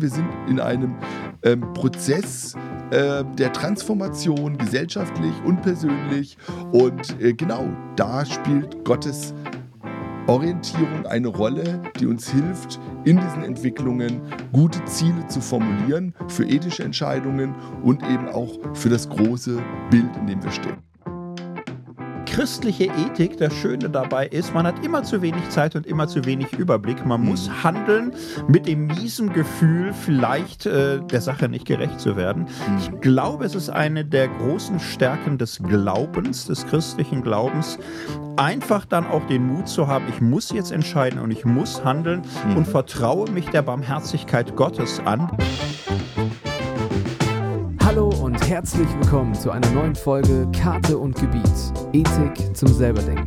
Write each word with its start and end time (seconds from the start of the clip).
Wir 0.00 0.10
sind 0.10 0.28
in 0.48 0.60
einem 0.60 0.94
ähm, 1.42 1.72
Prozess 1.74 2.54
äh, 2.90 3.24
der 3.36 3.52
Transformation, 3.52 4.56
gesellschaftlich 4.58 5.32
und 5.44 5.62
persönlich. 5.62 6.36
Und 6.72 7.20
äh, 7.20 7.32
genau 7.32 7.68
da 7.96 8.24
spielt 8.24 8.84
Gottes 8.84 9.34
Orientierung 10.26 11.06
eine 11.06 11.28
Rolle, 11.28 11.82
die 11.98 12.06
uns 12.06 12.30
hilft, 12.30 12.78
in 13.04 13.18
diesen 13.18 13.42
Entwicklungen 13.44 14.20
gute 14.52 14.84
Ziele 14.84 15.26
zu 15.28 15.40
formulieren 15.40 16.14
für 16.28 16.44
ethische 16.44 16.84
Entscheidungen 16.84 17.54
und 17.82 18.02
eben 18.02 18.28
auch 18.28 18.58
für 18.74 18.90
das 18.90 19.08
große 19.08 19.58
Bild, 19.90 20.16
in 20.18 20.26
dem 20.26 20.42
wir 20.42 20.50
stehen 20.50 20.87
christliche 22.38 22.84
Ethik, 22.84 23.36
das 23.38 23.52
Schöne 23.52 23.90
dabei 23.90 24.28
ist, 24.28 24.54
man 24.54 24.64
hat 24.64 24.84
immer 24.84 25.02
zu 25.02 25.22
wenig 25.22 25.48
Zeit 25.48 25.74
und 25.74 25.88
immer 25.88 26.06
zu 26.06 26.24
wenig 26.24 26.52
Überblick. 26.52 27.04
Man 27.04 27.24
muss 27.24 27.48
mhm. 27.48 27.64
handeln 27.64 28.12
mit 28.46 28.68
dem 28.68 28.86
miesen 28.86 29.32
Gefühl, 29.32 29.92
vielleicht 29.92 30.64
äh, 30.64 31.00
der 31.00 31.20
Sache 31.20 31.48
nicht 31.48 31.66
gerecht 31.66 31.98
zu 31.98 32.16
werden. 32.16 32.42
Mhm. 32.44 32.78
Ich 32.78 33.00
glaube, 33.00 33.44
es 33.44 33.56
ist 33.56 33.70
eine 33.70 34.04
der 34.04 34.28
großen 34.28 34.78
Stärken 34.78 35.36
des 35.36 35.58
Glaubens, 35.60 36.46
des 36.46 36.64
christlichen 36.64 37.22
Glaubens, 37.22 37.76
einfach 38.36 38.84
dann 38.84 39.08
auch 39.08 39.26
den 39.26 39.44
Mut 39.44 39.66
zu 39.66 39.88
haben, 39.88 40.04
ich 40.08 40.20
muss 40.20 40.52
jetzt 40.52 40.70
entscheiden 40.70 41.18
und 41.18 41.32
ich 41.32 41.44
muss 41.44 41.84
handeln 41.84 42.22
mhm. 42.46 42.58
und 42.58 42.68
vertraue 42.68 43.28
mich 43.32 43.48
der 43.48 43.62
Barmherzigkeit 43.62 44.54
Gottes 44.54 45.00
an. 45.04 45.28
Und 48.40 48.48
herzlich 48.48 48.88
willkommen 49.00 49.34
zu 49.34 49.50
einer 49.50 49.68
neuen 49.72 49.96
Folge 49.96 50.46
Karte 50.52 50.96
und 50.96 51.16
Gebiet. 51.16 51.42
Ethik 51.92 52.56
zum 52.56 52.68
Selberdenken. 52.68 53.24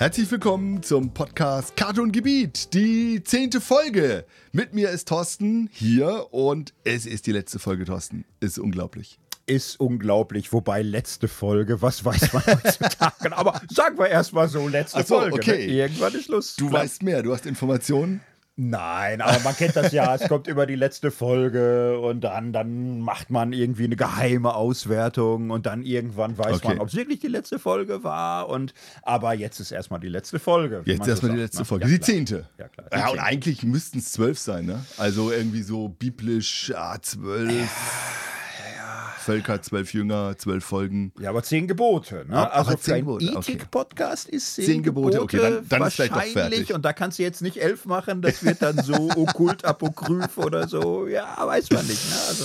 Herzlich 0.02 0.32
willkommen 0.32 0.82
zum 0.82 1.14
Podcast 1.14 1.76
Karte 1.76 2.02
und 2.02 2.10
Gebiet, 2.10 2.74
die 2.74 3.22
zehnte 3.22 3.60
Folge. 3.60 4.24
Mit 4.50 4.74
mir 4.74 4.90
ist 4.90 5.06
Thorsten 5.06 5.70
hier 5.72 6.26
und 6.32 6.74
es 6.82 7.06
ist 7.06 7.28
die 7.28 7.30
letzte 7.30 7.60
Folge, 7.60 7.84
Thorsten. 7.84 8.24
Ist 8.40 8.58
unglaublich. 8.58 9.20
Ist 9.46 9.78
unglaublich, 9.78 10.52
wobei 10.52 10.82
letzte 10.82 11.28
Folge, 11.28 11.82
was 11.82 12.04
weiß 12.04 12.32
man 12.32 12.44
heutzutage? 12.44 13.36
Aber 13.36 13.62
sagen 13.70 13.96
wir 13.96 14.08
erstmal 14.08 14.48
so, 14.48 14.66
letzte 14.66 15.04
so, 15.04 15.20
Folge. 15.20 15.36
Okay. 15.36 15.68
Ne? 15.68 15.72
Irgendwann 15.74 16.14
ist 16.14 16.24
Schluss. 16.24 16.56
Du 16.56 16.72
weißt 16.72 17.04
mehr, 17.04 17.22
du 17.22 17.32
hast 17.32 17.46
Informationen. 17.46 18.22
Nein, 18.56 19.22
aber 19.22 19.40
man 19.40 19.56
kennt 19.56 19.76
das 19.76 19.92
ja, 19.92 20.14
es 20.14 20.28
kommt 20.28 20.46
über 20.46 20.66
die 20.66 20.74
letzte 20.74 21.10
Folge 21.10 21.98
und 21.98 22.20
dann, 22.20 22.52
dann 22.52 23.00
macht 23.00 23.30
man 23.30 23.54
irgendwie 23.54 23.84
eine 23.84 23.96
geheime 23.96 24.54
Auswertung 24.54 25.48
und 25.48 25.64
dann 25.64 25.82
irgendwann 25.82 26.36
weiß 26.36 26.56
okay. 26.56 26.68
man, 26.68 26.78
ob 26.80 26.88
es 26.88 26.94
wirklich 26.94 27.20
die 27.20 27.28
letzte 27.28 27.58
Folge 27.58 28.04
war. 28.04 28.50
Und 28.50 28.74
aber 29.02 29.32
jetzt 29.32 29.58
ist 29.58 29.72
erstmal 29.72 30.00
die 30.00 30.08
letzte 30.08 30.38
Folge. 30.38 30.82
Jetzt 30.84 31.08
erstmal 31.08 31.30
so 31.30 31.36
die 31.36 31.42
letzte 31.42 31.58
ne? 31.60 31.64
Folge. 31.64 31.84
Ja, 31.86 31.90
die 31.90 32.00
zehnte. 32.00 32.46
Ja, 32.58 32.68
klar. 32.68 32.86
Ja, 32.92 33.08
und 33.08 33.20
eigentlich 33.20 33.62
müssten 33.62 34.00
es 34.00 34.12
zwölf 34.12 34.38
sein, 34.38 34.66
ne? 34.66 34.84
Also 34.98 35.32
irgendwie 35.32 35.62
so 35.62 35.88
biblisch, 35.88 36.68
ja, 36.68 36.96
zwölf. 37.00 37.70
Völker, 39.22 39.62
zwölf 39.62 39.94
Jünger, 39.94 40.36
zwölf 40.36 40.64
Folgen. 40.64 41.12
Ja, 41.20 41.30
aber 41.30 41.42
zehn 41.42 41.66
Gebote. 41.66 42.24
Ne? 42.28 42.34
Ja, 42.34 42.50
also 42.50 42.76
für 42.76 42.94
einen 42.94 43.20
Ethik-Podcast 43.20 44.28
ist 44.28 44.56
zehn, 44.56 44.64
zehn 44.64 44.82
Gebote, 44.82 45.18
Gebote, 45.18 45.38
okay, 45.38 45.38
dann, 45.38 45.68
dann 45.68 45.88
ist 45.88 45.94
vielleicht 45.94 46.14
doch 46.14 46.22
fertig. 46.22 46.74
Und 46.74 46.84
da 46.84 46.92
kannst 46.92 47.18
du 47.18 47.22
jetzt 47.22 47.42
nicht 47.42 47.56
elf 47.56 47.86
machen, 47.86 48.22
das 48.22 48.44
wird 48.44 48.62
dann 48.62 48.82
so 48.82 49.10
okkult, 49.16 49.64
apokryph 49.64 50.36
oder 50.38 50.68
so. 50.68 51.06
Ja, 51.06 51.36
weiß 51.38 51.70
man 51.70 51.86
nicht. 51.86 52.10
Ne? 52.10 52.16
Also, 52.28 52.44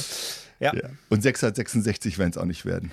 ja. 0.59 0.73
ja. 0.73 0.89
Und 1.09 1.21
666 1.21 2.17
werden 2.17 2.31
es 2.31 2.37
auch 2.37 2.45
nicht 2.45 2.65
werden. 2.65 2.91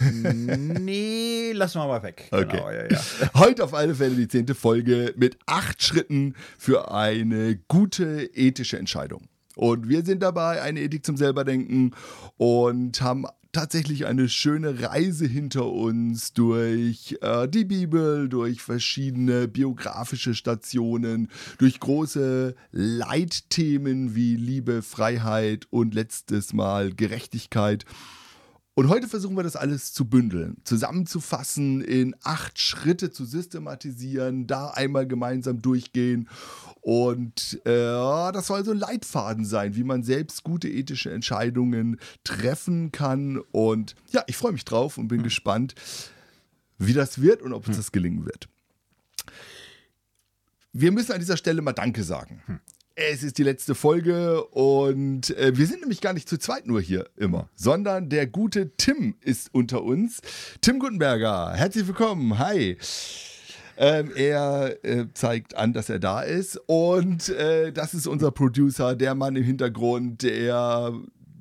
nee, 0.80 1.52
lassen 1.52 1.80
wir 1.80 1.86
mal 1.86 2.02
weg. 2.02 2.28
Okay. 2.30 2.46
Genau, 2.50 2.70
ja, 2.70 2.90
ja. 2.90 3.00
Heute 3.34 3.64
auf 3.64 3.74
alle 3.74 3.94
Fälle 3.94 4.14
die 4.14 4.28
zehnte 4.28 4.54
Folge 4.54 5.14
mit 5.16 5.38
acht 5.46 5.82
Schritten 5.82 6.34
für 6.58 6.92
eine 6.92 7.56
gute 7.68 8.24
ethische 8.34 8.78
Entscheidung. 8.78 9.28
Und 9.56 9.88
wir 9.88 10.04
sind 10.04 10.22
dabei, 10.22 10.60
eine 10.60 10.80
Ethik 10.80 11.04
zum 11.04 11.16
Selberdenken 11.16 11.94
und 12.36 13.00
haben 13.00 13.24
tatsächlich 13.52 14.04
eine 14.04 14.28
schöne 14.28 14.82
Reise 14.82 15.26
hinter 15.26 15.72
uns 15.72 16.34
durch 16.34 17.16
äh, 17.22 17.48
die 17.48 17.64
Bibel, 17.64 18.28
durch 18.28 18.60
verschiedene 18.60 19.48
biografische 19.48 20.34
Stationen, 20.34 21.30
durch 21.56 21.80
große 21.80 22.54
Leitthemen 22.70 24.14
wie 24.14 24.36
Liebe, 24.36 24.82
Freiheit 24.82 25.66
und 25.70 25.94
letztes 25.94 26.52
Mal 26.52 26.92
Gerechtigkeit. 26.92 27.86
Und 28.78 28.90
heute 28.90 29.08
versuchen 29.08 29.36
wir 29.36 29.42
das 29.42 29.56
alles 29.56 29.94
zu 29.94 30.04
bündeln, 30.04 30.58
zusammenzufassen, 30.64 31.80
in 31.80 32.14
acht 32.22 32.58
Schritte 32.58 33.10
zu 33.10 33.24
systematisieren, 33.24 34.46
da 34.46 34.68
einmal 34.68 35.06
gemeinsam 35.06 35.62
durchgehen 35.62 36.28
und 36.86 37.60
äh, 37.64 37.70
das 37.70 38.46
soll 38.46 38.64
so 38.64 38.70
ein 38.70 38.78
Leitfaden 38.78 39.44
sein, 39.44 39.74
wie 39.74 39.82
man 39.82 40.04
selbst 40.04 40.44
gute 40.44 40.68
ethische 40.68 41.10
Entscheidungen 41.10 41.98
treffen 42.22 42.92
kann. 42.92 43.38
Und 43.50 43.96
ja, 44.10 44.22
ich 44.28 44.36
freue 44.36 44.52
mich 44.52 44.64
drauf 44.64 44.96
und 44.96 45.08
bin 45.08 45.18
hm. 45.18 45.24
gespannt, 45.24 45.74
wie 46.78 46.92
das 46.92 47.20
wird 47.20 47.42
und 47.42 47.54
ob 47.54 47.66
uns 47.66 47.76
hm. 47.76 47.82
das 47.82 47.90
gelingen 47.90 48.24
wird. 48.24 48.48
Wir 50.72 50.92
müssen 50.92 51.10
an 51.10 51.18
dieser 51.18 51.36
Stelle 51.36 51.60
mal 51.60 51.72
Danke 51.72 52.04
sagen. 52.04 52.60
Es 52.98 53.22
ist 53.22 53.36
die 53.36 53.42
letzte 53.42 53.74
Folge 53.74 54.42
und 54.42 55.36
äh, 55.36 55.52
wir 55.54 55.66
sind 55.66 55.80
nämlich 55.80 56.00
gar 56.00 56.14
nicht 56.14 56.30
zu 56.30 56.38
zweit 56.38 56.66
nur 56.66 56.80
hier 56.80 57.06
immer, 57.14 57.50
sondern 57.54 58.08
der 58.08 58.26
gute 58.26 58.70
Tim 58.78 59.16
ist 59.20 59.50
unter 59.52 59.82
uns. 59.82 60.22
Tim 60.62 60.78
Gutenberger, 60.78 61.52
herzlich 61.52 61.86
willkommen. 61.86 62.38
Hi. 62.38 62.78
Ähm, 63.76 64.12
er 64.16 64.82
äh, 64.82 65.08
zeigt 65.12 65.58
an, 65.58 65.74
dass 65.74 65.90
er 65.90 65.98
da 65.98 66.22
ist. 66.22 66.58
Und 66.64 67.28
äh, 67.28 67.70
das 67.70 67.92
ist 67.92 68.06
unser 68.06 68.30
Producer, 68.30 68.96
der 68.96 69.14
Mann 69.14 69.36
im 69.36 69.44
Hintergrund, 69.44 70.22
der 70.22 70.94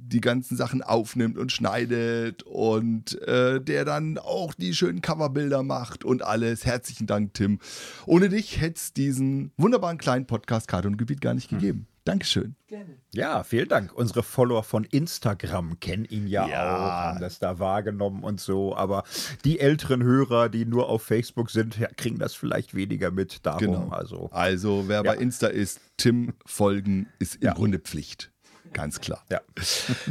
die 0.07 0.21
ganzen 0.21 0.57
Sachen 0.57 0.81
aufnimmt 0.81 1.37
und 1.37 1.51
schneidet 1.51 2.43
und 2.43 3.21
äh, 3.23 3.61
der 3.61 3.85
dann 3.85 4.17
auch 4.17 4.53
die 4.53 4.73
schönen 4.73 5.01
Coverbilder 5.01 5.63
macht 5.63 6.03
und 6.03 6.23
alles. 6.23 6.65
Herzlichen 6.65 7.07
Dank, 7.07 7.33
Tim. 7.33 7.59
Ohne 8.05 8.29
dich 8.29 8.61
hätte 8.61 8.75
es 8.75 8.93
diesen 8.93 9.51
wunderbaren 9.57 9.97
kleinen 9.97 10.27
Podcast 10.27 10.67
Karte 10.67 10.87
und 10.87 10.97
Gebiet 10.97 11.21
gar 11.21 11.33
nicht 11.33 11.51
hm. 11.51 11.59
gegeben. 11.59 11.87
Dankeschön. 12.05 12.55
Gerne. 12.67 12.99
Ja, 13.15 13.43
vielen 13.43 13.67
Dank. 13.67 13.91
Unsere 13.91 14.21
Follower 14.21 14.63
von 14.63 14.83
Instagram 14.83 15.79
kennen 15.79 16.05
ihn 16.05 16.27
ja, 16.27 16.47
ja, 16.47 16.75
auch, 16.75 16.91
haben 16.91 17.19
das 17.19 17.39
da 17.39 17.57
wahrgenommen 17.57 18.23
und 18.23 18.39
so. 18.39 18.75
Aber 18.75 19.03
die 19.43 19.59
älteren 19.59 20.03
Hörer, 20.03 20.49
die 20.49 20.65
nur 20.65 20.87
auf 20.87 21.01
Facebook 21.01 21.49
sind, 21.49 21.79
ja, 21.79 21.87
kriegen 21.87 22.19
das 22.19 22.35
vielleicht 22.35 22.75
weniger 22.75 23.09
mit. 23.09 23.43
Darum, 23.43 23.59
genau. 23.59 23.89
also. 23.89 24.29
also, 24.31 24.83
wer 24.87 24.97
ja. 24.97 25.01
bei 25.01 25.17
Insta 25.17 25.47
ist, 25.47 25.81
Tim 25.97 26.35
folgen 26.45 27.07
ist 27.17 27.37
im 27.37 27.55
Grunde 27.55 27.79
Pflicht. 27.79 28.31
Ganz 28.73 28.99
klar. 28.99 29.23
Ja, 29.29 29.41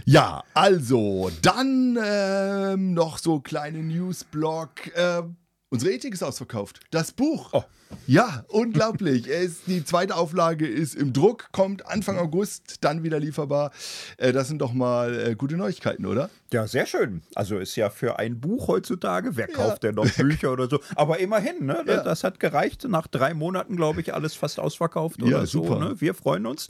ja 0.05 0.45
also, 0.55 1.31
dann 1.43 1.99
ähm, 2.03 2.95
noch 2.95 3.19
so 3.19 3.41
kleine 3.41 3.83
Newsblog. 3.83 4.95
Äh, 4.97 5.23
Unsere 5.71 5.93
Ethik 5.93 6.15
ist 6.15 6.23
ausverkauft. 6.23 6.81
Das 6.93 7.11
Buch. 7.13 7.51
Oh. 7.53 7.65
Ja, 8.07 8.45
unglaublich. 8.49 9.29
es, 9.29 9.65
die 9.65 9.85
zweite 9.85 10.17
Auflage 10.17 10.67
ist 10.67 10.95
im 10.95 11.13
Druck, 11.13 11.49
kommt 11.53 11.87
Anfang 11.87 12.19
August, 12.19 12.77
dann 12.83 13.03
wieder 13.03 13.21
lieferbar. 13.21 13.73
Äh, 14.17 14.33
das 14.33 14.49
sind 14.49 14.59
doch 14.59 14.73
mal 14.73 15.19
äh, 15.19 15.35
gute 15.35 15.57
Neuigkeiten, 15.57 16.07
oder? 16.07 16.31
Ja, 16.53 16.67
sehr 16.67 16.87
schön. 16.87 17.23
Also 17.35 17.59
ist 17.59 17.75
ja 17.77 17.91
für 17.91 18.19
ein 18.19 18.41
Buch 18.41 18.69
heutzutage, 18.69 19.37
wer 19.37 19.49
kauft 19.49 19.83
ja. 19.83 19.91
denn 19.91 19.97
noch 19.97 20.11
Bücher 20.17 20.53
oder 20.53 20.69
so? 20.69 20.81
Aber 20.95 21.19
immerhin, 21.19 21.67
ne? 21.67 21.83
Ja. 21.87 22.03
Das 22.03 22.25
hat 22.25 22.39
gereicht. 22.41 22.85
Nach 22.89 23.07
drei 23.07 23.35
Monaten, 23.35 23.77
glaube 23.77 24.01
ich, 24.01 24.15
alles 24.15 24.35
fast 24.35 24.61
ausverkauft 24.61 25.23
oder 25.23 25.41
ja, 25.41 25.47
so. 25.47 25.79
Ne? 25.79 26.01
Wir 26.01 26.15
freuen 26.15 26.47
uns. 26.47 26.69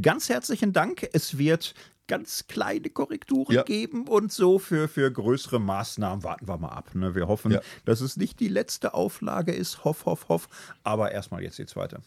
Ganz 0.00 0.28
herzlichen 0.28 0.72
Dank. 0.72 1.08
Es 1.12 1.38
wird 1.38 1.74
ganz 2.06 2.46
kleine 2.46 2.90
Korrekturen 2.90 3.54
ja. 3.54 3.62
geben 3.62 4.08
und 4.08 4.32
so 4.32 4.58
für, 4.58 4.88
für 4.88 5.10
größere 5.10 5.58
Maßnahmen 5.58 6.22
warten 6.24 6.48
wir 6.48 6.58
mal 6.58 6.68
ab. 6.68 6.94
Ne? 6.94 7.14
Wir 7.14 7.28
hoffen, 7.28 7.52
ja. 7.52 7.60
dass 7.84 8.00
es 8.00 8.16
nicht 8.16 8.40
die 8.40 8.48
letzte 8.48 8.94
Auflage 8.94 9.52
ist. 9.52 9.84
Hoff, 9.84 10.06
hoff, 10.06 10.28
hoff. 10.28 10.48
Aber 10.82 11.12
erstmal 11.12 11.42
jetzt 11.42 11.58
die 11.58 11.66
zweite. 11.66 12.00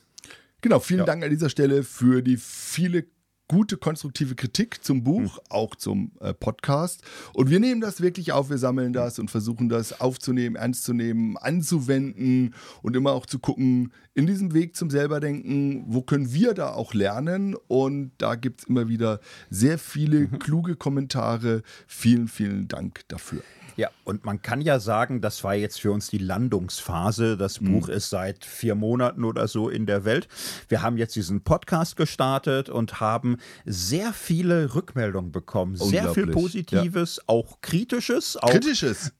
Genau, 0.61 0.79
vielen 0.79 0.99
ja. 0.99 1.05
Dank 1.05 1.23
an 1.23 1.29
dieser 1.29 1.49
Stelle 1.49 1.83
für 1.83 2.21
die 2.21 2.37
viele 2.37 3.05
gute 3.49 3.77
konstruktive 3.77 4.35
Kritik 4.35 4.81
zum 4.83 5.03
Buch, 5.03 5.35
mhm. 5.35 5.41
auch 5.49 5.75
zum 5.75 6.11
äh, 6.21 6.33
Podcast. 6.33 7.01
Und 7.33 7.49
wir 7.49 7.59
nehmen 7.59 7.81
das 7.81 7.99
wirklich 7.99 8.31
auf, 8.31 8.49
wir 8.49 8.57
sammeln 8.57 8.93
das 8.93 9.19
und 9.19 9.29
versuchen 9.29 9.67
das 9.67 9.99
aufzunehmen, 9.99 10.55
ernst 10.55 10.85
zu 10.85 10.93
nehmen, 10.93 11.35
anzuwenden 11.35 12.53
und 12.81 12.95
immer 12.95 13.11
auch 13.11 13.25
zu 13.25 13.39
gucken, 13.39 13.91
in 14.13 14.27
diesem 14.27 14.53
Weg 14.53 14.75
zum 14.75 14.89
Selberdenken, 14.89 15.83
wo 15.87 16.01
können 16.01 16.31
wir 16.31 16.53
da 16.53 16.73
auch 16.73 16.93
lernen? 16.93 17.55
Und 17.67 18.11
da 18.19 18.35
gibt 18.35 18.61
es 18.61 18.67
immer 18.67 18.87
wieder 18.87 19.19
sehr 19.49 19.79
viele 19.79 20.21
mhm. 20.21 20.39
kluge 20.39 20.75
Kommentare. 20.75 21.63
Vielen, 21.87 22.27
vielen 22.27 22.67
Dank 22.67 23.01
dafür. 23.07 23.41
Ja, 23.79 23.91
und 24.03 24.25
man 24.25 24.41
kann 24.41 24.59
ja 24.59 24.77
sagen, 24.77 25.21
das 25.21 25.41
war 25.45 25.55
jetzt 25.55 25.79
für 25.79 25.93
uns 25.93 26.09
die 26.09 26.17
Landungsphase. 26.17 27.37
Das 27.37 27.61
mhm. 27.61 27.71
Buch 27.71 27.87
ist 27.87 28.09
seit 28.09 28.43
vier 28.43 28.75
Monaten 28.75 29.23
oder 29.23 29.47
so 29.47 29.69
in 29.69 29.85
der 29.85 30.03
Welt. 30.03 30.27
Wir 30.67 30.81
haben 30.81 30.97
jetzt 30.97 31.15
diesen 31.15 31.45
Podcast 31.45 31.95
gestartet 31.95 32.67
und 32.67 32.99
haben 32.99 33.37
sehr 33.63 34.11
viele 34.11 34.75
Rückmeldungen 34.75 35.31
bekommen. 35.31 35.77
Sehr 35.77 36.13
viel 36.13 36.27
Positives, 36.27 37.17
ja. 37.19 37.23
auch 37.27 37.61
Kritisches. 37.61 38.35
Auch 38.35 38.49
Kritisches? 38.49 39.13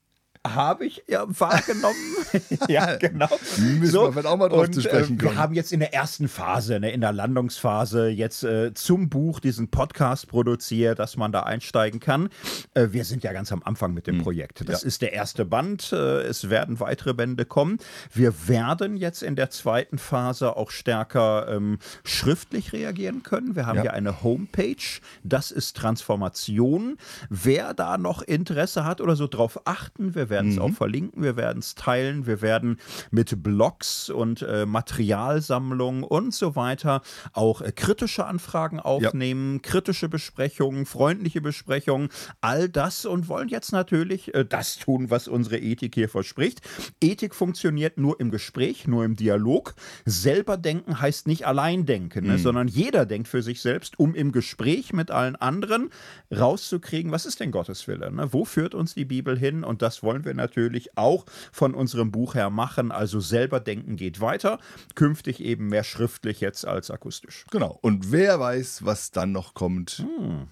Habe 0.46 0.86
ich 0.86 1.04
ja 1.06 1.26
wahrgenommen. 1.28 1.96
ja, 2.68 2.96
genau. 2.96 3.28
Müssen 3.58 3.86
so. 3.86 4.14
wir 4.14 4.24
auch 4.24 4.38
mal 4.38 4.48
drauf 4.48 4.66
und, 4.66 4.74
zu 4.74 4.80
sprechen 4.80 5.16
äh, 5.16 5.22
kommen. 5.22 5.34
Wir 5.34 5.36
haben 5.36 5.54
jetzt 5.54 5.70
in 5.70 5.80
der 5.80 5.92
ersten 5.92 6.28
Phase, 6.28 6.80
ne, 6.80 6.90
in 6.92 7.02
der 7.02 7.12
Landungsphase, 7.12 8.08
jetzt 8.08 8.42
äh, 8.42 8.72
zum 8.72 9.10
Buch 9.10 9.40
diesen 9.40 9.70
Podcast 9.70 10.28
produziert, 10.28 10.98
dass 10.98 11.18
man 11.18 11.30
da 11.30 11.42
einsteigen 11.42 12.00
kann. 12.00 12.30
Äh, 12.72 12.88
wir 12.90 13.04
sind 13.04 13.22
ja 13.22 13.34
ganz 13.34 13.52
am 13.52 13.62
Anfang 13.62 13.92
mit 13.92 14.06
dem 14.06 14.18
mhm. 14.18 14.22
Projekt. 14.22 14.66
Das 14.66 14.80
ja. 14.80 14.88
ist 14.88 15.02
der 15.02 15.12
erste 15.12 15.44
Band. 15.44 15.92
Äh, 15.92 16.22
es 16.22 16.48
werden 16.48 16.80
weitere 16.80 17.12
Bände 17.12 17.44
kommen. 17.44 17.76
Wir 18.12 18.48
werden 18.48 18.96
jetzt 18.96 19.22
in 19.22 19.36
der 19.36 19.50
zweiten 19.50 19.98
Phase 19.98 20.56
auch 20.56 20.70
stärker 20.70 21.48
ähm, 21.48 21.78
schriftlich 22.02 22.72
reagieren 22.72 23.22
können. 23.22 23.56
Wir 23.56 23.66
haben 23.66 23.76
ja. 23.76 23.82
hier 23.82 23.92
eine 23.92 24.22
Homepage. 24.22 24.76
Das 25.22 25.50
ist 25.50 25.76
Transformation. 25.76 26.96
Wer 27.28 27.74
da 27.74 27.98
noch 27.98 28.22
Interesse 28.22 28.84
hat 28.84 29.02
oder 29.02 29.16
so 29.16 29.26
drauf 29.26 29.60
achten, 29.66 30.14
wir 30.14 30.29
werden 30.30 30.50
es 30.50 30.56
mhm. 30.56 30.62
auch 30.62 30.72
verlinken, 30.72 31.22
wir 31.22 31.36
werden 31.36 31.58
es 31.58 31.74
teilen, 31.74 32.26
wir 32.26 32.42
werden 32.42 32.78
mit 33.10 33.42
Blogs 33.42 34.08
und 34.10 34.42
äh, 34.42 34.66
Materialsammlungen 34.66 36.04
und 36.04 36.34
so 36.34 36.56
weiter 36.56 37.02
auch 37.32 37.60
äh, 37.60 37.72
kritische 37.72 38.26
Anfragen 38.26 38.80
aufnehmen, 38.80 39.54
ja. 39.54 39.60
kritische 39.62 40.08
Besprechungen, 40.08 40.86
freundliche 40.86 41.40
Besprechungen, 41.40 42.08
all 42.40 42.68
das 42.68 43.04
und 43.04 43.28
wollen 43.28 43.48
jetzt 43.48 43.72
natürlich 43.72 44.34
äh, 44.34 44.44
das 44.44 44.78
tun, 44.78 45.10
was 45.10 45.28
unsere 45.28 45.58
Ethik 45.58 45.94
hier 45.94 46.08
verspricht. 46.08 46.60
Ethik 47.00 47.34
funktioniert 47.34 47.98
nur 47.98 48.20
im 48.20 48.30
Gespräch, 48.30 48.86
nur 48.86 49.04
im 49.04 49.16
Dialog. 49.16 49.74
Selber 50.04 50.56
denken 50.56 51.00
heißt 51.00 51.26
nicht 51.26 51.46
allein 51.46 51.86
denken, 51.86 52.24
ne, 52.24 52.30
mhm. 52.30 52.36
ne, 52.36 52.38
sondern 52.38 52.68
jeder 52.68 53.06
denkt 53.06 53.28
für 53.28 53.42
sich 53.42 53.60
selbst, 53.60 53.98
um 53.98 54.14
im 54.14 54.32
Gespräch 54.32 54.92
mit 54.92 55.10
allen 55.10 55.36
anderen 55.36 55.90
rauszukriegen, 56.34 57.12
was 57.12 57.26
ist 57.26 57.40
denn 57.40 57.50
Gottes 57.50 57.86
Wille? 57.88 58.10
Ne? 58.12 58.32
Wo 58.32 58.44
führt 58.44 58.74
uns 58.74 58.94
die 58.94 59.04
Bibel 59.04 59.38
hin? 59.38 59.64
Und 59.64 59.82
das 59.82 60.02
wollen 60.02 60.19
wollen 60.20 60.36
wir 60.36 60.42
natürlich 60.42 60.96
auch 60.98 61.24
von 61.52 61.74
unserem 61.74 62.10
Buch 62.10 62.34
her 62.34 62.50
machen. 62.50 62.92
Also 62.92 63.20
selber 63.20 63.60
denken 63.60 63.96
geht 63.96 64.20
weiter. 64.20 64.58
Künftig 64.94 65.40
eben 65.40 65.68
mehr 65.68 65.84
schriftlich 65.84 66.40
jetzt 66.40 66.66
als 66.66 66.90
akustisch. 66.90 67.46
Genau. 67.50 67.78
Und 67.80 68.12
wer 68.12 68.38
weiß, 68.38 68.84
was 68.84 69.10
dann 69.10 69.32
noch 69.32 69.54
kommt. 69.54 70.04
Hm. 70.18 70.48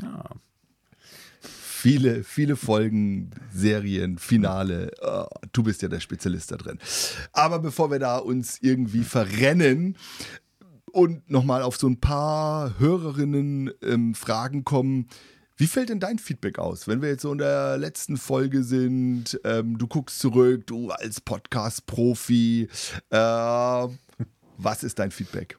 Ja 0.00 0.24
viele, 1.40 2.24
viele 2.24 2.56
Folgen, 2.56 3.28
Serien, 3.52 4.16
Finale. 4.16 4.90
Oh, 5.02 5.26
du 5.52 5.64
bist 5.64 5.82
ja 5.82 5.88
der 5.88 6.00
Spezialist 6.00 6.50
da 6.50 6.56
drin. 6.56 6.78
Aber 7.32 7.58
bevor 7.58 7.90
wir 7.90 7.98
da 7.98 8.16
uns 8.16 8.56
irgendwie 8.62 9.02
verrennen 9.02 9.98
und 10.92 11.28
nochmal 11.28 11.60
auf 11.60 11.76
so 11.76 11.86
ein 11.86 12.00
paar 12.00 12.78
Hörerinnen 12.78 13.70
ähm, 13.82 14.14
Fragen 14.14 14.64
kommen, 14.64 15.08
wie 15.56 15.66
fällt 15.66 15.88
denn 15.88 16.00
dein 16.00 16.18
Feedback 16.18 16.58
aus, 16.58 16.88
wenn 16.88 17.00
wir 17.00 17.10
jetzt 17.10 17.22
so 17.22 17.32
in 17.32 17.38
der 17.38 17.78
letzten 17.78 18.16
Folge 18.16 18.62
sind? 18.62 19.40
Ähm, 19.44 19.78
du 19.78 19.86
guckst 19.86 20.18
zurück, 20.18 20.66
du 20.66 20.90
als 20.90 21.20
Podcast-Profi. 21.20 22.68
Äh, 23.10 23.88
was 24.56 24.82
ist 24.82 24.98
dein 24.98 25.10
Feedback? 25.10 25.58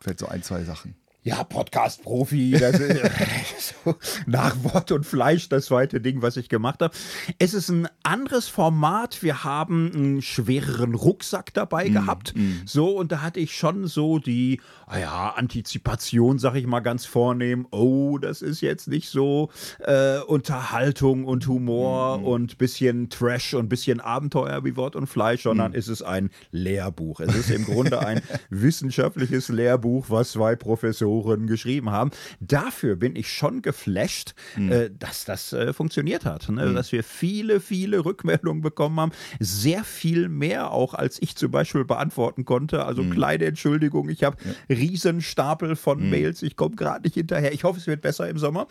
Fällt 0.00 0.18
so 0.18 0.26
ein, 0.26 0.42
zwei 0.42 0.64
Sachen 0.64 0.94
ja, 1.26 1.42
Podcast-Profi, 1.42 2.56
so 3.58 3.96
nach 4.26 4.54
Wort 4.62 4.92
und 4.92 5.04
Fleisch 5.04 5.48
das 5.48 5.66
zweite 5.66 6.00
Ding, 6.00 6.22
was 6.22 6.36
ich 6.36 6.48
gemacht 6.48 6.80
habe. 6.80 6.94
Es 7.40 7.52
ist 7.52 7.68
ein 7.68 7.88
anderes 8.04 8.46
Format. 8.46 9.24
Wir 9.24 9.42
haben 9.42 9.90
einen 9.92 10.22
schwereren 10.22 10.94
Rucksack 10.94 11.52
dabei 11.52 11.88
mm, 11.88 11.92
gehabt. 11.92 12.36
Mm. 12.36 12.60
So, 12.64 12.90
und 12.90 13.10
da 13.10 13.22
hatte 13.22 13.40
ich 13.40 13.56
schon 13.56 13.88
so 13.88 14.20
die, 14.20 14.60
ah 14.86 14.98
ja, 14.98 15.30
Antizipation, 15.30 16.38
sag 16.38 16.54
ich 16.54 16.66
mal 16.68 16.78
ganz 16.78 17.06
vornehm. 17.06 17.66
Oh, 17.72 18.18
das 18.18 18.40
ist 18.40 18.60
jetzt 18.60 18.86
nicht 18.86 19.08
so 19.08 19.50
äh, 19.80 20.20
Unterhaltung 20.20 21.24
und 21.24 21.48
Humor 21.48 22.18
mm. 22.18 22.24
und 22.24 22.58
bisschen 22.58 23.10
Trash 23.10 23.54
und 23.54 23.68
bisschen 23.68 23.98
Abenteuer 23.98 24.62
wie 24.62 24.76
Wort 24.76 24.94
und 24.94 25.08
Fleisch, 25.08 25.42
sondern 25.42 25.72
mm. 25.72 25.74
ist 25.74 25.88
es 25.88 26.02
ein 26.02 26.30
Lehrbuch. 26.52 27.18
Es 27.18 27.34
ist 27.34 27.50
im 27.50 27.64
Grunde 27.64 28.06
ein 28.06 28.22
wissenschaftliches 28.50 29.48
Lehrbuch, 29.48 30.06
was 30.08 30.30
zwei 30.30 30.54
Professoren 30.54 31.15
Autoren 31.16 31.46
geschrieben 31.46 31.90
haben. 31.90 32.10
Dafür 32.40 32.96
bin 32.96 33.16
ich 33.16 33.32
schon 33.32 33.62
geflasht, 33.62 34.34
mhm. 34.56 34.72
äh, 34.72 34.90
dass 34.96 35.24
das 35.24 35.52
äh, 35.52 35.72
funktioniert 35.72 36.24
hat. 36.24 36.48
Ne? 36.48 36.66
Mhm. 36.66 36.74
Dass 36.74 36.92
wir 36.92 37.02
viele, 37.02 37.60
viele 37.60 38.04
Rückmeldungen 38.04 38.62
bekommen 38.62 39.00
haben. 39.00 39.12
Sehr 39.40 39.84
viel 39.84 40.28
mehr 40.28 40.72
auch, 40.72 40.94
als 40.94 41.20
ich 41.20 41.36
zum 41.36 41.50
Beispiel 41.50 41.84
beantworten 41.84 42.44
konnte. 42.44 42.84
Also 42.84 43.02
mhm. 43.02 43.10
kleine 43.10 43.46
Entschuldigung, 43.46 44.08
ich 44.08 44.24
habe 44.24 44.36
ja. 44.44 44.76
Riesenstapel 44.76 45.76
von 45.76 46.02
mhm. 46.02 46.10
Mails. 46.10 46.42
Ich 46.42 46.56
komme 46.56 46.76
gerade 46.76 47.02
nicht 47.04 47.14
hinterher. 47.14 47.52
Ich 47.52 47.64
hoffe, 47.64 47.78
es 47.78 47.86
wird 47.86 48.02
besser 48.02 48.28
im 48.28 48.38
Sommer. 48.38 48.66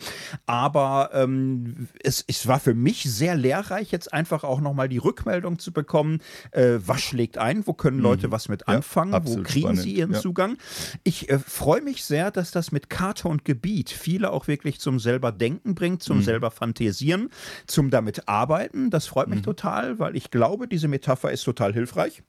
Aber 0.46 1.10
ähm, 1.12 1.88
es, 2.02 2.24
es 2.26 2.46
war 2.46 2.60
für 2.60 2.74
mich 2.74 3.04
sehr 3.04 3.34
lehrreich, 3.34 3.90
jetzt 3.90 4.12
einfach 4.12 4.44
auch 4.44 4.60
nochmal 4.60 4.88
die 4.88 4.98
Rückmeldung 4.98 5.58
zu 5.58 5.72
bekommen, 5.72 6.20
äh, 6.52 6.78
was 6.78 7.00
schlägt 7.00 7.38
ein, 7.38 7.66
wo 7.66 7.72
können 7.72 7.98
Leute 7.98 8.28
mhm. 8.28 8.32
was 8.32 8.48
mit 8.48 8.68
anfangen, 8.68 9.12
ja, 9.12 9.26
wo 9.26 9.42
kriegen 9.42 9.66
spannend. 9.66 9.82
sie 9.82 9.94
ihren 9.94 10.12
ja. 10.12 10.20
Zugang. 10.20 10.56
Ich 11.02 11.28
äh, 11.28 11.38
freue 11.38 11.82
mich 11.82 12.04
sehr, 12.04 12.30
dass 12.36 12.50
das 12.50 12.72
mit 12.72 12.90
Karte 12.90 13.28
und 13.28 13.44
Gebiet 13.44 13.90
viele 13.90 14.32
auch 14.32 14.46
wirklich 14.46 14.80
zum 14.80 14.98
selber 14.98 15.32
Denken 15.32 15.74
bringt, 15.74 16.02
zum 16.02 16.18
mhm. 16.18 16.22
selber 16.22 16.50
Fantasieren, 16.50 17.30
zum 17.66 17.90
damit 17.90 18.28
arbeiten. 18.28 18.90
Das 18.90 19.06
freut 19.06 19.28
mich 19.28 19.40
mhm. 19.40 19.44
total, 19.44 19.98
weil 19.98 20.16
ich 20.16 20.30
glaube, 20.30 20.68
diese 20.68 20.88
Metapher 20.88 21.30
ist 21.30 21.44
total 21.44 21.72
hilfreich. 21.72 22.22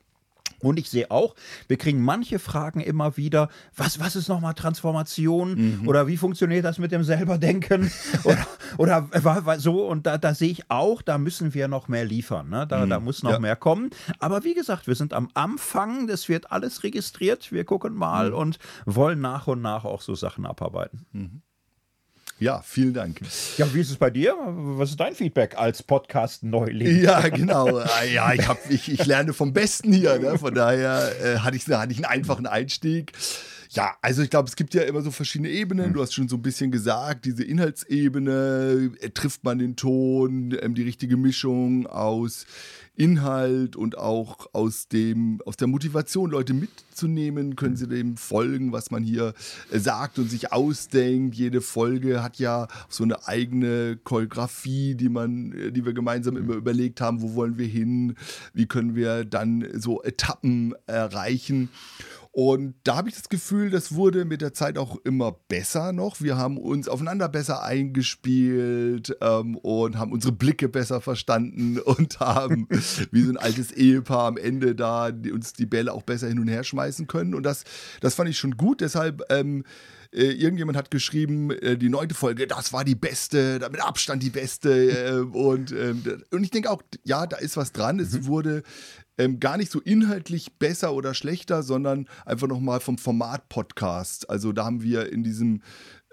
Und 0.61 0.79
ich 0.79 0.89
sehe 0.89 1.11
auch, 1.11 1.35
wir 1.67 1.77
kriegen 1.77 2.01
manche 2.01 2.39
Fragen 2.39 2.79
immer 2.79 3.17
wieder, 3.17 3.49
was, 3.75 3.99
was 3.99 4.15
ist 4.15 4.27
nochmal 4.27 4.53
Transformation 4.53 5.81
mhm. 5.81 5.87
oder 5.87 6.07
wie 6.07 6.17
funktioniert 6.17 6.65
das 6.65 6.79
mit 6.79 6.91
dem 6.91 7.03
Selberdenken 7.03 7.91
oder, 8.23 8.47
oder 8.77 9.59
so 9.59 9.87
und 9.87 10.07
da, 10.07 10.17
da 10.17 10.33
sehe 10.33 10.49
ich 10.49 10.69
auch, 10.69 11.01
da 11.01 11.17
müssen 11.17 11.53
wir 11.53 11.67
noch 11.67 11.87
mehr 11.87 12.05
liefern, 12.05 12.49
ne? 12.49 12.65
da, 12.67 12.85
mhm. 12.85 12.89
da 12.89 12.99
muss 12.99 13.23
noch 13.23 13.31
ja. 13.31 13.39
mehr 13.39 13.55
kommen. 13.55 13.91
Aber 14.19 14.43
wie 14.43 14.53
gesagt, 14.53 14.87
wir 14.87 14.95
sind 14.95 15.13
am 15.13 15.29
Anfang, 15.33 16.07
das 16.07 16.27
wird 16.29 16.51
alles 16.51 16.83
registriert, 16.83 17.51
wir 17.51 17.63
gucken 17.63 17.93
mal 17.93 18.29
mhm. 18.29 18.37
und 18.37 18.59
wollen 18.85 19.21
nach 19.21 19.47
und 19.47 19.61
nach 19.61 19.85
auch 19.85 20.01
so 20.01 20.15
Sachen 20.15 20.45
abarbeiten. 20.45 21.43
Ja, 22.39 22.61
vielen 22.61 22.93
Dank. 22.93 23.19
Ja, 23.57 23.73
wie 23.73 23.81
ist 23.81 23.89
es 23.89 23.97
bei 23.97 24.11
dir? 24.11 24.35
Was 24.45 24.91
ist 24.91 24.99
dein 24.99 25.15
Feedback 25.15 25.57
als 25.57 25.81
Podcast-Neuling? 25.81 27.03
Ja, 27.03 27.29
genau. 27.29 27.79
Äh, 27.79 28.13
ja, 28.13 28.31
ich, 28.33 28.47
hab, 28.47 28.59
ich, 28.69 28.91
ich 28.91 29.05
lerne 29.05 29.33
vom 29.33 29.53
Besten 29.53 29.91
hier. 29.91 30.19
Ne? 30.19 30.37
Von 30.37 30.53
daher 30.53 31.11
äh, 31.23 31.39
hatte, 31.39 31.57
ich, 31.57 31.67
hatte 31.67 31.91
ich 31.91 31.97
einen 31.97 32.05
einfachen 32.05 32.45
Einstieg. 32.45 33.13
Ja, 33.71 33.95
also 34.01 34.21
ich 34.21 34.29
glaube, 34.29 34.47
es 34.47 34.55
gibt 34.55 34.73
ja 34.73 34.83
immer 34.83 35.01
so 35.01 35.11
verschiedene 35.11 35.49
Ebenen. 35.49 35.89
Mhm. 35.89 35.93
Du 35.93 36.01
hast 36.01 36.13
schon 36.13 36.27
so 36.27 36.37
ein 36.37 36.41
bisschen 36.41 36.71
gesagt, 36.71 37.25
diese 37.25 37.43
Inhaltsebene, 37.43 38.91
äh, 38.99 39.09
trifft 39.09 39.43
man 39.43 39.59
den 39.59 39.75
Ton, 39.75 40.57
ähm, 40.61 40.75
die 40.75 40.83
richtige 40.83 41.17
Mischung 41.17 41.87
aus 41.87 42.45
Inhalt 42.97 43.75
und 43.75 43.97
auch 43.97 44.47
aus 44.53 44.87
dem, 44.87 45.39
aus 45.45 45.55
der 45.55 45.67
Motivation, 45.67 46.31
Leute 46.31 46.53
mitzunehmen, 46.53 47.55
können 47.55 47.75
sie 47.75 47.87
dem 47.87 48.17
folgen, 48.17 48.71
was 48.71 48.89
man 48.89 49.03
hier 49.03 49.33
äh, 49.71 49.77
sagt 49.79 50.17
und 50.17 50.29
sich 50.29 50.51
ausdenkt. 50.51 51.35
Jede 51.35 51.61
Folge 51.61 52.23
hat 52.23 52.39
ja 52.39 52.67
so 52.89 53.03
eine 53.03 53.27
eigene 53.27 53.97
Choreografie, 54.03 54.95
die 54.95 55.09
man, 55.09 55.51
äh, 55.51 55.71
die 55.71 55.85
wir 55.85 55.93
gemeinsam 55.93 56.37
immer 56.37 56.55
überlegt 56.55 56.99
haben, 56.99 57.21
wo 57.21 57.35
wollen 57.35 57.59
wir 57.59 57.67
hin, 57.67 58.15
wie 58.53 58.65
können 58.65 58.95
wir 58.95 59.25
dann 59.25 59.67
so 59.75 60.01
Etappen 60.01 60.73
erreichen. 60.87 61.69
Und 62.39 62.75
da 62.83 62.97
habe 62.97 63.09
ich 63.09 63.15
das 63.15 63.29
Gefühl, 63.29 63.71
das 63.71 63.95
wurde 63.95 64.23
mit 64.23 64.41
der 64.41 64.53
Zeit 64.53 64.77
auch 64.77 64.97
immer 65.03 65.31
besser 65.47 65.91
noch. 65.91 66.21
Wir 66.21 66.37
haben 66.37 66.59
uns 66.59 66.87
aufeinander 66.87 67.29
besser 67.29 67.63
eingespielt 67.63 69.17
ähm, 69.21 69.55
und 69.57 69.97
haben 69.97 70.11
unsere 70.11 70.33
Blicke 70.33 70.69
besser 70.69 71.01
verstanden 71.01 71.79
und 71.83 72.19
haben 72.19 72.67
wie 73.11 73.23
so 73.23 73.31
ein 73.31 73.37
altes 73.37 73.71
Ehepaar 73.71 74.27
am 74.27 74.37
Ende 74.37 74.75
da 74.75 75.09
die, 75.09 75.31
uns 75.31 75.53
die 75.53 75.65
Bälle 75.65 75.91
auch 75.91 76.03
besser 76.03 76.27
hin 76.27 76.37
und 76.37 76.47
her 76.47 76.63
schmeißen 76.63 77.07
können. 77.07 77.33
Und 77.33 77.41
das, 77.41 77.63
das 78.01 78.13
fand 78.13 78.29
ich 78.29 78.37
schon 78.37 78.55
gut. 78.55 78.81
Deshalb 78.81 79.23
ähm, 79.31 79.63
äh, 80.13 80.25
irgendjemand 80.25 80.77
hat 80.77 80.91
geschrieben, 80.91 81.49
äh, 81.49 81.75
die 81.75 81.89
neunte 81.89 82.13
Folge, 82.13 82.45
das 82.45 82.71
war 82.71 82.85
die 82.85 82.93
beste, 82.93 83.67
mit 83.71 83.81
Abstand 83.81 84.21
die 84.21 84.29
beste. 84.29 84.91
Äh, 84.91 85.19
und, 85.21 85.71
ähm, 85.71 86.23
und 86.29 86.43
ich 86.43 86.51
denke 86.51 86.69
auch, 86.69 86.83
ja, 87.03 87.25
da 87.25 87.37
ist 87.37 87.57
was 87.57 87.71
dran. 87.71 87.99
Es 87.99 88.13
mhm. 88.13 88.25
wurde 88.27 88.63
ähm, 89.17 89.39
gar 89.39 89.57
nicht 89.57 89.71
so 89.71 89.79
inhaltlich 89.79 90.53
besser 90.59 90.93
oder 90.93 91.13
schlechter, 91.13 91.63
sondern 91.63 92.07
einfach 92.25 92.47
nochmal 92.47 92.79
vom 92.79 92.97
Format 92.97 93.49
Podcast. 93.49 94.29
Also 94.29 94.51
da 94.51 94.65
haben 94.65 94.83
wir 94.83 95.11
in 95.11 95.23
diesem 95.23 95.61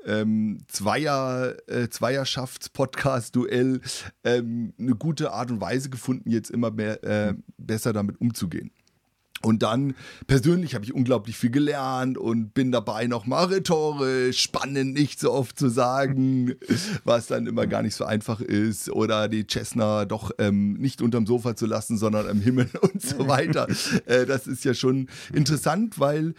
ähm, 0.06 0.58
Zweier, 0.68 1.56
äh, 1.66 1.88
Zweierschafts-Podcast-Duell 1.88 3.80
ähm, 4.24 4.74
eine 4.78 4.94
gute 4.94 5.32
Art 5.32 5.50
und 5.50 5.60
Weise 5.60 5.90
gefunden, 5.90 6.30
jetzt 6.30 6.50
immer 6.50 6.70
mehr, 6.70 7.02
äh, 7.04 7.34
besser 7.56 7.92
damit 7.92 8.20
umzugehen. 8.20 8.70
Und 9.44 9.62
dann 9.62 9.94
persönlich 10.26 10.74
habe 10.74 10.84
ich 10.84 10.94
unglaublich 10.94 11.36
viel 11.36 11.50
gelernt 11.50 12.16
und 12.16 12.54
bin 12.54 12.72
dabei 12.72 13.06
nochmal 13.06 13.46
rhetorisch, 13.46 14.40
spannend 14.40 14.94
nicht 14.94 15.20
so 15.20 15.32
oft 15.32 15.58
zu 15.58 15.68
sagen, 15.68 16.54
was 17.04 17.26
dann 17.26 17.46
immer 17.46 17.66
gar 17.66 17.82
nicht 17.82 17.94
so 17.94 18.04
einfach 18.04 18.40
ist. 18.40 18.90
Oder 18.90 19.28
die 19.28 19.46
Cessna 19.46 20.06
doch 20.06 20.30
ähm, 20.38 20.74
nicht 20.74 21.02
unterm 21.02 21.26
Sofa 21.26 21.56
zu 21.56 21.66
lassen, 21.66 21.98
sondern 21.98 22.28
am 22.28 22.40
Himmel 22.40 22.68
und 22.80 23.02
so 23.02 23.28
weiter. 23.28 23.68
äh, 24.06 24.24
das 24.24 24.46
ist 24.46 24.64
ja 24.64 24.72
schon 24.72 25.08
interessant, 25.32 25.98
weil 25.98 26.34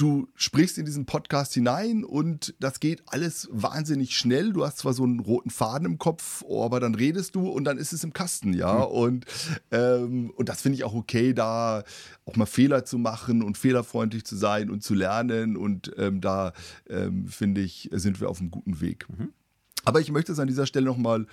du 0.00 0.28
sprichst 0.34 0.78
in 0.78 0.86
diesen 0.86 1.04
Podcast 1.04 1.52
hinein 1.52 2.04
und 2.04 2.54
das 2.58 2.80
geht 2.80 3.02
alles 3.06 3.48
wahnsinnig 3.52 4.16
schnell. 4.16 4.52
Du 4.52 4.64
hast 4.64 4.78
zwar 4.78 4.94
so 4.94 5.04
einen 5.04 5.20
roten 5.20 5.50
Faden 5.50 5.86
im 5.86 5.98
Kopf, 5.98 6.42
aber 6.44 6.80
dann 6.80 6.94
redest 6.94 7.34
du 7.34 7.48
und 7.48 7.64
dann 7.64 7.76
ist 7.76 7.92
es 7.92 8.02
im 8.02 8.12
Kasten, 8.12 8.54
ja. 8.54 8.74
Mhm. 8.74 8.84
Und, 8.84 9.26
ähm, 9.70 10.30
und 10.36 10.48
das 10.48 10.62
finde 10.62 10.76
ich 10.76 10.84
auch 10.84 10.94
okay, 10.94 11.34
da 11.34 11.84
auch 12.24 12.36
mal 12.36 12.46
Fehler 12.46 12.84
zu 12.84 12.98
machen 12.98 13.42
und 13.42 13.58
fehlerfreundlich 13.58 14.24
zu 14.24 14.36
sein 14.36 14.70
und 14.70 14.82
zu 14.82 14.94
lernen. 14.94 15.56
Und 15.56 15.92
ähm, 15.98 16.20
da 16.20 16.52
ähm, 16.88 17.28
finde 17.28 17.60
ich, 17.60 17.90
sind 17.92 18.20
wir 18.20 18.30
auf 18.30 18.40
einem 18.40 18.50
guten 18.50 18.80
Weg. 18.80 19.06
Mhm. 19.08 19.34
Aber 19.84 20.00
ich 20.00 20.12
möchte 20.12 20.32
es 20.32 20.38
an 20.38 20.46
dieser 20.46 20.66
Stelle 20.66 20.86
nochmal 20.86 21.26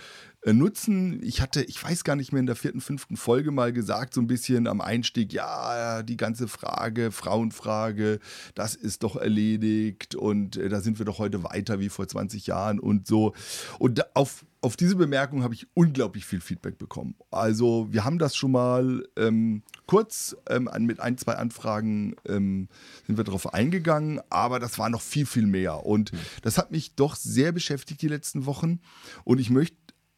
nutzen. 0.46 1.20
Ich 1.24 1.42
hatte, 1.42 1.64
ich 1.64 1.84
weiß 1.84 2.04
gar 2.04 2.16
nicht 2.16 2.32
mehr, 2.32 2.40
in 2.40 2.46
der 2.46 2.56
vierten, 2.56 2.82
fünften 2.82 3.18
Folge 3.18 3.52
mal 3.52 3.74
gesagt, 3.74 4.14
so 4.14 4.22
ein 4.22 4.28
bisschen 4.28 4.68
am 4.68 4.82
Einstieg, 4.82 5.34
ja, 5.34 6.04
die 6.04 6.18
ganze 6.18 6.48
Frage, 6.48 7.12
Frauenfrage, 7.12 8.20
das 8.56 8.76
ist 8.76 9.04
doch 9.04 9.16
erledigt 9.16 10.16
und 10.16 10.58
äh, 10.58 10.70
da 10.70 10.82
sind 10.82 11.00
wir 11.00 11.06
doch 11.06 11.20
heute 11.20 11.44
weiter 11.44 11.80
wie 11.80 11.90
vor 11.90 12.08
20 12.08 12.48
Jahren 12.48 12.80
und 12.80 13.08
so. 13.08 13.34
Und 13.80 14.16
auf, 14.16 14.46
auf 14.62 14.78
diese 14.78 14.96
Bemerkung 14.96 15.44
habe 15.44 15.54
ich 15.54 15.68
unglaublich 15.74 16.26
viel 16.26 16.42
Feedback 16.42 16.78
bekommen. 16.78 17.16
Also 17.32 17.88
wir 17.92 18.06
haben 18.06 18.20
das 18.20 18.36
schon 18.36 18.52
mal 18.52 19.06
ähm, 19.18 19.64
kurz 19.86 20.36
ähm, 20.50 20.70
mit 20.80 21.00
ein, 21.00 21.18
zwei 21.18 21.34
Anfragen 21.34 22.16
ähm, 22.28 22.70
sind 23.06 23.18
wir 23.18 23.24
darauf 23.24 23.54
eingegangen, 23.54 24.22
aber 24.30 24.60
das 24.60 24.80
war 24.80 24.90
noch 24.90 25.02
viel, 25.02 25.26
viel 25.26 25.48
mehr. 25.48 25.86
Und 25.86 26.14
mhm. 26.14 26.20
das 26.42 26.58
hat 26.58 26.72
mich 26.72 26.96
doch 26.96 27.16
sehr 27.16 27.52
beschäftigt 27.52 28.02
die 28.02 28.08
letzten 28.08 28.46
Wochen. 28.46 28.80
Und 29.24 29.40
ich 29.40 29.50
möchte 29.50 29.78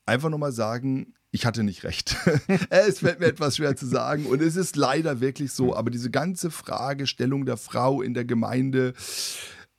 einfach 0.10 0.30
nochmal 0.30 0.52
sagen, 0.52 1.14
ich 1.32 1.46
hatte 1.46 1.64
nicht 1.64 1.84
recht. 1.84 2.18
es 2.70 3.00
fällt 3.00 3.20
mir 3.20 3.28
etwas 3.28 3.58
schwer 3.58 3.76
zu 3.76 3.86
sagen 3.86 4.26
und 4.26 4.42
es 4.42 4.56
ist 4.56 4.76
leider 4.76 5.22
wirklich 5.22 5.52
so, 5.52 5.76
aber 5.76 5.92
diese 5.92 6.10
ganze 6.10 6.52
Fragestellung 6.52 7.46
der 7.46 7.58
Frau 7.58 8.02
in 8.02 8.14
der 8.14 8.26
Gemeinde, 8.26 8.94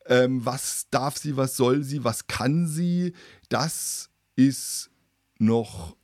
ähm, 0.06 0.44
was 0.44 0.86
darf 0.90 1.18
sie, 1.18 1.36
was 1.36 1.56
soll 1.56 1.82
sie, 1.82 2.04
was 2.04 2.26
kann 2.26 2.66
sie, 2.66 3.14
das 3.48 4.10
ist 4.36 4.90
noch 5.38 5.96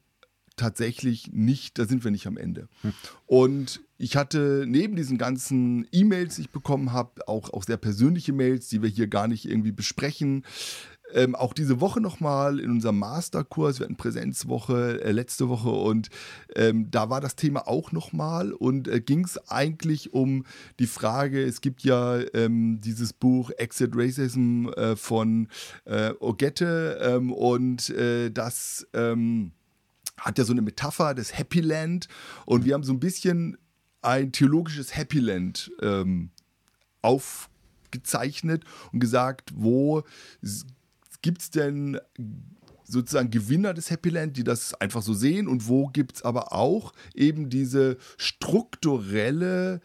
tatsächlich 0.56 1.30
nicht, 1.32 1.78
da 1.78 1.84
sind 1.84 2.02
wir 2.02 2.10
nicht 2.10 2.26
am 2.26 2.36
Ende. 2.36 2.68
Hm. 2.80 2.92
Und 3.26 3.82
ich 3.98 4.16
hatte 4.16 4.64
neben 4.66 4.96
diesen 4.96 5.18
ganzen 5.18 5.86
E-Mails, 5.92 6.36
die 6.36 6.42
ich 6.42 6.50
bekommen 6.50 6.92
habe, 6.92 7.28
auch, 7.28 7.50
auch 7.52 7.64
sehr 7.64 7.76
persönliche 7.76 8.32
Mails, 8.32 8.68
die 8.68 8.82
wir 8.82 8.88
hier 8.88 9.06
gar 9.06 9.28
nicht 9.28 9.48
irgendwie 9.48 9.72
besprechen, 9.72 10.44
ähm, 11.12 11.34
auch 11.34 11.52
diese 11.52 11.80
Woche 11.80 12.00
nochmal 12.00 12.60
in 12.60 12.70
unserem 12.70 12.98
Masterkurs, 12.98 13.78
wir 13.78 13.84
hatten 13.84 13.96
Präsenzwoche 13.96 15.02
äh, 15.02 15.12
letzte 15.12 15.48
Woche 15.48 15.70
und 15.70 16.08
ähm, 16.54 16.90
da 16.90 17.10
war 17.10 17.20
das 17.20 17.36
Thema 17.36 17.68
auch 17.68 17.92
nochmal 17.92 18.52
und 18.52 18.88
äh, 18.88 19.00
ging 19.00 19.24
es 19.24 19.38
eigentlich 19.48 20.12
um 20.12 20.44
die 20.78 20.86
Frage, 20.86 21.42
es 21.42 21.60
gibt 21.60 21.82
ja 21.82 22.18
ähm, 22.34 22.80
dieses 22.80 23.12
Buch 23.12 23.50
Exit 23.56 23.92
Racism 23.94 24.68
äh, 24.76 24.96
von 24.96 25.48
äh, 25.84 26.12
Ogette 26.20 26.98
ähm, 27.00 27.32
und 27.32 27.90
äh, 27.90 28.30
das 28.30 28.86
ähm, 28.92 29.52
hat 30.18 30.38
ja 30.38 30.44
so 30.44 30.52
eine 30.52 30.62
Metapher 30.62 31.14
des 31.14 31.36
Happy 31.36 31.60
Land 31.60 32.08
und 32.46 32.64
wir 32.64 32.74
haben 32.74 32.82
so 32.82 32.92
ein 32.92 33.00
bisschen 33.00 33.58
ein 34.02 34.32
theologisches 34.32 34.96
Happy 34.96 35.18
Land 35.18 35.70
ähm, 35.82 36.30
aufgezeichnet 37.02 38.64
und 38.92 39.00
gesagt, 39.00 39.52
wo 39.54 40.02
gibt 41.26 41.42
es 41.42 41.50
denn 41.50 41.98
sozusagen 42.84 43.32
Gewinner 43.32 43.74
des 43.74 43.90
Happy 43.90 44.10
Land, 44.10 44.36
die 44.36 44.44
das 44.44 44.74
einfach 44.74 45.02
so 45.02 45.12
sehen 45.12 45.48
und 45.48 45.66
wo 45.66 45.88
gibt 45.88 46.14
es 46.14 46.22
aber 46.22 46.52
auch 46.52 46.92
eben 47.16 47.50
diese 47.50 47.96
strukturelle 48.16 49.80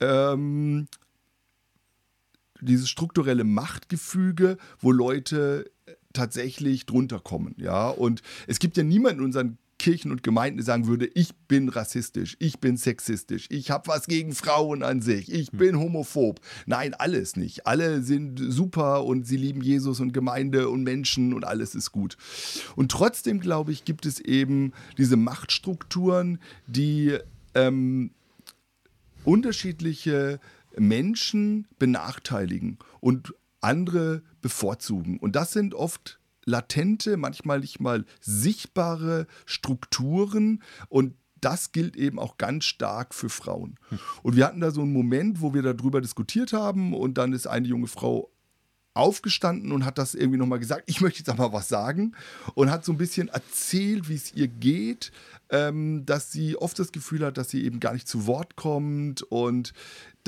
ähm, 0.00 0.88
dieses 2.62 2.88
strukturelle 2.88 3.44
Machtgefüge, 3.44 4.56
wo 4.80 4.90
Leute 4.90 5.70
tatsächlich 6.14 6.86
drunter 6.86 7.20
kommen, 7.20 7.54
ja. 7.58 7.90
Und 7.90 8.22
es 8.46 8.58
gibt 8.58 8.78
ja 8.78 8.82
niemanden 8.82 9.20
in 9.20 9.26
unseren 9.26 9.58
Kirchen 9.78 10.10
und 10.10 10.22
Gemeinden 10.22 10.62
sagen 10.62 10.86
würde, 10.86 11.08
ich 11.14 11.34
bin 11.48 11.68
rassistisch, 11.68 12.36
ich 12.40 12.58
bin 12.58 12.76
sexistisch, 12.76 13.46
ich 13.50 13.70
habe 13.70 13.86
was 13.86 14.06
gegen 14.06 14.34
Frauen 14.34 14.82
an 14.82 15.00
sich, 15.00 15.32
ich 15.32 15.50
bin 15.52 15.78
homophob. 15.78 16.40
Nein, 16.66 16.94
alles 16.94 17.36
nicht. 17.36 17.66
Alle 17.66 18.02
sind 18.02 18.38
super 18.38 19.04
und 19.04 19.26
sie 19.26 19.36
lieben 19.36 19.62
Jesus 19.62 20.00
und 20.00 20.12
Gemeinde 20.12 20.68
und 20.68 20.82
Menschen 20.82 21.32
und 21.32 21.44
alles 21.44 21.74
ist 21.74 21.92
gut. 21.92 22.16
Und 22.76 22.90
trotzdem, 22.90 23.40
glaube 23.40 23.72
ich, 23.72 23.84
gibt 23.84 24.04
es 24.06 24.20
eben 24.20 24.72
diese 24.98 25.16
Machtstrukturen, 25.16 26.38
die 26.66 27.16
ähm, 27.54 28.10
unterschiedliche 29.24 30.40
Menschen 30.76 31.66
benachteiligen 31.78 32.78
und 33.00 33.34
andere 33.60 34.22
bevorzugen. 34.40 35.18
Und 35.18 35.36
das 35.36 35.52
sind 35.52 35.74
oft 35.74 36.18
latente, 36.48 37.16
manchmal 37.16 37.60
nicht 37.60 37.80
mal 37.80 38.04
sichtbare 38.20 39.26
Strukturen 39.46 40.62
und 40.88 41.14
das 41.40 41.70
gilt 41.70 41.96
eben 41.96 42.18
auch 42.18 42.36
ganz 42.36 42.64
stark 42.64 43.14
für 43.14 43.28
Frauen. 43.28 43.78
Und 44.22 44.34
wir 44.34 44.44
hatten 44.44 44.60
da 44.60 44.72
so 44.72 44.80
einen 44.80 44.92
Moment, 44.92 45.40
wo 45.40 45.54
wir 45.54 45.62
darüber 45.62 46.00
diskutiert 46.00 46.52
haben 46.52 46.94
und 46.94 47.16
dann 47.16 47.32
ist 47.32 47.46
eine 47.46 47.68
junge 47.68 47.86
Frau 47.86 48.32
aufgestanden 48.94 49.70
und 49.70 49.84
hat 49.84 49.96
das 49.96 50.16
irgendwie 50.16 50.38
nochmal 50.38 50.58
gesagt, 50.58 50.82
ich 50.86 51.00
möchte 51.00 51.20
jetzt 51.20 51.28
aber 51.28 51.52
was 51.52 51.68
sagen 51.68 52.16
und 52.54 52.70
hat 52.70 52.84
so 52.84 52.90
ein 52.90 52.98
bisschen 52.98 53.28
erzählt, 53.28 54.08
wie 54.08 54.16
es 54.16 54.34
ihr 54.34 54.48
geht, 54.48 55.12
ähm, 55.50 56.04
dass 56.04 56.32
sie 56.32 56.56
oft 56.56 56.76
das 56.78 56.90
Gefühl 56.90 57.24
hat, 57.24 57.38
dass 57.38 57.50
sie 57.50 57.64
eben 57.64 57.78
gar 57.78 57.92
nicht 57.92 58.08
zu 58.08 58.26
Wort 58.26 58.56
kommt 58.56 59.22
und 59.22 59.72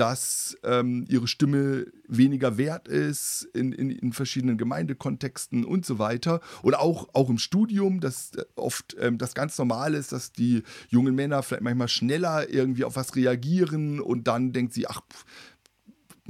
dass 0.00 0.57
ähm, 0.64 1.04
ihre 1.11 1.28
Stimme 1.28 1.85
weniger 2.09 2.57
wert 2.57 2.88
ist 2.88 3.47
in, 3.52 3.73
in, 3.73 3.90
in, 3.90 4.14
verschiedenen 4.14 4.57
Gemeindekontexten 4.57 5.62
und 5.62 5.85
so 5.85 5.99
weiter. 5.99 6.40
Und 6.62 6.75
auch, 6.75 7.11
auch 7.12 7.28
im 7.28 7.37
Studium, 7.37 8.00
dass 8.00 8.33
oft 8.57 8.97
ähm, 8.99 9.19
das 9.19 9.35
ganz 9.35 9.59
normal 9.59 9.92
ist, 9.92 10.12
dass 10.12 10.33
die 10.33 10.62
jungen 10.88 11.14
Männer 11.14 11.42
vielleicht 11.42 11.64
manchmal 11.64 11.88
schneller 11.88 12.49
irgendwie 12.49 12.85
auf 12.85 12.97
was 12.97 13.14
reagieren 13.14 14.00
und 14.00 14.26
dann 14.26 14.54
denkt 14.54 14.73
sie, 14.73 14.87
ach, 14.87 15.02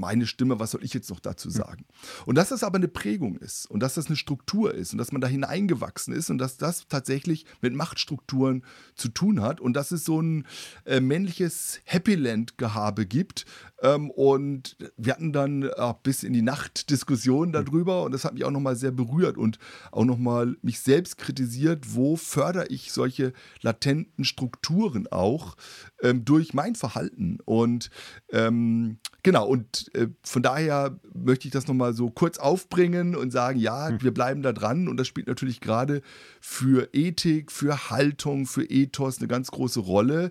meine 0.00 0.26
Stimme, 0.26 0.58
was 0.58 0.72
soll 0.72 0.82
ich 0.82 0.94
jetzt 0.94 1.10
noch 1.10 1.20
dazu 1.20 1.48
hm. 1.48 1.54
sagen? 1.54 1.84
Und 2.26 2.36
dass 2.36 2.48
das 2.48 2.64
aber 2.64 2.76
eine 2.76 2.88
Prägung 2.88 3.36
ist 3.36 3.66
und 3.66 3.80
dass 3.80 3.94
das 3.94 4.06
eine 4.06 4.16
Struktur 4.16 4.74
ist 4.74 4.92
und 4.92 4.98
dass 4.98 5.12
man 5.12 5.20
da 5.20 5.28
hineingewachsen 5.28 6.14
ist 6.14 6.30
und 6.30 6.38
dass 6.38 6.56
das 6.56 6.88
tatsächlich 6.88 7.44
mit 7.60 7.74
Machtstrukturen 7.74 8.64
zu 8.96 9.08
tun 9.08 9.40
hat 9.40 9.60
und 9.60 9.74
dass 9.74 9.92
es 9.92 10.04
so 10.04 10.20
ein 10.20 10.46
äh, 10.86 11.00
männliches 11.00 11.80
Happyland-Gehabe 11.84 13.06
gibt. 13.06 13.44
Ähm, 13.82 14.10
und 14.10 14.76
wir 14.96 15.12
hatten 15.12 15.32
dann 15.32 15.62
äh, 15.62 15.94
bis 16.02 16.22
in 16.22 16.32
die 16.32 16.42
Nacht 16.42 16.90
Diskussionen 16.90 17.54
hm. 17.54 17.64
darüber 17.64 18.02
und 18.02 18.12
das 18.12 18.24
hat 18.24 18.34
mich 18.34 18.44
auch 18.44 18.50
nochmal 18.50 18.76
sehr 18.76 18.92
berührt 18.92 19.36
und 19.36 19.58
auch 19.92 20.04
nochmal 20.04 20.56
mich 20.62 20.80
selbst 20.80 21.18
kritisiert, 21.18 21.94
wo 21.94 22.16
fördere 22.16 22.66
ich 22.68 22.92
solche 22.92 23.32
latenten 23.60 24.24
Strukturen 24.24 25.06
auch 25.08 25.56
ähm, 26.02 26.24
durch 26.24 26.54
mein 26.54 26.74
Verhalten. 26.74 27.38
Und 27.44 27.90
ähm, 28.32 28.98
genau, 29.22 29.46
und 29.46 29.90
äh, 29.94 30.08
von 30.22 30.42
daher 30.42 30.98
möchte 31.14 31.48
ich 31.48 31.52
das 31.52 31.66
nochmal 31.66 31.94
so 31.94 32.10
kurz 32.10 32.38
aufbringen 32.38 33.14
und 33.16 33.30
sagen, 33.30 33.58
ja, 33.58 33.88
hm. 33.88 34.02
wir 34.02 34.12
bleiben 34.12 34.42
da 34.42 34.52
dran. 34.52 34.88
Und 34.88 34.96
das 34.96 35.06
spielt 35.06 35.26
natürlich 35.26 35.60
gerade 35.60 36.02
für 36.40 36.88
Ethik, 36.92 37.52
für 37.52 37.90
Haltung, 37.90 38.46
für 38.46 38.64
Ethos 38.64 39.18
eine 39.18 39.28
ganz 39.28 39.50
große 39.50 39.80
Rolle. 39.80 40.30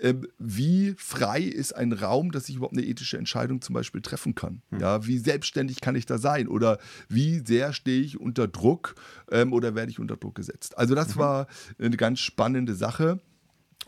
Ähm, 0.00 0.26
wie 0.38 0.94
frei 0.98 1.40
ist 1.40 1.74
ein 1.74 1.92
Raum, 1.92 2.32
dass 2.32 2.48
ich 2.48 2.56
überhaupt 2.56 2.76
eine 2.76 2.84
ethische 2.84 3.16
Entscheidung 3.16 3.62
zum 3.62 3.74
Beispiel 3.74 4.02
treffen 4.02 4.34
kann? 4.34 4.62
Hm. 4.70 4.80
Ja, 4.80 5.06
wie 5.06 5.18
selbstständig 5.18 5.80
kann 5.80 5.94
ich 5.94 6.06
da 6.06 6.18
sein? 6.18 6.48
Oder 6.48 6.78
wie 7.08 7.38
sehr 7.38 7.72
stehe 7.72 8.02
ich 8.02 8.20
unter 8.20 8.48
Druck 8.48 8.96
ähm, 9.30 9.52
oder 9.52 9.74
werde 9.74 9.90
ich 9.90 10.00
unter 10.00 10.16
Druck 10.16 10.34
gesetzt? 10.34 10.76
Also 10.78 10.94
das 10.94 11.14
mhm. 11.14 11.20
war 11.20 11.46
eine 11.78 11.96
ganz 11.96 12.20
spannende 12.20 12.74
Sache. 12.74 13.20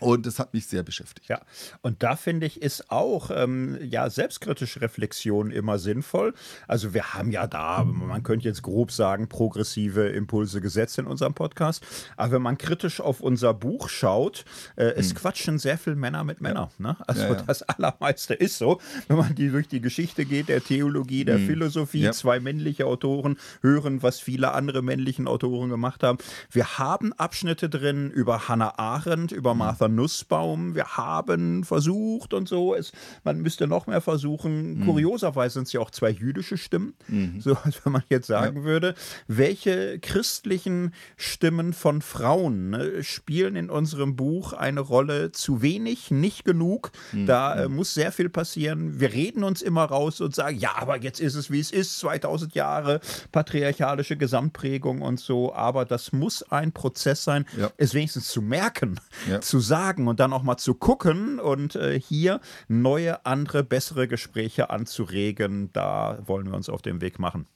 Und 0.00 0.26
das 0.26 0.38
hat 0.38 0.52
mich 0.52 0.66
sehr 0.66 0.82
beschäftigt. 0.82 1.28
Ja, 1.28 1.40
und 1.80 2.02
da 2.02 2.16
finde 2.16 2.46
ich, 2.46 2.60
ist 2.60 2.90
auch 2.90 3.30
ähm, 3.34 3.78
ja 3.82 4.10
selbstkritische 4.10 4.80
Reflexion 4.80 5.50
immer 5.50 5.78
sinnvoll. 5.78 6.34
Also 6.68 6.92
wir 6.92 7.14
haben 7.14 7.30
ja 7.30 7.46
da, 7.46 7.84
man 7.84 8.22
könnte 8.22 8.46
jetzt 8.46 8.62
grob 8.62 8.92
sagen, 8.92 9.28
progressive 9.28 10.08
Impulse 10.08 10.60
gesetzt 10.60 10.98
in 10.98 11.06
unserem 11.06 11.34
Podcast. 11.34 11.84
Aber 12.16 12.32
wenn 12.32 12.42
man 12.42 12.58
kritisch 12.58 13.00
auf 13.00 13.20
unser 13.20 13.54
Buch 13.54 13.88
schaut, 13.88 14.44
äh, 14.76 14.84
es 14.84 15.10
hm. 15.10 15.16
quatschen 15.16 15.58
sehr 15.58 15.78
viele 15.78 15.96
Männer 15.96 16.24
mit 16.24 16.40
Männern. 16.40 16.68
Ja. 16.78 16.86
Ne? 16.86 16.96
Also 17.06 17.22
ja, 17.22 17.32
ja. 17.34 17.42
das 17.46 17.62
Allermeiste 17.62 18.34
ist 18.34 18.58
so, 18.58 18.80
wenn 19.08 19.16
man 19.16 19.34
die 19.34 19.48
durch 19.48 19.68
die 19.68 19.80
Geschichte 19.80 20.24
geht, 20.24 20.48
der 20.48 20.62
Theologie, 20.62 21.24
der 21.24 21.38
hm. 21.38 21.46
Philosophie, 21.46 22.10
zwei 22.10 22.40
männliche 22.40 22.86
Autoren 22.86 23.38
hören, 23.62 24.02
was 24.02 24.20
viele 24.20 24.52
andere 24.52 24.82
männlichen 24.82 25.26
Autoren 25.26 25.70
gemacht 25.70 26.02
haben. 26.02 26.18
Wir 26.50 26.78
haben 26.78 27.12
Abschnitte 27.14 27.68
drin 27.68 28.10
über 28.10 28.48
Hannah 28.48 28.78
Arendt, 28.78 29.32
über 29.32 29.54
Martha 29.54 29.85
großer 29.86 29.88
Nussbaum. 29.88 30.74
Wir 30.74 30.96
haben 30.96 31.64
versucht 31.64 32.34
und 32.34 32.48
so. 32.48 32.74
Es, 32.74 32.92
man 33.24 33.40
müsste 33.40 33.66
noch 33.66 33.86
mehr 33.86 34.00
versuchen. 34.00 34.80
Mhm. 34.80 34.84
Kurioserweise 34.84 35.54
sind 35.54 35.66
es 35.66 35.72
ja 35.72 35.80
auch 35.80 35.90
zwei 35.90 36.10
jüdische 36.10 36.56
Stimmen. 36.56 36.94
Mhm. 37.08 37.40
So 37.40 37.56
als 37.64 37.84
wenn 37.84 37.92
man 37.92 38.02
jetzt 38.08 38.26
sagen 38.26 38.58
ja. 38.58 38.64
würde, 38.64 38.94
welche 39.26 39.98
christlichen 39.98 40.92
Stimmen 41.16 41.72
von 41.72 42.02
Frauen 42.02 42.70
ne, 42.70 43.02
spielen 43.02 43.56
in 43.56 43.70
unserem 43.70 44.16
Buch 44.16 44.52
eine 44.52 44.80
Rolle 44.80 45.32
zu 45.32 45.62
wenig, 45.62 46.10
nicht 46.10 46.44
genug. 46.44 46.90
Mhm. 47.12 47.26
Da 47.26 47.64
äh, 47.64 47.68
muss 47.68 47.94
sehr 47.94 48.12
viel 48.12 48.28
passieren. 48.28 49.00
Wir 49.00 49.12
reden 49.12 49.44
uns 49.44 49.62
immer 49.62 49.84
raus 49.84 50.20
und 50.20 50.34
sagen, 50.34 50.58
ja, 50.58 50.72
aber 50.76 51.00
jetzt 51.00 51.20
ist 51.20 51.34
es, 51.34 51.50
wie 51.50 51.60
es 51.60 51.70
ist, 51.70 51.98
2000 51.98 52.54
Jahre 52.54 53.00
patriarchalische 53.32 54.16
Gesamtprägung 54.16 55.02
und 55.02 55.20
so. 55.20 55.54
Aber 55.54 55.84
das 55.84 56.12
muss 56.12 56.42
ein 56.50 56.72
Prozess 56.72 57.24
sein, 57.24 57.46
ja. 57.56 57.70
es 57.76 57.94
wenigstens 57.94 58.28
zu 58.28 58.42
merken, 58.42 59.00
ja. 59.28 59.40
zu 59.40 59.60
sagen 59.60 59.75
und 60.08 60.20
dann 60.20 60.32
auch 60.32 60.42
mal 60.42 60.56
zu 60.56 60.74
gucken 60.74 61.38
und 61.38 61.76
äh, 61.76 62.00
hier 62.00 62.40
neue, 62.68 63.24
andere, 63.26 63.64
bessere 63.64 64.08
Gespräche 64.08 64.70
anzuregen. 64.70 65.70
Da 65.72 66.18
wollen 66.26 66.46
wir 66.46 66.54
uns 66.54 66.68
auf 66.68 66.82
den 66.82 67.00
Weg 67.00 67.18
machen. 67.18 67.46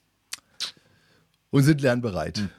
Und 1.50 1.64
sind 1.64 1.80
lernbereit. 1.80 2.38
Mhm. 2.38 2.50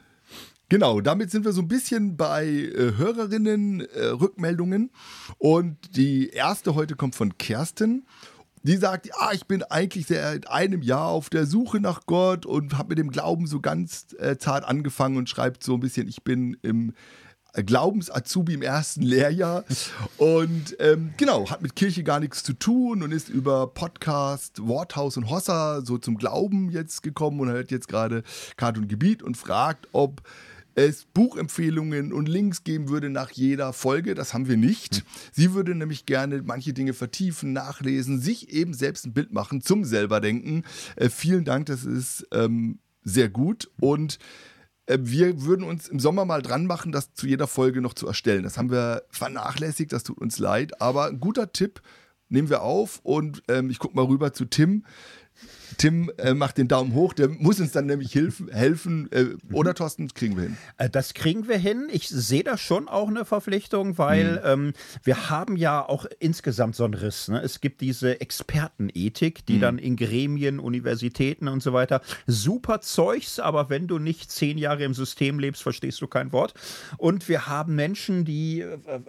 Genau, 0.72 1.02
damit 1.02 1.30
sind 1.30 1.44
wir 1.44 1.52
so 1.52 1.60
ein 1.60 1.68
bisschen 1.68 2.16
bei 2.16 2.46
äh, 2.46 2.96
Hörerinnen-Rückmeldungen. 2.96 4.88
Äh, 4.88 5.32
und 5.36 5.76
die 5.96 6.30
erste 6.30 6.74
heute 6.74 6.96
kommt 6.96 7.14
von 7.14 7.36
Kerstin. 7.36 8.06
Die 8.62 8.78
sagt, 8.78 9.06
ja, 9.06 9.32
ich 9.32 9.46
bin 9.46 9.62
eigentlich 9.64 10.06
seit 10.06 10.48
einem 10.48 10.80
Jahr 10.80 11.08
auf 11.08 11.28
der 11.28 11.44
Suche 11.44 11.78
nach 11.78 12.06
Gott 12.06 12.46
und 12.46 12.78
habe 12.78 12.88
mit 12.90 12.98
dem 12.98 13.10
Glauben 13.10 13.46
so 13.46 13.60
ganz 13.60 14.16
äh, 14.18 14.38
zart 14.38 14.64
angefangen 14.64 15.18
und 15.18 15.28
schreibt 15.28 15.62
so 15.62 15.74
ein 15.74 15.80
bisschen, 15.80 16.08
ich 16.08 16.22
bin 16.22 16.56
im 16.62 16.94
Glaubens-Azubi 17.54 18.54
im 18.54 18.62
ersten 18.62 19.02
Lehrjahr 19.02 19.64
und 20.16 20.76
ähm, 20.78 21.12
genau, 21.18 21.50
hat 21.50 21.60
mit 21.60 21.76
Kirche 21.76 22.02
gar 22.02 22.18
nichts 22.18 22.42
zu 22.42 22.54
tun 22.54 23.02
und 23.02 23.12
ist 23.12 23.28
über 23.28 23.66
Podcast, 23.66 24.66
Worthaus 24.66 25.16
und 25.18 25.28
Hossa 25.28 25.82
so 25.84 25.98
zum 25.98 26.16
Glauben 26.16 26.70
jetzt 26.70 27.02
gekommen 27.02 27.40
und 27.40 27.48
hört 27.50 27.70
jetzt 27.70 27.88
gerade 27.88 28.22
Kart 28.56 28.78
und 28.78 28.88
Gebiet 28.88 29.22
und 29.22 29.36
fragt, 29.36 29.88
ob 29.92 30.22
es 30.74 31.04
Buchempfehlungen 31.04 32.12
und 32.12 32.28
Links 32.28 32.64
geben 32.64 32.88
würde 32.88 33.10
nach 33.10 33.30
jeder 33.30 33.72
Folge. 33.72 34.14
Das 34.14 34.32
haben 34.32 34.48
wir 34.48 34.56
nicht. 34.56 35.04
Sie 35.32 35.52
würde 35.52 35.74
nämlich 35.74 36.06
gerne 36.06 36.42
manche 36.42 36.72
Dinge 36.72 36.94
vertiefen, 36.94 37.52
nachlesen, 37.52 38.20
sich 38.20 38.50
eben 38.50 38.72
selbst 38.72 39.06
ein 39.06 39.12
Bild 39.12 39.32
machen 39.32 39.60
zum 39.60 39.84
selberdenken. 39.84 40.64
Äh, 40.96 41.10
vielen 41.10 41.44
Dank, 41.44 41.66
das 41.66 41.84
ist 41.84 42.26
ähm, 42.32 42.78
sehr 43.04 43.28
gut 43.28 43.70
und 43.80 44.18
wir 44.88 45.42
würden 45.42 45.64
uns 45.64 45.88
im 45.88 46.00
Sommer 46.00 46.24
mal 46.24 46.42
dran 46.42 46.66
machen, 46.66 46.92
das 46.92 47.14
zu 47.14 47.26
jeder 47.26 47.46
Folge 47.46 47.80
noch 47.80 47.94
zu 47.94 48.06
erstellen. 48.06 48.42
Das 48.42 48.58
haben 48.58 48.70
wir 48.70 49.04
vernachlässigt, 49.10 49.92
das 49.92 50.02
tut 50.02 50.18
uns 50.18 50.38
leid. 50.38 50.80
Aber 50.80 51.06
ein 51.06 51.20
guter 51.20 51.52
Tipp 51.52 51.80
nehmen 52.28 52.50
wir 52.50 52.62
auf 52.62 53.00
und 53.02 53.42
ähm, 53.48 53.70
ich 53.70 53.78
gucke 53.78 53.94
mal 53.94 54.04
rüber 54.04 54.32
zu 54.32 54.44
Tim. 54.46 54.84
Tim 55.78 56.10
äh, 56.18 56.34
macht 56.34 56.58
den 56.58 56.68
Daumen 56.68 56.94
hoch, 56.94 57.12
der 57.12 57.28
muss 57.28 57.60
uns 57.60 57.72
dann 57.72 57.86
nämlich 57.86 58.12
hilf, 58.12 58.42
helfen. 58.50 59.10
Äh, 59.12 59.36
oder 59.52 59.74
Thorsten, 59.74 60.08
das 60.08 60.14
kriegen 60.14 60.36
wir 60.36 60.44
hin. 60.44 60.56
Äh, 60.78 60.90
das 60.90 61.14
kriegen 61.14 61.48
wir 61.48 61.58
hin. 61.58 61.88
Ich 61.92 62.08
sehe 62.08 62.44
da 62.44 62.56
schon 62.56 62.88
auch 62.88 63.08
eine 63.08 63.24
Verpflichtung, 63.24 63.98
weil 63.98 64.32
mhm. 64.32 64.40
ähm, 64.44 64.72
wir 65.04 65.30
haben 65.30 65.56
ja 65.56 65.86
auch 65.86 66.06
insgesamt 66.18 66.76
so 66.76 66.84
einen 66.84 66.94
Riss. 66.94 67.28
Ne? 67.28 67.40
Es 67.42 67.60
gibt 67.60 67.80
diese 67.80 68.20
Expertenethik, 68.20 69.46
die 69.46 69.56
mhm. 69.56 69.60
dann 69.60 69.78
in 69.78 69.96
Gremien, 69.96 70.58
Universitäten 70.58 71.48
und 71.48 71.62
so 71.62 71.72
weiter 71.72 72.00
super 72.26 72.80
Zeugs, 72.80 73.38
aber 73.38 73.70
wenn 73.70 73.86
du 73.86 73.98
nicht 73.98 74.30
zehn 74.30 74.58
Jahre 74.58 74.84
im 74.84 74.94
System 74.94 75.38
lebst, 75.38 75.62
verstehst 75.62 76.00
du 76.00 76.06
kein 76.06 76.32
Wort. 76.32 76.54
Und 76.98 77.28
wir 77.28 77.46
haben 77.46 77.74
Menschen, 77.74 78.24
die, 78.24 78.60
äh, 78.60 78.74
äh, 78.74 79.00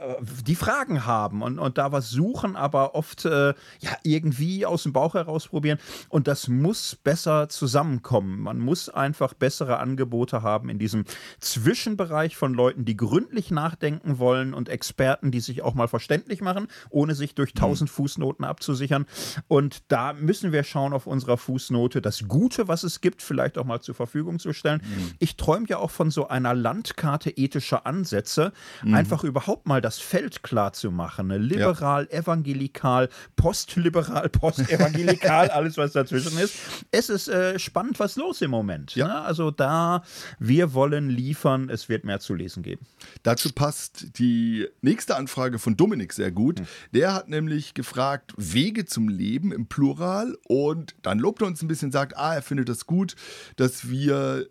die 0.46 0.55
Fragen 0.55 1.05
haben 1.05 1.41
und, 1.41 1.60
und 1.60 1.77
da 1.77 1.91
was 1.91 2.10
suchen, 2.10 2.55
aber 2.55 2.96
oft 2.96 3.25
äh, 3.25 3.53
ja 3.79 3.98
irgendwie 4.03 4.65
aus 4.65 4.84
dem 4.84 4.93
Bauch 4.93 5.13
heraus 5.13 5.48
probieren. 5.48 5.79
Und 6.10 6.27
das 6.27 6.48
muss 6.62 6.95
besser 6.95 7.50
zusammenkommen. 7.50 8.39
Man 8.39 8.60
muss 8.60 8.89
einfach 8.89 9.33
bessere 9.33 9.79
Angebote 9.79 10.41
haben 10.41 10.69
in 10.69 10.79
diesem 10.79 11.05
Zwischenbereich 11.39 12.36
von 12.36 12.53
Leuten, 12.53 12.86
die 12.86 12.98
gründlich 12.98 13.51
nachdenken 13.51 14.19
wollen 14.19 14.53
und 14.53 14.69
Experten, 14.69 15.31
die 15.31 15.39
sich 15.39 15.62
auch 15.62 15.74
mal 15.74 15.88
verständlich 15.88 16.41
machen, 16.41 16.67
ohne 16.89 17.15
sich 17.15 17.36
durch 17.36 17.53
tausend 17.53 17.89
mhm. 17.89 17.93
Fußnoten 17.93 18.45
abzusichern. 18.45 19.05
Und 19.48 19.91
da 19.91 20.13
müssen 20.13 20.51
wir 20.51 20.63
schauen 20.63 20.93
auf 20.93 21.07
unserer 21.07 21.38
Fußnote, 21.38 22.01
das 22.01 22.27
Gute, 22.27 22.67
was 22.67 22.83
es 22.83 23.01
gibt, 23.01 23.22
vielleicht 23.22 23.57
auch 23.57 23.66
mal 23.66 23.81
zur 23.81 23.96
Verfügung 23.96 24.39
zu 24.39 24.53
stellen. 24.53 24.81
Mhm. 24.83 25.11
Ich 25.20 25.37
träume 25.37 25.68
ja 25.68 25.77
auch 25.77 25.92
von 25.92 26.11
so 26.11 26.27
einer 26.27 26.53
Landkarte 26.53 27.29
ethischer 27.29 27.85
Ansätze, 27.85 28.53
mhm. 28.83 28.94
einfach 28.94 29.24
überhaupt 29.24 29.68
mal 29.68 29.81
das 29.81 30.00
Feld 30.00 30.44
klar 30.44 30.74
zu 30.74 30.92
machen. 30.92 31.27
Ne? 31.27 31.37
Liberal, 31.37 32.07
ja. 32.11 32.20
evangelikal, 32.20 33.09
postliberal, 33.35 34.29
postevangelikal, 34.29 35.50
alles 35.51 35.77
was 35.77 35.94
dazwischen 35.94 36.32
ist 36.37 36.43
ist. 36.43 36.85
Es 36.91 37.09
ist 37.09 37.27
äh, 37.27 37.57
spannend, 37.59 38.00
was 38.00 38.15
los 38.15 38.41
im 38.41 38.51
Moment. 38.51 38.96
Ja. 38.96 39.07
Ne? 39.07 39.22
Also 39.22 39.51
da, 39.51 40.03
wir 40.39 40.74
wollen 40.74 41.09
liefern, 41.09 41.69
es 41.69 41.89
wird 41.89 42.03
mehr 42.05 42.19
zu 42.19 42.33
lesen 42.33 42.63
geben. 42.63 42.85
Dazu 43.24 43.51
passt 43.51 44.19
die 44.19 44.67
nächste 44.81 45.15
Anfrage 45.15 45.59
von 45.59 45.75
Dominik 45.75 46.13
sehr 46.13 46.31
gut. 46.31 46.59
Hm. 46.59 46.67
Der 46.93 47.13
hat 47.13 47.29
nämlich 47.29 47.74
gefragt, 47.74 48.33
Wege 48.37 48.85
zum 48.85 49.09
Leben 49.09 49.51
im 49.51 49.67
Plural 49.67 50.37
und 50.48 50.96
dann 51.01 51.19
lobt 51.19 51.41
er 51.41 51.48
uns 51.48 51.61
ein 51.61 51.67
bisschen, 51.67 51.91
sagt, 51.91 52.17
ah, 52.17 52.35
er 52.35 52.41
findet 52.41 52.69
das 52.69 52.85
gut, 52.85 53.15
dass 53.55 53.89
wir 53.89 54.48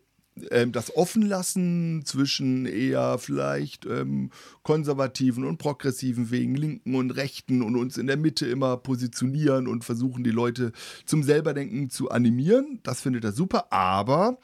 ähm, 0.50 0.72
das 0.72 0.94
offen 0.96 1.22
lassen 1.22 2.02
zwischen 2.04 2.66
eher 2.66 3.18
vielleicht 3.18 3.86
ähm, 3.86 4.30
konservativen 4.62 5.44
und 5.44 5.58
progressiven 5.58 6.30
Wegen, 6.30 6.54
linken 6.54 6.94
und 6.94 7.10
rechten 7.10 7.62
und 7.62 7.76
uns 7.76 7.98
in 7.98 8.06
der 8.06 8.16
Mitte 8.16 8.46
immer 8.46 8.76
positionieren 8.76 9.66
und 9.66 9.84
versuchen, 9.84 10.24
die 10.24 10.30
Leute 10.30 10.72
zum 11.04 11.22
Selberdenken 11.22 11.90
zu 11.90 12.10
animieren. 12.10 12.80
Das 12.82 13.00
findet 13.00 13.24
er 13.24 13.32
super, 13.32 13.72
aber 13.72 14.38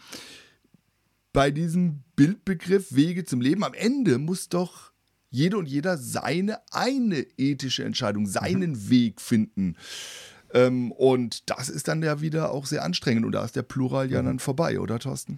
bei 1.32 1.50
diesem 1.50 2.02
Bildbegriff 2.16 2.94
Wege 2.94 3.24
zum 3.24 3.40
Leben, 3.40 3.64
am 3.64 3.74
Ende 3.74 4.18
muss 4.18 4.48
doch 4.48 4.92
jede 5.30 5.58
und 5.58 5.68
jeder 5.68 5.98
seine 5.98 6.58
eine 6.70 7.26
ethische 7.36 7.84
Entscheidung, 7.84 8.26
seinen 8.26 8.72
mhm. 8.72 8.90
Weg 8.90 9.20
finden. 9.20 9.76
Ähm, 10.54 10.92
und 10.92 11.50
das 11.50 11.68
ist 11.68 11.88
dann 11.88 12.02
ja 12.02 12.20
wieder 12.20 12.52
auch 12.52 12.66
sehr 12.66 12.84
anstrengend 12.84 13.24
und 13.24 13.32
da 13.32 13.44
ist 13.44 13.56
der 13.56 13.62
Plural 13.62 14.10
ja 14.10 14.22
mhm. 14.22 14.26
dann 14.26 14.38
vorbei, 14.38 14.80
oder 14.80 14.98
Thorsten? 14.98 15.36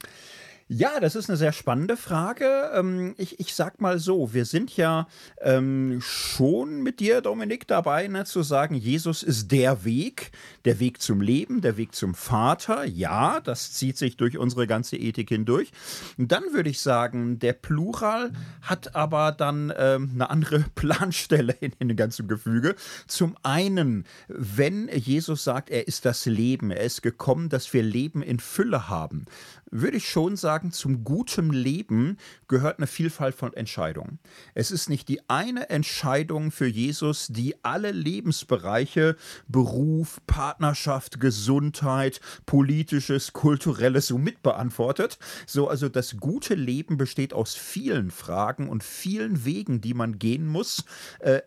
Ja, 0.73 1.01
das 1.01 1.17
ist 1.17 1.29
eine 1.29 1.37
sehr 1.37 1.51
spannende 1.51 1.97
Frage. 1.97 2.71
Ähm, 2.73 3.17
ich, 3.19 3.41
ich 3.41 3.57
sag 3.57 3.81
mal 3.81 3.99
so, 3.99 4.33
wir 4.33 4.45
sind 4.45 4.77
ja 4.77 5.09
ähm, 5.41 5.99
schon 6.01 6.85
mit 6.85 7.01
dir, 7.01 7.23
Dominik, 7.23 7.67
dabei, 7.67 8.07
ne, 8.07 8.25
zu 8.25 8.45
sagen, 8.45 8.77
Jesus 8.77 9.25
ist 9.25 9.51
der 9.51 9.85
Weg, 9.85 10.31
der 10.65 10.79
Weg 10.79 11.03
zum 11.03 11.23
Leben, 11.23 11.61
der 11.61 11.77
Weg 11.77 11.97
zum 11.97 12.15
Vater. 12.15 12.85
Ja, 12.85 13.41
das 13.41 13.73
zieht 13.73 13.99
sich 13.99 14.17
durch 14.17 14.39
unsere 14.39 14.69
ganze 14.69 14.97
Ethik 14.97 15.31
hindurch. 15.31 15.73
Und 16.19 16.31
dann 16.31 16.45
würde 16.53 16.71
ich 16.71 16.81
sagen, 16.81 17.41
der 17.41 17.55
Plural 17.55 18.31
hat 18.63 18.95
aber 18.95 19.33
dann 19.33 19.73
ähm, 19.77 20.13
eine 20.15 20.31
andere 20.31 20.61
Planstelle 20.77 21.57
in, 21.59 21.73
in 21.81 21.89
dem 21.89 21.97
ganzen 21.97 22.29
Gefüge. 22.29 22.77
Zum 23.09 23.37
einen, 23.43 24.05
wenn 24.29 24.89
Jesus 24.95 25.43
sagt, 25.43 25.69
er 25.69 25.89
ist 25.89 26.05
das 26.05 26.27
Leben, 26.27 26.71
er 26.71 26.85
ist 26.85 27.03
gekommen, 27.03 27.49
dass 27.49 27.73
wir 27.73 27.83
Leben 27.83 28.23
in 28.23 28.39
Fülle 28.39 28.89
haben, 28.89 29.25
würde 29.71 29.97
ich 29.97 30.09
schon 30.09 30.37
sagen, 30.37 30.73
zum 30.73 31.05
guten 31.05 31.51
Leben 31.51 32.17
gehört 32.49 32.79
eine 32.79 32.87
Vielfalt 32.87 33.35
von 33.35 33.53
Entscheidungen. 33.55 34.19
Es 34.55 34.71
ist 34.71 34.89
nicht 34.89 35.09
die 35.09 35.29
eine 35.29 35.71
Entscheidung 35.71 36.51
für 36.51 36.67
Jesus, 36.67 37.29
die 37.29 37.55
alle 37.65 37.93
Lebensbereiche, 37.93 39.17
Beruf, 39.49 40.21
Partnerschaft, 40.27 41.21
Gesundheit, 41.21 42.21
politisches, 42.47 43.33
kulturelles 43.33 44.07
so 44.07 44.19
mitbeantwortet. 44.19 45.19
So, 45.47 45.69
also 45.69 45.89
das 45.89 46.17
gute 46.17 46.55
Leben 46.55 46.97
besteht 46.97 47.33
aus 47.33 47.55
vielen 47.55 48.11
Fragen 48.11 48.69
und 48.69 48.83
vielen 48.83 49.45
Wegen, 49.45 49.81
die 49.81 49.95
man 49.95 50.19
gehen 50.19 50.47
muss. 50.47 50.85
Äh, 51.21 51.43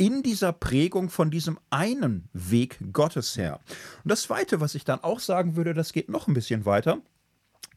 in 0.00 0.22
dieser 0.22 0.54
Prägung 0.54 1.10
von 1.10 1.30
diesem 1.30 1.58
einen 1.68 2.30
Weg 2.32 2.78
Gottes 2.90 3.36
her. 3.36 3.60
Und 4.02 4.10
das 4.10 4.22
Zweite, 4.22 4.58
was 4.60 4.74
ich 4.74 4.84
dann 4.84 5.00
auch 5.00 5.20
sagen 5.20 5.56
würde, 5.56 5.74
das 5.74 5.92
geht 5.92 6.08
noch 6.08 6.26
ein 6.26 6.32
bisschen 6.32 6.64
weiter. 6.64 7.02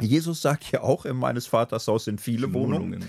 Jesus 0.02 0.42
sagt 0.42 0.72
ja 0.72 0.82
auch, 0.82 1.06
in 1.06 1.16
meines 1.16 1.46
Vaters 1.46 1.88
Haus 1.88 2.06
sind 2.06 2.20
viele 2.20 2.52
Wohnungen. 2.54 3.02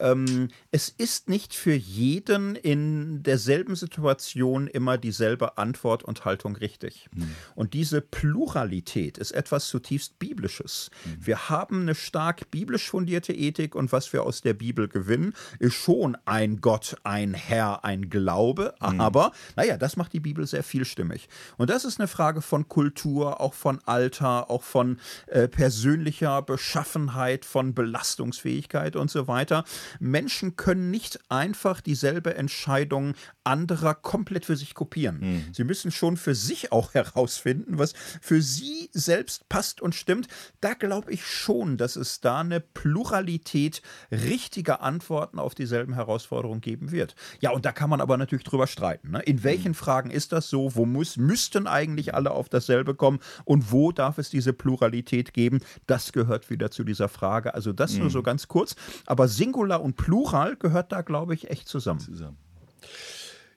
Ja. 0.00 0.12
ähm, 0.12 0.48
es 0.70 0.88
ist 0.88 1.28
nicht 1.28 1.54
für 1.54 1.74
jeden 1.74 2.56
in 2.56 3.22
derselben 3.22 3.76
Situation 3.76 4.66
immer 4.66 4.96
dieselbe 4.96 5.58
Antwort 5.58 6.02
und 6.02 6.24
Haltung 6.24 6.56
richtig. 6.56 7.08
Mhm. 7.14 7.34
Und 7.54 7.74
diese 7.74 8.00
Pluralität 8.00 9.18
ist 9.18 9.32
etwas 9.32 9.68
zutiefst 9.68 10.18
Biblisches. 10.18 10.90
Mhm. 11.04 11.26
Wir 11.26 11.50
haben 11.50 11.82
eine 11.82 11.94
stark 11.94 12.50
biblisch 12.50 12.88
fundierte 12.88 13.34
Ethik 13.34 13.74
und 13.74 13.92
was 13.92 14.12
wir 14.14 14.22
aus 14.22 14.40
der 14.40 14.54
Bibel 14.54 14.88
gewinnen, 14.88 15.34
ist 15.58 15.74
schon 15.74 16.16
ein 16.24 16.62
Gott, 16.62 16.96
ein 17.04 17.34
Herr, 17.34 17.84
ein 17.84 18.08
Glaube. 18.08 18.74
Mhm. 18.80 19.00
Aber, 19.00 19.32
naja, 19.56 19.76
das 19.76 19.98
macht 19.98 20.14
die 20.14 20.20
Bibel 20.20 20.46
sehr 20.46 20.62
vielstimmig. 20.64 21.28
Und 21.58 21.68
das 21.68 21.84
ist 21.84 22.00
eine 22.00 22.08
Frage 22.08 22.40
von 22.40 22.66
Kultur, 22.66 23.42
auch 23.42 23.52
von 23.52 23.78
Alter, 23.84 24.50
auch 24.50 24.62
von 24.62 24.98
äh, 25.26 25.46
persönlicher 25.46 26.29
Beschaffenheit, 26.38 27.44
von 27.44 27.74
Belastungsfähigkeit 27.74 28.96
und 28.96 29.10
so 29.10 29.28
weiter. 29.28 29.64
Menschen 29.98 30.56
können 30.56 30.90
nicht 30.90 31.18
einfach 31.28 31.80
dieselbe 31.80 32.34
Entscheidung 32.36 33.14
anderer 33.44 33.94
komplett 33.94 34.46
für 34.46 34.56
sich 34.56 34.74
kopieren. 34.74 35.18
Mhm. 35.20 35.44
Sie 35.52 35.64
müssen 35.64 35.90
schon 35.90 36.16
für 36.16 36.34
sich 36.34 36.72
auch 36.72 36.94
herausfinden, 36.94 37.78
was 37.78 37.94
für 38.20 38.40
sie 38.40 38.88
selbst 38.92 39.48
passt 39.48 39.80
und 39.80 39.94
stimmt. 39.94 40.28
Da 40.60 40.74
glaube 40.74 41.12
ich 41.12 41.26
schon, 41.26 41.76
dass 41.76 41.96
es 41.96 42.20
da 42.20 42.40
eine 42.40 42.60
Pluralität 42.60 43.82
richtiger 44.10 44.82
Antworten 44.82 45.38
auf 45.38 45.54
dieselben 45.54 45.94
Herausforderungen 45.94 46.60
geben 46.60 46.92
wird. 46.92 47.14
Ja, 47.40 47.50
und 47.50 47.64
da 47.64 47.72
kann 47.72 47.90
man 47.90 48.00
aber 48.00 48.16
natürlich 48.16 48.44
drüber 48.44 48.66
streiten. 48.66 49.10
Ne? 49.10 49.20
In 49.22 49.42
welchen 49.42 49.72
mhm. 49.72 49.74
Fragen 49.74 50.10
ist 50.10 50.32
das 50.32 50.48
so? 50.48 50.74
Wo 50.74 50.86
muss, 50.86 51.16
müssten 51.16 51.66
eigentlich 51.66 52.14
alle 52.14 52.30
auf 52.30 52.48
dasselbe 52.48 52.94
kommen? 52.94 53.18
Und 53.44 53.72
wo 53.72 53.92
darf 53.92 54.18
es 54.18 54.30
diese 54.30 54.52
Pluralität 54.52 55.34
geben? 55.34 55.60
Das 55.86 56.12
gehört 56.12 56.19
wieder 56.50 56.70
zu 56.70 56.84
dieser 56.84 57.08
Frage. 57.08 57.54
Also 57.54 57.72
das 57.72 57.94
mhm. 57.94 58.00
nur 58.00 58.10
so 58.10 58.22
ganz 58.22 58.48
kurz. 58.48 58.76
Aber 59.06 59.28
Singular 59.28 59.82
und 59.82 59.96
Plural 59.96 60.56
gehört 60.56 60.92
da, 60.92 61.02
glaube 61.02 61.34
ich, 61.34 61.50
echt 61.50 61.68
zusammen. 61.68 62.00
zusammen. 62.00 62.36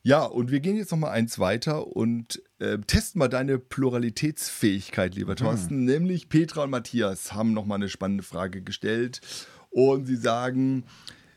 Ja, 0.06 0.26
und 0.26 0.52
wir 0.52 0.60
gehen 0.60 0.76
jetzt 0.76 0.92
noch 0.92 0.98
mal 0.98 1.12
eins 1.12 1.40
weiter 1.40 1.88
und 1.88 2.42
äh, 2.60 2.78
testen 2.80 3.20
mal 3.20 3.30
deine 3.30 3.58
Pluralitätsfähigkeit, 3.58 5.16
lieber 5.16 5.38
Thorsten. 5.38 5.80
Mhm. 5.80 5.86
Nämlich 5.86 6.28
Petra 6.28 6.64
und 6.64 6.72
Matthias 6.72 7.34
haben 7.34 7.54
noch 7.54 7.66
mal 7.66 7.76
eine 7.76 7.88
spannende 7.88 8.24
Frage 8.24 8.62
gestellt 8.62 9.22
und 9.70 10.06
sie 10.06 10.18
sagen, 10.18 10.84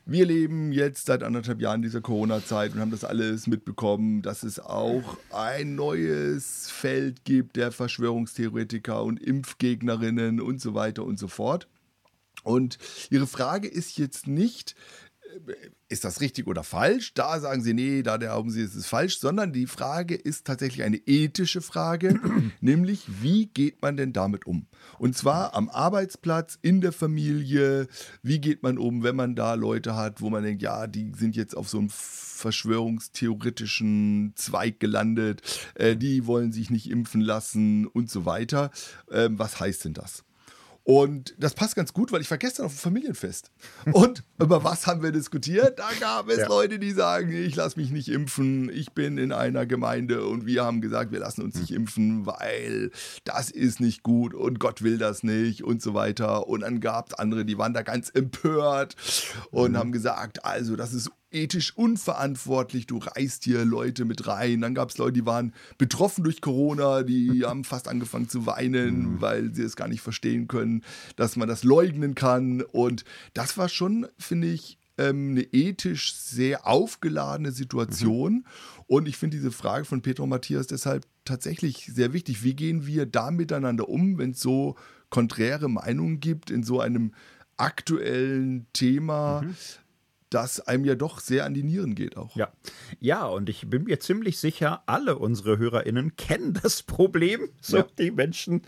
wir 0.08 0.24
leben 0.24 0.70
jetzt 0.70 1.06
seit 1.06 1.24
anderthalb 1.24 1.60
Jahren 1.60 1.82
dieser 1.82 2.00
Corona-Zeit 2.00 2.72
und 2.72 2.80
haben 2.80 2.92
das 2.92 3.02
alles 3.02 3.48
mitbekommen, 3.48 4.22
dass 4.22 4.44
es 4.44 4.60
auch 4.60 5.18
ein 5.32 5.74
neues 5.74 6.70
Feld 6.70 7.24
gibt 7.24 7.56
der 7.56 7.72
Verschwörungstheoretiker 7.72 9.02
und 9.02 9.20
Impfgegnerinnen 9.20 10.40
und 10.40 10.60
so 10.60 10.74
weiter 10.74 11.04
und 11.04 11.18
so 11.18 11.26
fort. 11.26 11.66
Und 12.44 12.78
ihre 13.10 13.26
Frage 13.26 13.66
ist 13.66 13.98
jetzt 13.98 14.28
nicht, 14.28 14.76
ist 15.88 16.04
das 16.04 16.20
richtig 16.20 16.46
oder 16.46 16.64
falsch? 16.64 17.14
Da 17.14 17.38
sagen 17.40 17.62
sie, 17.62 17.74
nee, 17.74 18.02
da 18.02 18.16
glauben 18.16 18.50
sie, 18.50 18.62
es 18.62 18.74
ist 18.74 18.86
falsch, 18.86 19.18
sondern 19.18 19.52
die 19.52 19.66
Frage 19.66 20.14
ist 20.14 20.46
tatsächlich 20.46 20.84
eine 20.84 20.96
ethische 20.96 21.60
Frage, 21.60 22.20
nämlich 22.60 23.04
wie 23.22 23.46
geht 23.46 23.82
man 23.82 23.96
denn 23.96 24.12
damit 24.12 24.46
um? 24.46 24.66
Und 24.98 25.16
zwar 25.16 25.54
am 25.54 25.68
Arbeitsplatz, 25.68 26.58
in 26.62 26.80
der 26.80 26.92
Familie, 26.92 27.88
wie 28.22 28.40
geht 28.40 28.62
man 28.62 28.78
um, 28.78 29.02
wenn 29.02 29.16
man 29.16 29.36
da 29.36 29.54
Leute 29.54 29.94
hat, 29.94 30.20
wo 30.20 30.30
man 30.30 30.42
denkt, 30.42 30.62
ja, 30.62 30.86
die 30.86 31.12
sind 31.16 31.36
jetzt 31.36 31.56
auf 31.56 31.68
so 31.68 31.78
einem 31.78 31.90
verschwörungstheoretischen 31.90 34.32
Zweig 34.36 34.80
gelandet, 34.80 35.42
äh, 35.74 35.96
die 35.96 36.26
wollen 36.26 36.52
sich 36.52 36.70
nicht 36.70 36.90
impfen 36.90 37.20
lassen 37.20 37.86
und 37.86 38.10
so 38.10 38.26
weiter. 38.26 38.70
Ähm, 39.10 39.38
was 39.38 39.60
heißt 39.60 39.84
denn 39.84 39.94
das? 39.94 40.24
Und 40.86 41.34
das 41.36 41.54
passt 41.54 41.74
ganz 41.74 41.92
gut, 41.92 42.12
weil 42.12 42.20
ich 42.20 42.30
war 42.30 42.38
gestern 42.38 42.66
auf 42.66 42.70
einem 42.70 42.78
Familienfest. 42.78 43.50
Und 43.90 44.22
über 44.40 44.62
was 44.62 44.86
haben 44.86 45.02
wir 45.02 45.10
diskutiert? 45.10 45.80
Da 45.80 45.90
gab 45.98 46.28
es 46.28 46.38
ja. 46.38 46.46
Leute, 46.46 46.78
die 46.78 46.92
sagen, 46.92 47.32
ich 47.32 47.56
lasse 47.56 47.76
mich 47.76 47.90
nicht 47.90 48.08
impfen, 48.08 48.70
ich 48.72 48.92
bin 48.92 49.18
in 49.18 49.32
einer 49.32 49.66
Gemeinde 49.66 50.24
und 50.24 50.46
wir 50.46 50.64
haben 50.64 50.80
gesagt, 50.80 51.10
wir 51.10 51.18
lassen 51.18 51.42
uns 51.42 51.56
nicht 51.56 51.70
hm. 51.70 51.76
impfen, 51.76 52.26
weil 52.26 52.92
das 53.24 53.50
ist 53.50 53.80
nicht 53.80 54.04
gut 54.04 54.32
und 54.32 54.60
Gott 54.60 54.80
will 54.80 54.96
das 54.96 55.24
nicht 55.24 55.64
und 55.64 55.82
so 55.82 55.92
weiter. 55.94 56.46
Und 56.46 56.60
dann 56.60 56.78
gab 56.78 57.08
es 57.08 57.14
andere, 57.14 57.44
die 57.44 57.58
waren 57.58 57.74
da 57.74 57.82
ganz 57.82 58.08
empört 58.08 58.94
und 59.50 59.72
mhm. 59.72 59.78
haben 59.78 59.90
gesagt, 59.90 60.44
also 60.44 60.76
das 60.76 60.92
ist 60.92 61.10
ethisch 61.36 61.76
unverantwortlich, 61.76 62.86
du 62.86 62.98
reißt 62.98 63.44
hier 63.44 63.64
Leute 63.64 64.04
mit 64.04 64.26
rein. 64.26 64.62
Dann 64.62 64.74
gab 64.74 64.90
es 64.90 64.98
Leute, 64.98 65.12
die 65.12 65.26
waren 65.26 65.52
betroffen 65.78 66.24
durch 66.24 66.40
Corona, 66.40 67.02
die 67.02 67.44
haben 67.46 67.64
fast 67.64 67.88
angefangen 67.88 68.28
zu 68.28 68.46
weinen, 68.46 69.14
mhm. 69.14 69.20
weil 69.20 69.54
sie 69.54 69.62
es 69.62 69.76
gar 69.76 69.88
nicht 69.88 70.00
verstehen 70.00 70.48
können, 70.48 70.82
dass 71.16 71.36
man 71.36 71.48
das 71.48 71.62
leugnen 71.62 72.14
kann. 72.14 72.62
Und 72.62 73.04
das 73.34 73.58
war 73.58 73.68
schon, 73.68 74.06
finde 74.18 74.48
ich, 74.48 74.78
ähm, 74.98 75.32
eine 75.32 75.42
ethisch 75.42 76.14
sehr 76.14 76.66
aufgeladene 76.66 77.52
Situation. 77.52 78.32
Mhm. 78.32 78.44
Und 78.86 79.08
ich 79.08 79.16
finde 79.16 79.36
diese 79.36 79.52
Frage 79.52 79.84
von 79.84 80.00
Petro 80.00 80.26
Matthias 80.26 80.66
deshalb 80.66 81.04
tatsächlich 81.24 81.90
sehr 81.92 82.12
wichtig. 82.12 82.42
Wie 82.42 82.54
gehen 82.54 82.86
wir 82.86 83.04
da 83.04 83.30
miteinander 83.30 83.88
um, 83.88 84.16
wenn 84.16 84.30
es 84.30 84.40
so 84.40 84.76
konträre 85.10 85.68
Meinungen 85.68 86.20
gibt 86.20 86.50
in 86.50 86.62
so 86.62 86.80
einem 86.80 87.12
aktuellen 87.58 88.66
Thema? 88.72 89.42
Mhm 89.42 89.54
das 90.30 90.60
einem 90.60 90.84
ja 90.84 90.94
doch 90.94 91.20
sehr 91.20 91.44
an 91.44 91.54
die 91.54 91.62
Nieren 91.62 91.94
geht 91.94 92.16
auch. 92.16 92.34
Ja. 92.34 92.48
Ja, 92.98 93.26
und 93.26 93.48
ich 93.48 93.68
bin 93.68 93.84
mir 93.84 94.00
ziemlich 94.00 94.38
sicher, 94.38 94.82
alle 94.86 95.18
unsere 95.18 95.58
HörerInnen 95.58 96.16
kennen 96.16 96.58
das 96.62 96.82
Problem. 96.82 97.48
So, 97.66 97.78
ja. 97.78 97.86
die 97.98 98.12
Menschen, 98.12 98.62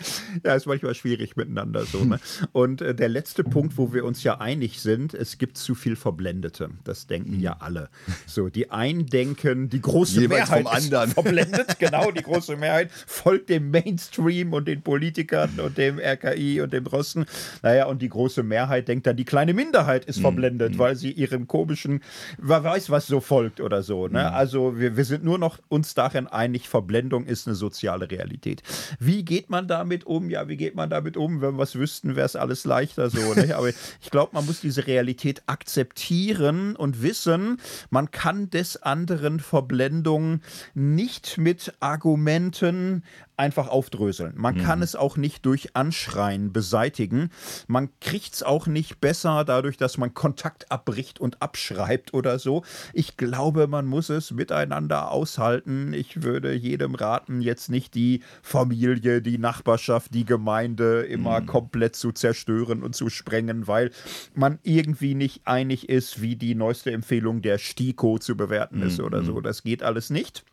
ja, 0.45 0.55
ist 0.55 0.67
manchmal 0.67 0.95
schwierig 0.95 1.37
miteinander 1.37 1.85
so. 1.85 2.05
Ne? 2.05 2.19
Und 2.51 2.81
äh, 2.81 2.97
der 2.97 3.09
letzte 3.09 3.45
Punkt, 3.45 3.79
wo 3.79 3.93
wir 3.93 4.05
uns 4.05 4.25
ja 4.25 4.41
einig 4.41 4.81
sind, 4.81 5.15
es 5.15 5.39
gibt 5.39 5.57
zu 5.57 5.77
viel 5.77 5.95
Verblendete. 5.95 6.71
Das 6.83 7.07
denken 7.07 7.39
ja 7.39 7.59
alle. 7.61 7.91
So, 8.27 8.49
die 8.49 8.71
einen 8.71 9.07
denken, 9.07 9.69
die 9.69 9.81
große 9.81 10.23
Jeweils 10.23 10.49
Mehrheit 10.49 10.65
vom 10.65 10.73
anderen. 10.75 11.11
verblendet. 11.11 11.67
genau, 11.79 12.11
die 12.11 12.23
große 12.23 12.57
Mehrheit 12.57 12.91
folgt 12.91 13.51
dem 13.51 13.71
Mainstream 13.71 14.53
und 14.53 14.67
den 14.67 14.83
Politikern 14.83 15.61
und 15.61 15.79
dem 15.79 16.01
RKI 16.01 16.61
und 16.61 16.73
dem 16.73 16.87
Rossen. 16.87 17.27
Naja, 17.63 17.87
und 17.87 18.03
die 18.03 18.09
große 18.09 18.43
Mehrheit 18.43 18.89
denkt 18.89 19.07
dann, 19.07 19.17
die 19.17 19.25
kleine 19.25 19.55
Minderheit 19.55 20.07
ist 20.07 20.19
mhm. 20.19 20.23
verblendet, 20.23 20.75
mhm. 20.75 20.79
weil 20.79 20.97
sie 20.97 21.13
ihrem 21.13 21.48
komischen, 21.49 22.03
wer 22.39 22.63
weiß, 22.63 22.91
was 22.91 23.07
so 23.07 23.21
folgt 23.21 23.61
oder 23.61 23.83
so. 23.83 24.07
Ne? 24.07 24.21
Mhm. 24.21 24.35
Also 24.35 24.79
wir, 24.79 24.97
wir 24.97 25.05
sind 25.05 25.25
nur 25.25 25.39
noch 25.39 25.59
uns 25.69 25.95
darin 25.95 26.27
einig, 26.27 26.69
Verblendung 26.69 27.25
ist 27.27 27.47
eine 27.47 27.57
soziale 27.57 28.11
Realität. 28.11 28.63
Wie 29.01 29.25
geht 29.25 29.51
man 29.51 29.67
damit 29.67 30.05
um? 30.07 30.31
Ja, 30.31 30.49
wie 30.49 30.57
geht 30.57 30.75
man 30.75 30.91
damit 30.91 31.17
um? 31.17 31.41
Wenn 31.41 31.57
wir 31.57 31.63
es 31.63 31.75
wüssten, 31.75 32.15
wäre 32.15 32.27
es 32.27 32.37
alles 32.37 32.65
leichter 32.65 33.11
so. 33.11 33.35
Ne? 33.35 33.55
Aber 33.57 33.69
ich 33.69 34.11
glaube, 34.11 34.31
man 34.35 34.47
muss 34.47 34.61
diese 34.61 34.87
Realität 34.87 35.43
akzeptieren 35.47 36.77
und 36.77 37.03
wissen, 37.03 37.59
man 37.91 38.11
kann 38.11 38.51
des 38.51 38.83
anderen 38.83 39.41
Verblendung 39.41 40.41
nicht 40.75 41.39
mit 41.39 41.75
Argumenten 41.81 43.03
einfach 43.39 43.69
aufdröseln. 43.69 44.35
Man 44.37 44.57
mhm. 44.57 44.63
kann 44.63 44.83
es 44.83 44.97
auch 44.97 45.17
nicht 45.17 45.47
durch 45.47 45.77
Anschreien 45.77 46.53
beseitigen. 46.53 47.31
Man 47.67 47.91
kriegt 48.01 48.35
es 48.35 48.43
auch 48.43 48.67
nicht 48.67 49.01
besser 49.01 49.45
dadurch, 49.45 49.77
dass 49.77 49.97
man 49.97 50.13
Kontakt 50.13 50.71
abbricht 50.71 51.21
und 51.21 51.41
abschreibt 51.41 52.15
oder 52.15 52.39
so. 52.39 52.65
Ich 52.93 53.17
glaube, 53.17 53.69
man 53.69 53.87
muss 53.87 54.09
es 54.09 54.33
miteinander 54.33 55.11
aushalten. 55.11 55.93
Ich 55.93 56.23
würde 56.23 56.53
jedem 56.53 56.95
raten, 56.95 57.41
jetzt 57.41 57.71
nicht 57.71 57.95
die 57.95 58.23
Familie, 58.43 59.23
die 59.23 59.39
Nachbarschaft, 59.39 60.13
die 60.13 60.25
Gemeinde 60.25 61.03
immer 61.03 61.41
mhm. 61.41 61.47
komplett 61.47 61.97
zu 61.97 62.13
zerstören 62.13 62.83
und 62.83 62.95
zu 62.95 63.09
sprengen, 63.09 63.67
weil 63.69 63.91
man 64.35 64.59
irgendwie 64.65 65.15
nicht 65.15 65.47
einig 65.47 65.89
ist, 65.89 66.21
wie 66.21 66.37
die 66.37 66.55
neueste 66.55 66.91
Empfehlung 66.91 67.43
der 67.43 67.59
STIKO 67.59 68.19
zu 68.19 68.37
bewerten 68.37 68.83
ist 68.83 68.99
mhm. 68.99 69.05
oder 69.05 69.23
so. 69.23 69.41
Das 69.41 69.63
geht 69.63 69.83
alles 69.83 70.11
nicht. 70.11 70.45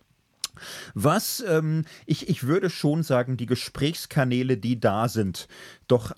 Was 0.93 1.43
ähm, 1.47 1.85
ich, 2.05 2.29
ich 2.29 2.43
würde 2.43 2.69
schon 2.69 3.03
sagen, 3.03 3.37
die 3.37 3.45
Gesprächskanäle, 3.45 4.57
die 4.57 4.79
da 4.79 5.07
sind, 5.07 5.47
doch 5.87 6.13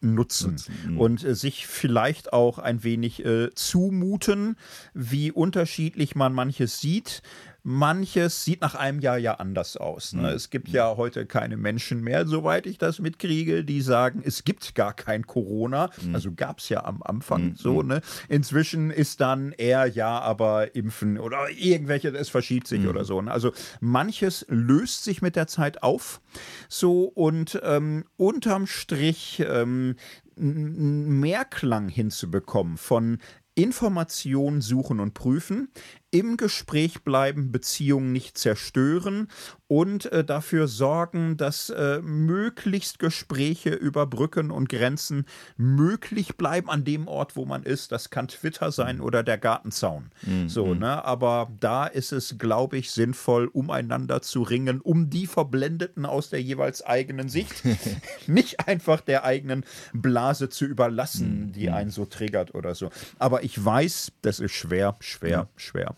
nutzen, 0.00 0.56
mhm. 0.86 1.00
und 1.00 1.24
äh, 1.24 1.34
sich 1.34 1.66
vielleicht 1.66 2.32
auch 2.32 2.58
ein 2.58 2.84
wenig 2.84 3.24
äh, 3.24 3.50
zumuten, 3.54 4.56
wie 4.94 5.32
unterschiedlich 5.32 6.14
man 6.14 6.32
manches 6.32 6.80
sieht 6.80 7.22
manches 7.66 8.44
sieht 8.44 8.60
nach 8.60 8.76
einem 8.76 9.00
Jahr 9.00 9.18
ja 9.18 9.34
anders 9.34 9.76
aus. 9.76 10.12
Ne? 10.12 10.22
Mhm. 10.22 10.28
Es 10.28 10.50
gibt 10.50 10.68
ja 10.68 10.96
heute 10.96 11.26
keine 11.26 11.56
Menschen 11.56 12.00
mehr, 12.00 12.24
soweit 12.24 12.64
ich 12.64 12.78
das 12.78 13.00
mitkriege, 13.00 13.64
die 13.64 13.80
sagen, 13.80 14.22
es 14.24 14.44
gibt 14.44 14.76
gar 14.76 14.94
kein 14.94 15.26
Corona. 15.26 15.90
Mhm. 16.00 16.14
Also 16.14 16.30
gab 16.32 16.60
es 16.60 16.68
ja 16.68 16.84
am 16.84 17.02
Anfang 17.02 17.42
mhm. 17.42 17.56
so. 17.56 17.82
Ne? 17.82 18.02
Inzwischen 18.28 18.92
ist 18.92 19.20
dann 19.20 19.50
eher 19.50 19.86
ja, 19.86 20.20
aber 20.20 20.76
impfen 20.76 21.18
oder 21.18 21.50
irgendwelche, 21.50 22.10
es 22.10 22.28
verschiebt 22.28 22.68
sich 22.68 22.86
oder 22.86 23.04
so. 23.04 23.20
Ne? 23.20 23.32
Also 23.32 23.50
manches 23.80 24.46
löst 24.48 25.02
sich 25.02 25.20
mit 25.20 25.34
der 25.34 25.48
Zeit 25.48 25.82
auf. 25.82 26.20
So 26.68 27.02
und 27.02 27.60
ähm, 27.64 28.04
unterm 28.16 28.68
Strich 28.68 29.42
ähm, 29.44 29.96
Mehrklang 30.36 31.88
hinzubekommen 31.88 32.76
von 32.76 33.18
Information 33.56 34.60
suchen 34.60 35.00
und 35.00 35.14
prüfen, 35.14 35.68
im 36.10 36.36
Gespräch 36.36 37.02
bleiben, 37.02 37.52
Beziehungen 37.52 38.12
nicht 38.12 38.38
zerstören 38.38 39.28
und 39.68 40.06
äh, 40.12 40.24
dafür 40.24 40.68
sorgen, 40.68 41.36
dass 41.36 41.70
äh, 41.70 42.00
möglichst 42.00 43.00
Gespräche 43.00 43.70
über 43.70 44.06
Brücken 44.06 44.50
und 44.52 44.68
Grenzen 44.68 45.26
möglich 45.56 46.36
bleiben 46.36 46.70
an 46.70 46.84
dem 46.84 47.08
Ort, 47.08 47.34
wo 47.34 47.44
man 47.44 47.64
ist. 47.64 47.90
Das 47.90 48.10
kann 48.10 48.28
Twitter 48.28 48.70
sein 48.70 49.00
oder 49.00 49.24
der 49.24 49.38
Gartenzaun. 49.38 50.10
Mhm. 50.22 50.48
So, 50.48 50.74
ne? 50.74 51.04
Aber 51.04 51.50
da 51.58 51.86
ist 51.86 52.12
es, 52.12 52.38
glaube 52.38 52.78
ich, 52.78 52.92
sinnvoll, 52.92 53.48
umeinander 53.48 54.22
zu 54.22 54.42
ringen, 54.42 54.80
um 54.80 55.10
die 55.10 55.26
Verblendeten 55.26 56.06
aus 56.06 56.30
der 56.30 56.40
jeweils 56.40 56.86
eigenen 56.86 57.28
Sicht 57.28 57.64
nicht 58.28 58.68
einfach 58.68 59.00
der 59.00 59.24
eigenen 59.24 59.64
Blase 59.92 60.48
zu 60.48 60.64
überlassen, 60.64 61.46
mhm. 61.46 61.52
die 61.52 61.70
einen 61.70 61.90
so 61.90 62.06
triggert 62.06 62.54
oder 62.54 62.76
so. 62.76 62.90
Aber 63.18 63.42
ich 63.42 63.62
weiß, 63.62 64.12
das 64.22 64.38
ist 64.38 64.52
schwer, 64.52 64.96
schwer, 65.00 65.44
mhm. 65.44 65.48
schwer. 65.56 65.96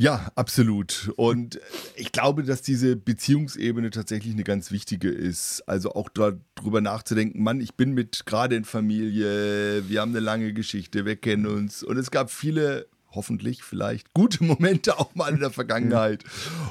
Ja, 0.00 0.30
absolut. 0.36 1.10
Und 1.16 1.58
ich 1.96 2.12
glaube, 2.12 2.44
dass 2.44 2.62
diese 2.62 2.94
Beziehungsebene 2.94 3.90
tatsächlich 3.90 4.32
eine 4.32 4.44
ganz 4.44 4.70
wichtige 4.70 5.08
ist. 5.08 5.62
Also 5.66 5.92
auch 5.92 6.08
darüber 6.08 6.80
nachzudenken, 6.80 7.42
Mann, 7.42 7.60
ich 7.60 7.74
bin 7.74 7.94
mit 7.94 8.24
gerade 8.24 8.54
in 8.54 8.64
Familie, 8.64 9.88
wir 9.88 10.00
haben 10.00 10.12
eine 10.12 10.20
lange 10.20 10.52
Geschichte, 10.52 11.04
wir 11.04 11.16
kennen 11.16 11.46
uns. 11.46 11.82
Und 11.82 11.96
es 11.96 12.12
gab 12.12 12.30
viele, 12.30 12.86
hoffentlich 13.10 13.64
vielleicht, 13.64 14.14
gute 14.14 14.44
Momente 14.44 15.00
auch 15.00 15.16
mal 15.16 15.34
in 15.34 15.40
der 15.40 15.50
Vergangenheit. 15.50 16.22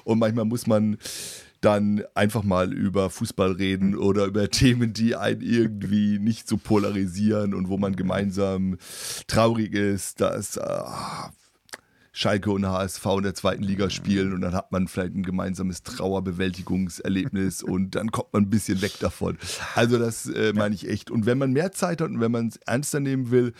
Und 0.06 0.20
manchmal 0.20 0.46
muss 0.46 0.66
man 0.66 0.98
dann 1.60 2.06
einfach 2.16 2.44
mal 2.44 2.72
über 2.72 3.10
Fußball 3.10 3.52
reden 3.52 3.98
oder 3.98 4.24
über 4.24 4.50
Themen, 4.52 4.94
die 4.94 5.18
einen 5.18 5.42
irgendwie 5.42 6.18
nicht 6.18 6.48
so 6.48 6.56
polarisieren 6.56 7.54
und 7.54 7.68
wo 7.68 7.78
man 7.78 7.98
gemeinsam 7.98 8.78
traurig 9.28 9.74
ist, 9.74 10.22
dass 10.22 10.56
äh, 10.56 10.62
Schalke 12.18 12.50
und 12.50 12.66
HSV 12.66 13.06
in 13.18 13.24
der 13.24 13.36
zweiten 13.36 13.62
Liga 13.62 13.92
spielen 13.92 14.34
und 14.34 14.42
dann 14.42 14.56
hat 14.56 14.72
man 14.72 14.88
vielleicht 14.88 15.14
ein 15.14 15.22
gemeinsames 15.22 15.84
Trauerbewältigungserlebnis 15.84 17.62
und 17.62 17.94
dann 17.94 18.10
kommt 18.10 18.34
man 18.34 18.46
ein 18.46 18.50
bisschen 18.50 18.82
weg 18.82 18.94
davon. 19.00 19.38
Also 19.76 20.00
das 20.00 20.26
äh, 20.26 20.52
meine 20.56 20.74
ich 20.74 20.90
echt. 20.90 21.12
Und 21.12 21.28
wenn 21.28 21.38
man 21.38 21.54
mehr 21.54 21.74
Zeit 21.74 22.02
hat 22.02 22.10
und 22.10 22.20
wenn 22.20 22.32
man 22.32 22.48
es 22.48 22.58
ernster 22.66 23.00
nehmen 23.02 23.30
will, 23.30 23.54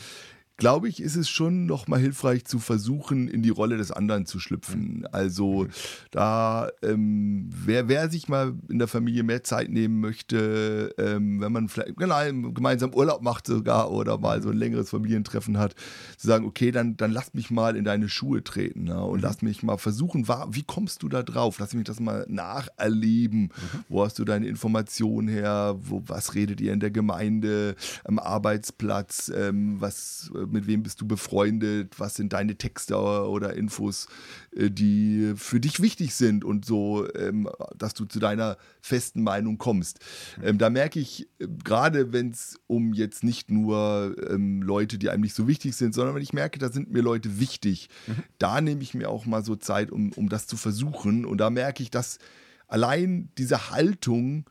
glaube 0.58 0.90
ich, 0.90 1.02
ist 1.02 1.16
es 1.16 1.30
schon 1.30 1.68
nochmal 1.68 2.00
hilfreich 2.00 2.46
zu 2.46 2.58
versuchen, 2.58 3.28
in 3.28 3.44
die 3.44 3.52
Rolle 3.52 3.78
des 3.78 3.92
anderen 3.92 4.26
zu 4.26 4.40
schlüpfen. 4.40 5.08
Also 5.12 5.68
da, 6.10 6.70
ähm, 6.82 7.50
wer, 7.52 7.88
wer 7.88 8.10
sich 8.10 8.28
mal 8.28 8.56
in 8.68 8.80
der 8.80 8.88
Familie 8.88 9.22
mehr 9.22 9.44
Zeit 9.44 9.70
nehmen 9.70 10.00
möchte, 10.00 10.96
ähm, 10.98 11.40
wenn 11.40 11.52
man 11.52 11.70
vielleicht 11.70 11.96
genau, 11.98 12.18
gemeinsam 12.52 12.94
Urlaub 12.94 13.22
macht 13.22 13.46
sogar 13.46 13.92
oder 13.92 14.18
mal 14.18 14.42
so 14.42 14.50
ein 14.50 14.58
längeres 14.58 14.90
Familientreffen 14.90 15.60
hat, 15.60 15.76
zu 16.18 16.28
sagen, 16.28 16.46
okay, 16.46 16.72
dann, 16.72 16.98
dann 16.98 17.12
lass 17.12 17.36
mich 17.36 17.52
mal 17.52 17.76
in 17.76 17.86
deine 17.86 18.10
Schuhe 18.10 18.44
treten 18.44 18.88
ja, 18.88 18.98
und 19.00 19.18
mhm. 19.18 19.24
lass 19.24 19.44
mich 19.44 19.62
mal 19.62 19.78
versuchen, 19.78 20.28
wie 20.28 20.64
kommst 20.64 21.04
du 21.04 21.10
da 21.10 21.22
drauf? 21.22 21.60
Lass 21.60 21.76
mich 21.76 21.84
das 21.84 22.00
mal 22.00 22.26
nacherleben. 22.28 23.42
Mhm. 23.42 23.84
Wo 23.90 24.04
hast 24.04 24.18
du 24.18 24.26
deine 24.26 24.48
Informationen 24.48 25.28
her? 25.28 25.76
Wo, 25.80 26.02
was 26.08 26.34
redet 26.34 26.62
ihr 26.62 26.74
in 26.74 26.80
der 26.80 26.92
Gemeinde, 26.92 27.76
am 28.06 28.18
Arbeitsplatz? 28.18 29.32
Ähm, 29.36 29.80
was 29.80 30.32
mit 30.52 30.68
wem 30.68 30.84
bist 30.84 31.02
du 31.02 31.08
befreundet, 31.08 32.00
was 32.00 32.16
sind 32.16 32.34
deine 32.34 32.56
Texte 32.56 32.98
oder 32.98 33.56
Infos, 33.56 34.08
äh, 34.56 34.70
die 34.70 35.34
für 35.36 35.60
dich 35.60 35.82
wichtig 35.82 36.14
sind 36.16 36.44
und 36.44 36.66
so, 36.66 37.08
ähm, 37.16 37.50
dass 37.78 37.94
du 37.94 38.06
zu 38.06 38.20
deiner 38.20 38.58
festen 38.82 39.24
Meinung 39.24 39.58
kommst. 39.58 40.00
Ähm, 40.42 40.58
da 40.58 40.70
merke 40.70 41.00
ich, 41.00 41.28
äh, 41.40 41.48
gerade 41.64 42.14
wenn 42.14 42.30
es 42.30 42.60
um 42.68 42.94
jetzt 42.94 43.24
nicht 43.24 43.52
nur 43.52 44.16
ähm, 44.30 44.62
Leute, 44.62 44.98
die 44.98 45.10
einem 45.10 45.22
nicht 45.22 45.36
so 45.36 45.48
wichtig 45.48 45.76
sind, 45.76 45.94
sondern 45.94 46.16
wenn 46.16 46.24
ich 46.24 46.34
merke, 46.34 46.60
da 46.60 46.70
sind 46.70 46.92
mir 46.92 47.02
Leute 47.02 47.40
wichtig, 47.40 47.90
mhm. 48.08 48.24
da 48.40 48.62
nehme 48.62 48.82
ich 48.82 48.94
mir 48.94 49.10
auch 49.10 49.26
mal 49.26 49.44
so 49.44 49.56
Zeit, 49.56 49.92
um, 49.92 50.12
um 50.14 50.30
das 50.30 50.48
zu 50.48 50.58
versuchen. 50.58 51.26
Und 51.26 51.40
da 51.40 51.50
merke 51.50 51.84
ich, 51.84 51.92
dass 51.92 52.20
allein 52.68 53.30
diese 53.38 53.72
Haltung 53.72 54.46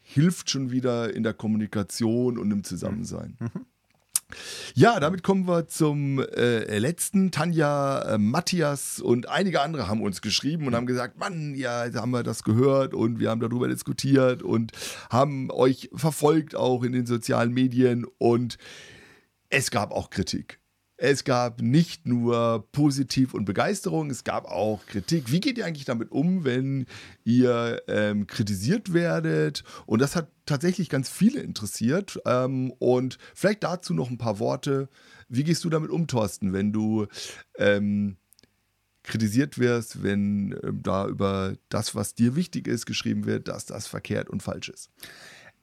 hilft 0.00 0.50
schon 0.50 0.70
wieder 0.70 1.12
in 1.12 1.24
der 1.24 1.34
Kommunikation 1.34 2.38
und 2.38 2.50
im 2.50 2.62
Zusammensein. 2.62 3.36
Mhm. 3.40 3.66
Ja, 4.74 4.98
damit 4.98 5.22
kommen 5.22 5.46
wir 5.46 5.68
zum 5.68 6.18
äh, 6.18 6.78
letzten. 6.78 7.30
Tanja, 7.30 8.14
äh, 8.14 8.18
Matthias 8.18 9.00
und 9.00 9.28
einige 9.28 9.60
andere 9.60 9.88
haben 9.88 10.02
uns 10.02 10.20
geschrieben 10.20 10.66
und 10.66 10.74
haben 10.74 10.86
gesagt, 10.86 11.18
Mann, 11.18 11.54
ja, 11.54 11.86
haben 11.94 12.10
wir 12.10 12.22
das 12.22 12.42
gehört 12.42 12.92
und 12.92 13.20
wir 13.20 13.30
haben 13.30 13.40
darüber 13.40 13.68
diskutiert 13.68 14.42
und 14.42 14.72
haben 15.10 15.50
euch 15.50 15.90
verfolgt 15.94 16.56
auch 16.56 16.82
in 16.82 16.92
den 16.92 17.06
sozialen 17.06 17.52
Medien 17.52 18.06
und 18.18 18.58
es 19.48 19.70
gab 19.70 19.92
auch 19.92 20.10
Kritik. 20.10 20.58
Es 20.98 21.24
gab 21.24 21.60
nicht 21.60 22.06
nur 22.06 22.66
positiv 22.72 23.34
und 23.34 23.44
Begeisterung, 23.44 24.10
es 24.10 24.24
gab 24.24 24.46
auch 24.46 24.86
Kritik. 24.86 25.30
Wie 25.30 25.40
geht 25.40 25.58
ihr 25.58 25.66
eigentlich 25.66 25.84
damit 25.84 26.10
um, 26.10 26.44
wenn 26.44 26.86
ihr 27.22 27.82
ähm, 27.86 28.26
kritisiert 28.26 28.94
werdet? 28.94 29.62
Und 29.84 30.00
das 30.00 30.16
hat 30.16 30.30
tatsächlich 30.46 30.88
ganz 30.88 31.10
viele 31.10 31.40
interessiert. 31.40 32.18
Ähm, 32.24 32.72
und 32.78 33.18
vielleicht 33.34 33.62
dazu 33.62 33.92
noch 33.92 34.08
ein 34.08 34.16
paar 34.16 34.38
Worte. 34.38 34.88
Wie 35.28 35.44
gehst 35.44 35.64
du 35.64 35.70
damit 35.70 35.90
um, 35.90 36.06
Thorsten, 36.06 36.54
wenn 36.54 36.72
du 36.72 37.06
ähm, 37.58 38.16
kritisiert 39.02 39.58
wirst, 39.58 40.02
wenn 40.02 40.52
äh, 40.52 40.72
da 40.72 41.06
über 41.08 41.56
das, 41.68 41.94
was 41.94 42.14
dir 42.14 42.36
wichtig 42.36 42.68
ist, 42.68 42.86
geschrieben 42.86 43.26
wird, 43.26 43.48
dass 43.48 43.66
das 43.66 43.86
verkehrt 43.86 44.30
und 44.30 44.42
falsch 44.42 44.70
ist? 44.70 44.90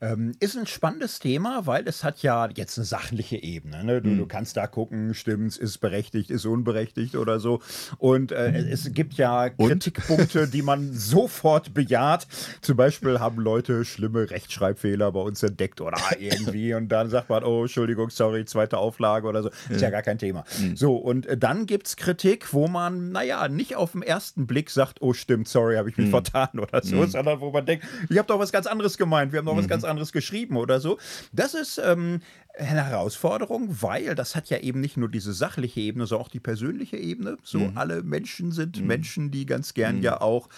Ähm, 0.04 0.34
ist 0.42 0.58
ein 0.58 0.68
spannendes 0.68 1.20
Thema, 1.20 1.66
weil 1.66 1.88
es 1.88 2.04
hat 2.04 2.24
ja 2.24 2.50
jetzt 2.54 2.78
eine 2.78 2.84
sachliche 2.84 3.42
Ebene. 3.42 3.86
Ne? 3.86 4.02
Du, 4.02 4.10
mhm. 4.10 4.18
du, 4.18 4.26
kannst 4.26 4.58
da 4.58 4.68
gucken, 4.68 5.14
stimmt's, 5.14 5.56
ist 5.56 5.78
berechtigt, 5.78 6.30
ist 6.30 6.46
unberechtigt 6.46 7.16
oder 7.16 7.40
so. 7.40 7.62
Und 8.00 8.34
äh, 8.34 8.52
es 8.70 8.92
gibt 8.92 9.14
ja 9.14 9.50
Kritikpunkte, 9.50 10.50
die 10.50 10.62
man 10.62 10.92
sofort 10.94 11.74
bejaht. 11.74 12.28
Zum 12.60 12.76
Beispiel 12.76 13.22
haben 13.22 13.40
Leute 13.40 13.86
schlimme 13.86 14.30
Rechtschreibfehler 14.30 15.10
bei 15.14 15.22
uns 15.22 15.42
entdeckt 15.42 15.80
oder 15.80 15.98
irgendwie. 16.20 16.74
und 16.74 16.90
dann 16.90 17.10
sagt 17.10 17.30
man, 17.30 17.46
oh, 17.46 17.62
Entschuldigung, 17.62 18.10
sorry, 18.10 18.44
zweite 18.44 18.80
Auflage 18.80 19.26
oder 19.26 19.44
so. 19.44 19.50
Ist 19.70 19.80
ja, 19.80 19.88
ja 19.88 19.90
gar 19.90 20.02
kein 20.02 20.18
Thema. 20.18 20.44
Mhm. 20.60 20.76
So, 20.76 20.98
und 20.98 21.28
äh, 21.28 21.38
dann 21.38 21.66
gibt 21.66 21.88
es 21.88 21.96
Kritik, 21.96 22.52
wo 22.52 22.68
man, 22.68 23.14
naja, 23.14 23.48
nicht 23.48 23.78
auf 23.78 23.94
den 23.94 24.02
ersten 24.02 24.48
Blick 24.48 24.70
sagt, 24.70 25.02
oh, 25.02 25.14
stimmt, 25.14 25.48
sorry, 25.48 25.78
habe 25.78 25.90
ich 25.90 25.96
mich 25.96 26.08
mhm. 26.08 26.12
vertan 26.12 26.60
oder 26.60 26.84
so, 26.84 26.98
mhm. 26.98 27.08
sondern 27.08 27.40
wo 27.40 27.52
man 27.52 27.66
denkt, 27.66 27.86
ich 28.10 28.18
habe 28.18 28.28
doch 28.28 28.40
was 28.40 28.52
ganz 28.52 28.68
anderes 28.68 28.98
gemeint, 28.98 29.32
wir 29.32 29.40
haben 29.40 29.46
doch 29.46 29.56
was 29.56 29.64
mhm. 29.64 29.70
ganz 29.70 29.84
anderes 29.86 29.93
anderes 29.94 30.12
geschrieben 30.12 30.58
oder 30.58 30.80
so. 30.80 30.98
Das 31.32 31.54
ist 31.54 31.80
ähm, 31.84 32.22
eine 32.58 32.86
Herausforderung, 32.86 33.82
weil 33.82 34.16
das 34.16 34.36
hat 34.36 34.50
ja 34.50 34.60
eben 34.60 34.80
nicht 34.80 34.98
nur 34.98 35.10
diese 35.10 35.34
sachliche 35.34 35.80
Ebene, 35.80 36.06
sondern 36.06 36.26
auch 36.26 36.32
die 36.32 36.40
persönliche 36.40 36.98
Ebene. 36.98 37.38
So 37.44 37.60
mhm. 37.60 37.78
alle 37.78 38.04
Menschen 38.04 38.52
sind 38.52 38.82
mhm. 38.82 38.88
Menschen, 38.88 39.32
die 39.32 39.46
ganz 39.46 39.74
gern 39.74 39.98
mhm. 39.98 40.04
ja 40.04 40.22
auch 40.22 40.50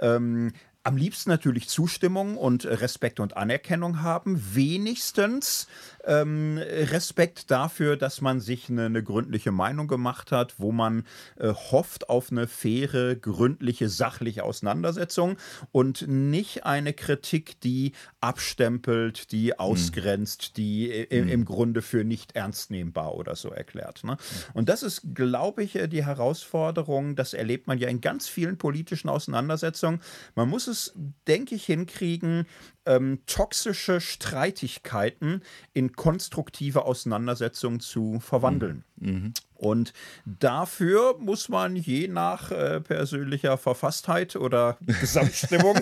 ähm, 0.00 0.52
am 0.84 0.96
liebsten 0.98 1.30
natürlich 1.30 1.68
Zustimmung 1.68 2.36
und 2.36 2.66
Respekt 2.66 3.18
und 3.18 3.36
Anerkennung 3.36 4.02
haben, 4.02 4.38
wenigstens 4.54 5.66
ähm, 6.06 6.58
Respekt 6.58 7.50
dafür, 7.50 7.96
dass 7.96 8.20
man 8.20 8.40
sich 8.40 8.68
eine, 8.68 8.86
eine, 8.86 9.02
gründliche 9.02 9.52
Meinung 9.52 9.88
gemacht 9.88 10.32
hat, 10.32 10.54
wo 10.58 10.72
man 10.72 11.04
äh, 11.36 11.48
hofft 11.48 12.08
auf 12.08 12.30
eine 12.30 12.46
faire, 12.46 13.16
gründliche, 13.16 13.88
sachliche 13.88 14.44
Auseinandersetzung 14.44 15.36
und 15.72 16.06
nicht 16.08 16.64
eine 16.64 16.92
Kritik, 16.92 17.60
die 17.60 17.92
abstempelt, 18.20 19.32
die 19.32 19.50
hm. 19.50 19.58
ausgrenzt, 19.58 20.52
mhm. 20.52 20.54
die 20.56 21.06
mhm. 21.10 21.28
im 21.28 21.44
Grunde 21.44 21.82
für 21.82 22.04
nicht 22.04 22.36
ernstnehmbar 22.36 23.14
oder 23.14 23.36
so 23.36 23.50
erklärt. 23.50 24.04
Ne? 24.04 24.16
Und 24.52 24.68
das 24.68 24.82
ist, 24.82 25.14
glaube 25.14 25.62
ich, 25.62 25.76
äh, 25.76 25.88
die 25.88 26.04
Herausforderung, 26.04 27.16
das 27.16 27.34
erlebt 27.34 27.66
man 27.66 27.78
ja 27.78 27.88
in 27.88 28.00
ganz 28.00 28.28
vielen 28.28 28.58
politischen 28.58 29.08
Auseinandersetzungen. 29.08 30.00
Man 30.34 30.48
muss 30.48 30.66
es, 30.66 30.94
denke 31.26 31.54
ich, 31.54 31.64
hinkriegen, 31.66 32.46
ähm, 32.86 33.20
toxische 33.26 34.00
Streitigkeiten 34.00 35.42
in 35.72 35.92
konstruktive 35.92 36.84
Auseinandersetzungen 36.84 37.80
zu 37.80 38.20
verwandeln. 38.20 38.84
Mhm. 38.96 39.34
Und 39.64 39.92
dafür 40.24 41.16
muss 41.18 41.48
man 41.48 41.76
je 41.76 42.08
nach 42.08 42.50
äh, 42.50 42.80
persönlicher 42.80 43.56
Verfasstheit 43.56 44.36
oder 44.36 44.76
Gesamtstimmung 45.00 45.78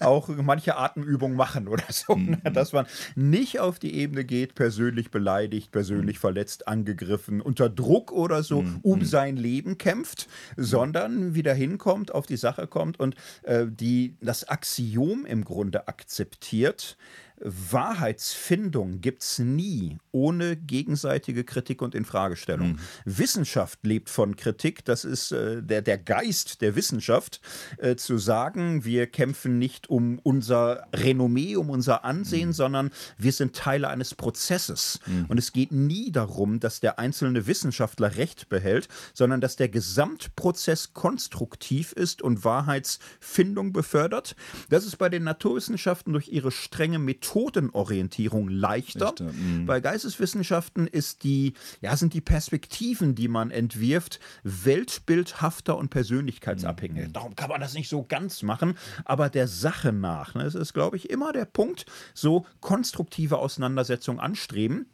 auch 0.00 0.28
manche 0.28 0.76
Atemübungen 0.76 1.36
machen 1.36 1.68
oder 1.68 1.84
so, 1.90 2.16
mhm. 2.16 2.40
dass 2.52 2.72
man 2.72 2.86
nicht 3.14 3.60
auf 3.60 3.78
die 3.78 3.94
Ebene 3.94 4.24
geht, 4.24 4.54
persönlich 4.54 5.10
beleidigt, 5.10 5.72
persönlich 5.72 6.16
mhm. 6.16 6.20
verletzt, 6.20 6.68
angegriffen, 6.68 7.40
unter 7.40 7.68
Druck 7.68 8.12
oder 8.12 8.42
so 8.42 8.62
mhm. 8.62 8.78
um 8.82 8.98
mhm. 9.00 9.04
sein 9.04 9.36
Leben 9.36 9.78
kämpft, 9.78 10.28
sondern 10.56 11.34
wieder 11.34 11.54
hinkommt, 11.54 12.14
auf 12.14 12.26
die 12.26 12.36
Sache 12.36 12.66
kommt 12.66 13.00
und 13.00 13.16
äh, 13.42 13.66
die, 13.68 14.16
das 14.20 14.48
Axiom 14.48 15.26
im 15.26 15.44
Grunde 15.44 15.88
akzeptiert, 15.88 16.96
Wahrheitsfindung 17.40 19.00
gibt 19.00 19.22
es 19.22 19.38
nie 19.38 19.98
ohne 20.10 20.56
gegenseitige 20.56 21.44
Kritik 21.44 21.82
und 21.82 21.94
Infragestellung. 21.94 22.72
Mhm. 22.72 22.78
Wissenschaft 23.04 23.80
lebt 23.84 24.08
von 24.08 24.36
Kritik, 24.36 24.84
das 24.84 25.04
ist 25.04 25.32
äh, 25.32 25.62
der, 25.62 25.82
der 25.82 25.98
Geist 25.98 26.62
der 26.62 26.76
Wissenschaft, 26.76 27.40
äh, 27.78 27.96
zu 27.96 28.16
sagen, 28.16 28.84
wir 28.84 29.06
kämpfen 29.06 29.58
nicht 29.58 29.90
um 29.90 30.18
unser 30.22 30.86
Renommee, 30.94 31.56
um 31.56 31.68
unser 31.68 32.04
Ansehen, 32.04 32.48
mhm. 32.48 32.54
sondern 32.54 32.90
wir 33.18 33.32
sind 33.32 33.54
Teile 33.54 33.88
eines 33.88 34.14
Prozesses. 34.14 35.00
Mhm. 35.06 35.26
Und 35.28 35.38
es 35.38 35.52
geht 35.52 35.72
nie 35.72 36.10
darum, 36.10 36.60
dass 36.60 36.80
der 36.80 36.98
einzelne 36.98 37.46
Wissenschaftler 37.46 38.16
Recht 38.16 38.48
behält, 38.48 38.88
sondern 39.12 39.42
dass 39.42 39.56
der 39.56 39.68
Gesamtprozess 39.68 40.94
konstruktiv 40.94 41.92
ist 41.92 42.22
und 42.22 42.44
Wahrheitsfindung 42.44 43.74
befördert. 43.74 44.34
Das 44.70 44.86
ist 44.86 44.96
bei 44.96 45.10
den 45.10 45.24
Naturwissenschaften 45.24 46.14
durch 46.14 46.28
ihre 46.28 46.50
strenge 46.50 46.98
Methode 46.98 47.25
Methodenorientierung 47.26 48.48
leichter. 48.48 49.14
mhm. 49.20 49.66
Bei 49.66 49.80
Geisteswissenschaften 49.80 50.86
ist 50.86 51.24
die, 51.24 51.54
ja, 51.80 51.96
sind 51.96 52.14
die 52.14 52.20
Perspektiven, 52.20 53.14
die 53.14 53.28
man 53.28 53.50
entwirft, 53.50 54.20
weltbildhafter 54.42 55.76
und 55.76 55.90
persönlichkeitsabhängig. 55.90 57.08
Mhm. 57.08 57.12
Darum 57.12 57.36
kann 57.36 57.50
man 57.50 57.60
das 57.60 57.74
nicht 57.74 57.88
so 57.88 58.04
ganz 58.04 58.42
machen, 58.42 58.74
aber 59.04 59.28
der 59.28 59.48
Sache 59.48 59.92
nach. 59.92 60.34
Ne, 60.34 60.44
es 60.44 60.54
ist, 60.54 60.72
glaube 60.72 60.96
ich, 60.96 61.10
immer 61.10 61.32
der 61.32 61.46
Punkt, 61.46 61.86
so 62.14 62.46
konstruktive 62.60 63.38
Auseinandersetzungen 63.38 64.20
anstreben 64.20 64.86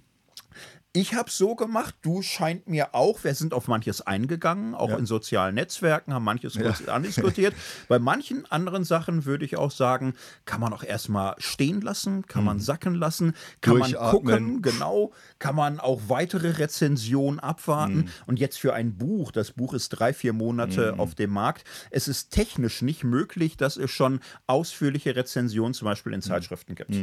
Ich 0.95 1.15
habe 1.15 1.31
so 1.31 1.55
gemacht, 1.57 1.95
du 2.03 2.21
scheint 2.21 2.69
mir 2.69 2.95
auch, 2.95 3.25
wir 3.25 3.35
sind 3.35 3.55
auf 3.55 3.67
manches 3.67 4.03
eingegangen, 4.07 4.75
auch 4.75 4.91
Ja. 4.91 4.99
in 4.99 5.07
sozialen 5.07 5.55
Netzwerken, 5.55 6.13
haben 6.13 6.25
manches 6.25 6.59
kurz 6.59 6.87
andiskutiert. 6.87 7.55
Bei 7.89 7.99
manchen 7.99 8.45
anderen 8.53 8.85
Sachen 8.85 9.25
würde 9.25 9.47
ich 9.47 9.57
auch 9.57 9.71
sagen, 9.71 10.13
kann 10.45 10.61
man 10.61 10.75
auch 10.75 10.85
erstmal 10.85 11.35
stehen 11.39 11.81
lassen, 11.81 12.27
kann 12.27 12.45
man 12.45 12.61
sacken 12.61 12.95
lassen, 12.95 13.35
kann 13.63 13.79
man 13.79 13.91
Mhm. 13.93 13.95
Gucken, 14.11 14.61
genau, 14.61 15.13
kann 15.39 15.55
man 15.57 15.81
auch 15.81 15.99
weitere 16.09 16.51
Rezensionen 16.59 17.41
abwarten. 17.41 17.97
Mhm. 17.97 18.09
Und 18.27 18.39
jetzt 18.39 18.59
für 18.59 18.75
ein 18.75 18.99
Buch, 18.99 19.33
das 19.33 19.53
Buch 19.53 19.73
ist 19.73 19.89
drei, 19.91 20.13
vier 20.13 20.35
Monate 20.35 20.99
auf 20.99 21.15
dem 21.15 21.31
Markt, 21.31 21.65
es 21.91 22.07
ist 22.07 22.33
technisch 22.33 22.83
nicht 22.83 23.03
möglich, 23.03 23.57
dass 23.57 23.79
es 23.79 23.91
schon 23.91 24.21
ausführliche 24.47 25.17
Rezensionen 25.17 25.73
zum 25.73 25.87
Beispiel 25.87 26.13
in 26.13 26.19
Mhm. 26.19 26.23
Zeitschriften 26.25 26.75
gibt. 26.75 26.95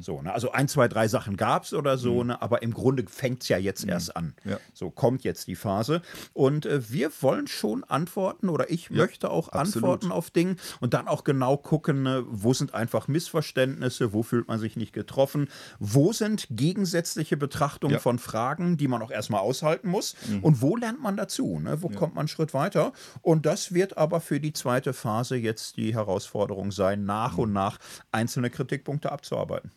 So, 0.00 0.20
ne? 0.20 0.34
Also 0.34 0.52
ein, 0.52 0.68
zwei, 0.68 0.86
drei 0.86 1.08
Sachen 1.08 1.38
gab 1.38 1.64
es 1.64 1.72
oder 1.72 1.96
so, 1.96 2.24
ne? 2.24 2.42
aber 2.42 2.60
im 2.60 2.74
Grunde 2.74 3.04
fängt 3.08 3.37
es 3.42 3.48
ja 3.48 3.58
jetzt 3.58 3.86
erst 3.86 4.16
an. 4.16 4.34
Mhm. 4.44 4.50
Ja. 4.52 4.60
So 4.74 4.90
kommt 4.90 5.24
jetzt 5.24 5.46
die 5.46 5.54
Phase. 5.56 6.02
Und 6.32 6.66
äh, 6.66 6.90
wir 6.90 7.10
wollen 7.20 7.46
schon 7.46 7.84
antworten 7.84 8.48
oder 8.48 8.70
ich 8.70 8.90
möchte 8.90 9.30
auch 9.30 9.48
absolut. 9.48 9.76
antworten 9.76 10.12
auf 10.12 10.30
Dinge 10.30 10.56
und 10.80 10.94
dann 10.94 11.08
auch 11.08 11.24
genau 11.24 11.56
gucken, 11.56 12.02
ne, 12.02 12.24
wo 12.28 12.52
sind 12.52 12.74
einfach 12.74 13.08
Missverständnisse, 13.08 14.12
wo 14.12 14.22
fühlt 14.22 14.48
man 14.48 14.58
sich 14.58 14.76
nicht 14.76 14.92
getroffen, 14.92 15.48
wo 15.78 16.12
sind 16.12 16.46
gegensätzliche 16.50 17.36
Betrachtungen 17.36 17.94
Ja. 17.94 18.00
von 18.00 18.18
Fragen, 18.18 18.76
die 18.76 18.88
man 18.88 19.02
auch 19.02 19.10
erstmal 19.10 19.40
aushalten 19.40 19.88
muss 19.88 20.14
und 20.42 20.60
wo 20.62 20.76
lernt 20.76 21.00
man 21.02 21.16
dazu, 21.16 21.58
ne? 21.60 21.82
wo 21.82 21.88
kommt 21.88 22.14
man 22.14 22.22
einen 22.22 22.28
Schritt 22.28 22.54
weiter. 22.54 22.92
Und 23.22 23.46
das 23.46 23.72
wird 23.74 23.96
aber 23.98 24.20
für 24.20 24.40
die 24.40 24.52
zweite 24.52 24.92
Phase 24.92 25.36
jetzt 25.36 25.76
die 25.76 25.94
Herausforderung 25.94 26.72
sein, 26.72 27.04
nach 27.04 27.38
und 27.38 27.52
nach 27.52 27.78
einzelne 28.12 28.50
Kritikpunkte 28.50 29.12
abzuarbeiten. 29.12 29.70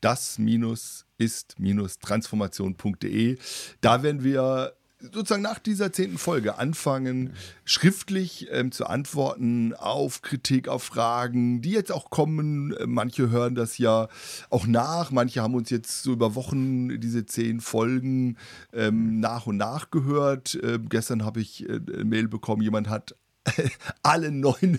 das 0.00 0.38
minus 0.38 1.06
ist 1.22 1.58
minus 1.58 1.98
transformation.de. 1.98 3.38
Da 3.80 4.02
werden 4.02 4.24
wir 4.24 4.74
sozusagen 5.02 5.42
nach 5.42 5.58
dieser 5.58 5.92
zehnten 5.92 6.18
Folge 6.18 6.58
anfangen, 6.58 7.32
schriftlich 7.64 8.48
ähm, 8.50 8.70
zu 8.72 8.86
antworten 8.86 9.74
auf 9.74 10.22
Kritik, 10.22 10.68
auf 10.68 10.84
Fragen, 10.84 11.60
die 11.60 11.72
jetzt 11.72 11.90
auch 11.90 12.10
kommen. 12.10 12.74
Äh, 12.74 12.86
Manche 12.86 13.30
hören 13.30 13.54
das 13.54 13.78
ja 13.78 14.08
auch 14.50 14.66
nach, 14.66 15.10
manche 15.10 15.42
haben 15.42 15.54
uns 15.54 15.70
jetzt 15.70 16.02
so 16.02 16.12
über 16.12 16.34
Wochen 16.34 17.00
diese 17.00 17.26
zehn 17.26 17.60
Folgen 17.60 18.36
ähm, 18.72 19.20
nach 19.20 19.46
und 19.46 19.56
nach 19.56 19.90
gehört. 19.90 20.58
Ähm, 20.62 20.88
gestern 20.88 21.24
habe 21.24 21.40
ich 21.40 21.68
äh, 21.68 21.80
eine 21.92 22.04
Mail 22.04 22.28
bekommen, 22.28 22.62
jemand 22.62 22.88
hat 22.88 23.16
alle 24.02 24.30
neun 24.30 24.78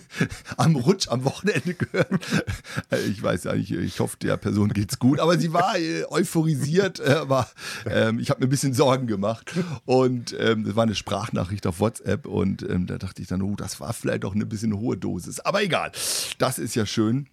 am 0.58 0.76
Rutsch 0.76 1.08
am 1.10 1.24
Wochenende 1.26 1.74
gehört. 1.74 2.10
Äh, 2.92 3.02
Ich 3.06 3.22
weiß 3.22 3.46
ja 3.46 3.54
nicht, 3.56 3.72
ich 3.72 4.00
hoffe, 4.00 4.18
der 4.22 4.38
Person 4.38 4.70
geht's 4.70 5.00
gut, 5.00 5.20
aber 5.20 5.38
sie 5.38 5.54
war 5.54 5.78
äh, 5.78 6.06
euphorisiert, 6.10 7.00
äh, 7.00 7.14
aber 7.14 7.48
ähm, 7.86 8.20
ich 8.20 8.30
habe 8.30 8.40
mir 8.40 8.48
ein 8.48 8.50
bisschen 8.50 8.74
Sorgen 8.74 9.08
gemacht 9.08 9.54
und 9.86 10.36
ähm, 10.40 10.76
war 10.76 10.84
eine 10.84 10.96
Sprachnachricht 10.96 11.68
auf 11.68 11.80
WhatsApp 11.80 12.26
und 12.26 12.64
ähm, 12.64 12.88
da 12.88 12.98
dachte 12.98 13.22
ich 13.22 13.28
dann, 13.28 13.42
oh, 13.42 13.56
das 13.56 13.80
war 13.80 13.94
vielleicht 13.94 14.26
auch 14.26 14.34
eine 14.36 14.46
bisschen 14.46 14.78
hohe 14.78 14.98
Dosis, 14.98 15.40
aber 15.42 15.62
egal, 15.64 15.92
das 16.38 16.60
ist 16.60 16.76
ja 16.76 16.86
schön. 16.86 17.28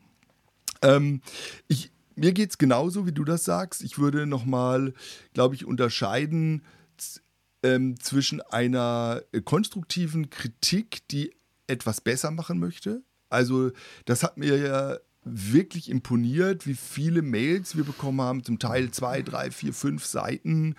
Ähm, 0.82 1.20
ich, 1.68 1.92
mir 2.16 2.32
geht 2.32 2.50
es 2.50 2.58
genauso, 2.58 3.06
wie 3.06 3.12
du 3.12 3.24
das 3.24 3.44
sagst. 3.44 3.82
Ich 3.82 3.98
würde 3.98 4.26
nochmal, 4.26 4.94
glaube 5.34 5.54
ich, 5.54 5.64
unterscheiden 5.64 6.62
ähm, 7.62 7.98
zwischen 8.00 8.40
einer 8.40 9.22
äh, 9.32 9.40
konstruktiven 9.40 10.30
Kritik, 10.30 11.06
die 11.08 11.34
etwas 11.66 12.00
besser 12.00 12.30
machen 12.30 12.58
möchte. 12.58 13.02
Also, 13.28 13.70
das 14.06 14.22
hat 14.22 14.36
mir 14.36 14.58
ja 14.58 14.96
wirklich 15.22 15.90
imponiert, 15.90 16.66
wie 16.66 16.74
viele 16.74 17.22
Mails 17.22 17.76
wir 17.76 17.84
bekommen 17.84 18.20
haben, 18.20 18.44
zum 18.44 18.58
Teil 18.58 18.90
zwei, 18.90 19.22
drei, 19.22 19.50
vier, 19.50 19.72
fünf 19.72 20.06
Seiten, 20.06 20.74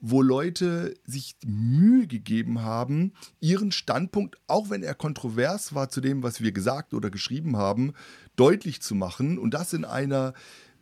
wo 0.00 0.22
Leute 0.22 0.94
sich 1.04 1.36
Mühe 1.44 2.06
gegeben 2.06 2.62
haben, 2.62 3.12
ihren 3.38 3.70
Standpunkt, 3.70 4.38
auch 4.46 4.70
wenn 4.70 4.82
er 4.82 4.94
kontrovers 4.94 5.74
war 5.74 5.90
zu 5.90 6.00
dem, 6.00 6.22
was 6.22 6.40
wir 6.40 6.52
gesagt 6.52 6.94
oder 6.94 7.10
geschrieben 7.10 7.56
haben, 7.56 7.92
deutlich 8.34 8.80
zu 8.80 8.94
machen 8.94 9.38
und 9.38 9.52
das 9.52 9.74
in 9.74 9.84
einer, 9.84 10.32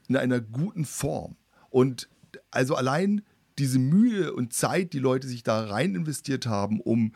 in 0.08 0.16
einer 0.16 0.40
guten 0.40 0.84
Form. 0.84 1.36
Und 1.68 2.08
also 2.52 2.76
allein 2.76 3.22
diese 3.58 3.78
Mühe 3.78 4.32
und 4.32 4.52
Zeit, 4.52 4.92
die 4.92 4.98
Leute 4.98 5.26
sich 5.26 5.42
da 5.42 5.64
rein 5.64 5.94
investiert 5.94 6.46
haben, 6.46 6.80
um, 6.80 7.14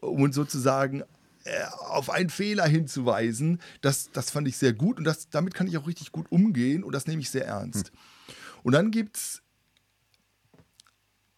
um 0.00 0.22
uns 0.22 0.34
sozusagen 0.34 1.02
äh, 1.44 1.64
auf 1.88 2.10
einen 2.10 2.30
Fehler 2.30 2.66
hinzuweisen, 2.66 3.60
das, 3.80 4.10
das 4.12 4.30
fand 4.30 4.48
ich 4.48 4.56
sehr 4.56 4.72
gut 4.72 4.98
und 4.98 5.04
das, 5.04 5.30
damit 5.30 5.54
kann 5.54 5.66
ich 5.66 5.78
auch 5.78 5.86
richtig 5.86 6.12
gut 6.12 6.30
umgehen 6.30 6.84
und 6.84 6.94
das 6.94 7.06
nehme 7.06 7.20
ich 7.20 7.30
sehr 7.30 7.46
ernst. 7.46 7.92
Und 8.62 8.72
dann 8.72 8.90
gibt 8.90 9.16
es 9.16 9.42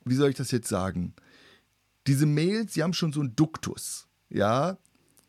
wie 0.05 0.15
soll 0.15 0.31
ich 0.31 0.37
das 0.37 0.51
jetzt 0.51 0.69
sagen? 0.69 1.15
Diese 2.07 2.27
Mails, 2.27 2.73
die 2.73 2.83
haben 2.83 2.95
schon 2.95 3.13
so 3.13 3.21
einen 3.21 3.37
Duktus. 3.37 4.09
Ja, 4.29 4.79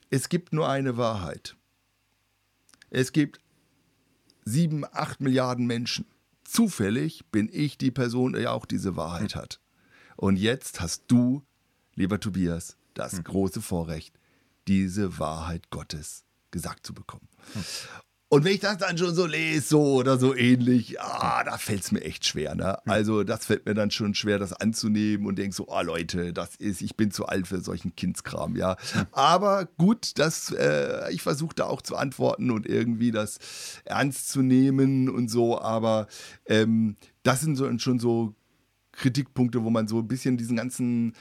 es 0.09 0.29
gibt 0.29 0.53
nur 0.53 0.69
eine 0.69 0.97
Wahrheit. 0.97 1.55
Es 2.89 3.11
gibt 3.11 3.39
sieben, 4.45 4.83
acht 4.85 5.21
Milliarden 5.21 5.65
Menschen. 5.65 6.05
Zufällig 6.51 7.23
bin 7.31 7.47
ich 7.49 7.77
die 7.77 7.91
Person, 7.91 8.33
die 8.33 8.45
auch 8.45 8.65
diese 8.65 8.97
Wahrheit 8.97 9.35
hat. 9.35 9.61
Und 10.17 10.35
jetzt 10.35 10.81
hast 10.81 11.05
du, 11.07 11.43
lieber 11.95 12.19
Tobias, 12.19 12.75
das 12.93 13.23
große 13.23 13.61
Vorrecht, 13.61 14.19
diese 14.67 15.17
Wahrheit 15.17 15.69
Gottes 15.69 16.25
gesagt 16.51 16.85
zu 16.85 16.93
bekommen. 16.93 17.29
Und 18.33 18.45
wenn 18.45 18.53
ich 18.53 18.61
das 18.61 18.77
dann 18.77 18.97
schon 18.97 19.13
so 19.13 19.25
lese, 19.25 19.67
so 19.67 19.95
oder 19.95 20.17
so 20.17 20.33
ähnlich, 20.33 21.01
ah, 21.01 21.43
da 21.43 21.57
fällt 21.57 21.81
es 21.81 21.91
mir 21.91 21.99
echt 21.99 22.25
schwer. 22.25 22.55
Ne? 22.55 22.77
Also, 22.87 23.25
das 23.25 23.45
fällt 23.45 23.65
mir 23.65 23.73
dann 23.73 23.91
schon 23.91 24.15
schwer, 24.15 24.39
das 24.39 24.53
anzunehmen 24.53 25.25
und 25.27 25.37
denk 25.37 25.53
so, 25.53 25.67
ah, 25.67 25.81
Leute, 25.81 26.31
das 26.31 26.55
ist, 26.55 26.81
ich 26.81 26.95
bin 26.95 27.11
zu 27.11 27.25
alt 27.25 27.45
für 27.45 27.59
solchen 27.59 27.93
Kindskram, 27.93 28.55
ja. 28.55 28.77
Aber 29.11 29.67
gut, 29.77 30.17
das, 30.17 30.49
äh, 30.51 31.11
ich 31.11 31.21
versuche 31.21 31.55
da 31.55 31.65
auch 31.65 31.81
zu 31.81 31.97
antworten 31.97 32.51
und 32.51 32.65
irgendwie 32.65 33.11
das 33.11 33.37
ernst 33.83 34.29
zu 34.29 34.41
nehmen 34.41 35.09
und 35.09 35.27
so, 35.27 35.59
aber 35.59 36.07
ähm, 36.45 36.95
das 37.23 37.41
sind 37.41 37.57
so, 37.57 37.69
schon 37.79 37.99
so 37.99 38.33
Kritikpunkte, 38.93 39.65
wo 39.65 39.69
man 39.69 39.89
so 39.89 39.99
ein 39.99 40.07
bisschen 40.07 40.37
diesen 40.37 40.55
ganzen 40.55 41.17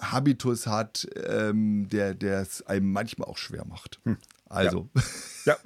Habitus 0.00 0.68
hat, 0.68 1.08
ähm, 1.26 1.88
der 1.88 2.14
der 2.14 2.40
es 2.40 2.64
einem 2.64 2.92
manchmal 2.92 3.28
auch 3.28 3.38
schwer 3.38 3.64
macht. 3.64 4.00
Also. 4.48 4.88
Ja. 5.44 5.56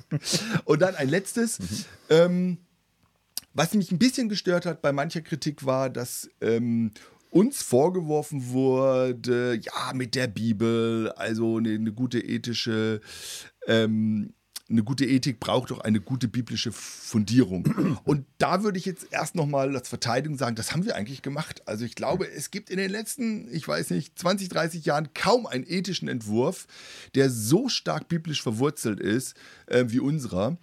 Und 0.65 0.83
dann 0.83 0.95
ein 0.95 1.09
letztes. 1.09 1.59
Ähm, 2.09 2.59
was 3.53 3.75
mich 3.75 3.91
ein 3.91 3.99
bisschen 3.99 4.29
gestört 4.29 4.65
hat 4.67 4.81
bei 4.83 4.93
mancher 4.93 5.23
Kritik 5.23 5.65
war, 5.67 5.91
dass 5.91 6.31
ähm, 6.41 6.93
uns 7.31 7.63
vorgeworfen 7.63 8.51
wurde, 8.51 9.59
ja, 9.61 9.93
mit 9.95 10.15
der 10.15 10.27
Bibel, 10.27 11.11
also 11.13 11.57
eine, 11.57 11.71
eine 11.71 11.93
gute 11.93 12.21
ethische, 12.21 13.01
ähm, 13.67 14.35
eine 14.71 14.85
gute 14.85 15.05
Ethik 15.05 15.41
braucht 15.41 15.71
doch 15.71 15.81
eine 15.81 16.01
gute 16.01 16.29
biblische 16.29 16.71
Fundierung. 16.73 17.99
Und 18.05 18.25
da 18.39 18.63
würde 18.63 18.79
ich 18.79 18.85
jetzt 18.85 19.09
erst 19.11 19.35
nochmal 19.35 19.75
als 19.75 19.89
Verteidigung 19.89 20.39
sagen, 20.39 20.57
das 20.57 20.73
haben 20.73 20.85
wir 20.85 20.95
eigentlich 20.95 21.23
gemacht. 21.23 21.63
Also 21.67 21.85
ich 21.85 21.95
glaube, 21.95 22.29
es 22.31 22.51
gibt 22.51 22.71
in 22.71 22.79
den 22.79 22.91
letzten, 22.91 23.53
ich 23.53 23.67
weiß 23.67 23.91
nicht, 23.91 24.19
20, 24.19 24.49
30 24.49 24.85
Jahren 24.85 25.13
kaum 25.15 25.47
einen 25.47 25.65
ethischen 25.67 26.09
Entwurf, 26.09 26.67
der 27.15 27.31
so 27.31 27.69
stark 27.69 28.09
biblisch 28.09 28.43
verwurzelt 28.43 29.01
ist 29.01 29.35
äh, 29.67 29.87
wie 29.89 30.01
unserer. 30.01 30.57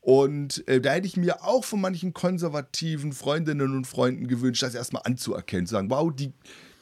Und 0.00 0.66
äh, 0.66 0.80
da 0.80 0.92
hätte 0.92 1.06
ich 1.06 1.16
mir 1.16 1.44
auch 1.44 1.64
von 1.64 1.80
manchen 1.80 2.12
konservativen 2.12 3.12
Freundinnen 3.12 3.76
und 3.76 3.86
Freunden 3.86 4.26
gewünscht, 4.26 4.64
das 4.64 4.74
erstmal 4.74 5.02
anzuerkennen, 5.04 5.66
zu 5.66 5.72
sagen, 5.72 5.90
wow, 5.90 6.12
die, 6.12 6.32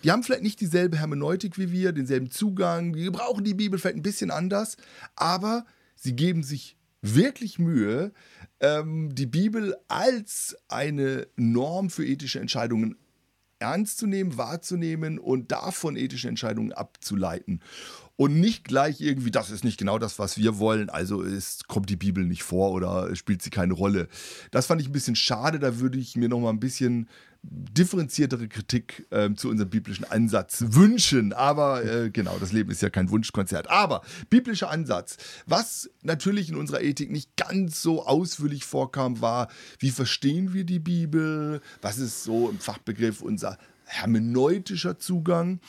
die 0.02 0.10
haben 0.10 0.22
vielleicht 0.22 0.42
nicht 0.42 0.60
dieselbe 0.60 0.98
Hermeneutik 0.98 1.58
wie 1.58 1.70
wir, 1.70 1.92
denselben 1.92 2.30
Zugang, 2.30 2.94
die 2.94 3.10
brauchen 3.10 3.44
die 3.44 3.52
Bibel 3.52 3.78
vielleicht 3.78 3.96
ein 3.96 4.02
bisschen 4.02 4.30
anders, 4.30 4.78
aber 5.16 5.66
sie 6.00 6.16
geben 6.16 6.42
sich 6.42 6.76
wirklich 7.02 7.58
Mühe, 7.58 8.12
ähm, 8.60 9.14
die 9.14 9.26
Bibel 9.26 9.76
als 9.88 10.56
eine 10.68 11.28
Norm 11.36 11.90
für 11.90 12.04
ethische 12.04 12.40
Entscheidungen 12.40 12.96
ernst 13.58 13.98
zu 13.98 14.06
nehmen, 14.06 14.38
wahrzunehmen 14.38 15.18
und 15.18 15.52
davon 15.52 15.96
ethische 15.96 16.28
Entscheidungen 16.28 16.72
abzuleiten. 16.72 17.60
Und 18.16 18.38
nicht 18.38 18.64
gleich 18.64 19.00
irgendwie, 19.00 19.30
das 19.30 19.50
ist 19.50 19.64
nicht 19.64 19.78
genau 19.78 19.98
das, 19.98 20.18
was 20.18 20.36
wir 20.36 20.58
wollen, 20.58 20.90
also 20.90 21.22
ist, 21.22 21.68
kommt 21.68 21.88
die 21.90 21.96
Bibel 21.96 22.24
nicht 22.24 22.42
vor 22.42 22.72
oder 22.72 23.14
spielt 23.16 23.42
sie 23.42 23.50
keine 23.50 23.74
Rolle. 23.74 24.08
Das 24.50 24.66
fand 24.66 24.80
ich 24.80 24.88
ein 24.88 24.92
bisschen 24.92 25.16
schade, 25.16 25.58
da 25.58 25.78
würde 25.78 25.98
ich 25.98 26.16
mir 26.16 26.28
noch 26.28 26.40
mal 26.40 26.50
ein 26.50 26.60
bisschen 26.60 27.08
differenziertere 27.42 28.48
Kritik 28.48 29.06
ähm, 29.10 29.36
zu 29.36 29.48
unserem 29.48 29.70
biblischen 29.70 30.04
Ansatz 30.04 30.62
wünschen. 30.68 31.32
Aber 31.32 31.84
äh, 31.84 32.10
genau, 32.10 32.38
das 32.38 32.52
Leben 32.52 32.70
ist 32.70 32.82
ja 32.82 32.90
kein 32.90 33.10
Wunschkonzert. 33.10 33.70
Aber 33.70 34.02
biblischer 34.28 34.70
Ansatz, 34.70 35.16
was 35.46 35.90
natürlich 36.02 36.50
in 36.50 36.56
unserer 36.56 36.82
Ethik 36.82 37.10
nicht 37.10 37.36
ganz 37.36 37.80
so 37.80 38.06
ausführlich 38.06 38.64
vorkam, 38.64 39.20
war, 39.20 39.48
wie 39.78 39.90
verstehen 39.90 40.52
wir 40.52 40.64
die 40.64 40.80
Bibel? 40.80 41.60
Was 41.80 41.98
ist 41.98 42.24
so 42.24 42.50
im 42.50 42.58
Fachbegriff 42.58 43.22
unser 43.22 43.58
hermeneutischer 43.84 44.98
Zugang? 44.98 45.60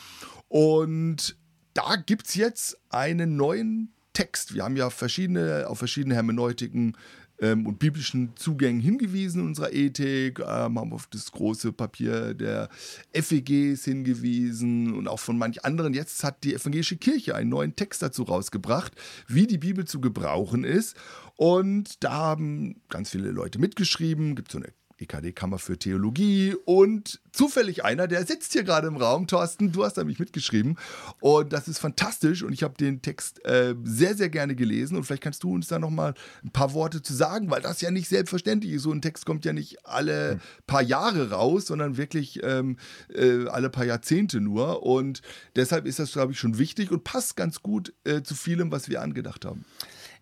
Und 0.49 1.37
da 1.73 1.95
gibt 1.95 2.27
es 2.27 2.35
jetzt 2.35 2.77
einen 2.89 3.37
neuen 3.37 3.93
Text. 4.13 4.53
Wir 4.53 4.63
haben 4.63 4.75
ja 4.75 4.89
verschiedene, 4.89 5.65
auf 5.67 5.77
verschiedene 5.77 6.15
Hermeneutiken 6.15 6.97
ähm, 7.41 7.65
und 7.65 7.79
biblischen 7.79 8.31
Zugängen 8.35 8.79
hingewiesen 8.79 9.41
in 9.41 9.47
unserer 9.47 9.73
Ethik, 9.73 10.39
ähm, 10.39 10.79
haben 10.79 10.93
auf 10.93 11.07
das 11.07 11.31
große 11.31 11.73
Papier 11.73 12.33
der 12.33 12.69
FEGs 13.13 13.83
hingewiesen 13.83 14.93
und 14.93 15.07
auch 15.07 15.19
von 15.19 15.37
manch 15.37 15.65
anderen. 15.65 15.93
Jetzt 15.93 16.23
hat 16.23 16.43
die 16.43 16.53
evangelische 16.53 16.97
Kirche 16.97 17.35
einen 17.35 17.49
neuen 17.49 17.75
Text 17.75 18.01
dazu 18.01 18.23
rausgebracht, 18.23 18.93
wie 19.27 19.47
die 19.47 19.57
Bibel 19.57 19.85
zu 19.85 19.99
gebrauchen 19.99 20.63
ist. 20.63 20.95
Und 21.35 22.03
da 22.03 22.11
haben 22.11 22.81
ganz 22.89 23.09
viele 23.09 23.31
Leute 23.31 23.59
mitgeschrieben, 23.59 24.35
gibt 24.35 24.51
so 24.51 24.59
eine 24.59 24.71
EKD-Kammer 25.01 25.59
für 25.59 25.77
Theologie 25.77 26.55
und 26.65 27.19
zufällig 27.31 27.83
einer, 27.83 28.07
der 28.07 28.25
sitzt 28.25 28.53
hier 28.53 28.63
gerade 28.63 28.87
im 28.87 28.97
Raum. 28.97 29.27
Thorsten, 29.27 29.71
du 29.71 29.83
hast 29.83 29.97
da 29.97 30.03
mich 30.03 30.19
mitgeschrieben 30.19 30.77
und 31.19 31.53
das 31.53 31.67
ist 31.67 31.79
fantastisch 31.79 32.43
und 32.43 32.53
ich 32.53 32.63
habe 32.63 32.75
den 32.77 33.01
Text 33.01 33.43
äh, 33.45 33.75
sehr, 33.83 34.15
sehr 34.15 34.29
gerne 34.29 34.55
gelesen 34.55 34.97
und 34.97 35.03
vielleicht 35.03 35.23
kannst 35.23 35.43
du 35.43 35.53
uns 35.53 35.67
da 35.67 35.79
nochmal 35.79 36.13
ein 36.43 36.51
paar 36.51 36.73
Worte 36.73 37.01
zu 37.01 37.13
sagen, 37.13 37.49
weil 37.49 37.61
das 37.61 37.81
ja 37.81 37.91
nicht 37.91 38.07
selbstverständlich 38.07 38.73
ist. 38.73 38.83
So 38.83 38.91
ein 38.91 39.01
Text 39.01 39.25
kommt 39.25 39.45
ja 39.45 39.53
nicht 39.53 39.85
alle 39.85 40.39
paar 40.67 40.81
Jahre 40.81 41.31
raus, 41.31 41.67
sondern 41.67 41.97
wirklich 41.97 42.41
ähm, 42.43 42.77
äh, 43.13 43.47
alle 43.47 43.69
paar 43.69 43.85
Jahrzehnte 43.85 44.41
nur 44.41 44.83
und 44.83 45.21
deshalb 45.55 45.85
ist 45.85 45.99
das, 45.99 46.11
glaube 46.11 46.33
ich, 46.33 46.39
schon 46.39 46.57
wichtig 46.57 46.91
und 46.91 47.03
passt 47.03 47.35
ganz 47.35 47.61
gut 47.61 47.93
äh, 48.03 48.21
zu 48.21 48.35
vielem, 48.35 48.71
was 48.71 48.89
wir 48.89 49.01
angedacht 49.01 49.45
haben. 49.45 49.65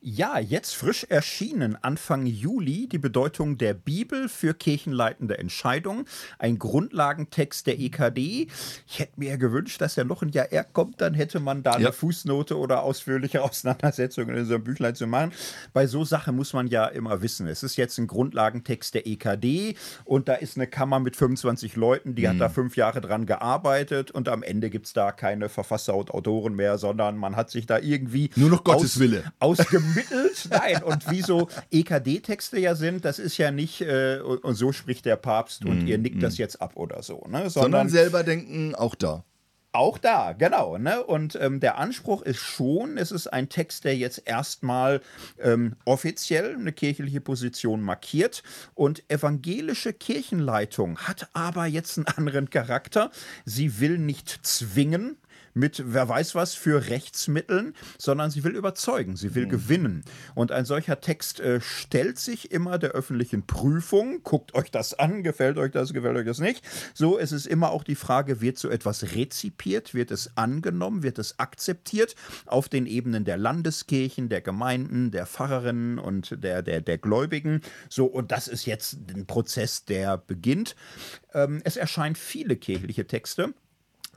Ja, 0.01 0.39
jetzt 0.39 0.75
frisch 0.75 1.05
erschienen 1.09 1.75
Anfang 1.75 2.25
Juli 2.25 2.87
die 2.87 2.97
Bedeutung 2.97 3.57
der 3.57 3.73
Bibel 3.73 4.29
für 4.29 4.53
kirchenleitende 4.53 5.37
Entscheidungen, 5.37 6.05
ein 6.37 6.57
Grundlagentext 6.57 7.67
der 7.67 7.77
EKD. 7.77 8.47
Ich 8.87 8.99
hätte 8.99 9.19
mir 9.19 9.37
gewünscht, 9.37 9.81
dass 9.81 9.97
er 9.97 10.05
noch 10.05 10.21
ein 10.21 10.29
Jahr 10.29 10.53
eher 10.53 10.63
kommt, 10.63 11.01
dann 11.01 11.13
hätte 11.13 11.41
man 11.41 11.63
da 11.63 11.71
ja. 11.71 11.77
eine 11.77 11.91
Fußnote 11.91 12.57
oder 12.57 12.83
ausführliche 12.83 13.43
Auseinandersetzungen 13.43 14.37
in 14.37 14.45
so 14.45 14.55
einem 14.55 14.63
Büchlein 14.63 14.95
zu 14.95 15.05
machen. 15.05 15.33
Bei 15.73 15.85
so 15.85 16.05
Sachen 16.05 16.37
muss 16.37 16.53
man 16.53 16.67
ja 16.67 16.85
immer 16.85 17.21
wissen. 17.21 17.45
Es 17.47 17.61
ist 17.61 17.75
jetzt 17.75 17.97
ein 17.97 18.07
Grundlagentext 18.07 18.93
der 18.93 19.05
EKD 19.05 19.75
und 20.05 20.29
da 20.29 20.35
ist 20.35 20.55
eine 20.55 20.67
Kammer 20.67 21.01
mit 21.01 21.17
25 21.17 21.75
Leuten, 21.75 22.15
die 22.15 22.21
mhm. 22.21 22.29
hat 22.29 22.39
da 22.39 22.47
fünf 22.47 22.77
Jahre 22.77 23.01
dran 23.01 23.25
gearbeitet 23.25 24.11
und 24.11 24.29
am 24.29 24.43
Ende 24.43 24.69
gibt 24.69 24.85
es 24.85 24.93
da 24.93 25.11
keine 25.11 25.49
Verfasser 25.49 25.95
und 25.95 26.11
Autoren 26.11 26.55
mehr, 26.55 26.77
sondern 26.77 27.17
man 27.17 27.35
hat 27.35 27.49
sich 27.49 27.65
da 27.65 27.79
irgendwie 27.79 28.29
nur 28.37 28.49
noch 28.49 28.63
Gottes 28.63 28.93
aus, 28.93 28.99
Wille 28.99 29.23
ausgemacht 29.39 29.88
vermittelt. 29.93 30.47
Nein, 30.49 30.83
und 30.83 31.09
wie 31.09 31.21
so 31.21 31.47
EKD-Texte 31.71 32.59
ja 32.59 32.75
sind, 32.75 33.05
das 33.05 33.19
ist 33.19 33.37
ja 33.37 33.51
nicht, 33.51 33.81
äh, 33.81 34.19
und 34.19 34.55
so 34.55 34.71
spricht 34.71 35.05
der 35.05 35.15
Papst 35.15 35.65
und 35.65 35.83
mm, 35.83 35.87
ihr 35.87 35.97
nickt 35.97 36.17
mm. 36.17 36.21
das 36.21 36.37
jetzt 36.37 36.61
ab 36.61 36.73
oder 36.75 37.03
so. 37.03 37.25
Ne? 37.27 37.49
Sondern, 37.49 37.51
Sondern 37.51 37.89
selber 37.89 38.23
denken, 38.23 38.75
auch 38.75 38.95
da. 38.95 39.23
Auch 39.71 39.99
da, 39.99 40.33
genau. 40.33 40.79
Ne? 40.79 41.03
Und 41.03 41.37
ähm, 41.39 41.59
der 41.59 41.77
Anspruch 41.77 42.23
ist 42.23 42.39
schon, 42.39 42.97
es 42.97 43.11
ist 43.11 43.27
ein 43.27 43.49
Text, 43.49 43.83
der 43.83 43.95
jetzt 43.95 44.23
erstmal 44.25 44.99
ähm, 45.39 45.75
offiziell 45.85 46.55
eine 46.55 46.71
kirchliche 46.71 47.21
Position 47.21 47.81
markiert. 47.81 48.41
Und 48.73 49.03
evangelische 49.11 49.93
Kirchenleitung 49.93 50.97
hat 50.97 51.29
aber 51.33 51.67
jetzt 51.67 51.97
einen 51.97 52.07
anderen 52.07 52.49
Charakter. 52.49 53.11
Sie 53.45 53.79
will 53.79 53.99
nicht 53.99 54.39
zwingen, 54.41 55.17
mit 55.59 55.83
wer 55.85 56.07
weiß 56.07 56.35
was 56.35 56.55
für 56.55 56.87
Rechtsmitteln, 56.89 57.75
sondern 57.97 58.31
sie 58.31 58.43
will 58.43 58.55
überzeugen, 58.55 59.15
sie 59.15 59.35
will 59.35 59.45
mhm. 59.45 59.49
gewinnen. 59.49 60.05
Und 60.35 60.51
ein 60.51 60.65
solcher 60.65 61.01
Text 61.01 61.39
äh, 61.39 61.61
stellt 61.61 62.17
sich 62.17 62.51
immer 62.51 62.77
der 62.77 62.91
öffentlichen 62.91 63.45
Prüfung. 63.45 64.23
Guckt 64.23 64.55
euch 64.55 64.71
das 64.71 64.97
an, 64.97 65.23
gefällt 65.23 65.57
euch 65.57 65.71
das, 65.71 65.93
gefällt 65.93 66.17
euch 66.17 66.25
das 66.25 66.39
nicht. 66.39 66.63
So, 66.93 67.19
es 67.19 67.31
ist 67.31 67.45
immer 67.45 67.71
auch 67.71 67.83
die 67.83 67.95
Frage, 67.95 68.41
wird 68.41 68.57
so 68.57 68.69
etwas 68.69 69.15
rezipiert, 69.15 69.93
wird 69.93 70.11
es 70.11 70.35
angenommen, 70.37 71.03
wird 71.03 71.19
es 71.19 71.37
akzeptiert 71.39 72.15
auf 72.45 72.69
den 72.69 72.85
Ebenen 72.85 73.25
der 73.25 73.37
Landeskirchen, 73.37 74.29
der 74.29 74.41
Gemeinden, 74.41 75.11
der 75.11 75.25
Pfarrerinnen 75.25 75.99
und 75.99 76.43
der, 76.43 76.61
der, 76.61 76.81
der 76.81 76.97
Gläubigen. 76.97 77.61
So, 77.89 78.05
und 78.05 78.31
das 78.31 78.47
ist 78.47 78.65
jetzt 78.65 78.97
ein 79.13 79.25
Prozess, 79.25 79.85
der 79.85 80.17
beginnt. 80.17 80.75
Ähm, 81.33 81.61
es 81.63 81.77
erscheinen 81.77 82.15
viele 82.15 82.55
kirchliche 82.55 83.05
Texte. 83.05 83.53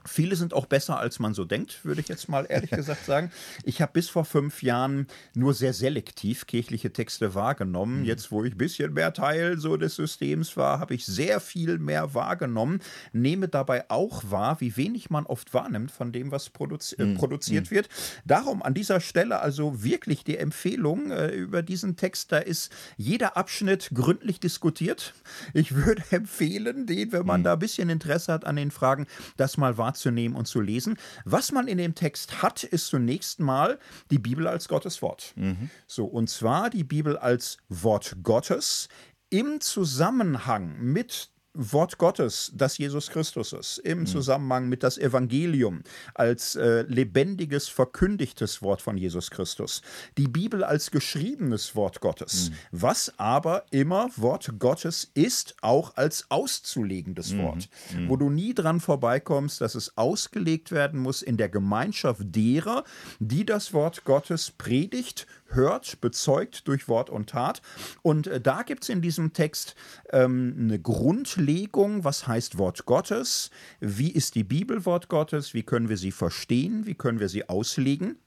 Viele 0.05 0.35
sind 0.35 0.53
auch 0.53 0.65
besser, 0.65 0.99
als 0.99 1.19
man 1.19 1.33
so 1.33 1.45
denkt, 1.45 1.85
würde 1.85 2.01
ich 2.01 2.07
jetzt 2.07 2.29
mal 2.29 2.45
ehrlich 2.47 2.71
gesagt 2.71 3.05
sagen. 3.05 3.31
Ich 3.63 3.81
habe 3.81 3.93
bis 3.93 4.09
vor 4.09 4.25
fünf 4.25 4.63
Jahren 4.63 5.07
nur 5.33 5.53
sehr 5.53 5.73
selektiv 5.73 6.47
kirchliche 6.47 6.91
Texte 6.91 7.35
wahrgenommen. 7.35 8.01
Mhm. 8.01 8.05
Jetzt, 8.05 8.31
wo 8.31 8.43
ich 8.43 8.53
ein 8.53 8.57
bisschen 8.57 8.93
mehr 8.93 9.13
Teil 9.13 9.57
so 9.57 9.77
des 9.77 9.95
Systems 9.95 10.57
war, 10.57 10.79
habe 10.79 10.93
ich 10.93 11.05
sehr 11.05 11.39
viel 11.39 11.79
mehr 11.79 12.13
wahrgenommen. 12.13 12.79
Nehme 13.11 13.47
dabei 13.47 13.89
auch 13.89 14.23
wahr, 14.29 14.59
wie 14.59 14.75
wenig 14.77 15.09
man 15.09 15.25
oft 15.25 15.53
wahrnimmt 15.53 15.91
von 15.91 16.11
dem, 16.11 16.31
was 16.31 16.49
produzi 16.49 16.95
äh, 16.95 17.05
mhm. 17.05 17.15
produziert 17.15 17.71
mhm. 17.71 17.75
wird. 17.75 17.89
Darum 18.25 18.61
an 18.61 18.73
dieser 18.73 18.99
Stelle 18.99 19.39
also 19.39 19.83
wirklich 19.83 20.23
die 20.23 20.37
Empfehlung 20.37 21.11
äh, 21.11 21.29
über 21.29 21.61
diesen 21.61 21.95
Text. 21.95 22.31
Da 22.31 22.39
ist 22.39 22.71
jeder 22.97 23.37
Abschnitt 23.37 23.91
gründlich 23.93 24.39
diskutiert. 24.39 25.13
Ich 25.53 25.75
würde 25.75 26.03
empfehlen, 26.11 26.85
den, 26.85 27.11
wenn 27.11 27.25
man 27.25 27.41
mhm. 27.41 27.45
da 27.45 27.53
ein 27.53 27.59
bisschen 27.59 27.89
Interesse 27.89 28.33
hat 28.33 28.45
an 28.45 28.55
den 28.55 28.71
Fragen, 28.71 29.07
das 29.37 29.57
mal 29.57 29.77
wahrzunehmen 29.77 29.92
wahrzunehmen 29.93 30.35
und 30.35 30.47
zu 30.47 30.59
lesen. 30.59 30.97
Was 31.23 31.51
man 31.51 31.67
in 31.67 31.77
dem 31.77 31.93
Text 31.93 32.41
hat, 32.41 32.63
ist 32.63 32.87
zunächst 32.87 33.39
mal 33.39 33.77
die 34.09 34.17
Bibel 34.17 34.47
als 34.47 34.67
Gottes 34.67 35.01
Wort. 35.01 35.33
Mhm. 35.35 35.69
So, 35.87 36.05
und 36.05 36.29
zwar 36.29 36.69
die 36.69 36.83
Bibel 36.83 37.17
als 37.17 37.57
Wort 37.69 38.17
Gottes 38.23 38.89
im 39.29 39.61
Zusammenhang 39.61 40.79
mit 40.79 41.29
Wort 41.53 41.99
Gottes, 41.99 42.51
das 42.55 42.77
Jesus 42.77 43.09
Christus 43.09 43.53
ist, 43.53 43.77
im 43.79 44.01
mhm. 44.01 44.05
Zusammenhang 44.07 44.69
mit 44.69 44.81
das 44.81 44.97
Evangelium 44.97 45.83
als 46.15 46.55
äh, 46.55 46.81
lebendiges, 46.83 47.67
verkündigtes 47.67 48.61
Wort 48.63 48.81
von 48.81 48.97
Jesus 48.97 49.29
Christus, 49.29 49.83
die 50.17 50.27
Bibel 50.27 50.63
als 50.63 50.89
geschriebenes 50.89 51.75
Wort 51.75 52.01
Gottes, 52.01 52.49
mhm. 52.49 52.55
was 52.71 53.13
aber 53.17 53.65
immer 53.69 54.09
Wort 54.15 54.53
Gottes 54.57 55.11
ist, 55.13 55.55
auch 55.61 55.95
als 55.95 56.25
auszulegendes 56.29 57.33
mhm. 57.33 57.43
Wort, 57.43 57.69
mhm. 57.95 58.09
wo 58.09 58.17
du 58.17 58.31
nie 58.31 58.55
dran 58.55 58.79
vorbeikommst, 58.79 59.61
dass 59.61 59.75
es 59.75 59.95
ausgelegt 59.95 60.71
werden 60.71 60.99
muss 60.99 61.21
in 61.21 61.37
der 61.37 61.49
Gemeinschaft 61.49 62.21
derer, 62.23 62.83
die 63.19 63.45
das 63.45 63.73
Wort 63.73 64.05
Gottes 64.05 64.49
predigt, 64.49 65.27
hört, 65.55 66.01
bezeugt 66.01 66.67
durch 66.67 66.87
Wort 66.87 67.09
und 67.09 67.29
Tat. 67.29 67.61
Und 68.01 68.27
äh, 68.27 68.41
da 68.41 68.63
gibt 68.63 68.83
es 68.83 68.89
in 68.89 69.01
diesem 69.01 69.33
Text 69.33 69.75
ähm, 70.11 70.55
eine 70.57 70.79
Grundlegung, 70.79 72.03
was 72.03 72.27
heißt 72.27 72.57
Wort 72.57 72.85
Gottes, 72.85 73.51
wie 73.79 74.11
ist 74.11 74.35
die 74.35 74.43
Bibel 74.43 74.85
Wort 74.85 75.09
Gottes, 75.09 75.53
wie 75.53 75.63
können 75.63 75.89
wir 75.89 75.97
sie 75.97 76.11
verstehen, 76.11 76.85
wie 76.85 76.95
können 76.95 77.19
wir 77.19 77.29
sie 77.29 77.49
auslegen. 77.49 78.17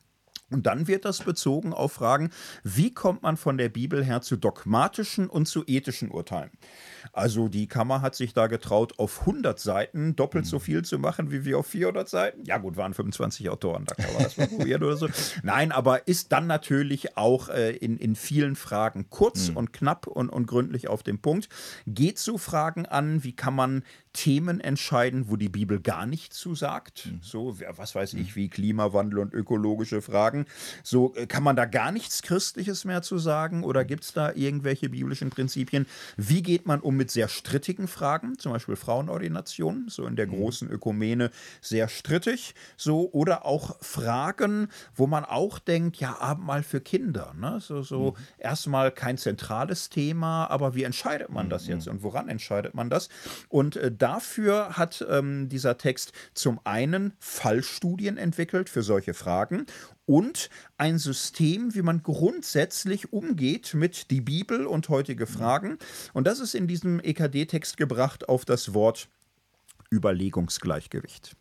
Und 0.51 0.67
dann 0.67 0.87
wird 0.87 1.05
das 1.05 1.25
bezogen 1.25 1.73
auf 1.73 1.93
Fragen, 1.93 2.31
wie 2.63 2.95
kommt 2.95 3.23
man 3.23 3.37
von 3.37 3.59
der 3.59 3.69
Bibel 3.69 4.05
her 4.05 4.23
zu 4.23 4.37
dogmatischen 4.37 5.29
und 5.29 5.47
zu 5.47 5.65
ethischen 5.67 6.11
Urteilen? 6.11 6.51
Also 7.13 7.49
die 7.49 7.67
Kammer 7.67 8.01
hat 8.01 8.15
sich 8.15 8.33
da 8.33 8.47
getraut, 8.47 8.99
auf 8.99 9.21
100 9.21 9.59
Seiten 9.59 10.15
doppelt 10.15 10.45
mhm. 10.45 10.49
so 10.49 10.59
viel 10.59 10.85
zu 10.85 10.99
machen, 10.99 11.33
wie 11.33 11.45
wir 11.45 11.59
auf 11.59 11.67
400 11.67 12.09
Seiten. 12.09 12.45
Ja 12.45 12.59
gut, 12.59 12.77
waren 12.77 12.95
25 12.95 13.51
Autoren, 13.51 13.85
da 13.87 13.95
kann 13.97 14.13
man 14.15 14.23
das 14.23 14.37
mal 14.37 14.47
probieren 14.57 14.85
oder 14.85 14.97
so. 14.97 15.09
Nein, 15.43 15.73
aber 15.73 16.07
ist 16.07 16.31
dann 16.31 16.47
natürlich 16.47 17.17
auch 17.17 17.49
äh, 17.49 17.73
in, 17.77 17.99
in 17.99 18.15
vielen 18.15 18.55
Fragen 18.55 19.11
kurz 19.11 19.51
mhm. 19.51 19.57
und 19.57 19.73
knapp 19.73 20.07
und, 20.07 20.29
und 20.29 20.47
gründlich 20.47 20.89
auf 20.89 21.03
den 21.03 21.21
Punkt. 21.21 21.49
Geht 21.87 22.19
so 22.19 22.39
Fragen 22.39 22.87
an, 22.87 23.25
wie 23.25 23.35
kann 23.35 23.55
man 23.55 23.83
Themen 24.17 24.61
entscheiden, 24.61 25.29
wo 25.29 25.37
die 25.37 25.49
Bibel 25.51 25.79
gar 25.81 26.07
nichts 26.07 26.39
zu 26.39 26.55
sagt. 26.55 27.07
Mhm. 27.07 27.19
So, 27.23 27.59
was 27.77 27.95
weiß 27.95 28.15
ich, 28.15 28.35
wie 28.35 28.49
Klimawandel 28.49 29.19
und 29.19 29.35
ökologische 29.35 30.01
Fragen. 30.01 30.36
So, 30.83 31.15
äh, 31.15 31.27
kann 31.27 31.43
man 31.43 31.57
da 31.57 31.65
gar 31.65 31.93
nichts 31.93 32.21
Christliches 32.21 32.85
mehr 32.85 33.01
zu 33.01 33.17
sagen 33.17 33.65
oder 33.65 33.85
gibt 33.85 34.05
es 34.05 34.13
da 34.13 34.33
irgendwelche 34.33 34.91
biblischen 34.91 35.31
Prinzipien? 35.31 35.87
Wie 36.17 36.43
geht 36.43 36.67
man 36.67 36.81
um 36.81 36.97
mit 36.97 37.11
sehr 37.11 37.29
strittigen 37.29 37.89
Fragen, 37.89 38.39
zum 38.39 38.53
Beispiel 38.53 38.77
Frauenordination, 38.77 39.87
so 39.89 40.07
in 40.07 40.17
der 40.17 40.27
mhm. 40.27 40.33
großen 40.33 40.71
Ökumene 40.71 41.31
sehr 41.61 41.89
strittig. 41.89 42.55
So, 42.77 43.11
oder 43.13 43.47
auch 43.47 43.77
Fragen, 43.81 44.69
wo 44.95 45.07
man 45.07 45.25
auch 45.25 45.59
denkt, 45.59 45.97
ja, 45.97 46.19
Abendmahl 46.21 46.63
für 46.63 46.81
Kinder. 46.81 47.35
Ne? 47.39 47.59
So, 47.61 47.83
so 47.83 48.11
mhm. 48.13 48.25
erstmal 48.39 48.91
kein 48.91 49.19
zentrales 49.19 49.89
Thema, 49.89 50.47
aber 50.51 50.75
wie 50.75 50.83
entscheidet 50.83 51.31
man 51.31 51.49
das 51.49 51.67
jetzt 51.67 51.89
und 51.89 52.03
woran 52.03 52.29
entscheidet 52.29 52.75
man 52.75 52.91
das? 52.91 53.09
Und 53.49 53.77
äh, 53.77 53.93
dafür 53.93 54.77
hat 54.77 55.05
ähm, 55.09 55.49
dieser 55.49 55.79
Text 55.79 56.13
zum 56.35 56.61
einen 56.65 57.13
Fallstudien 57.19 58.17
entwickelt 58.17 58.69
für 58.69 58.83
solche 58.83 59.15
Fragen 59.15 59.67
und 60.07 60.51
ein 60.79 60.99
System, 60.99 61.75
wie 61.75 61.83
man 61.83 62.03
grundsätzlich 62.03 63.13
umgeht 63.13 63.75
mit 63.75 64.11
die 64.11 64.21
Bibel 64.21 64.67
und 64.67 64.89
heutige 64.89 65.27
Fragen. 65.27 65.79
Und 66.13 66.27
das 66.27 66.41
ist 66.41 66.55
in 66.55 66.67
diesem 66.67 67.01
EKD-Text 67.01 67.77
gebracht 67.77 68.29
auf 68.29 68.45
das 68.45 68.73
Wort 68.73 69.09
Überlegungsgleichgewicht. 69.91 71.37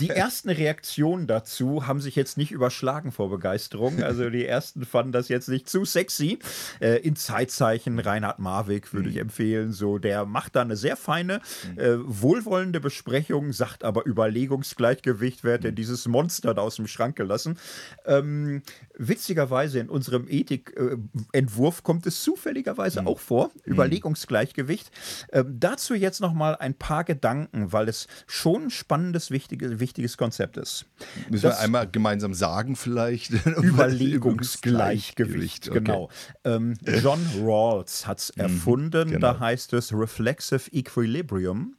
Die 0.00 0.08
ersten 0.08 0.50
Reaktionen 0.50 1.26
dazu 1.26 1.86
haben 1.86 2.00
sich 2.00 2.16
jetzt 2.16 2.36
nicht 2.36 2.50
überschlagen 2.50 3.12
vor 3.12 3.30
Begeisterung. 3.30 4.02
Also 4.02 4.30
die 4.30 4.46
ersten 4.46 4.84
fanden 4.84 5.12
das 5.12 5.28
jetzt 5.28 5.48
nicht 5.48 5.68
zu 5.68 5.84
sexy. 5.84 6.38
Äh, 6.80 6.98
in 6.98 7.16
Zeitzeichen 7.16 7.98
Reinhard 7.98 8.38
Marwick 8.38 8.92
würde 8.92 9.08
ich 9.08 9.16
mhm. 9.16 9.22
empfehlen. 9.22 9.72
So, 9.72 9.98
der 9.98 10.24
macht 10.24 10.56
da 10.56 10.62
eine 10.62 10.76
sehr 10.76 10.96
feine, 10.96 11.40
äh, 11.76 11.96
wohlwollende 11.98 12.80
Besprechung, 12.80 13.52
sagt 13.52 13.84
aber 13.84 14.06
Überlegungsgleichgewicht, 14.06 15.44
wer 15.44 15.58
denn 15.58 15.74
dieses 15.74 16.06
Monster 16.06 16.54
da 16.54 16.62
aus 16.62 16.76
dem 16.76 16.86
Schrank 16.86 17.16
gelassen. 17.16 17.58
Ähm, 18.04 18.62
witzigerweise 18.96 19.78
in 19.78 19.88
unserem 19.88 20.26
Ethikentwurf 20.28 21.82
kommt 21.82 22.06
es 22.06 22.22
zufälligerweise 22.22 23.02
mhm. 23.02 23.08
auch 23.08 23.18
vor. 23.18 23.50
Mhm. 23.64 23.72
Überlegungsgleichgewicht. 23.72 24.90
Ähm, 25.32 25.56
dazu 25.58 25.94
jetzt 25.94 26.20
noch 26.20 26.32
mal 26.32 26.56
ein 26.56 26.74
paar 26.74 27.04
Gedanken, 27.04 27.72
weil 27.72 27.88
es 27.88 28.06
schon 28.26 28.64
ein 28.64 28.70
spannendes, 28.70 29.21
wichtiges, 29.30 29.80
wichtiges 29.80 30.16
Konzept 30.16 30.56
ist. 30.56 30.86
Müssen 31.30 31.42
das 31.42 31.58
wir 31.58 31.64
einmal 31.64 31.88
gemeinsam 31.88 32.34
sagen 32.34 32.76
vielleicht? 32.76 33.32
Überlegungsgleichgewicht, 33.46 35.68
okay. 35.68 35.78
genau. 35.78 36.10
Ähm, 36.44 36.74
John 37.02 37.20
Rawls 37.42 38.06
hat 38.06 38.18
es 38.18 38.36
mhm, 38.36 38.42
erfunden. 38.42 39.10
Genau. 39.10 39.20
Da 39.20 39.40
heißt 39.40 39.72
es 39.74 39.92
Reflexive 39.92 40.70
Equilibrium 40.72 41.76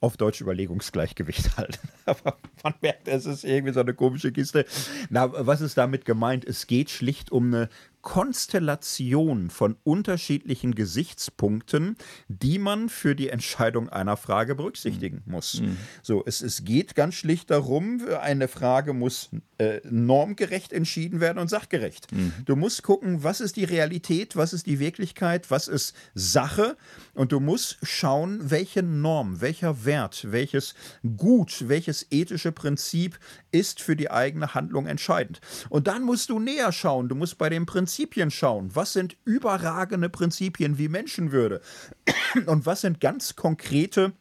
auf 0.00 0.16
Deutsch 0.16 0.40
Überlegungsgleichgewicht 0.40 1.50
halt. 1.56 1.78
Aber 2.06 2.36
man 2.62 2.74
merkt, 2.80 3.06
es 3.06 3.26
ist 3.26 3.44
irgendwie 3.44 3.72
so 3.72 3.80
eine 3.80 3.94
komische 3.94 4.32
Kiste. 4.32 4.64
Na, 5.10 5.30
was 5.46 5.60
ist 5.60 5.76
damit 5.76 6.04
gemeint? 6.04 6.44
Es 6.44 6.66
geht 6.66 6.90
schlicht 6.90 7.30
um 7.30 7.54
eine 7.54 7.68
Konstellation 8.02 9.50
von 9.50 9.76
unterschiedlichen 9.84 10.74
Gesichtspunkten, 10.74 11.96
die 12.28 12.58
man 12.58 12.88
für 12.88 13.14
die 13.14 13.28
Entscheidung 13.28 13.88
einer 13.90 14.16
Frage 14.16 14.54
berücksichtigen 14.54 15.22
mhm. 15.26 15.32
muss. 15.32 15.60
Mhm. 15.60 15.76
So, 16.02 16.22
es, 16.24 16.40
es 16.40 16.64
geht 16.64 16.94
ganz 16.94 17.14
schlicht 17.14 17.50
darum, 17.50 18.00
eine 18.20 18.48
Frage 18.48 18.94
muss 18.94 19.28
äh, 19.58 19.80
normgerecht 19.84 20.72
entschieden 20.72 21.20
werden 21.20 21.38
und 21.38 21.48
sachgerecht. 21.48 22.10
Mhm. 22.12 22.32
Du 22.46 22.56
musst 22.56 22.82
gucken, 22.82 23.22
was 23.22 23.42
ist 23.42 23.56
die 23.56 23.64
Realität, 23.64 24.34
was 24.34 24.54
ist 24.54 24.66
die 24.66 24.78
Wirklichkeit, 24.78 25.50
was 25.50 25.68
ist 25.68 25.94
Sache 26.14 26.76
und 27.12 27.32
du 27.32 27.40
musst 27.40 27.78
schauen, 27.82 28.50
welche 28.50 28.82
Norm, 28.82 29.42
welcher 29.42 29.84
Wert, 29.84 30.26
welches 30.30 30.74
Gut, 31.16 31.68
welches 31.68 32.06
ethische 32.10 32.52
Prinzip 32.52 33.18
ist 33.52 33.82
für 33.82 33.96
die 33.96 34.10
eigene 34.10 34.54
Handlung 34.54 34.86
entscheidend. 34.86 35.40
Und 35.68 35.86
dann 35.86 36.02
musst 36.02 36.30
du 36.30 36.38
näher 36.38 36.72
schauen, 36.72 37.08
du 37.08 37.14
musst 37.14 37.36
bei 37.36 37.50
dem 37.50 37.66
Prinzip 37.66 37.89
Prinzipien 37.90 38.30
schauen. 38.30 38.70
Was 38.74 38.92
sind 38.92 39.16
überragende 39.24 40.08
Prinzipien 40.08 40.78
wie 40.78 40.86
Menschenwürde? 40.86 41.60
Und 42.46 42.64
was 42.64 42.82
sind 42.82 43.00
ganz 43.00 43.34
konkrete 43.34 44.12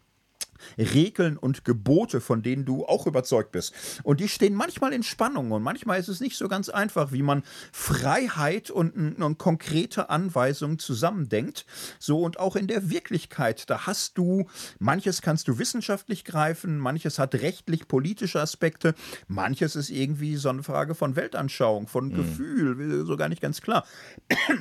Regeln 0.78 1.38
und 1.38 1.66
Gebote, 1.66 2.22
von 2.22 2.42
denen 2.42 2.66
du 2.66 2.86
auch 2.86 3.08
überzeugt 3.08 3.52
bist. 3.52 3.74
Und 4.04 4.20
die 4.20 4.28
stehen 4.28 4.56
manchmal 4.56 4.94
in 4.94 5.04
Spannung 5.04 5.52
und 5.52 5.64
manchmal 5.64 6.00
ist 6.00 6.08
es 6.08 6.20
nicht 6.20 6.38
so 6.38 6.48
ganz 6.48 6.70
einfach, 6.70 7.12
wie 7.12 7.24
man 7.24 7.44
Freiheit 7.72 8.70
und 8.72 8.96
eine 8.96 9.36
konkrete 9.36 10.10
Anweisung 10.10 10.80
zusammendenkt. 10.80 11.66
So 12.00 12.22
und 12.22 12.40
auch 12.40 12.56
in 12.56 12.68
der 12.68 12.90
Wirklichkeit, 12.90 13.70
da 13.70 13.86
hast 13.88 14.18
du, 14.18 14.48
manches 14.80 15.22
kannst 15.22 15.48
du 15.48 15.60
wissenschaftlich 15.60 16.26
greifen, 16.26 16.78
manches 16.78 17.20
hat 17.20 17.36
rechtlich 17.36 17.88
politische 17.88 18.42
Aspekte, 18.42 18.96
manches 19.28 19.76
ist 19.76 19.90
irgendwie 19.90 20.36
so 20.36 20.50
eine 20.50 20.64
Frage 20.64 20.96
von 20.96 21.16
Weltanschauung, 21.16 21.88
von 21.88 22.10
mhm. 22.10 22.16
Gefühl, 22.16 23.06
so 23.06 23.18
gar 23.18 23.30
nicht 23.30 23.42
ganz 23.42 23.62
klar. 23.62 23.86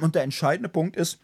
Und 0.01 0.15
der 0.15 0.23
entscheidende 0.23 0.69
Punkt 0.69 0.97
ist, 0.97 1.19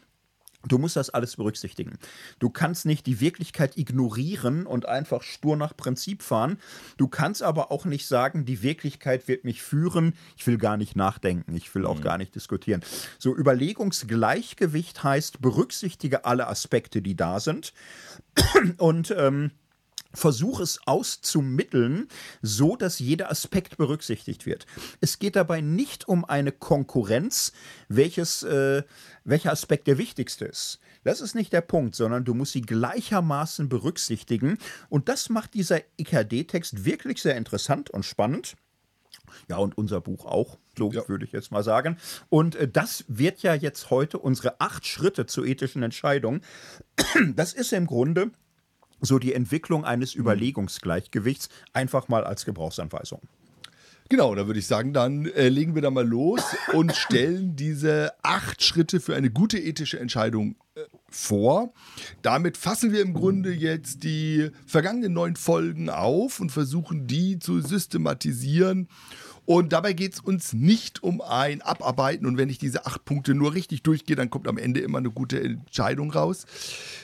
Du 0.66 0.78
musst 0.78 0.96
das 0.96 1.10
alles 1.10 1.36
berücksichtigen. 1.36 1.98
Du 2.38 2.50
kannst 2.50 2.86
nicht 2.86 3.06
die 3.06 3.20
Wirklichkeit 3.20 3.76
ignorieren 3.76 4.66
und 4.66 4.86
einfach 4.86 5.22
stur 5.22 5.56
nach 5.56 5.76
Prinzip 5.76 6.22
fahren. 6.22 6.58
Du 6.96 7.08
kannst 7.08 7.42
aber 7.42 7.70
auch 7.70 7.84
nicht 7.84 8.06
sagen, 8.06 8.44
die 8.44 8.62
Wirklichkeit 8.62 9.28
wird 9.28 9.44
mich 9.44 9.62
führen. 9.62 10.14
Ich 10.36 10.46
will 10.46 10.58
gar 10.58 10.76
nicht 10.76 10.96
nachdenken. 10.96 11.54
Ich 11.56 11.74
will 11.74 11.86
auch 11.86 11.98
mhm. 11.98 12.02
gar 12.02 12.18
nicht 12.18 12.34
diskutieren. 12.34 12.82
So 13.18 13.34
Überlegungsgleichgewicht 13.34 15.02
heißt, 15.02 15.40
berücksichtige 15.40 16.24
alle 16.24 16.48
Aspekte, 16.48 17.02
die 17.02 17.16
da 17.16 17.40
sind. 17.40 17.72
Und 18.78 19.14
ähm, 19.16 19.50
Versuch 20.14 20.60
es 20.60 20.80
auszumitteln, 20.86 22.08
so 22.42 22.76
dass 22.76 22.98
jeder 22.98 23.30
Aspekt 23.30 23.76
berücksichtigt 23.76 24.46
wird. 24.46 24.66
Es 25.00 25.18
geht 25.18 25.36
dabei 25.36 25.60
nicht 25.60 26.08
um 26.08 26.24
eine 26.24 26.52
Konkurrenz, 26.52 27.52
welches, 27.88 28.42
äh, 28.42 28.82
welcher 29.24 29.52
Aspekt 29.52 29.86
der 29.86 29.98
wichtigste 29.98 30.44
ist. 30.44 30.78
Das 31.04 31.20
ist 31.20 31.34
nicht 31.34 31.52
der 31.52 31.60
Punkt, 31.60 31.94
sondern 31.94 32.24
du 32.24 32.34
musst 32.34 32.52
sie 32.52 32.62
gleichermaßen 32.62 33.68
berücksichtigen. 33.68 34.58
Und 34.88 35.08
das 35.08 35.28
macht 35.28 35.54
dieser 35.54 35.80
IKD-Text 35.98 36.84
wirklich 36.84 37.20
sehr 37.20 37.36
interessant 37.36 37.90
und 37.90 38.04
spannend. 38.04 38.56
Ja, 39.48 39.56
und 39.56 39.76
unser 39.76 40.00
Buch 40.00 40.26
auch, 40.26 40.58
so 40.76 40.90
ja. 40.92 41.06
würde 41.08 41.24
ich 41.24 41.32
jetzt 41.32 41.50
mal 41.50 41.62
sagen. 41.62 41.98
Und 42.28 42.56
äh, 42.56 42.68
das 42.68 43.04
wird 43.08 43.42
ja 43.42 43.54
jetzt 43.54 43.90
heute 43.90 44.18
unsere 44.18 44.60
acht 44.60 44.86
Schritte 44.86 45.26
zur 45.26 45.44
ethischen 45.44 45.82
Entscheidung. 45.82 46.40
Das 47.34 47.52
ist 47.52 47.72
im 47.72 47.86
Grunde 47.86 48.30
so 49.04 49.18
die 49.18 49.34
Entwicklung 49.34 49.84
eines 49.84 50.14
mhm. 50.14 50.22
Überlegungsgleichgewichts 50.22 51.48
einfach 51.72 52.08
mal 52.08 52.24
als 52.24 52.44
Gebrauchsanweisung. 52.44 53.20
Genau, 54.10 54.34
da 54.34 54.46
würde 54.46 54.60
ich 54.60 54.66
sagen, 54.66 54.92
dann 54.92 55.26
äh, 55.26 55.48
legen 55.48 55.74
wir 55.74 55.82
da 55.82 55.90
mal 55.90 56.06
los 56.06 56.42
und 56.74 56.94
stellen 56.96 57.56
diese 57.56 58.12
acht 58.22 58.62
Schritte 58.62 59.00
für 59.00 59.16
eine 59.16 59.30
gute 59.30 59.58
ethische 59.58 59.98
Entscheidung 59.98 60.56
äh, 60.74 60.80
vor. 61.08 61.72
Damit 62.20 62.58
fassen 62.58 62.92
wir 62.92 63.00
im 63.00 63.14
Grunde 63.14 63.52
jetzt 63.52 64.04
die 64.04 64.50
vergangenen 64.66 65.14
neun 65.14 65.36
Folgen 65.36 65.88
auf 65.88 66.38
und 66.38 66.52
versuchen 66.52 67.06
die 67.06 67.38
zu 67.38 67.62
systematisieren. 67.62 68.88
Und 69.46 69.72
dabei 69.72 69.92
geht 69.92 70.14
es 70.14 70.20
uns 70.20 70.52
nicht 70.52 71.02
um 71.02 71.20
ein 71.20 71.60
Abarbeiten 71.60 72.26
und 72.26 72.38
wenn 72.38 72.48
ich 72.48 72.58
diese 72.58 72.86
acht 72.86 73.04
Punkte 73.04 73.34
nur 73.34 73.54
richtig 73.54 73.82
durchgehe, 73.82 74.16
dann 74.16 74.30
kommt 74.30 74.48
am 74.48 74.58
Ende 74.58 74.80
immer 74.80 74.98
eine 74.98 75.10
gute 75.10 75.40
Entscheidung 75.40 76.10
raus, 76.10 76.46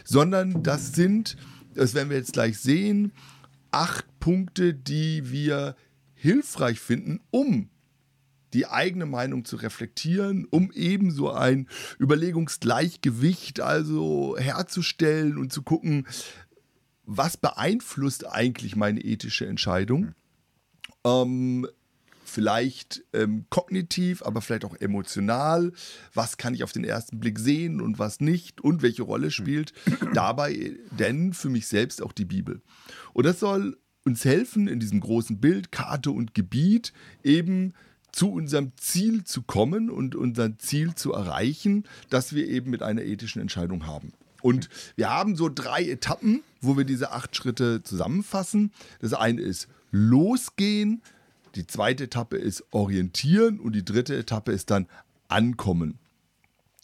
sondern 0.04 0.62
das 0.62 0.94
sind 0.94 1.36
das 1.80 1.94
werden 1.94 2.10
wir 2.10 2.18
jetzt 2.18 2.34
gleich 2.34 2.58
sehen, 2.58 3.10
acht 3.70 4.04
Punkte, 4.20 4.74
die 4.74 5.30
wir 5.30 5.76
hilfreich 6.12 6.78
finden, 6.78 7.20
um 7.30 7.70
die 8.52 8.66
eigene 8.66 9.06
Meinung 9.06 9.46
zu 9.46 9.56
reflektieren, 9.56 10.46
um 10.50 10.72
ebenso 10.72 11.30
ein 11.30 11.68
Überlegungsgleichgewicht 11.98 13.60
also 13.60 14.36
herzustellen 14.36 15.38
und 15.38 15.54
zu 15.54 15.62
gucken, 15.62 16.06
was 17.04 17.38
beeinflusst 17.38 18.28
eigentlich 18.28 18.76
meine 18.76 19.00
ethische 19.00 19.46
Entscheidung. 19.46 20.14
Ähm, 21.02 21.66
vielleicht 22.30 23.04
ähm, 23.12 23.46
kognitiv, 23.50 24.22
aber 24.22 24.40
vielleicht 24.40 24.64
auch 24.64 24.76
emotional. 24.76 25.72
Was 26.14 26.36
kann 26.36 26.54
ich 26.54 26.64
auf 26.64 26.72
den 26.72 26.84
ersten 26.84 27.20
Blick 27.20 27.38
sehen 27.38 27.80
und 27.80 27.98
was 27.98 28.20
nicht? 28.20 28.60
Und 28.60 28.82
welche 28.82 29.02
Rolle 29.02 29.30
spielt 29.30 29.72
dabei 30.14 30.76
denn 30.90 31.32
für 31.32 31.50
mich 31.50 31.66
selbst 31.66 32.02
auch 32.02 32.12
die 32.12 32.24
Bibel? 32.24 32.62
Und 33.12 33.26
das 33.26 33.40
soll 33.40 33.76
uns 34.04 34.24
helfen, 34.24 34.68
in 34.68 34.80
diesem 34.80 35.00
großen 35.00 35.40
Bild, 35.40 35.72
Karte 35.72 36.10
und 36.10 36.34
Gebiet, 36.34 36.92
eben 37.22 37.74
zu 38.12 38.32
unserem 38.32 38.72
Ziel 38.76 39.24
zu 39.24 39.42
kommen 39.42 39.90
und 39.90 40.14
unser 40.14 40.58
Ziel 40.58 40.94
zu 40.94 41.12
erreichen, 41.12 41.84
das 42.08 42.34
wir 42.34 42.48
eben 42.48 42.70
mit 42.70 42.82
einer 42.82 43.02
ethischen 43.02 43.40
Entscheidung 43.40 43.86
haben. 43.86 44.12
Und 44.42 44.68
wir 44.96 45.10
haben 45.10 45.36
so 45.36 45.48
drei 45.48 45.84
Etappen, 45.84 46.42
wo 46.60 46.76
wir 46.76 46.84
diese 46.84 47.12
acht 47.12 47.36
Schritte 47.36 47.82
zusammenfassen. 47.82 48.72
Das 49.00 49.12
eine 49.12 49.40
ist 49.42 49.68
losgehen, 49.90 51.02
die 51.54 51.66
zweite 51.66 52.04
Etappe 52.04 52.36
ist 52.36 52.64
orientieren 52.70 53.60
und 53.60 53.72
die 53.72 53.84
dritte 53.84 54.16
Etappe 54.16 54.52
ist 54.52 54.70
dann 54.70 54.86
ankommen. 55.28 55.98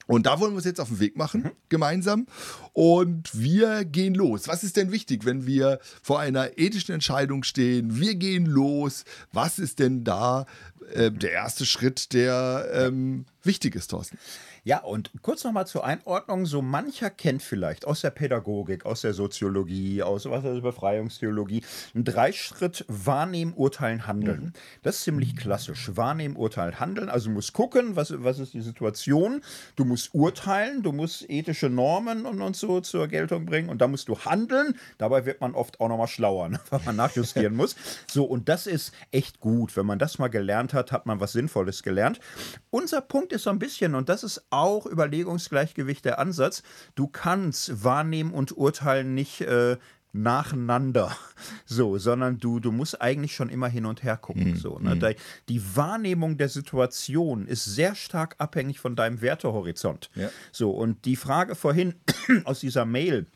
Und 0.06 0.26
da 0.26 0.38
wollen 0.38 0.52
wir 0.52 0.56
uns 0.56 0.64
jetzt 0.64 0.80
auf 0.80 0.88
den 0.88 1.00
Weg 1.00 1.16
machen, 1.16 1.42
mhm. 1.42 1.50
gemeinsam. 1.68 2.26
Und 2.72 3.30
wir 3.38 3.84
gehen 3.84 4.14
los. 4.14 4.46
Was 4.46 4.62
ist 4.62 4.76
denn 4.76 4.92
wichtig, 4.92 5.24
wenn 5.24 5.46
wir 5.46 5.80
vor 6.02 6.20
einer 6.20 6.58
ethischen 6.58 6.94
Entscheidung 6.94 7.42
stehen? 7.42 7.98
Wir 7.98 8.14
gehen 8.14 8.46
los. 8.46 9.04
Was 9.32 9.58
ist 9.58 9.80
denn 9.80 10.04
da 10.04 10.46
äh, 10.92 11.10
der 11.10 11.32
erste 11.32 11.66
Schritt, 11.66 12.12
der 12.12 12.68
ähm, 12.72 13.26
wichtig 13.42 13.74
ist, 13.74 13.88
Thorsten? 13.88 14.18
Ja, 14.66 14.78
und 14.78 15.12
kurz 15.22 15.44
nochmal 15.44 15.68
zur 15.68 15.84
Einordnung. 15.84 16.44
So 16.44 16.60
mancher 16.60 17.08
kennt 17.08 17.40
vielleicht 17.40 17.86
aus 17.86 18.00
der 18.00 18.10
Pädagogik, 18.10 18.84
aus 18.84 19.02
der 19.02 19.14
Soziologie, 19.14 20.02
aus 20.02 20.28
was 20.28 20.42
der 20.42 20.60
Befreiungstheologie, 20.60 21.62
ein 21.94 22.02
Dreischritt 22.02 22.84
Wahrnehmen, 22.88 23.54
Urteilen, 23.54 24.08
Handeln. 24.08 24.46
Mhm. 24.46 24.52
Das 24.82 24.96
ist 24.96 25.04
ziemlich 25.04 25.36
klassisch. 25.36 25.92
Wahrnehmen, 25.94 26.34
Urteilen, 26.34 26.80
Handeln. 26.80 27.08
Also 27.08 27.28
du 27.28 27.34
musst 27.34 27.52
gucken, 27.52 27.94
was, 27.94 28.12
was 28.24 28.40
ist 28.40 28.54
die 28.54 28.60
Situation. 28.60 29.40
Du 29.76 29.84
musst 29.84 30.12
urteilen, 30.16 30.82
du 30.82 30.90
musst 30.90 31.30
ethische 31.30 31.70
Normen 31.70 32.26
und, 32.26 32.42
und 32.42 32.56
so 32.56 32.80
zur 32.80 33.06
Geltung 33.06 33.46
bringen 33.46 33.68
und 33.68 33.80
da 33.80 33.86
musst 33.86 34.08
du 34.08 34.18
handeln. 34.18 34.76
Dabei 34.98 35.26
wird 35.26 35.40
man 35.40 35.54
oft 35.54 35.78
auch 35.78 35.88
nochmal 35.88 36.08
schlauer, 36.08 36.48
ne? 36.48 36.58
weil 36.70 36.80
man 36.84 36.96
nachjustieren 36.96 37.54
muss. 37.54 37.76
So, 38.08 38.24
und 38.24 38.48
das 38.48 38.66
ist 38.66 38.90
echt 39.12 39.38
gut. 39.38 39.76
Wenn 39.76 39.86
man 39.86 40.00
das 40.00 40.18
mal 40.18 40.26
gelernt 40.26 40.74
hat, 40.74 40.90
hat 40.90 41.06
man 41.06 41.20
was 41.20 41.30
Sinnvolles 41.30 41.84
gelernt. 41.84 42.18
Unser 42.70 43.00
Punkt 43.00 43.32
ist 43.32 43.44
so 43.44 43.50
ein 43.50 43.60
bisschen, 43.60 43.94
und 43.94 44.08
das 44.08 44.24
ist 44.24 44.42
auch 44.57 44.86
Überlegungsgleichgewicht 44.86 46.04
der 46.04 46.18
Ansatz. 46.18 46.62
Du 46.94 47.07
kannst 47.07 47.84
wahrnehmen 47.84 48.32
und 48.32 48.57
urteilen 48.57 49.14
nicht 49.14 49.42
äh, 49.42 49.76
nacheinander, 50.16 51.16
so, 51.66 51.98
sondern 51.98 52.38
du, 52.38 52.59
du 52.61 52.72
musst 52.72 53.00
eigentlich 53.00 53.34
schon 53.34 53.48
immer 53.48 53.68
hin 53.68 53.86
und 53.86 54.02
her 54.02 54.16
gucken. 54.16 54.50
Mhm. 54.50 54.57
So, 54.57 54.78
ne? 54.78 55.14
Die 55.48 55.76
Wahrnehmung 55.76 56.38
der 56.38 56.48
Situation 56.48 57.46
ist 57.46 57.64
sehr 57.64 57.94
stark 57.94 58.34
abhängig 58.38 58.80
von 58.80 58.96
deinem 58.96 59.20
Wertehorizont. 59.20 60.11
Ja. 60.14 60.30
So, 60.52 60.70
und 60.70 61.04
die 61.04 61.16
Frage 61.16 61.54
vorhin 61.54 61.94
aus 62.44 62.61
dieser 62.61 62.84
Mail, 62.84 63.26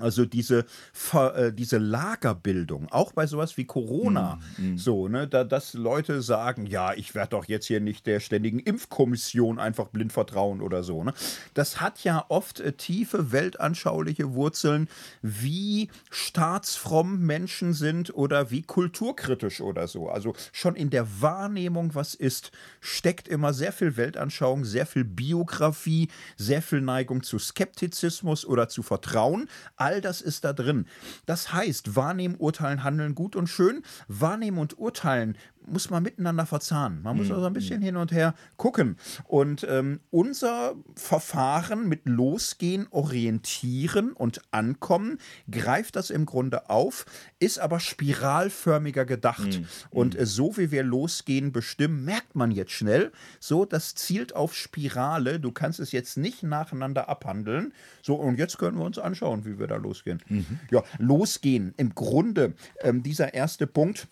also 0.00 0.24
diese, 0.24 0.66
äh, 1.12 1.52
diese 1.52 1.78
Lagerbildung, 1.78 2.88
auch 2.90 3.12
bei 3.12 3.28
sowas 3.28 3.56
wie 3.56 3.64
Corona, 3.64 4.40
mm, 4.58 4.72
mm. 4.72 4.78
so, 4.78 5.06
ne, 5.06 5.28
da, 5.28 5.44
dass 5.44 5.74
Leute 5.74 6.20
sagen, 6.20 6.66
ja, 6.66 6.94
ich 6.94 7.14
werde 7.14 7.30
doch 7.30 7.44
jetzt 7.44 7.66
hier 7.66 7.80
nicht 7.80 8.06
der 8.06 8.18
ständigen 8.18 8.58
Impfkommission 8.58 9.60
einfach 9.60 9.86
blind 9.88 10.12
vertrauen 10.12 10.62
oder 10.62 10.82
so. 10.82 11.04
Ne? 11.04 11.14
Das 11.54 11.80
hat 11.80 12.02
ja 12.02 12.24
oft 12.28 12.58
äh, 12.58 12.72
tiefe 12.72 13.30
weltanschauliche 13.30 14.34
Wurzeln, 14.34 14.88
wie 15.22 15.90
staatsfromm 16.10 17.20
Menschen 17.20 17.72
sind 17.72 18.12
oder 18.12 18.50
wie 18.50 18.62
kulturkritisch 18.62 19.60
oder 19.60 19.86
so. 19.86 20.08
Also 20.08 20.34
schon 20.52 20.74
in 20.74 20.90
der 20.90 21.06
Wahrnehmung, 21.20 21.94
was 21.94 22.14
ist, 22.14 22.50
steckt 22.80 23.28
immer 23.28 23.52
sehr 23.52 23.72
viel 23.72 23.96
Weltanschauung, 23.96 24.64
sehr 24.64 24.86
viel 24.86 25.04
Biografie, 25.04 26.08
sehr 26.36 26.62
viel 26.62 26.80
Neigung 26.80 27.22
zu 27.22 27.38
Skeptizismus 27.38 28.44
oder 28.44 28.68
zu 28.68 28.82
Vertrauen 28.82 29.48
All 29.84 30.00
das 30.00 30.22
ist 30.22 30.44
da 30.44 30.54
drin. 30.54 30.86
Das 31.26 31.52
heißt, 31.52 31.94
wahrnehmen, 31.94 32.36
urteilen, 32.38 32.84
handeln, 32.84 33.14
gut 33.14 33.36
und 33.36 33.48
schön. 33.48 33.82
Wahrnehmen 34.08 34.56
und 34.56 34.78
urteilen 34.78 35.36
muss 35.66 35.90
man 35.90 36.02
miteinander 36.02 36.46
verzahnen. 36.46 37.02
Man 37.02 37.16
muss 37.16 37.28
mhm. 37.28 37.34
also 37.34 37.46
ein 37.46 37.52
bisschen 37.52 37.82
hin 37.82 37.96
und 37.96 38.12
her 38.12 38.34
gucken. 38.56 38.96
Und 39.24 39.66
ähm, 39.68 40.00
unser 40.10 40.74
Verfahren 40.94 41.88
mit 41.88 42.06
Losgehen, 42.06 42.86
Orientieren 42.90 44.12
und 44.12 44.42
Ankommen 44.50 45.18
greift 45.50 45.96
das 45.96 46.10
im 46.10 46.26
Grunde 46.26 46.70
auf, 46.70 47.06
ist 47.38 47.58
aber 47.58 47.80
spiralförmiger 47.80 49.04
gedacht. 49.04 49.60
Mhm. 49.60 49.66
Und 49.90 50.18
äh, 50.18 50.26
so 50.26 50.56
wie 50.56 50.70
wir 50.70 50.82
losgehen 50.82 51.52
bestimmen, 51.52 52.04
merkt 52.04 52.34
man 52.34 52.50
jetzt 52.50 52.72
schnell, 52.72 53.12
so, 53.40 53.64
das 53.64 53.94
zielt 53.94 54.34
auf 54.34 54.54
Spirale. 54.54 55.40
Du 55.40 55.52
kannst 55.52 55.80
es 55.80 55.92
jetzt 55.92 56.16
nicht 56.16 56.42
nacheinander 56.42 57.08
abhandeln. 57.08 57.72
So, 58.02 58.16
und 58.16 58.38
jetzt 58.38 58.58
können 58.58 58.78
wir 58.78 58.84
uns 58.84 58.98
anschauen, 58.98 59.44
wie 59.44 59.58
wir 59.58 59.66
da 59.66 59.76
losgehen. 59.76 60.22
Mhm. 60.28 60.58
Ja, 60.70 60.82
losgehen. 60.98 61.74
Im 61.76 61.94
Grunde, 61.94 62.54
ähm, 62.80 63.02
dieser 63.02 63.34
erste 63.34 63.66
Punkt, 63.66 64.08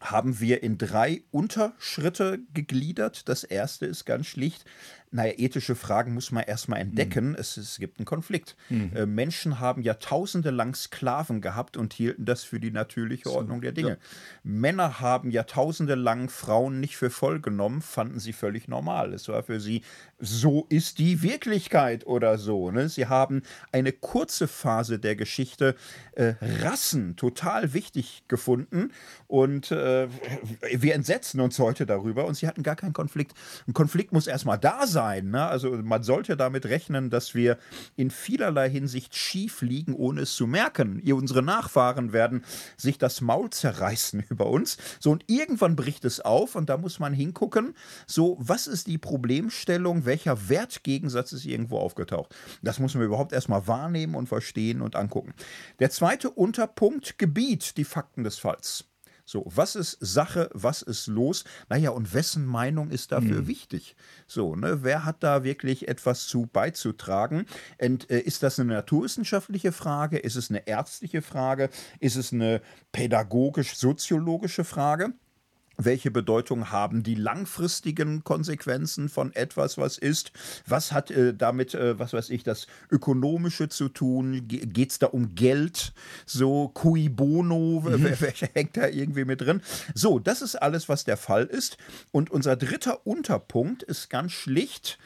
haben 0.00 0.40
wir 0.40 0.62
in 0.62 0.78
drei 0.78 1.22
Unterschritte 1.30 2.40
gegliedert. 2.54 3.28
Das 3.28 3.44
erste 3.44 3.86
ist 3.86 4.04
ganz 4.04 4.26
schlicht 4.26 4.64
naja, 5.12 5.32
ethische 5.36 5.74
Fragen 5.74 6.14
muss 6.14 6.30
man 6.30 6.44
erstmal 6.44 6.80
entdecken. 6.80 7.30
Mhm. 7.30 7.36
Es, 7.36 7.56
es, 7.56 7.78
gibt 7.78 7.98
einen 7.98 8.06
Konflikt. 8.06 8.56
Mhm. 8.68 8.92
Äh, 8.94 9.06
Menschen 9.06 9.58
haben 9.58 9.82
Jahrtausende 9.82 10.50
lang 10.50 10.74
Sklaven 10.76 11.40
gehabt 11.40 11.76
und 11.76 11.92
hielten 11.92 12.24
das 12.24 12.44
für 12.44 12.60
die 12.60 12.70
natürliche 12.70 13.28
so, 13.28 13.34
Ordnung 13.34 13.60
der 13.60 13.72
Dinge. 13.72 13.90
Ja. 13.90 13.96
Männer 14.44 15.00
haben 15.00 15.32
Jahrtausende 15.32 15.96
lang 15.96 16.28
Frauen 16.28 16.78
nicht 16.78 16.96
für 16.96 17.10
voll 17.10 17.40
genommen, 17.40 17.82
fanden 17.82 18.20
sie 18.20 18.32
völlig 18.32 18.68
normal. 18.68 19.12
Es 19.12 19.26
war 19.28 19.42
für 19.42 19.58
sie, 19.58 19.82
so 20.20 20.66
ist 20.68 20.98
die 20.98 21.22
Wirklichkeit 21.22 22.06
oder 22.06 22.38
so. 22.38 22.70
Ne? 22.70 22.88
Sie 22.88 23.06
haben 23.06 23.42
eine 23.72 23.90
kurze 23.90 24.46
Phase 24.46 25.00
der 25.00 25.16
Geschichte 25.16 25.74
äh, 26.12 26.34
Rassen 26.62 27.16
total 27.16 27.74
wichtig 27.74 28.22
gefunden 28.28 28.92
und 29.26 29.72
äh, 29.72 30.06
wir 30.72 30.94
entsetzen 30.94 31.40
uns 31.40 31.58
heute 31.58 31.84
darüber 31.84 32.26
und 32.26 32.34
sie 32.34 32.46
hatten 32.46 32.62
gar 32.62 32.76
keinen 32.76 32.92
Konflikt. 32.92 33.36
Ein 33.66 33.72
Konflikt 33.72 34.12
muss 34.12 34.28
erstmal 34.28 34.58
da 34.58 34.86
sein 34.86 34.99
sein. 35.00 35.30
Ne? 35.30 35.46
Also 35.46 35.70
man 35.82 36.02
sollte 36.02 36.36
damit 36.36 36.66
rechnen, 36.66 37.08
dass 37.08 37.34
wir 37.34 37.56
in 37.96 38.10
vielerlei 38.10 38.68
Hinsicht 38.68 39.16
schief 39.16 39.62
liegen, 39.62 39.94
ohne 39.94 40.22
es 40.22 40.34
zu 40.34 40.46
merken. 40.46 41.00
Unsere 41.10 41.42
Nachfahren 41.42 42.12
werden 42.12 42.44
sich 42.76 42.98
das 42.98 43.22
Maul 43.22 43.48
zerreißen 43.48 44.24
über 44.28 44.46
uns. 44.46 44.76
So, 44.98 45.10
und 45.10 45.24
irgendwann 45.26 45.74
bricht 45.74 46.04
es 46.04 46.20
auf 46.20 46.54
und 46.54 46.68
da 46.68 46.76
muss 46.76 46.98
man 46.98 47.14
hingucken, 47.14 47.74
so, 48.06 48.36
was 48.40 48.66
ist 48.66 48.88
die 48.88 48.98
Problemstellung, 48.98 50.04
welcher 50.04 50.50
Wertgegensatz 50.50 51.32
ist 51.32 51.46
irgendwo 51.46 51.78
aufgetaucht. 51.78 52.34
Das 52.62 52.78
muss 52.78 52.94
man 52.94 53.04
überhaupt 53.04 53.32
erstmal 53.32 53.66
wahrnehmen 53.66 54.14
und 54.14 54.28
verstehen 54.28 54.82
und 54.82 54.96
angucken. 54.96 55.32
Der 55.78 55.88
zweite 55.88 56.28
Unterpunkt, 56.28 57.16
Gebiet, 57.16 57.78
die 57.78 57.84
Fakten 57.84 58.22
des 58.22 58.38
Falls. 58.38 58.89
So, 59.30 59.44
was 59.46 59.76
ist 59.76 59.96
Sache, 60.00 60.50
was 60.54 60.82
ist 60.82 61.06
los? 61.06 61.44
Naja, 61.68 61.90
und 61.90 62.12
wessen 62.14 62.44
Meinung 62.44 62.90
ist 62.90 63.12
dafür 63.12 63.42
mhm. 63.42 63.46
wichtig? 63.46 63.94
So, 64.26 64.56
ne, 64.56 64.82
wer 64.82 65.04
hat 65.04 65.22
da 65.22 65.44
wirklich 65.44 65.86
etwas 65.86 66.26
zu 66.26 66.48
beizutragen? 66.52 67.46
Und, 67.80 68.10
äh, 68.10 68.18
ist 68.18 68.42
das 68.42 68.58
eine 68.58 68.72
naturwissenschaftliche 68.72 69.70
Frage? 69.70 70.18
Ist 70.18 70.34
es 70.34 70.50
eine 70.50 70.66
ärztliche 70.66 71.22
Frage? 71.22 71.70
Ist 72.00 72.16
es 72.16 72.32
eine 72.32 72.60
pädagogisch-soziologische 72.90 74.64
Frage? 74.64 75.12
Welche 75.84 76.10
Bedeutung 76.10 76.70
haben 76.70 77.02
die 77.02 77.14
langfristigen 77.14 78.24
Konsequenzen 78.24 79.08
von 79.08 79.32
etwas, 79.34 79.78
was 79.78 79.98
ist? 79.98 80.32
Was 80.66 80.92
hat 80.92 81.10
äh, 81.10 81.34
damit, 81.34 81.74
äh, 81.74 81.98
was 81.98 82.12
weiß 82.12 82.30
ich, 82.30 82.42
das 82.42 82.66
Ökonomische 82.90 83.68
zu 83.68 83.88
tun? 83.88 84.46
Ge 84.48 84.66
Geht 84.66 84.92
es 84.92 84.98
da 84.98 85.06
um 85.06 85.34
Geld? 85.34 85.92
So, 86.26 86.68
cui 86.68 87.08
bono, 87.08 87.80
mhm. 87.80 88.06
hängt 88.54 88.76
da 88.76 88.86
irgendwie 88.88 89.24
mit 89.24 89.40
drin? 89.40 89.62
So, 89.94 90.18
das 90.18 90.42
ist 90.42 90.56
alles, 90.56 90.88
was 90.88 91.04
der 91.04 91.16
Fall 91.16 91.44
ist. 91.44 91.76
Und 92.12 92.30
unser 92.30 92.56
dritter 92.56 93.06
Unterpunkt 93.06 93.82
ist 93.82 94.10
ganz 94.10 94.32
schlicht, 94.32 94.98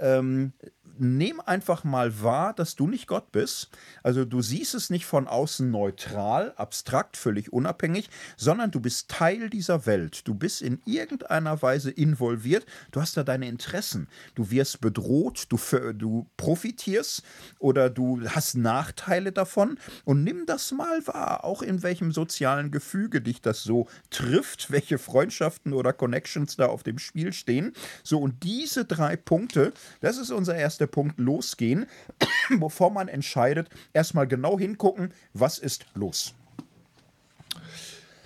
ähm, 0.00 0.52
nimm 0.98 1.40
einfach 1.40 1.84
mal 1.84 2.22
wahr, 2.22 2.54
dass 2.54 2.76
du 2.76 2.86
nicht 2.86 3.06
Gott 3.06 3.32
bist. 3.32 3.70
Also 4.02 4.24
du 4.24 4.42
siehst 4.42 4.74
es 4.74 4.90
nicht 4.90 5.06
von 5.06 5.26
außen 5.26 5.70
neutral, 5.70 6.52
abstrakt, 6.56 7.16
völlig 7.16 7.52
unabhängig, 7.52 8.10
sondern 8.36 8.70
du 8.70 8.80
bist 8.80 9.08
Teil 9.08 9.50
dieser 9.50 9.86
Welt. 9.86 10.26
Du 10.26 10.34
bist 10.34 10.62
in 10.62 10.80
irgendeiner 10.84 11.62
Weise 11.62 11.90
involviert. 11.90 12.66
Du 12.90 13.00
hast 13.00 13.16
da 13.16 13.24
deine 13.24 13.48
Interessen. 13.48 14.08
Du 14.34 14.50
wirst 14.50 14.80
bedroht, 14.80 15.46
du, 15.48 15.58
du 15.92 16.26
profitierst 16.36 17.22
oder 17.58 17.90
du 17.90 18.20
hast 18.28 18.54
Nachteile 18.56 19.32
davon. 19.32 19.78
Und 20.04 20.24
nimm 20.24 20.46
das 20.46 20.72
mal 20.72 21.06
wahr, 21.06 21.44
auch 21.44 21.62
in 21.62 21.82
welchem 21.82 22.12
sozialen 22.12 22.70
Gefüge 22.70 23.20
dich 23.20 23.40
das 23.40 23.62
so 23.62 23.88
trifft, 24.10 24.70
welche 24.70 24.98
Freundschaften 24.98 25.72
oder 25.72 25.92
Connections 25.92 26.56
da 26.56 26.66
auf 26.66 26.82
dem 26.82 26.98
Spiel 26.98 27.32
stehen. 27.32 27.72
So, 28.02 28.18
und 28.18 28.42
diese 28.42 28.84
drei 28.84 29.16
Punkte, 29.16 29.72
das 30.00 30.18
ist 30.18 30.30
unser 30.30 30.54
erster 30.54 30.81
der 30.82 30.88
Punkt 30.88 31.18
losgehen, 31.18 31.86
bevor 32.60 32.90
man 32.90 33.08
entscheidet, 33.08 33.68
erstmal 33.92 34.26
genau 34.26 34.58
hingucken, 34.58 35.14
was 35.32 35.58
ist 35.58 35.86
los. 35.94 36.34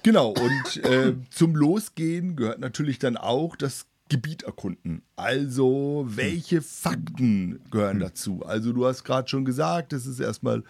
Genau, 0.02 0.30
und 0.30 0.84
äh, 0.84 1.14
zum 1.30 1.56
Losgehen 1.56 2.36
gehört 2.36 2.60
natürlich 2.60 2.98
dann 2.98 3.16
auch 3.16 3.56
das 3.56 3.86
Gebiet 4.08 4.44
erkunden. 4.44 5.02
Also, 5.16 6.06
welche 6.08 6.62
Fakten 6.62 7.60
gehören 7.72 7.98
dazu? 7.98 8.44
Also, 8.46 8.72
du 8.72 8.86
hast 8.86 9.02
gerade 9.02 9.28
schon 9.28 9.44
gesagt, 9.44 9.92
es 9.92 10.06
ist 10.06 10.20
erstmal 10.20 10.62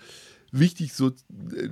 wichtig, 0.52 0.94
so 0.94 1.08
äh, 1.08 1.68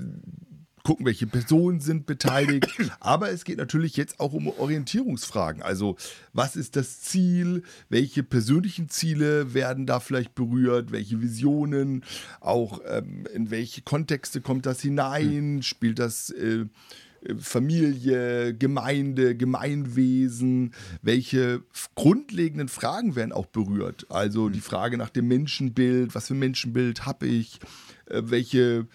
gucken, 0.84 1.06
welche 1.06 1.26
Personen 1.26 1.80
sind 1.80 2.06
beteiligt. 2.06 2.68
Aber 3.00 3.30
es 3.30 3.44
geht 3.44 3.58
natürlich 3.58 3.96
jetzt 3.96 4.20
auch 4.20 4.32
um 4.32 4.48
Orientierungsfragen. 4.48 5.62
Also, 5.62 5.96
was 6.32 6.54
ist 6.54 6.76
das 6.76 7.00
Ziel? 7.00 7.62
Welche 7.88 8.22
persönlichen 8.22 8.88
Ziele 8.88 9.54
werden 9.54 9.86
da 9.86 9.98
vielleicht 9.98 10.34
berührt? 10.34 10.92
Welche 10.92 11.20
Visionen? 11.20 12.04
Auch 12.40 12.80
ähm, 12.86 13.24
in 13.34 13.50
welche 13.50 13.82
Kontexte 13.82 14.40
kommt 14.40 14.66
das 14.66 14.80
hinein? 14.80 15.62
Spielt 15.62 15.98
das. 15.98 16.30
Äh, 16.30 16.66
Familie, 17.38 18.54
Gemeinde, 18.54 19.34
Gemeinwesen, 19.34 20.74
welche 21.00 21.62
grundlegenden 21.94 22.68
Fragen 22.68 23.16
werden 23.16 23.32
auch 23.32 23.46
berührt. 23.46 24.06
Also 24.10 24.50
die 24.50 24.60
Frage 24.60 24.98
nach 24.98 25.08
dem 25.08 25.28
Menschenbild, 25.28 26.14
was 26.14 26.28
für 26.28 26.34
ein 26.34 26.38
Menschenbild 26.38 27.06
habe 27.06 27.26
ich, 27.26 27.60
welche 28.06 28.86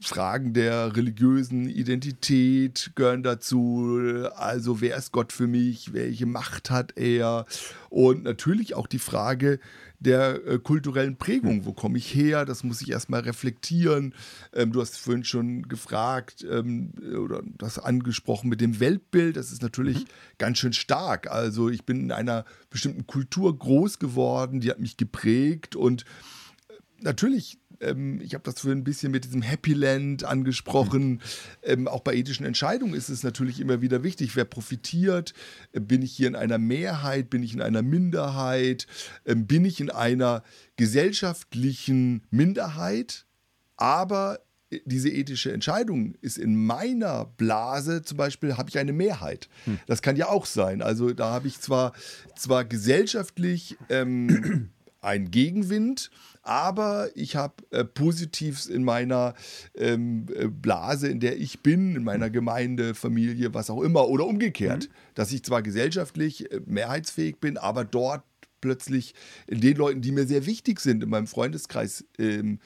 Fragen 0.00 0.52
der 0.52 0.96
religiösen 0.96 1.68
Identität 1.68 2.92
gehören 2.94 3.22
dazu. 3.22 3.98
Also 4.36 4.80
wer 4.80 4.96
ist 4.96 5.10
Gott 5.10 5.32
für 5.32 5.48
mich? 5.48 5.92
Welche 5.92 6.26
Macht 6.26 6.70
hat 6.70 6.96
er? 6.96 7.46
Und 7.88 8.22
natürlich 8.22 8.74
auch 8.74 8.86
die 8.86 9.00
Frage 9.00 9.58
der 10.00 10.46
äh, 10.46 10.58
kulturellen 10.58 11.16
Prägung. 11.16 11.66
Wo 11.66 11.72
komme 11.72 11.98
ich 11.98 12.14
her? 12.14 12.44
Das 12.44 12.64
muss 12.64 12.80
ich 12.80 12.90
erstmal 12.90 13.20
reflektieren. 13.20 14.14
Ähm, 14.52 14.72
du 14.72 14.80
hast 14.80 14.96
vorhin 14.96 15.24
schon 15.24 15.68
gefragt 15.68 16.46
ähm, 16.48 16.92
oder 17.16 17.42
das 17.58 17.78
angesprochen 17.78 18.48
mit 18.48 18.60
dem 18.60 18.80
Weltbild. 18.80 19.36
Das 19.36 19.52
ist 19.52 19.62
natürlich 19.62 20.04
mhm. 20.04 20.08
ganz 20.38 20.58
schön 20.58 20.72
stark. 20.72 21.30
Also 21.30 21.68
ich 21.68 21.84
bin 21.84 22.00
in 22.00 22.12
einer 22.12 22.44
bestimmten 22.70 23.06
Kultur 23.06 23.56
groß 23.56 23.98
geworden, 23.98 24.60
die 24.60 24.70
hat 24.70 24.80
mich 24.80 24.96
geprägt 24.96 25.76
und 25.76 26.02
äh, 26.68 26.74
natürlich 27.00 27.58
ähm, 27.80 28.20
ich 28.20 28.34
habe 28.34 28.44
das 28.44 28.60
für 28.60 28.70
ein 28.70 28.84
bisschen 28.84 29.12
mit 29.12 29.24
diesem 29.24 29.42
Happy 29.42 29.72
Land 29.72 30.24
angesprochen. 30.24 31.20
Ähm, 31.62 31.88
auch 31.88 32.00
bei 32.00 32.14
ethischen 32.14 32.46
Entscheidungen 32.46 32.94
ist 32.94 33.08
es 33.08 33.22
natürlich 33.22 33.60
immer 33.60 33.80
wieder 33.80 34.02
wichtig, 34.02 34.36
wer 34.36 34.44
profitiert. 34.44 35.34
Äh, 35.72 35.80
bin 35.80 36.02
ich 36.02 36.12
hier 36.12 36.28
in 36.28 36.36
einer 36.36 36.58
Mehrheit? 36.58 37.30
Bin 37.30 37.42
ich 37.42 37.54
in 37.54 37.62
einer 37.62 37.82
Minderheit? 37.82 38.86
Ähm, 39.24 39.46
bin 39.46 39.64
ich 39.64 39.80
in 39.80 39.90
einer 39.90 40.42
gesellschaftlichen 40.76 42.22
Minderheit? 42.30 43.26
Aber 43.76 44.40
diese 44.84 45.08
ethische 45.08 45.52
Entscheidung 45.52 46.14
ist 46.20 46.38
in 46.38 46.54
meiner 46.54 47.24
Blase 47.24 48.02
zum 48.02 48.16
Beispiel, 48.16 48.56
habe 48.56 48.68
ich 48.68 48.78
eine 48.78 48.92
Mehrheit. 48.92 49.48
Hm. 49.64 49.80
Das 49.86 50.00
kann 50.00 50.16
ja 50.16 50.28
auch 50.28 50.46
sein. 50.46 50.80
Also 50.80 51.12
da 51.12 51.32
habe 51.32 51.48
ich 51.48 51.60
zwar, 51.60 51.92
zwar 52.36 52.64
gesellschaftlich 52.64 53.76
ähm, 53.88 54.70
einen 55.00 55.30
Gegenwind, 55.30 56.10
aber 56.42 57.08
ich 57.14 57.36
habe 57.36 57.54
äh, 57.70 57.84
Positives 57.84 58.66
in 58.66 58.84
meiner 58.84 59.34
ähm, 59.74 60.26
äh, 60.34 60.48
Blase, 60.48 61.08
in 61.08 61.20
der 61.20 61.38
ich 61.38 61.60
bin, 61.60 61.96
in 61.96 62.04
meiner 62.04 62.30
Gemeinde, 62.30 62.94
Familie, 62.94 63.54
was 63.54 63.70
auch 63.70 63.82
immer, 63.82 64.08
oder 64.08 64.26
umgekehrt, 64.26 64.88
mhm. 64.88 64.92
dass 65.14 65.32
ich 65.32 65.42
zwar 65.42 65.62
gesellschaftlich 65.62 66.50
äh, 66.50 66.60
mehrheitsfähig 66.66 67.38
bin, 67.38 67.56
aber 67.56 67.84
dort 67.84 68.24
plötzlich 68.60 69.14
in 69.46 69.60
den 69.60 69.76
Leuten, 69.76 70.02
die 70.02 70.12
mir 70.12 70.26
sehr 70.26 70.46
wichtig 70.46 70.80
sind, 70.80 71.02
in 71.02 71.08
meinem 71.08 71.26
Freundeskreis, 71.26 72.04
ähm, 72.18 72.58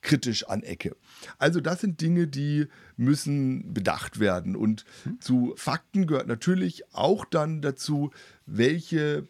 kritisch 0.00 0.48
anecke. 0.48 0.96
Also 1.38 1.60
das 1.60 1.80
sind 1.80 2.00
Dinge, 2.00 2.26
die 2.26 2.66
müssen 2.96 3.72
bedacht 3.72 4.18
werden. 4.18 4.56
Und 4.56 4.84
mhm. 5.04 5.20
zu 5.20 5.54
Fakten 5.56 6.06
gehört 6.06 6.26
natürlich 6.26 6.92
auch 6.92 7.24
dann 7.24 7.62
dazu, 7.62 8.10
welche 8.44 9.28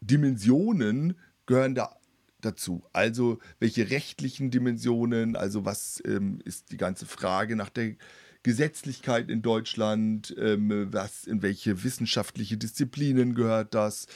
Dimensionen 0.00 1.16
gehören 1.46 1.74
da 1.74 1.96
dazu. 2.40 2.84
Also 2.92 3.38
welche 3.58 3.90
rechtlichen 3.90 4.50
Dimensionen, 4.50 5.36
also 5.36 5.64
was 5.64 6.02
ähm, 6.04 6.40
ist 6.44 6.72
die 6.72 6.76
ganze 6.76 7.06
Frage 7.06 7.56
nach 7.56 7.70
der 7.70 7.94
Gesetzlichkeit 8.42 9.30
in 9.30 9.42
Deutschland, 9.42 10.34
ähm, 10.38 10.88
was 10.92 11.24
in 11.24 11.42
welche 11.42 11.84
wissenschaftliche 11.84 12.56
Disziplinen 12.56 13.34
gehört 13.34 13.74
das? 13.74 14.06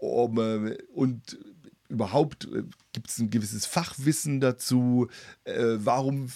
Um, 0.00 0.38
äh, 0.38 0.78
und 0.94 1.38
überhaupt 1.88 2.46
äh, 2.46 2.62
gibt 2.92 3.10
es 3.10 3.18
ein 3.18 3.30
gewisses 3.30 3.66
Fachwissen 3.66 4.40
dazu, 4.40 5.08
äh, 5.44 5.76
warum 5.78 6.30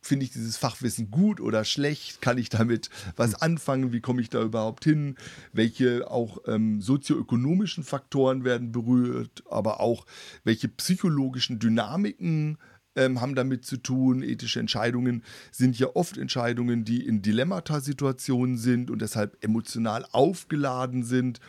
finde 0.00 0.24
ich 0.24 0.32
dieses 0.32 0.56
Fachwissen 0.56 1.10
gut 1.10 1.40
oder 1.40 1.64
schlecht? 1.64 2.22
Kann 2.22 2.38
ich 2.38 2.48
damit 2.48 2.90
was 3.16 3.32
hm. 3.32 3.38
anfangen? 3.40 3.92
Wie 3.92 4.00
komme 4.00 4.20
ich 4.20 4.30
da 4.30 4.42
überhaupt 4.42 4.84
hin? 4.84 5.16
Welche 5.52 6.10
auch 6.10 6.38
ähm, 6.46 6.80
sozioökonomischen 6.80 7.84
Faktoren 7.84 8.44
werden 8.44 8.72
berührt, 8.72 9.42
aber 9.50 9.80
auch 9.80 10.06
welche 10.44 10.68
psychologischen 10.68 11.58
Dynamiken 11.58 12.58
ähm, 12.96 13.20
haben 13.20 13.34
damit 13.34 13.64
zu 13.64 13.76
tun. 13.76 14.22
Ethische 14.22 14.60
Entscheidungen 14.60 15.22
sind 15.50 15.78
ja 15.78 15.88
oft 15.94 16.18
Entscheidungen, 16.18 16.84
die 16.84 17.06
in 17.06 17.22
Dilemmata-Situationen 17.22 18.58
sind 18.58 18.90
und 18.90 19.00
deshalb 19.00 19.42
emotional 19.42 20.06
aufgeladen 20.12 21.04
sind. 21.04 21.40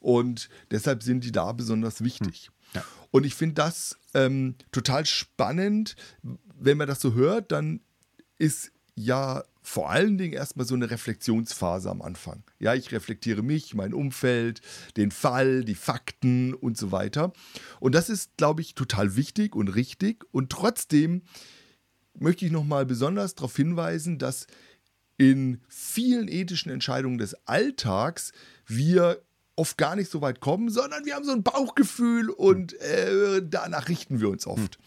Und 0.00 0.48
deshalb 0.70 1.02
sind 1.02 1.24
die 1.24 1.32
da 1.32 1.52
besonders 1.52 2.02
wichtig. 2.02 2.46
Hm. 2.46 2.52
Ja. 2.74 2.84
Und 3.10 3.24
ich 3.24 3.34
finde 3.34 3.54
das 3.54 3.96
ähm, 4.14 4.56
total 4.72 5.06
spannend. 5.06 5.96
Wenn 6.58 6.76
man 6.76 6.88
das 6.88 7.00
so 7.00 7.14
hört, 7.14 7.52
dann 7.52 7.80
ist 8.38 8.72
ja 8.94 9.44
vor 9.62 9.90
allen 9.90 10.16
Dingen 10.16 10.32
erstmal 10.32 10.64
so 10.64 10.74
eine 10.74 10.90
Reflexionsphase 10.90 11.90
am 11.90 12.00
Anfang. 12.00 12.44
Ja, 12.60 12.74
ich 12.74 12.92
reflektiere 12.92 13.42
mich, 13.42 13.74
mein 13.74 13.94
Umfeld, 13.94 14.60
den 14.96 15.10
Fall, 15.10 15.64
die 15.64 15.74
Fakten 15.74 16.54
und 16.54 16.78
so 16.78 16.92
weiter. 16.92 17.32
Und 17.80 17.94
das 17.94 18.08
ist, 18.08 18.36
glaube 18.36 18.62
ich, 18.62 18.74
total 18.74 19.16
wichtig 19.16 19.56
und 19.56 19.68
richtig. 19.68 20.24
Und 20.30 20.50
trotzdem 20.50 21.22
möchte 22.14 22.46
ich 22.46 22.52
nochmal 22.52 22.86
besonders 22.86 23.34
darauf 23.34 23.56
hinweisen, 23.56 24.18
dass 24.18 24.46
in 25.18 25.60
vielen 25.68 26.28
ethischen 26.28 26.70
Entscheidungen 26.70 27.18
des 27.18 27.34
Alltags 27.46 28.32
wir 28.66 29.22
oft 29.56 29.78
gar 29.78 29.96
nicht 29.96 30.10
so 30.10 30.20
weit 30.20 30.40
kommen, 30.40 30.68
sondern 30.68 31.04
wir 31.06 31.14
haben 31.14 31.24
so 31.24 31.32
ein 31.32 31.42
Bauchgefühl 31.42 32.30
und 32.30 32.74
äh, 32.80 33.42
danach 33.42 33.88
richten 33.88 34.20
wir 34.20 34.28
uns 34.28 34.46
oft. 34.46 34.76
Hm. 34.76 34.82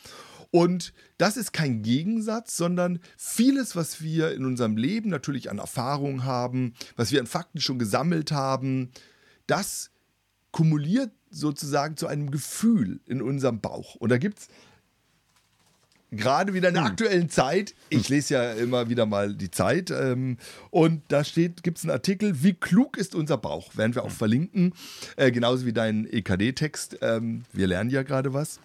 Und 0.52 0.94
das 1.18 1.38
ist 1.38 1.54
kein 1.54 1.84
Gegensatz, 1.84 2.58
sondern 2.58 3.00
vieles, 3.18 3.76
was 3.76 4.02
wir 4.02 4.34
in 4.34 4.46
unserem 4.46 4.78
Leben 4.78 5.10
natürlich 5.10 5.52
an 5.52 5.60
Erfahrungen 5.60 6.26
haben, 6.26 6.74
was 6.96 7.12
wir 7.12 7.20
an 7.20 7.28
Fakten 7.28 7.62
schon 7.62 7.78
gesammelt 7.78 8.32
haben, 8.32 8.90
das 9.46 9.92
kumuliert 10.52 11.12
sozusagen 11.30 11.98
zu 11.98 12.08
einem 12.08 12.32
Gefühl 12.32 13.00
in 13.06 13.22
unserem 13.22 13.62
Bauch. 13.62 13.96
Und 13.96 14.10
da 14.10 14.18
gibt 14.18 14.40
es 14.40 14.48
gerade 16.12 16.56
wieder 16.56 16.70
in 16.70 16.74
der 16.74 16.86
hm. 16.86 16.92
aktuellen 16.92 17.30
Zeit, 17.30 17.76
ich 17.90 18.10
lese 18.10 18.34
ja 18.34 18.54
immer 18.54 18.90
wieder 18.90 19.06
mal 19.06 19.36
die 19.36 19.52
Zeit, 19.52 19.92
ähm, 19.92 20.38
und 20.72 21.04
da 21.10 21.24
steht, 21.24 21.62
gibt 21.62 21.78
es 21.78 21.84
einen 21.84 21.92
Artikel, 21.92 22.42
wie 22.44 22.54
klug 22.54 22.98
ist 22.98 23.14
unser 23.14 23.38
Bauch? 23.38 23.78
Werden 23.78 23.94
wir 23.94 24.04
auch 24.04 24.10
hm. 24.10 24.16
verlinken, 24.16 24.74
äh, 25.18 25.32
genauso 25.32 25.68
wie 25.68 25.74
dein 25.74 26.08
EKD-Text. 26.12 26.98
Ähm, 27.02 27.44
wir 27.54 27.68
lernen 27.68 27.92
ja 27.92 28.02
gerade 28.02 28.34
was. 28.34 28.60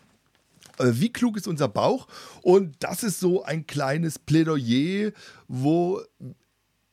Äh, 0.79 0.93
wie 0.95 1.13
klug 1.13 1.37
ist 1.37 1.49
unser 1.49 1.69
Bauch? 1.69 2.07
Und 2.43 2.77
das 2.81 3.03
ist 3.03 3.21
so 3.21 3.43
ein 3.45 3.67
kleines 3.67 4.19
Plädoyer, 4.19 5.13
wo 5.49 6.01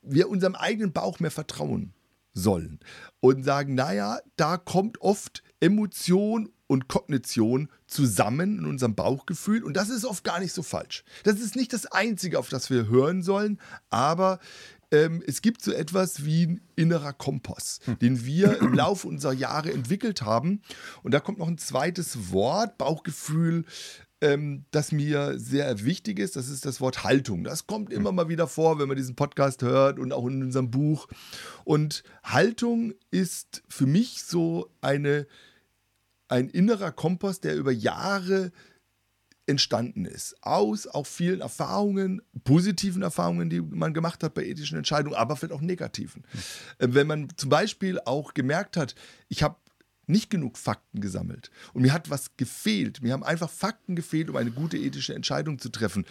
wir 0.02 0.28
unserem 0.28 0.54
eigenen 0.54 0.92
Bauch 0.92 1.20
mehr 1.20 1.30
vertrauen 1.30 1.94
sollen 2.34 2.80
und 3.20 3.44
sagen, 3.44 3.74
naja, 3.74 4.18
da 4.36 4.56
kommt 4.56 5.00
oft 5.00 5.42
Emotion 5.60 6.50
und 6.66 6.88
Kognition 6.88 7.68
zusammen 7.86 8.58
in 8.58 8.66
unserem 8.66 8.94
Bauchgefühl 8.94 9.62
und 9.62 9.76
das 9.76 9.90
ist 9.90 10.06
oft 10.06 10.24
gar 10.24 10.40
nicht 10.40 10.54
so 10.54 10.62
falsch. 10.62 11.04
Das 11.24 11.38
ist 11.38 11.54
nicht 11.54 11.72
das 11.72 11.86
Einzige, 11.86 12.38
auf 12.38 12.48
das 12.48 12.70
wir 12.70 12.88
hören 12.88 13.22
sollen, 13.22 13.60
aber 13.90 14.38
ähm, 14.92 15.22
es 15.26 15.42
gibt 15.42 15.62
so 15.62 15.72
etwas 15.72 16.24
wie 16.24 16.46
ein 16.46 16.60
innerer 16.76 17.14
Kompass, 17.14 17.80
hm. 17.84 17.98
den 17.98 18.24
wir 18.24 18.60
im 18.60 18.74
Laufe 18.74 19.08
unserer 19.08 19.32
Jahre 19.32 19.72
entwickelt 19.72 20.22
haben. 20.22 20.62
Und 21.02 21.12
da 21.14 21.20
kommt 21.20 21.38
noch 21.38 21.48
ein 21.48 21.58
zweites 21.58 22.30
Wort, 22.30 22.78
Bauchgefühl, 22.78 23.64
ähm, 24.20 24.66
das 24.70 24.92
mir 24.92 25.38
sehr 25.38 25.84
wichtig 25.84 26.18
ist. 26.18 26.36
Das 26.36 26.48
ist 26.48 26.66
das 26.66 26.80
Wort 26.80 27.04
Haltung. 27.04 27.42
Das 27.42 27.66
kommt 27.66 27.90
hm. 27.90 27.96
immer 27.96 28.12
mal 28.12 28.28
wieder 28.28 28.46
vor, 28.46 28.78
wenn 28.78 28.86
man 28.86 28.98
diesen 28.98 29.16
Podcast 29.16 29.62
hört 29.62 29.98
und 29.98 30.12
auch 30.12 30.26
in 30.26 30.42
unserem 30.42 30.70
Buch. 30.70 31.08
Und 31.64 32.04
Haltung 32.22 32.92
ist 33.10 33.62
für 33.68 33.86
mich 33.86 34.22
so 34.22 34.70
eine, 34.82 35.26
ein 36.28 36.50
innerer 36.50 36.92
Kompass, 36.92 37.40
der 37.40 37.56
über 37.56 37.72
Jahre 37.72 38.52
entstanden 39.46 40.04
ist. 40.04 40.36
Aus 40.42 40.86
auch 40.86 41.06
vielen 41.06 41.40
Erfahrungen, 41.40 42.22
positiven 42.44 43.02
Erfahrungen, 43.02 43.50
die 43.50 43.60
man 43.60 43.92
gemacht 43.94 44.22
hat 44.22 44.34
bei 44.34 44.44
ethischen 44.44 44.78
Entscheidungen, 44.78 45.16
aber 45.16 45.36
vielleicht 45.36 45.54
auch 45.54 45.60
negativen. 45.60 46.24
Mhm. 46.32 46.94
Wenn 46.94 47.06
man 47.06 47.28
zum 47.36 47.50
Beispiel 47.50 47.98
auch 48.04 48.34
gemerkt 48.34 48.76
hat, 48.76 48.94
ich 49.28 49.42
habe 49.42 49.56
nicht 50.06 50.30
genug 50.30 50.58
Fakten 50.58 51.00
gesammelt 51.00 51.50
und 51.72 51.82
mir 51.82 51.92
hat 51.92 52.10
was 52.10 52.36
gefehlt. 52.36 53.02
Mir 53.02 53.12
haben 53.12 53.22
einfach 53.22 53.50
Fakten 53.50 53.96
gefehlt, 53.96 54.30
um 54.30 54.36
eine 54.36 54.50
gute 54.50 54.76
ethische 54.76 55.14
Entscheidung 55.14 55.58
zu 55.58 55.68
treffen. 55.70 56.04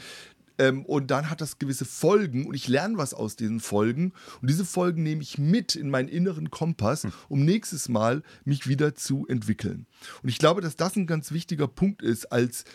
Ähm, 0.58 0.86
und 0.86 1.12
dann 1.12 1.30
hat 1.30 1.42
das 1.42 1.60
gewisse 1.60 1.86
Folgen 1.86 2.46
und 2.46 2.54
ich 2.54 2.68
lerne 2.68 2.98
was 2.98 3.14
aus 3.14 3.36
diesen 3.36 3.60
Folgen. 3.60 4.14
Und 4.42 4.50
diese 4.50 4.66
Folgen 4.66 5.04
nehme 5.04 5.22
ich 5.22 5.38
mit 5.38 5.76
in 5.76 5.90
meinen 5.90 6.08
inneren 6.08 6.52
Kompass, 6.52 7.04
hm. 7.04 7.14
um 7.30 7.46
nächstes 7.46 7.90
Mal 7.90 8.24
mich 8.46 8.68
wieder 8.68 8.96
zu 8.96 9.26
entwickeln. 9.28 9.88
Und 10.22 10.30
ich 10.30 10.38
glaube, 10.38 10.62
dass 10.62 10.76
das 10.76 10.96
ein 10.96 11.08
ganz 11.08 11.32
wichtiger 11.32 11.68
Punkt 11.68 12.02
ist, 12.02 12.32
als 12.32 12.66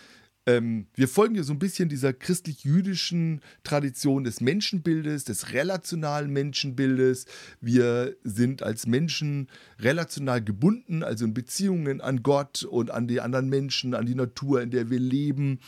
ähm, 0.46 0.86
wir 0.94 1.08
folgen 1.08 1.34
ja 1.34 1.42
so 1.42 1.52
ein 1.52 1.58
bisschen 1.58 1.88
dieser 1.88 2.12
christlich-jüdischen 2.12 3.40
Tradition 3.64 4.22
des 4.22 4.40
Menschenbildes, 4.40 5.24
des 5.24 5.52
relationalen 5.52 6.32
Menschenbildes. 6.32 7.26
Wir 7.60 8.16
sind 8.22 8.62
als 8.62 8.86
Menschen 8.86 9.48
relational 9.80 10.42
gebunden, 10.42 11.02
also 11.02 11.24
in 11.24 11.34
Beziehungen 11.34 12.00
an 12.00 12.22
Gott 12.22 12.62
und 12.62 12.92
an 12.92 13.08
die 13.08 13.20
anderen 13.20 13.48
Menschen, 13.48 13.94
an 13.94 14.06
die 14.06 14.14
Natur, 14.14 14.62
in 14.62 14.70
der 14.70 14.88
wir 14.88 15.00
leben. 15.00 15.58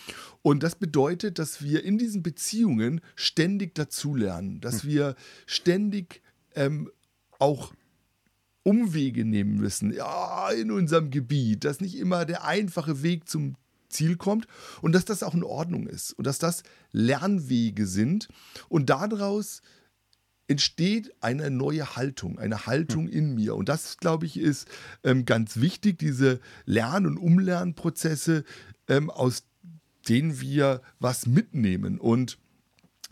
Und 0.42 0.62
das 0.62 0.76
bedeutet, 0.76 1.40
dass 1.40 1.60
wir 1.60 1.82
in 1.84 1.98
diesen 1.98 2.22
Beziehungen 2.22 3.00
ständig 3.16 3.74
dazulernen, 3.74 4.60
dass 4.60 4.84
hm. 4.84 4.90
wir 4.90 5.14
ständig 5.46 6.22
ähm, 6.54 6.88
auch 7.40 7.72
Umwege 8.62 9.24
nehmen 9.24 9.56
müssen, 9.56 9.92
ja, 9.92 10.50
in 10.50 10.70
unserem 10.70 11.10
Gebiet, 11.10 11.64
dass 11.64 11.80
nicht 11.80 11.96
immer 11.96 12.24
der 12.24 12.44
einfache 12.44 13.02
Weg 13.02 13.28
zum 13.28 13.56
Ziel 13.88 14.16
kommt 14.16 14.46
und 14.82 14.92
dass 14.92 15.04
das 15.04 15.22
auch 15.22 15.34
in 15.34 15.44
Ordnung 15.44 15.86
ist 15.86 16.12
und 16.12 16.26
dass 16.26 16.38
das 16.38 16.62
Lernwege 16.92 17.86
sind 17.86 18.28
und 18.68 18.90
daraus 18.90 19.62
entsteht 20.48 21.14
eine 21.20 21.50
neue 21.50 21.94
Haltung, 21.94 22.38
eine 22.38 22.66
Haltung 22.66 23.06
hm. 23.06 23.12
in 23.12 23.34
mir. 23.34 23.54
Und 23.54 23.68
das, 23.68 23.98
glaube 23.98 24.26
ich, 24.26 24.38
ist 24.38 24.66
ähm, 25.04 25.24
ganz 25.26 25.58
wichtig, 25.58 25.98
diese 25.98 26.40
Lern- 26.64 27.06
und 27.06 27.18
Umlernprozesse, 27.18 28.44
ähm, 28.88 29.10
aus 29.10 29.44
denen 30.08 30.40
wir 30.40 30.80
was 30.98 31.26
mitnehmen. 31.26 32.00
Und 32.00 32.38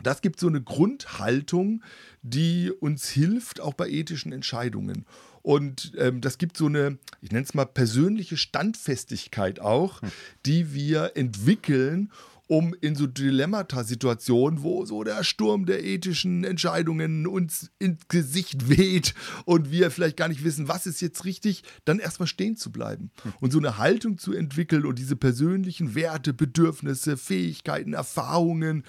das 0.01 0.21
gibt 0.21 0.39
so 0.39 0.47
eine 0.47 0.61
Grundhaltung, 0.61 1.83
die 2.21 2.71
uns 2.71 3.07
hilft, 3.09 3.61
auch 3.61 3.73
bei 3.73 3.89
ethischen 3.89 4.31
Entscheidungen. 4.31 5.05
Und 5.47 5.93
ähm, 5.97 6.19
das 6.19 6.39
gibt 6.39 6.57
so 6.57 6.65
eine, 6.65 6.97
ich 7.21 7.31
nenne 7.31 7.45
es 7.45 7.53
mal 7.53 7.63
persönliche 7.63 8.35
Standfestigkeit 8.35 9.61
auch, 9.61 10.01
hm. 10.01 10.11
die 10.45 10.73
wir 10.73 11.13
entwickeln, 11.15 12.11
um 12.47 12.75
in 12.81 12.95
so 12.95 13.07
Dilemmata-Situationen, 13.07 14.61
wo 14.61 14.83
so 14.83 15.05
der 15.05 15.23
Sturm 15.23 15.65
der 15.65 15.85
ethischen 15.85 16.43
Entscheidungen 16.43 17.27
uns 17.27 17.71
ins 17.79 18.09
Gesicht 18.09 18.67
weht 18.67 19.13
und 19.45 19.71
wir 19.71 19.89
vielleicht 19.89 20.17
gar 20.17 20.27
nicht 20.27 20.43
wissen, 20.43 20.67
was 20.67 20.85
ist 20.85 20.99
jetzt 20.99 21.23
richtig, 21.23 21.63
dann 21.85 21.99
erstmal 21.99 22.27
stehen 22.27 22.57
zu 22.57 22.69
bleiben 22.69 23.11
hm. 23.23 23.33
und 23.39 23.53
so 23.53 23.59
eine 23.59 23.77
Haltung 23.77 24.17
zu 24.17 24.33
entwickeln 24.33 24.85
und 24.85 24.99
diese 24.99 25.15
persönlichen 25.15 25.95
Werte, 25.95 26.33
Bedürfnisse, 26.33 27.15
Fähigkeiten, 27.15 27.93
Erfahrungen 27.93 28.83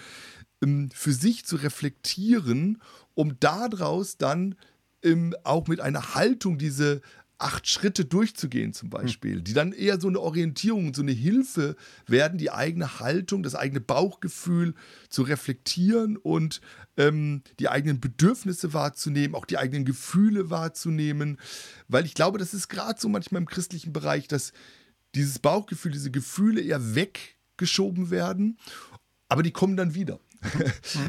ähm, 0.61 0.91
für 0.93 1.13
sich 1.13 1.45
zu 1.45 1.55
reflektieren, 1.55 2.83
um 3.15 3.39
daraus 3.39 4.17
dann 4.17 4.57
ähm, 5.03 5.35
auch 5.45 5.67
mit 5.69 5.81
einer 5.81 6.15
Haltung 6.15 6.59
diese 6.59 7.01
acht 7.39 7.69
Schritte 7.69 8.05
durchzugehen 8.05 8.73
zum 8.73 8.91
Beispiel, 8.91 9.41
die 9.41 9.53
dann 9.53 9.73
eher 9.73 10.01
so 10.01 10.09
eine 10.09 10.19
Orientierung, 10.19 10.93
so 10.93 11.03
eine 11.03 11.13
Hilfe 11.13 11.77
werden, 12.07 12.37
die 12.37 12.51
eigene 12.51 12.99
Haltung, 12.99 13.45
das 13.45 13.55
eigene 13.55 13.81
Bauchgefühl 13.81 14.75
zu 15.09 15.23
reflektieren 15.23 16.17
und 16.17 16.61
ähm, 16.97 17.43
die 17.61 17.69
eigenen 17.69 18.01
Bedürfnisse 18.01 18.73
wahrzunehmen, 18.75 19.37
auch 19.37 19.45
die 19.45 19.57
eigenen 19.57 19.85
Gefühle 19.85 20.51
wahrzunehmen, 20.51 21.39
weil 21.87 22.05
ich 22.05 22.15
glaube, 22.15 22.39
das 22.39 22.55
ist 22.55 22.69
gerade 22.69 23.01
so 23.01 23.09
manchmal 23.09 23.43
im 23.43 23.49
christlichen 23.49 23.93
Bereich, 23.93 24.27
dass 24.27 24.53
dieses 25.15 25.39
Bauchgefühl, 25.39 25.93
diese 25.93 26.11
Gefühle 26.11 26.61
eher 26.61 26.97
weggeschoben 26.97 28.11
werden, 28.11 28.59
aber 29.29 29.45
die 29.45 29.53
kommen 29.53 29.77
dann 29.77 29.95
wieder. 29.95 30.19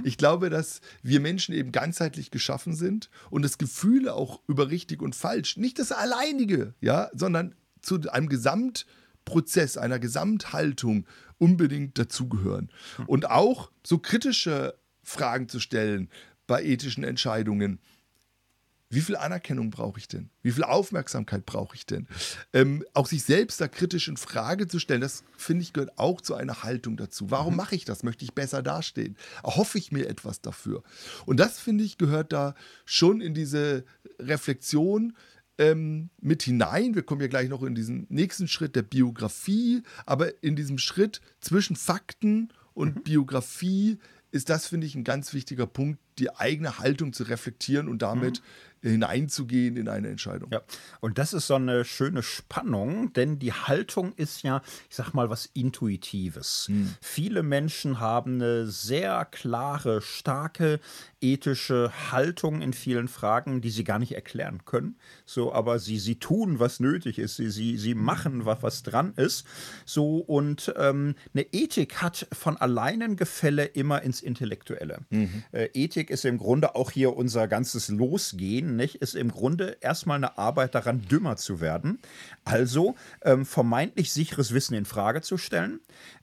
Ich 0.03 0.17
glaube, 0.17 0.49
dass 0.49 0.81
wir 1.03 1.19
Menschen 1.19 1.53
eben 1.53 1.71
ganzheitlich 1.71 2.31
geschaffen 2.31 2.73
sind 2.73 3.09
und 3.29 3.43
das 3.43 3.57
Gefühle 3.57 4.13
auch 4.13 4.41
über 4.47 4.69
richtig 4.69 5.01
und 5.01 5.15
falsch, 5.15 5.57
nicht 5.57 5.79
das 5.79 5.91
alleinige, 5.91 6.73
ja, 6.81 7.09
sondern 7.13 7.55
zu 7.81 7.99
einem 8.09 8.29
Gesamtprozess, 8.29 9.77
einer 9.77 9.99
Gesamthaltung 9.99 11.05
unbedingt 11.37 11.97
dazugehören. 11.97 12.69
Und 13.07 13.29
auch 13.29 13.71
so 13.85 13.97
kritische 13.97 14.77
Fragen 15.03 15.47
zu 15.47 15.59
stellen 15.59 16.09
bei 16.47 16.63
ethischen 16.63 17.03
Entscheidungen. 17.03 17.79
Wie 18.91 19.01
viel 19.01 19.15
Anerkennung 19.15 19.69
brauche 19.69 19.99
ich 19.99 20.07
denn? 20.07 20.31
Wie 20.41 20.51
viel 20.51 20.63
Aufmerksamkeit 20.63 21.45
brauche 21.45 21.75
ich 21.75 21.85
denn? 21.85 22.07
Ähm, 22.53 22.83
auch 22.95 23.05
sich 23.05 23.23
selbst 23.23 23.61
da 23.61 23.67
kritisch 23.67 24.07
in 24.07 24.17
Frage 24.17 24.67
zu 24.67 24.79
stellen, 24.79 25.01
das 25.01 25.23
finde 25.37 25.61
ich 25.61 25.73
gehört 25.73 25.99
auch 25.99 26.21
zu 26.21 26.33
einer 26.33 26.63
Haltung 26.63 26.97
dazu. 26.97 27.29
Warum 27.29 27.55
mache 27.55 27.75
ich 27.75 27.85
das? 27.85 28.01
Möchte 28.01 28.25
ich 28.25 28.33
besser 28.33 28.63
dastehen? 28.63 29.15
Erhoffe 29.43 29.77
ich 29.77 29.91
mir 29.91 30.09
etwas 30.09 30.41
dafür? 30.41 30.81
Und 31.27 31.39
das 31.39 31.59
finde 31.59 31.83
ich 31.83 31.99
gehört 31.99 32.33
da 32.33 32.55
schon 32.85 33.21
in 33.21 33.35
diese 33.35 33.85
Reflexion 34.17 35.15
ähm, 35.59 36.09
mit 36.19 36.41
hinein. 36.41 36.95
Wir 36.95 37.03
kommen 37.03 37.21
ja 37.21 37.27
gleich 37.27 37.49
noch 37.49 37.61
in 37.61 37.75
diesen 37.75 38.07
nächsten 38.09 38.47
Schritt 38.47 38.75
der 38.75 38.81
Biografie, 38.81 39.83
aber 40.07 40.41
in 40.43 40.55
diesem 40.55 40.79
Schritt 40.79 41.21
zwischen 41.41 41.75
Fakten 41.75 42.49
und 42.73 43.03
Biografie 43.03 43.99
ist 44.31 44.49
das, 44.49 44.67
finde 44.67 44.87
ich, 44.87 44.95
ein 44.95 45.03
ganz 45.03 45.33
wichtiger 45.33 45.67
Punkt, 45.67 45.99
die 46.19 46.35
eigene 46.35 46.79
Haltung 46.79 47.13
zu 47.13 47.23
reflektieren 47.23 47.87
und 47.87 48.01
damit 48.01 48.41
mhm. 48.81 48.89
hineinzugehen 48.89 49.77
in 49.77 49.87
eine 49.87 50.09
Entscheidung. 50.09 50.51
Ja, 50.51 50.61
und 50.99 51.17
das 51.17 51.33
ist 51.33 51.47
so 51.47 51.55
eine 51.55 51.85
schöne 51.85 52.23
Spannung, 52.23 53.13
denn 53.13 53.39
die 53.39 53.53
Haltung 53.53 54.13
ist 54.15 54.43
ja, 54.43 54.61
ich 54.89 54.95
sag 54.95 55.13
mal, 55.13 55.29
was 55.29 55.47
Intuitives. 55.53 56.67
Mhm. 56.69 56.95
Viele 57.01 57.43
Menschen 57.43 57.99
haben 57.99 58.35
eine 58.35 58.67
sehr 58.67 59.25
klare, 59.25 60.01
starke 60.01 60.79
ethische 61.21 61.91
Haltung 62.11 62.61
in 62.61 62.73
vielen 62.73 63.07
Fragen, 63.07 63.61
die 63.61 63.69
sie 63.69 63.83
gar 63.83 63.99
nicht 63.99 64.13
erklären 64.13 64.63
können. 64.65 64.95
So, 65.25 65.53
aber 65.53 65.79
sie, 65.79 65.99
sie 65.99 66.15
tun, 66.15 66.59
was 66.59 66.79
nötig 66.79 67.19
ist. 67.19 67.35
Sie, 67.35 67.49
sie, 67.49 67.77
sie 67.77 67.95
machen, 67.95 68.45
was, 68.45 68.63
was 68.63 68.83
dran 68.83 69.13
ist. 69.15 69.45
So, 69.85 70.17
und 70.17 70.73
ähm, 70.77 71.15
eine 71.33 71.45
Ethik 71.51 72.01
hat 72.01 72.27
von 72.31 72.57
alleinen 72.57 73.15
Gefälle 73.15 73.65
immer 73.65 74.01
ins 74.01 74.21
Intellektuelle. 74.21 74.99
Mhm. 75.09 75.43
Äh, 75.51 75.69
Ethik 75.73 76.08
ist 76.09 76.25
im 76.25 76.37
Grunde 76.37 76.75
auch 76.75 76.91
hier 76.91 77.15
unser 77.15 77.47
ganzes 77.47 77.89
Losgehen, 77.89 78.75
nicht? 78.75 78.95
Ist 78.95 79.15
im 79.15 79.31
Grunde 79.31 79.77
erstmal 79.81 80.17
eine 80.17 80.37
Arbeit 80.37 80.75
daran, 80.75 81.01
dümmer 81.01 81.35
zu 81.35 81.61
werden. 81.61 81.99
Also 82.43 82.95
ähm, 83.23 83.45
vermeintlich 83.45 84.11
sicheres 84.11 84.53
Wissen 84.53 84.73
in 84.73 84.85
Frage 84.85 85.21
zu 85.21 85.37
stellen, 85.37 85.79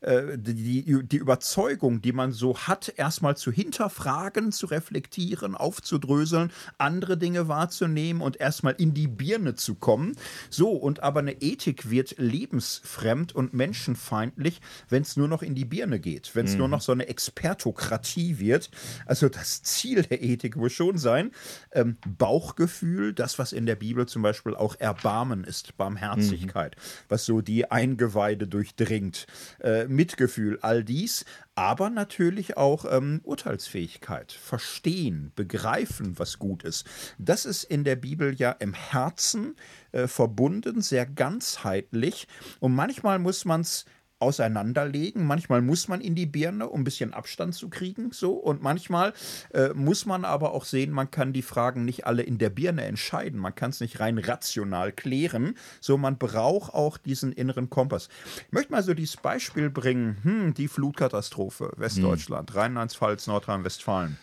äh, 0.07 0.39
die, 0.39 1.03
die 1.05 1.17
Überzeugung, 1.17 2.01
die 2.01 2.13
man 2.13 2.31
so 2.31 2.57
hat, 2.57 2.93
erstmal 2.97 3.37
zu 3.37 3.51
hinterfragen, 3.51 4.53
zu 4.53 4.67
reflektieren 4.67 5.57
aufzudröseln, 5.57 6.53
andere 6.79 7.19
Dinge 7.19 7.49
wahrzunehmen 7.49 8.23
und 8.23 8.39
erstmal 8.39 8.75
in 8.79 8.95
die 8.95 9.09
Birne 9.09 9.57
zu 9.57 9.75
kommen. 9.75 10.17
So, 10.49 10.71
und 10.71 11.03
aber 11.03 11.21
eine 11.21 11.43
Ethik 11.43 11.91
wird 11.91 12.15
lebensfremd 12.19 13.35
und 13.35 13.53
menschenfeindlich, 13.53 14.61
wenn 14.89 15.03
es 15.03 15.17
nur 15.17 15.27
noch 15.27 15.43
in 15.43 15.57
die 15.57 15.65
Birne 15.65 15.99
geht, 15.99 16.35
wenn 16.35 16.47
es 16.47 16.53
mhm. 16.53 16.59
nur 16.59 16.69
noch 16.69 16.83
so 16.83 16.93
eine 16.93 17.09
Expertokratie 17.09 18.39
wird. 18.39 18.71
Also 19.07 19.29
das 19.29 19.65
Ziel 19.65 20.03
der 20.03 20.23
Ethik 20.23 20.55
muss 20.55 20.73
schon 20.73 20.99
sein, 20.99 21.33
ähm, 21.73 21.97
Bauchgefühl, 22.07 23.13
das, 23.13 23.41
was 23.41 23.53
in 23.53 23.67
der 23.67 23.75
Bibel 23.75 24.07
zum 24.07 24.23
Beispiel 24.23 24.55
auch 24.55 24.77
Erbarmen 24.79 25.43
ist, 25.43 25.77
Barmherzigkeit, 25.77 26.77
mhm. 26.77 26.81
was 27.09 27.25
so 27.25 27.41
die 27.41 27.69
Eingeweide 27.73 28.47
durchdringt, 28.47 29.27
äh, 29.59 29.96
Mitgefühl, 29.97 30.59
all 30.63 30.85
dies, 30.85 31.25
aber 31.55 31.91
natürlich 31.91 32.57
auch 32.57 32.85
ähm, 32.89 33.21
Urteilsfähigkeit, 33.25 34.31
verstehen, 34.31 35.33
begreifen, 35.35 36.19
was 36.19 36.39
gut 36.39 36.63
ist. 36.63 36.87
Das 37.19 37.45
ist 37.45 37.65
in 37.65 37.83
der 37.83 37.97
Bibel 37.97 38.35
ja 38.35 38.53
im 38.53 38.75
Herzen 38.75 39.57
äh, 39.93 40.07
verbunden, 40.07 40.83
sehr 40.83 41.07
ganzheitlich 41.07 42.29
und 42.61 42.75
manchmal 42.75 43.19
muss 43.19 43.45
man 43.45 43.63
es 43.63 43.87
auseinanderlegen. 44.19 45.27
Manchmal 45.27 45.63
muss 45.63 45.89
man 45.89 46.01
in 46.01 46.15
die 46.15 46.27
Birne, 46.27 46.69
um 46.69 46.81
ein 46.81 46.85
bisschen 46.85 47.13
Abstand 47.13 47.55
zu 47.55 47.69
kriegen, 47.69 48.11
so. 48.13 48.33
Und 48.33 48.63
manchmal 48.63 49.13
äh, 49.53 49.71
muss 49.75 50.07
man 50.07 50.25
aber 50.25 50.53
auch 50.53 50.65
sehen, 50.65 50.91
man 50.91 51.11
kann 51.11 51.33
die 51.33 51.43
Fragen 51.43 51.85
nicht 51.85 52.07
alle 52.07 52.23
in 52.23 52.39
der 52.39 52.51
Birne 52.51 52.85
entscheiden. 52.85 53.39
Man 53.39 53.55
kann 53.55 53.71
es 53.71 53.81
nicht 53.81 54.01
rein 54.01 54.19
rational 54.19 54.93
klären. 54.93 55.55
So, 55.81 55.99
man 55.99 56.19
braucht 56.19 56.73
auch 56.73 56.99
diesen 56.99 57.33
inneren 57.33 57.69
Kompass. 57.71 58.09
Ich 58.47 58.53
möchte 58.53 58.73
mal 58.73 58.83
so 58.83 58.95
dieses 58.95 59.17
Beispiel 59.17 59.71
bringen: 59.71 60.17
hm, 60.23 60.55
die 60.55 60.69
Flutkatastrophe, 60.69 61.73
Westdeutschland, 61.77 62.51
hm. 62.51 62.59
Rheinland-Pfalz, 62.59 63.27
Nordrhein-Westfalen. 63.27 64.17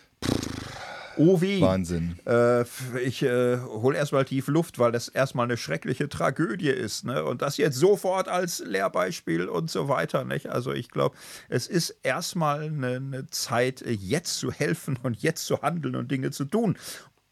Oh 1.16 1.40
wie. 1.40 1.60
Wahnsinn. 1.60 2.18
Äh, 2.26 2.62
ich 3.04 3.22
äh, 3.22 3.58
hole 3.58 3.96
erstmal 3.96 4.24
tief 4.24 4.48
Luft, 4.48 4.78
weil 4.78 4.92
das 4.92 5.08
erstmal 5.08 5.44
eine 5.44 5.56
schreckliche 5.56 6.08
Tragödie 6.08 6.70
ist. 6.70 7.04
Ne? 7.04 7.24
Und 7.24 7.42
das 7.42 7.56
jetzt 7.56 7.76
sofort 7.76 8.28
als 8.28 8.60
Lehrbeispiel 8.60 9.48
und 9.48 9.70
so 9.70 9.88
weiter. 9.88 10.24
Nicht? 10.24 10.48
Also 10.48 10.72
ich 10.72 10.90
glaube, 10.90 11.16
es 11.48 11.66
ist 11.66 11.96
erstmal 12.02 12.64
eine, 12.64 12.96
eine 12.96 13.26
Zeit, 13.28 13.84
jetzt 13.86 14.38
zu 14.38 14.52
helfen 14.52 14.98
und 15.02 15.22
jetzt 15.22 15.46
zu 15.46 15.62
handeln 15.62 15.96
und 15.96 16.10
Dinge 16.10 16.30
zu 16.30 16.44
tun 16.44 16.76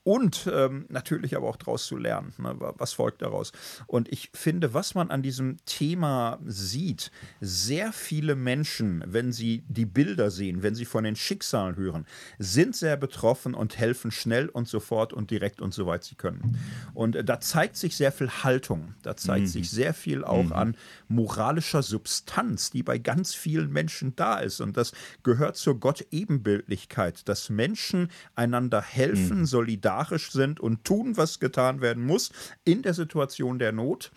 und 0.05 0.51
ähm, 0.53 0.87
natürlich 0.89 1.37
aber 1.37 1.49
auch 1.49 1.57
daraus 1.57 1.87
zu 1.87 1.97
lernen. 1.97 2.33
Ne? 2.39 2.57
Was 2.59 2.93
folgt 2.93 3.23
daraus? 3.23 3.53
Und 3.87 4.09
ich 4.11 4.31
finde, 4.35 4.75
was 4.75 4.95
man 4.97 5.11
an 5.11 5.23
diesem 5.23 5.59
Thema 5.65 6.41
sieht, 6.45 7.13
sehr 7.41 7.93
viele 7.93 8.35
Menschen, 8.35 9.05
wenn 9.07 9.33
sie 9.33 9.65
die 9.69 9.87
Bilder 9.87 10.31
sehen, 10.33 10.63
wenn 10.63 10.75
sie 10.75 10.87
von 10.87 11.05
den 11.05 11.15
Schicksalen 11.15 11.77
hören, 11.77 12.07
sind 12.39 12.75
sehr 12.75 12.97
betroffen 12.97 13.55
und 13.55 13.79
helfen 13.79 14.11
schnell 14.11 14.49
und 14.49 14.67
sofort 14.67 15.13
und 15.13 15.31
direkt 15.31 15.61
und 15.61 15.73
soweit 15.73 16.03
sie 16.03 16.17
können. 16.17 16.59
Und 16.95 17.15
äh, 17.15 17.23
da 17.23 17.39
zeigt 17.39 17.77
sich 17.77 17.97
sehr 17.97 18.11
viel 18.11 18.29
Haltung, 18.29 18.95
da 19.03 19.17
zeigt 19.17 19.47
mhm. 19.47 19.51
sich 19.51 19.71
sehr 19.71 19.95
viel 19.95 20.25
auch 20.25 20.45
mhm. 20.45 20.53
an 20.53 20.77
moralischer 21.07 21.83
Substanz, 21.83 22.71
die 22.71 22.83
bei 22.83 22.99
ganz 22.99 23.35
vielen 23.35 23.71
Menschen 23.71 24.17
da 24.17 24.41
ist. 24.41 24.61
Und 24.61 24.77
das 24.77 24.93
gehört 25.23 25.57
zur 25.57 25.79
Gott-Ebenbildlichkeit, 25.79 27.29
dass 27.29 27.51
Menschen 27.51 28.09
einander 28.35 28.83
helfen, 28.83 29.41
mhm. 29.41 29.47
solidarisch 29.47 29.92
solidarisch 29.93 30.33
sind 30.33 30.61
und 30.61 30.85
tun, 30.85 31.17
was 31.17 31.41
getan 31.41 31.81
werden 31.81 32.05
muss 32.05 32.31
in 32.65 32.83
der 32.83 32.95
Situation 32.95 33.59
der 33.59 33.73
Not. 33.73 34.11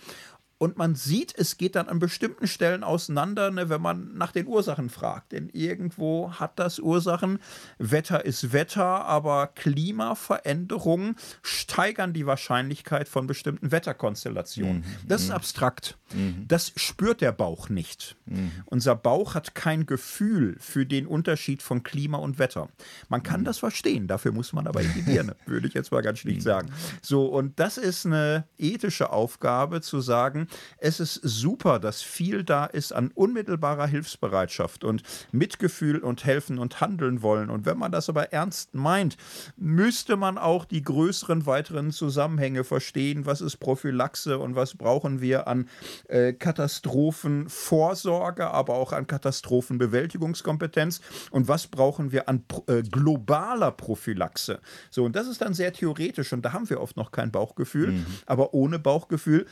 Und 0.57 0.77
man 0.77 0.95
sieht, 0.95 1.33
es 1.37 1.57
geht 1.57 1.75
dann 1.75 1.89
an 1.89 1.99
bestimmten 1.99 2.47
Stellen 2.47 2.85
auseinander, 2.85 3.51
ne, 3.51 3.69
wenn 3.69 3.81
man 3.81 4.15
nach 4.17 4.31
den 4.31 4.47
Ursachen 4.47 4.89
fragt. 4.89 5.33
Denn 5.33 5.49
irgendwo 5.49 6.31
hat 6.31 6.59
das 6.59 6.79
Ursachen. 6.79 7.39
Wetter 7.77 8.23
ist 8.23 8.53
Wetter, 8.53 9.05
aber 9.05 9.47
Klimaveränderungen 9.47 11.17
steigern 11.41 12.13
die 12.13 12.25
Wahrscheinlichkeit 12.25 13.09
von 13.09 13.27
bestimmten 13.27 13.71
Wetterkonstellationen. 13.71 14.77
Mhm. 14.77 15.07
Das 15.07 15.23
ist 15.23 15.27
mhm. 15.27 15.35
abstrakt. 15.35 15.97
Mhm. 16.13 16.45
Das 16.47 16.71
spürt 16.77 17.19
der 17.19 17.33
Bauch 17.33 17.67
nicht. 17.67 18.15
Mhm. 18.25 18.51
Unser 18.65 18.95
Bauch 18.95 19.35
hat 19.35 19.55
kein 19.55 19.85
Gefühl 19.85 20.55
für 20.59 20.85
den 20.85 21.05
Unterschied 21.05 21.63
von 21.63 21.83
Klima 21.83 22.17
und 22.17 22.39
Wetter. 22.39 22.69
Man 23.09 23.23
kann 23.23 23.41
mhm. 23.41 23.45
das 23.45 23.57
verstehen, 23.57 24.07
dafür 24.07 24.31
muss 24.31 24.53
man 24.53 24.67
aber 24.67 24.81
in 24.81 24.93
die 24.93 25.01
Birne, 25.01 25.35
würde 25.45 25.67
ich 25.67 25.73
jetzt 25.73 25.91
mal 25.91 26.01
ganz 26.01 26.19
schlicht 26.19 26.39
mhm. 26.39 26.43
sagen. 26.43 26.71
So, 27.01 27.25
und 27.25 27.59
das 27.59 27.77
ist 27.77 28.05
eine 28.05 28.45
ethische 28.57 29.09
Aufgabe, 29.09 29.81
zu 29.81 29.99
sagen, 29.99 30.47
es 30.77 30.99
ist 30.99 31.21
super, 31.23 31.79
dass 31.79 32.01
viel 32.01 32.43
da 32.43 32.65
ist 32.65 32.93
an 32.93 33.11
unmittelbarer 33.13 33.87
Hilfsbereitschaft 33.87 34.83
und 34.83 35.03
Mitgefühl 35.31 35.99
und 35.99 36.25
helfen 36.25 36.59
und 36.59 36.81
handeln 36.81 37.21
wollen. 37.21 37.49
Und 37.49 37.65
wenn 37.65 37.77
man 37.77 37.91
das 37.91 38.09
aber 38.09 38.33
ernst 38.33 38.75
meint, 38.75 39.17
müsste 39.57 40.17
man 40.17 40.37
auch 40.37 40.65
die 40.65 40.81
größeren 40.81 41.45
weiteren 41.45 41.91
Zusammenhänge 41.91 42.63
verstehen. 42.63 43.25
Was 43.25 43.41
ist 43.41 43.57
Prophylaxe 43.57 44.39
und 44.39 44.55
was 44.55 44.75
brauchen 44.75 45.21
wir 45.21 45.47
an 45.47 45.69
äh, 46.07 46.33
Katastrophenvorsorge, 46.33 48.47
aber 48.47 48.75
auch 48.75 48.93
an 48.93 49.07
Katastrophenbewältigungskompetenz 49.07 51.01
und 51.31 51.47
was 51.47 51.67
brauchen 51.67 52.11
wir 52.11 52.29
an 52.29 52.43
äh, 52.67 52.83
globaler 52.83 53.71
Prophylaxe. 53.71 54.59
So, 54.89 55.05
und 55.05 55.15
das 55.15 55.27
ist 55.27 55.41
dann 55.41 55.53
sehr 55.53 55.73
theoretisch 55.73 56.33
und 56.33 56.43
da 56.43 56.53
haben 56.53 56.69
wir 56.69 56.81
oft 56.81 56.97
noch 56.97 57.11
kein 57.11 57.31
Bauchgefühl. 57.31 57.91
Mhm. 57.91 58.05
Aber 58.25 58.53
ohne 58.53 58.79
Bauchgefühl 58.79 59.45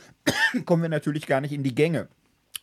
kommen 0.64 0.83
wir 0.84 0.88
natürlich 0.88 1.26
gar 1.26 1.40
nicht 1.40 1.52
in 1.52 1.62
die 1.64 1.74
Gänge. 1.74 2.08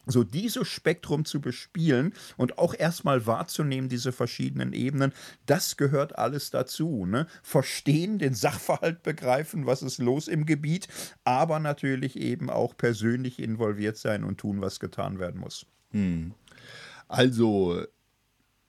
so 0.08 0.24
dieses 0.24 0.68
Spektrum 0.68 1.26
zu 1.26 1.42
bespielen 1.42 2.14
und 2.38 2.58
auch 2.58 2.74
erstmal 2.74 3.28
wahrzunehmen, 3.28 3.88
diese 3.88 4.12
verschiedenen 4.12 4.74
Ebenen, 4.74 5.14
das 5.46 5.78
gehört 5.78 6.18
alles 6.18 6.50
dazu. 6.50 7.06
Ne? 7.06 7.28
Verstehen, 7.44 8.18
den 8.18 8.34
Sachverhalt 8.34 9.04
begreifen, 9.04 9.68
was 9.68 9.84
ist 9.84 10.00
los 10.00 10.28
im 10.28 10.46
Gebiet, 10.46 10.88
aber 11.24 11.60
natürlich 11.60 12.18
eben 12.18 12.50
auch 12.50 12.76
persönlich 12.76 13.40
involviert 13.40 13.98
sein 13.98 14.24
und 14.24 14.40
tun, 14.40 14.62
was 14.62 14.80
getan 14.80 15.20
werden 15.20 15.40
muss. 15.40 15.68
Hm. 15.92 16.34
Also 17.08 17.84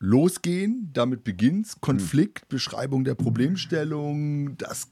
losgehen, 0.03 0.91
damit 0.93 1.25
beginnt's. 1.25 1.81
Konflikt, 1.81 2.49
Beschreibung 2.49 3.05
der 3.05 3.15
Problemstellung. 3.15 4.57
Das 4.59 4.89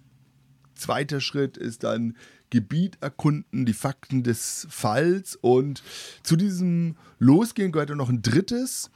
zweite 0.74 1.20
Schritt 1.20 1.56
ist 1.56 1.82
dann 1.82 2.16
Gebiet 2.50 2.98
erkunden, 3.00 3.64
die 3.64 3.72
Fakten 3.72 4.22
des 4.22 4.66
Falls. 4.70 5.36
Und 5.36 5.82
zu 6.22 6.36
diesem 6.36 6.96
Losgehen 7.18 7.72
gehört 7.72 7.90
noch 7.90 8.10
ein 8.10 8.22
drittes. 8.22 8.90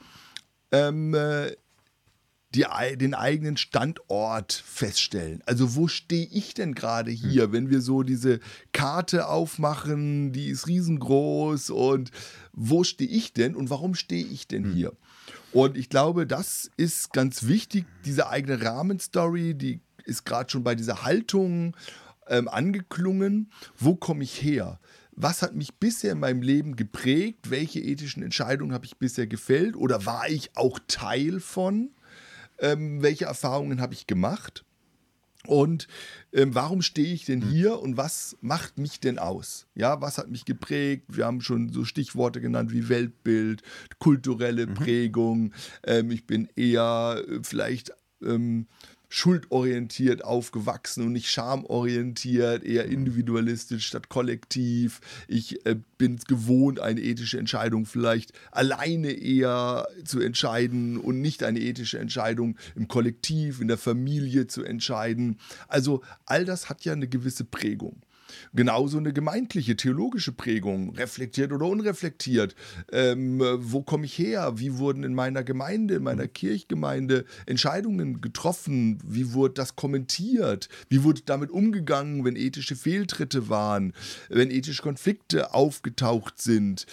Ähm, 0.71 1.13
äh, 1.13 1.55
die, 2.55 2.65
den 2.97 3.13
eigenen 3.13 3.57
Standort 3.57 4.53
feststellen. 4.53 5.41
Also 5.45 5.75
wo 5.75 5.87
stehe 5.87 6.27
ich 6.31 6.53
denn 6.53 6.73
gerade 6.73 7.11
hier, 7.11 7.51
wenn 7.51 7.69
wir 7.69 7.81
so 7.81 8.03
diese 8.03 8.39
Karte 8.71 9.27
aufmachen, 9.27 10.31
die 10.31 10.47
ist 10.47 10.67
riesengroß 10.67 11.69
und 11.71 12.11
wo 12.53 12.83
stehe 12.83 13.09
ich 13.09 13.33
denn 13.33 13.55
und 13.55 13.69
warum 13.69 13.93
stehe 13.93 14.25
ich 14.25 14.47
denn 14.47 14.71
hier? 14.71 14.93
Und 15.51 15.77
ich 15.77 15.89
glaube, 15.89 16.25
das 16.25 16.69
ist 16.77 17.13
ganz 17.13 17.47
wichtig, 17.47 17.85
diese 18.05 18.29
eigene 18.29 18.61
Rahmenstory, 18.61 19.53
die 19.53 19.81
ist 20.05 20.25
gerade 20.25 20.49
schon 20.49 20.63
bei 20.63 20.75
dieser 20.75 21.03
Haltung 21.03 21.75
ähm, 22.27 22.47
angeklungen. 22.47 23.51
Wo 23.77 23.95
komme 23.95 24.23
ich 24.23 24.41
her? 24.41 24.79
Was 25.11 25.41
hat 25.41 25.55
mich 25.55 25.75
bisher 25.75 26.11
in 26.11 26.19
meinem 26.19 26.41
Leben 26.41 26.75
geprägt? 26.75 27.49
Welche 27.49 27.79
ethischen 27.79 28.21
Entscheidungen 28.21 28.73
habe 28.73 28.85
ich 28.85 28.97
bisher 28.97 29.27
gefällt? 29.27 29.75
Oder 29.75 30.05
war 30.05 30.29
ich 30.29 30.55
auch 30.55 30.79
Teil 30.87 31.39
von? 31.39 31.91
Ähm, 32.59 33.01
welche 33.01 33.25
Erfahrungen 33.25 33.81
habe 33.81 33.93
ich 33.93 34.07
gemacht? 34.07 34.65
Und 35.47 35.87
ähm, 36.33 36.55
warum 36.55 36.81
stehe 36.81 37.13
ich 37.13 37.25
denn 37.25 37.41
hm. 37.41 37.49
hier 37.49 37.79
und 37.79 37.97
was 37.97 38.37
macht 38.41 38.77
mich 38.77 38.99
denn 38.99 39.19
aus? 39.19 39.67
Ja, 39.75 40.01
was 40.01 40.17
hat 40.17 40.29
mich 40.29 40.45
geprägt? 40.45 41.05
Wir 41.07 41.25
haben 41.25 41.41
schon 41.41 41.71
so 41.71 41.85
Stichworte 41.85 42.41
genannt 42.41 42.71
wie 42.71 42.89
Weltbild, 42.89 43.61
kulturelle 43.99 44.67
mhm. 44.67 44.73
Prägung. 44.73 45.53
Ähm, 45.83 46.11
ich 46.11 46.25
bin 46.25 46.49
eher 46.55 47.23
äh, 47.27 47.39
vielleicht 47.43 47.93
ähm, 48.23 48.67
schuldorientiert 49.09 50.23
aufgewachsen 50.23 51.05
und 51.05 51.13
nicht 51.13 51.29
schamorientiert, 51.29 52.63
eher 52.63 52.85
individualistisch 52.85 53.87
statt 53.87 54.09
kollektiv. 54.09 55.01
Ich 55.27 55.65
äh, 55.65 55.75
bin 55.97 56.15
es 56.15 56.25
gewohnt, 56.25 56.79
eine 56.79 57.01
ethische 57.01 57.39
Entscheidung 57.39 57.85
vielleicht 57.85 58.33
alleine 58.51 59.11
eher 59.11 59.87
zu 60.03 60.19
entscheiden 60.19 60.97
und 60.97 61.21
nicht 61.21 61.43
eine 61.43 61.59
ethische 61.59 61.99
Entscheidung 61.99 62.57
im 62.75 62.87
Kollektiv, 62.87 63.61
in 63.61 63.67
der 63.67 63.77
Familie 63.77 64.47
zu 64.47 64.63
entscheiden. 64.63 65.39
Also 65.67 66.01
all 66.25 66.45
das 66.45 66.69
hat 66.69 66.85
ja 66.85 66.93
eine 66.93 67.07
gewisse 67.07 67.43
Prägung. 67.43 68.01
Genauso 68.55 68.97
eine 68.97 69.11
gemeindliche, 69.11 69.75
theologische 69.75 70.31
Prägung, 70.31 70.91
reflektiert 70.95 71.51
oder 71.51 71.65
unreflektiert. 71.65 72.55
Ähm, 72.91 73.41
wo 73.57 73.81
komme 73.81 74.05
ich 74.05 74.17
her? 74.17 74.53
Wie 74.55 74.77
wurden 74.77 75.03
in 75.03 75.13
meiner 75.13 75.43
Gemeinde, 75.43 75.95
in 75.95 76.03
meiner 76.03 76.27
Kirchgemeinde 76.27 77.25
Entscheidungen 77.45 78.21
getroffen? 78.21 78.99
Wie 79.05 79.33
wurde 79.33 79.55
das 79.55 79.75
kommentiert? 79.75 80.69
Wie 80.87 81.03
wurde 81.03 81.21
damit 81.25 81.51
umgegangen, 81.51 82.23
wenn 82.23 82.37
ethische 82.37 82.77
Fehltritte 82.77 83.49
waren, 83.49 83.93
wenn 84.29 84.51
ethische 84.51 84.83
Konflikte 84.83 85.53
aufgetaucht 85.53 86.41
sind? 86.41 86.85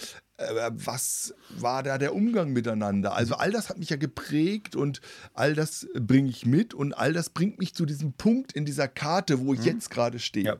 Äh, 0.49 0.71
was 0.73 1.33
war 1.49 1.83
da 1.83 1.97
der 1.97 2.15
Umgang 2.15 2.53
miteinander? 2.53 3.13
Also 3.15 3.35
all 3.35 3.51
das 3.51 3.69
hat 3.69 3.77
mich 3.77 3.89
ja 3.89 3.97
geprägt 3.97 4.75
und 4.75 5.01
all 5.33 5.53
das 5.53 5.87
bringe 5.93 6.29
ich 6.29 6.45
mit 6.45 6.73
und 6.73 6.93
all 6.93 7.13
das 7.13 7.29
bringt 7.29 7.59
mich 7.59 7.73
zu 7.73 7.85
diesem 7.85 8.13
Punkt 8.13 8.53
in 8.53 8.65
dieser 8.65 8.87
Karte, 8.87 9.39
wo 9.39 9.53
ich 9.53 9.61
mhm. 9.61 9.65
jetzt 9.65 9.89
gerade 9.89 10.19
stehe. 10.19 10.45
Ja. 10.45 10.57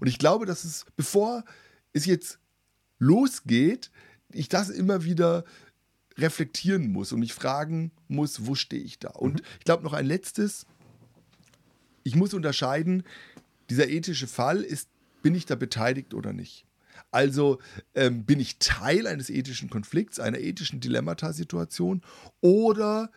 Und 0.00 0.06
ich 0.06 0.18
glaube, 0.18 0.46
dass 0.46 0.64
es, 0.64 0.86
bevor 0.96 1.44
es 1.92 2.06
jetzt 2.06 2.38
losgeht, 2.98 3.90
ich 4.32 4.48
das 4.48 4.70
immer 4.70 5.04
wieder 5.04 5.44
reflektieren 6.18 6.92
muss 6.92 7.12
und 7.12 7.20
mich 7.20 7.34
fragen 7.34 7.92
muss, 8.08 8.46
wo 8.46 8.54
stehe 8.54 8.82
ich 8.82 8.98
da? 8.98 9.10
Und 9.10 9.34
mhm. 9.34 9.46
ich 9.58 9.64
glaube 9.64 9.84
noch 9.84 9.92
ein 9.92 10.06
letztes, 10.06 10.66
ich 12.02 12.16
muss 12.16 12.34
unterscheiden, 12.34 13.02
dieser 13.68 13.88
ethische 13.88 14.26
Fall 14.26 14.62
ist, 14.62 14.88
bin 15.22 15.34
ich 15.34 15.46
da 15.46 15.54
beteiligt 15.54 16.14
oder 16.14 16.32
nicht? 16.32 16.66
Also 17.10 17.58
ähm, 17.94 18.24
bin 18.24 18.40
ich 18.40 18.58
Teil 18.58 19.06
eines 19.06 19.30
ethischen 19.30 19.70
Konflikts, 19.70 20.20
einer 20.20 20.38
ethischen 20.38 20.80
Dilemmata-Situation 20.80 22.02
oder 22.40 23.10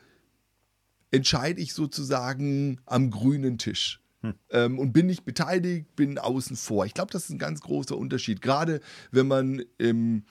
entscheide 1.11 1.61
ich 1.61 1.73
sozusagen 1.73 2.81
am 2.85 3.11
grünen 3.11 3.57
Tisch? 3.57 4.01
Hm. 4.21 4.33
Ähm, 4.49 4.79
und 4.79 4.93
bin 4.93 5.05
nicht 5.05 5.25
beteiligt, 5.25 5.95
bin 5.95 6.17
außen 6.17 6.55
vor. 6.55 6.85
Ich 6.85 6.93
glaube, 6.93 7.11
das 7.11 7.25
ist 7.25 7.31
ein 7.31 7.39
ganz 7.39 7.61
großer 7.61 7.97
Unterschied. 7.97 8.41
Gerade 8.41 8.79
wenn 9.11 9.27
man 9.27 9.63
im 9.77 10.23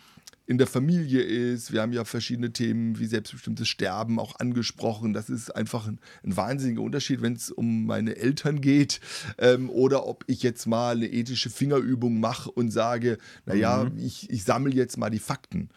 in 0.47 0.59
der 0.59 0.67
Familie 0.67 1.23
ist. 1.23 1.73
Wir 1.73 1.83
haben 1.83 1.93
ja 1.93 2.05
verschiedene 2.05 2.53
Themen 2.53 2.99
wie 2.99 3.07
selbstbestimmtes 3.07 3.69
Sterben 3.69 4.19
auch 4.19 4.39
angesprochen. 4.39 5.13
Das 5.13 5.31
ist 5.31 5.51
einfach 5.51 5.87
ein, 5.87 6.01
ein 6.25 6.37
wahnsinniger 6.37 6.83
Unterschied, 6.83 7.23
wenn 7.23 7.35
es 7.35 7.51
um 7.51 7.87
meine 7.87 8.17
Eltern 8.17 8.61
geht 8.61 9.01
ähm, 9.39 9.71
oder 9.71 10.07
ob 10.07 10.25
ich 10.27 10.43
jetzt 10.43 10.67
mal 10.67 10.97
eine 10.97 11.07
ethische 11.07 11.51
Fingerübung 11.51 12.21
mache 12.21 12.51
und 12.51 12.71
sage, 12.71 13.19
naja, 13.47 13.85
mhm. 13.85 13.99
ich, 13.99 14.31
ich 14.31 14.45
sammle 14.45 14.75
jetzt 14.75 14.99
mal 14.99 15.11
die 15.11 15.19
Fakten. 15.19 15.71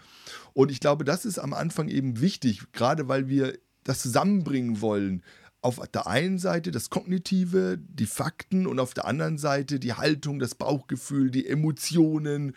Und 0.53 0.72
ich 0.72 0.80
glaube, 0.80 1.03
das 1.03 1.26
ist 1.26 1.38
am 1.38 1.53
Anfang 1.53 1.88
eben 1.88 2.20
wichtig, 2.22 2.72
gerade 2.72 3.07
weil 3.07 3.28
wir 3.30 3.57
das 3.84 4.01
zusammenbringen 4.01 4.82
wollen 4.82 5.22
auf 5.66 5.82
der 5.88 6.05
einen 6.05 6.38
Seite 6.38 6.70
das 6.70 6.91
Kognitive, 6.91 7.80
die 7.80 8.05
Fakten 8.05 8.68
und 8.68 8.80
auf 8.80 8.93
der 8.93 9.05
anderen 9.05 9.39
Seite 9.39 9.80
die 9.80 9.93
Haltung, 9.93 10.38
das 10.38 10.53
Bauchgefühl, 10.53 11.32
die 11.32 11.47
Emotionen 11.47 12.55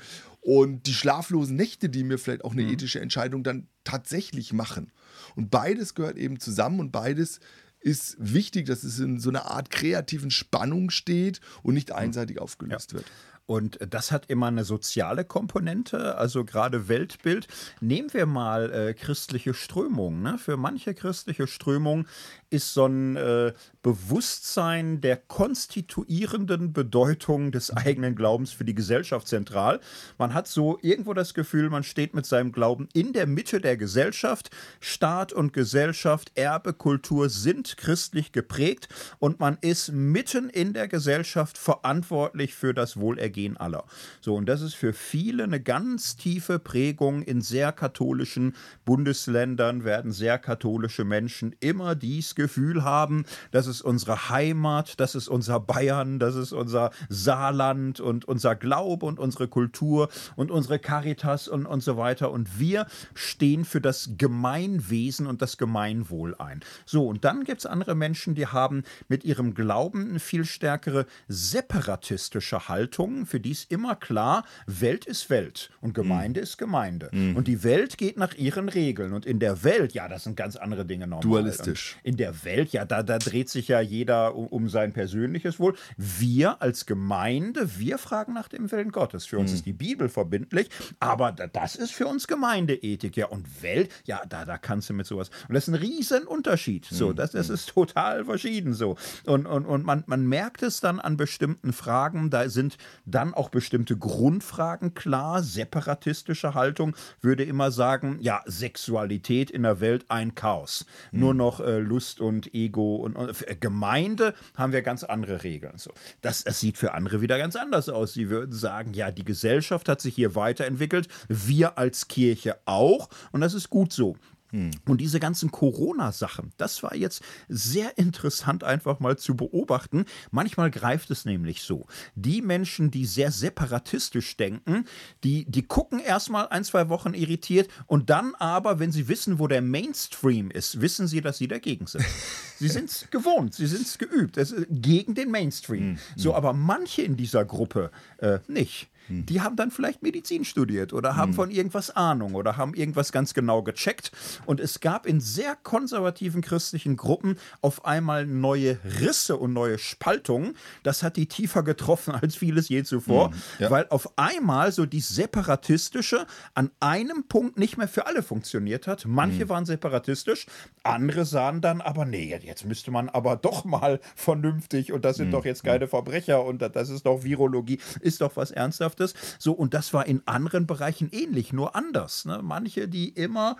und 0.48 0.86
die 0.86 0.94
schlaflosen 0.94 1.56
Nächte, 1.56 1.90
die 1.90 2.04
mir 2.04 2.16
vielleicht 2.16 2.42
auch 2.42 2.52
eine 2.52 2.62
mhm. 2.62 2.70
ethische 2.70 3.00
Entscheidung 3.00 3.44
dann 3.44 3.68
tatsächlich 3.84 4.54
machen. 4.54 4.90
Und 5.36 5.50
beides 5.50 5.94
gehört 5.94 6.16
eben 6.16 6.40
zusammen 6.40 6.80
und 6.80 6.90
beides 6.90 7.40
ist 7.80 8.16
wichtig, 8.18 8.64
dass 8.64 8.82
es 8.82 8.98
in 8.98 9.20
so 9.20 9.28
einer 9.28 9.50
Art 9.50 9.68
kreativen 9.68 10.30
Spannung 10.30 10.88
steht 10.88 11.42
und 11.62 11.74
nicht 11.74 11.92
einseitig 11.92 12.38
aufgelöst 12.38 12.92
ja. 12.92 12.96
wird. 12.96 13.06
Und 13.48 13.78
das 13.88 14.12
hat 14.12 14.26
immer 14.26 14.48
eine 14.48 14.62
soziale 14.62 15.24
Komponente, 15.24 16.18
also 16.18 16.44
gerade 16.44 16.86
Weltbild. 16.88 17.48
Nehmen 17.80 18.12
wir 18.12 18.26
mal 18.26 18.70
äh, 18.70 18.92
christliche 18.92 19.54
Strömungen. 19.54 20.20
Ne? 20.20 20.36
Für 20.36 20.58
manche 20.58 20.92
christliche 20.92 21.46
Strömungen 21.46 22.06
ist 22.50 22.74
so 22.74 22.84
ein 22.84 23.16
äh, 23.16 23.54
Bewusstsein 23.82 25.00
der 25.00 25.16
konstituierenden 25.16 26.74
Bedeutung 26.74 27.50
des 27.50 27.74
eigenen 27.74 28.16
Glaubens 28.16 28.52
für 28.52 28.66
die 28.66 28.74
Gesellschaft 28.74 29.26
zentral. 29.26 29.80
Man 30.18 30.34
hat 30.34 30.46
so 30.46 30.78
irgendwo 30.82 31.14
das 31.14 31.32
Gefühl, 31.32 31.70
man 31.70 31.84
steht 31.84 32.12
mit 32.12 32.26
seinem 32.26 32.52
Glauben 32.52 32.86
in 32.92 33.14
der 33.14 33.26
Mitte 33.26 33.62
der 33.62 33.78
Gesellschaft. 33.78 34.50
Staat 34.78 35.32
und 35.32 35.54
Gesellschaft, 35.54 36.32
Erbe, 36.34 36.74
Kultur 36.74 37.30
sind 37.30 37.78
christlich 37.78 38.30
geprägt 38.32 38.90
und 39.18 39.40
man 39.40 39.56
ist 39.62 39.90
mitten 39.90 40.50
in 40.50 40.74
der 40.74 40.86
Gesellschaft 40.86 41.56
verantwortlich 41.56 42.54
für 42.54 42.74
das 42.74 42.98
Wohlergehen 42.98 43.37
aller. 43.56 43.84
So, 44.20 44.34
und 44.34 44.46
das 44.46 44.60
ist 44.60 44.74
für 44.74 44.92
viele 44.92 45.44
eine 45.44 45.60
ganz 45.60 46.16
tiefe 46.16 46.58
Prägung 46.58 47.22
in 47.22 47.40
sehr 47.40 47.72
katholischen 47.72 48.54
Bundesländern 48.84 49.84
werden 49.84 50.12
sehr 50.12 50.38
katholische 50.38 51.04
Menschen 51.04 51.54
immer 51.60 51.94
dies 51.94 52.34
Gefühl 52.34 52.84
haben, 52.84 53.24
das 53.50 53.66
ist 53.66 53.82
unsere 53.82 54.30
Heimat, 54.30 54.98
das 55.00 55.14
ist 55.14 55.28
unser 55.28 55.60
Bayern, 55.60 56.18
das 56.18 56.34
ist 56.34 56.52
unser 56.52 56.90
Saarland 57.08 58.00
und 58.00 58.24
unser 58.24 58.56
Glaube 58.56 59.06
und 59.06 59.18
unsere 59.18 59.48
Kultur 59.48 60.08
und 60.36 60.50
unsere 60.50 60.78
Caritas 60.78 61.48
und, 61.48 61.66
und 61.66 61.82
so 61.82 61.96
weiter. 61.96 62.30
Und 62.30 62.58
wir 62.58 62.86
stehen 63.14 63.64
für 63.64 63.80
das 63.80 64.10
Gemeinwesen 64.18 65.26
und 65.26 65.42
das 65.42 65.58
Gemeinwohl 65.58 66.34
ein. 66.36 66.60
So, 66.84 67.06
und 67.06 67.24
dann 67.24 67.44
gibt 67.44 67.60
es 67.60 67.66
andere 67.66 67.94
Menschen, 67.94 68.34
die 68.34 68.46
haben 68.46 68.82
mit 69.08 69.24
ihrem 69.24 69.54
Glauben 69.54 70.10
eine 70.10 70.20
viel 70.20 70.44
stärkere 70.44 71.06
separatistische 71.28 72.68
Haltung. 72.68 73.26
Für 73.28 73.40
die 73.40 73.50
ist 73.50 73.70
immer 73.70 73.94
klar, 73.94 74.44
Welt 74.66 75.04
ist 75.04 75.30
Welt 75.30 75.70
und 75.80 75.94
Gemeinde 75.94 76.40
mhm. 76.40 76.44
ist 76.44 76.58
Gemeinde. 76.58 77.10
Mhm. 77.12 77.36
Und 77.36 77.46
die 77.46 77.62
Welt 77.62 77.98
geht 77.98 78.16
nach 78.16 78.34
ihren 78.34 78.68
Regeln. 78.68 79.12
Und 79.12 79.26
in 79.26 79.38
der 79.38 79.62
Welt, 79.64 79.92
ja, 79.92 80.08
das 80.08 80.24
sind 80.24 80.36
ganz 80.36 80.56
andere 80.56 80.84
Dinge 80.84 81.06
normal. 81.06 81.22
Dualistisch. 81.22 81.96
Und 81.96 82.10
in 82.10 82.16
der 82.16 82.44
Welt, 82.44 82.72
ja, 82.72 82.84
da, 82.84 83.02
da 83.02 83.18
dreht 83.18 83.48
sich 83.48 83.68
ja 83.68 83.80
jeder 83.80 84.34
um, 84.34 84.46
um 84.46 84.68
sein 84.68 84.92
persönliches 84.92 85.60
Wohl. 85.60 85.74
Wir 85.96 86.62
als 86.62 86.86
Gemeinde, 86.86 87.78
wir 87.78 87.98
fragen 87.98 88.32
nach 88.32 88.48
dem 88.48 88.70
Willen 88.72 88.92
Gottes. 88.92 89.26
Für 89.26 89.38
uns 89.38 89.50
mhm. 89.50 89.56
ist 89.56 89.66
die 89.66 89.72
Bibel 89.72 90.08
verbindlich, 90.08 90.70
aber 91.00 91.32
das 91.32 91.76
ist 91.76 91.92
für 91.92 92.06
uns 92.06 92.26
Gemeindeethik, 92.26 93.16
ja. 93.16 93.26
Und 93.26 93.62
Welt, 93.62 93.90
ja, 94.06 94.22
da, 94.28 94.44
da 94.44 94.56
kannst 94.56 94.88
du 94.88 94.94
mit 94.94 95.06
sowas. 95.06 95.30
Und 95.48 95.54
das 95.54 95.68
ist 95.68 95.74
ein 95.74 95.80
Riesenunterschied. 95.80 96.86
So, 96.86 97.10
mhm. 97.10 97.16
das, 97.16 97.32
das 97.32 97.50
ist 97.50 97.68
total 97.68 98.24
verschieden 98.24 98.72
so. 98.72 98.96
Und, 99.26 99.46
und, 99.46 99.66
und 99.66 99.84
man, 99.84 100.04
man 100.06 100.26
merkt 100.26 100.62
es 100.62 100.80
dann 100.80 101.00
an 101.00 101.16
bestimmten 101.16 101.72
Fragen, 101.72 102.30
da 102.30 102.48
sind 102.48 102.78
dann 103.18 103.34
auch 103.34 103.48
bestimmte 103.48 103.96
Grundfragen 103.96 104.94
klar. 104.94 105.42
Separatistische 105.42 106.54
Haltung 106.54 106.94
würde 107.20 107.42
immer 107.42 107.72
sagen, 107.72 108.18
ja, 108.20 108.42
Sexualität 108.46 109.50
in 109.50 109.64
der 109.64 109.80
Welt 109.80 110.04
ein 110.08 110.36
Chaos. 110.36 110.86
Mhm. 111.10 111.20
Nur 111.20 111.34
noch 111.34 111.58
äh, 111.58 111.80
Lust 111.80 112.20
und 112.20 112.54
Ego 112.54 112.96
und, 112.96 113.16
und 113.16 113.48
äh, 113.48 113.56
Gemeinde 113.56 114.34
haben 114.56 114.72
wir 114.72 114.82
ganz 114.82 115.02
andere 115.02 115.42
Regeln. 115.42 115.78
So. 115.78 115.90
Das, 116.20 116.44
das 116.44 116.60
sieht 116.60 116.78
für 116.78 116.94
andere 116.94 117.20
wieder 117.20 117.38
ganz 117.38 117.56
anders 117.56 117.88
aus. 117.88 118.12
Sie 118.12 118.30
würden 118.30 118.52
sagen, 118.52 118.94
ja, 118.94 119.10
die 119.10 119.24
Gesellschaft 119.24 119.88
hat 119.88 120.00
sich 120.00 120.14
hier 120.14 120.36
weiterentwickelt, 120.36 121.08
wir 121.26 121.76
als 121.76 122.06
Kirche 122.06 122.56
auch 122.66 123.08
und 123.32 123.40
das 123.40 123.52
ist 123.52 123.68
gut 123.68 123.92
so. 123.92 124.16
Hm. 124.50 124.70
Und 124.86 125.00
diese 125.00 125.20
ganzen 125.20 125.50
Corona-Sachen, 125.50 126.52
das 126.56 126.82
war 126.82 126.94
jetzt 126.94 127.22
sehr 127.48 127.98
interessant 127.98 128.64
einfach 128.64 128.98
mal 128.98 129.18
zu 129.18 129.36
beobachten. 129.36 130.06
Manchmal 130.30 130.70
greift 130.70 131.10
es 131.10 131.24
nämlich 131.24 131.62
so. 131.62 131.86
Die 132.14 132.40
Menschen, 132.40 132.90
die 132.90 133.04
sehr 133.04 133.30
separatistisch 133.30 134.36
denken, 134.36 134.86
die, 135.22 135.44
die 135.44 135.62
gucken 135.62 136.00
erstmal 136.00 136.48
ein, 136.48 136.64
zwei 136.64 136.88
Wochen 136.88 137.12
irritiert 137.12 137.68
und 137.86 138.08
dann 138.10 138.34
aber, 138.36 138.78
wenn 138.78 138.92
sie 138.92 139.08
wissen, 139.08 139.38
wo 139.38 139.48
der 139.48 139.62
Mainstream 139.62 140.50
ist, 140.50 140.80
wissen 140.80 141.06
sie, 141.08 141.20
dass 141.20 141.38
sie 141.38 141.48
dagegen 141.48 141.86
sind. 141.86 142.04
Sie 142.58 142.66
sind 142.66 142.90
es 142.90 143.08
gewohnt, 143.10 143.54
sie 143.54 143.68
sind 143.68 143.86
es 143.86 143.98
geübt. 143.98 144.36
Es 144.36 144.52
gegen 144.68 145.14
den 145.14 145.30
Mainstream. 145.30 145.90
Hm. 145.90 145.98
So, 146.16 146.34
aber 146.34 146.52
manche 146.52 147.02
in 147.02 147.16
dieser 147.16 147.44
Gruppe 147.44 147.92
äh, 148.18 148.40
nicht. 148.48 148.88
Hm. 149.08 149.26
Die 149.26 149.40
haben 149.40 149.56
dann 149.56 149.70
vielleicht 149.70 150.02
Medizin 150.02 150.44
studiert 150.44 150.92
oder 150.92 151.16
haben 151.16 151.30
hm. 151.30 151.36
von 151.36 151.50
irgendwas 151.50 151.90
Ahnung 151.90 152.34
oder 152.34 152.56
haben 152.56 152.74
irgendwas 152.74 153.12
ganz 153.12 153.34
genau 153.34 153.62
gecheckt. 153.62 154.12
Und 154.46 154.60
es 154.60 154.80
gab 154.80 155.06
in 155.06 155.20
sehr 155.20 155.56
konservativen 155.56 156.42
christlichen 156.42 156.96
Gruppen 156.96 157.38
auf 157.60 157.84
einmal 157.84 158.26
neue 158.26 158.78
Risse 159.00 159.36
und 159.36 159.52
neue 159.52 159.78
Spaltungen. 159.78 160.54
Das 160.82 161.02
hat 161.02 161.16
die 161.16 161.26
tiefer 161.26 161.62
getroffen 161.62 162.14
als 162.14 162.36
vieles 162.36 162.68
je 162.68 162.84
zuvor, 162.84 163.30
hm. 163.30 163.38
ja. 163.58 163.70
weil 163.70 163.86
auf 163.88 164.18
einmal 164.18 164.72
so 164.72 164.86
die 164.86 165.00
separatistische 165.00 166.26
an 166.54 166.70
einem 166.80 167.24
Punkt 167.24 167.58
nicht 167.58 167.76
mehr 167.78 167.88
für 167.88 168.06
alle 168.06 168.22
funktioniert 168.22 168.86
hat. 168.86 169.04
Manche 169.06 169.42
hm. 169.42 169.48
waren 169.48 169.66
separatistisch, 169.66 170.46
andere 170.82 171.24
sahen 171.24 171.60
dann 171.60 171.80
aber, 171.80 172.04
nee, 172.04 172.38
jetzt 172.42 172.64
müsste 172.64 172.90
man 172.90 173.08
aber 173.08 173.36
doch 173.36 173.64
mal 173.64 174.00
vernünftig 174.14 174.92
und 174.92 175.04
das 175.04 175.16
sind 175.16 175.32
doch 175.32 175.44
jetzt 175.44 175.64
keine 175.64 175.88
Verbrecher 175.88 176.44
und 176.44 176.60
das 176.60 176.88
ist 176.90 177.06
doch 177.06 177.24
Virologie, 177.24 177.78
ist 178.00 178.20
doch 178.20 178.36
was 178.36 178.50
ernsthaft 178.50 178.97
Ernsthaftes. 178.98 179.36
So, 179.38 179.52
und 179.52 179.74
das 179.74 179.92
war 179.94 180.06
in 180.06 180.22
anderen 180.26 180.66
Bereichen 180.66 181.08
ähnlich, 181.10 181.52
nur 181.52 181.74
anders. 181.74 182.24
Ne? 182.24 182.40
Manche, 182.42 182.88
die 182.88 183.08
immer 183.08 183.56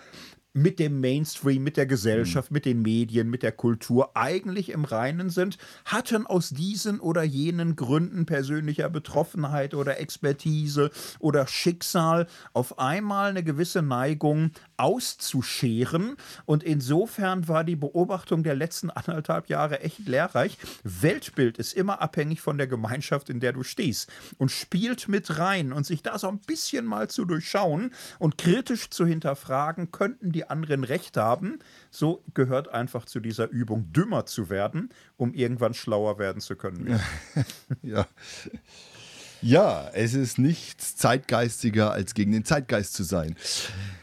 mit 0.53 0.79
dem 0.79 0.99
Mainstream, 0.99 1.63
mit 1.63 1.77
der 1.77 1.85
Gesellschaft, 1.85 2.51
mhm. 2.51 2.55
mit 2.55 2.65
den 2.65 2.81
Medien, 2.81 3.29
mit 3.29 3.43
der 3.43 3.51
Kultur 3.51 4.15
eigentlich 4.15 4.69
im 4.69 4.83
Reinen 4.83 5.29
sind, 5.29 5.57
hatten 5.85 6.25
aus 6.25 6.49
diesen 6.49 6.99
oder 6.99 7.23
jenen 7.23 7.75
Gründen 7.75 8.25
persönlicher 8.25 8.89
Betroffenheit 8.89 9.73
oder 9.73 9.99
Expertise 9.99 10.89
oder 11.19 11.47
Schicksal 11.47 12.27
auf 12.53 12.79
einmal 12.79 13.29
eine 13.29 13.43
gewisse 13.43 13.81
Neigung 13.81 14.51
auszuscheren. 14.77 16.15
Und 16.45 16.63
insofern 16.63 17.47
war 17.47 17.63
die 17.63 17.75
Beobachtung 17.75 18.43
der 18.43 18.55
letzten 18.55 18.89
anderthalb 18.89 19.49
Jahre 19.49 19.81
echt 19.81 20.07
lehrreich. 20.07 20.57
Weltbild 20.83 21.57
ist 21.57 21.73
immer 21.73 22.01
abhängig 22.01 22.41
von 22.41 22.57
der 22.57 22.67
Gemeinschaft, 22.67 23.29
in 23.29 23.39
der 23.39 23.53
du 23.53 23.63
stehst 23.63 24.11
und 24.37 24.51
spielt 24.51 25.07
mit 25.07 25.37
rein 25.37 25.73
und 25.73 25.85
sich 25.85 26.01
da 26.01 26.17
so 26.17 26.27
ein 26.27 26.39
bisschen 26.39 26.85
mal 26.85 27.09
zu 27.09 27.25
durchschauen 27.25 27.91
und 28.17 28.37
kritisch 28.37 28.89
zu 28.89 29.05
hinterfragen, 29.05 29.91
könnten 29.91 30.31
die 30.31 30.38
die 30.39 30.49
anderen 30.49 30.83
recht 30.85 31.17
haben. 31.17 31.59
So 31.91 32.23
gehört 32.33 32.69
einfach 32.69 33.05
zu 33.05 33.19
dieser 33.19 33.49
Übung, 33.49 33.91
dümmer 33.91 34.25
zu 34.25 34.49
werden, 34.49 34.89
um 35.17 35.33
irgendwann 35.33 35.73
schlauer 35.73 36.17
werden 36.17 36.41
zu 36.41 36.55
können. 36.55 36.99
ja. 37.81 38.07
Ja, 39.41 39.89
es 39.93 40.15
ist 40.15 40.37
nichts 40.37 40.97
zeitgeistiger, 40.97 41.93
als 41.93 42.13
gegen 42.13 42.33
den 42.33 42.43
Zeitgeist 42.43 42.93
zu 42.93 43.03
sein. 43.03 43.37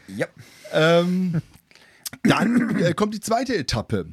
Ja. 0.07 0.25
Ähm, 0.71 1.43
dann 2.23 2.79
äh, 2.79 2.95
kommt 2.95 3.13
die 3.13 3.19
zweite 3.19 3.55
Etappe 3.55 4.07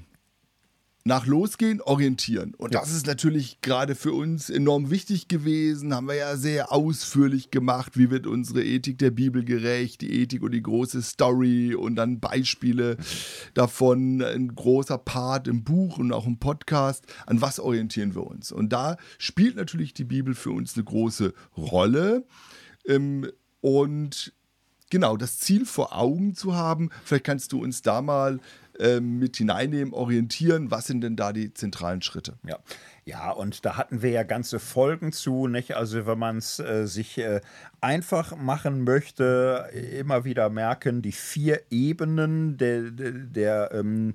nach 1.07 1.27
Losgehen 1.27 1.83
orientieren. 1.83 2.55
Und 2.55 2.75
das 2.75 2.91
ist 2.91 3.07
natürlich 3.07 3.61
gerade 3.61 3.95
für 3.95 4.15
uns 4.15 4.49
enorm 4.49 4.89
wichtig 4.89 5.29
gewesen. 5.29 5.95
Haben 5.95 6.09
wir 6.09 6.15
ja 6.15 6.37
sehr 6.37 6.73
ausführlich 6.73 7.51
gemacht. 7.51 7.99
Wie 7.99 8.11
wird 8.11 8.27
unsere 8.27 8.65
Ethik 8.65 8.99
der 8.99 9.11
Bibel 9.11 9.45
gerecht? 9.45 10.01
Die 10.01 10.23
Ethik 10.23 10.43
und 10.43 10.53
die 10.53 10.63
große 10.63 11.03
Story 11.03 11.75
und 11.75 11.97
dann 11.97 12.21
Beispiele 12.21 12.97
davon. 13.53 14.23
Ein 14.23 14.55
großer 14.55 14.97
Part 14.97 15.47
im 15.47 15.63
Buch 15.63 15.99
und 15.99 16.11
auch 16.11 16.27
im 16.27 16.39
Podcast. 16.39 17.05
An 17.27 17.43
was 17.43 17.61
orientieren 17.61 18.15
wir 18.15 18.27
uns? 18.27 18.51
Und 18.51 18.73
da 18.73 18.97
spielt 19.19 19.57
natürlich 19.57 19.93
die 19.93 20.05
Bibel 20.05 20.35
für 20.35 20.53
uns 20.53 20.75
eine 20.75 20.85
große 20.85 21.35
Rolle. 21.55 22.25
Ähm, 22.87 23.31
und 23.61 24.33
genau, 24.89 25.19
das 25.19 25.39
Ziel 25.39 25.67
vor 25.67 25.95
Augen 25.95 26.35
zu 26.35 26.55
haben. 26.55 26.89
Vielleicht 27.05 27.25
kannst 27.25 27.53
du 27.53 27.63
uns 27.63 27.83
da 27.83 28.01
mal 28.01 28.41
äh, 28.79 29.01
mit 29.01 29.37
hineinnehmen, 29.37 29.93
orientieren. 29.95 30.71
Was 30.71 30.87
sind 30.87 31.01
denn 31.03 31.17
da 31.17 31.33
die 31.33 31.53
zentralen 31.55 32.03
Schritte? 32.03 32.35
Ja. 32.47 32.59
Ja, 33.07 33.31
und 33.33 33.67
da 33.67 33.77
hatten 33.77 34.01
wir 34.01 34.11
ja 34.11 34.23
ganze 34.23 34.59
Folgen 34.59 35.13
zu, 35.13 35.47
nicht? 35.47 35.77
Also 35.77 36.07
wenn 36.07 36.19
man 36.19 36.39
es 36.39 36.59
äh, 36.59 36.87
sich 36.87 37.19
äh, 37.19 37.43
einfach 37.83 38.35
machen 38.35 38.83
möchte, 38.85 39.71
immer 39.99 40.25
wieder 40.25 40.49
merken, 40.49 41.03
die 41.03 41.13
vier 41.13 41.61
Ebenen 41.71 42.57
der, 42.57 42.91
der, 42.91 43.13
der 43.13 43.71
ähm, 43.75 44.15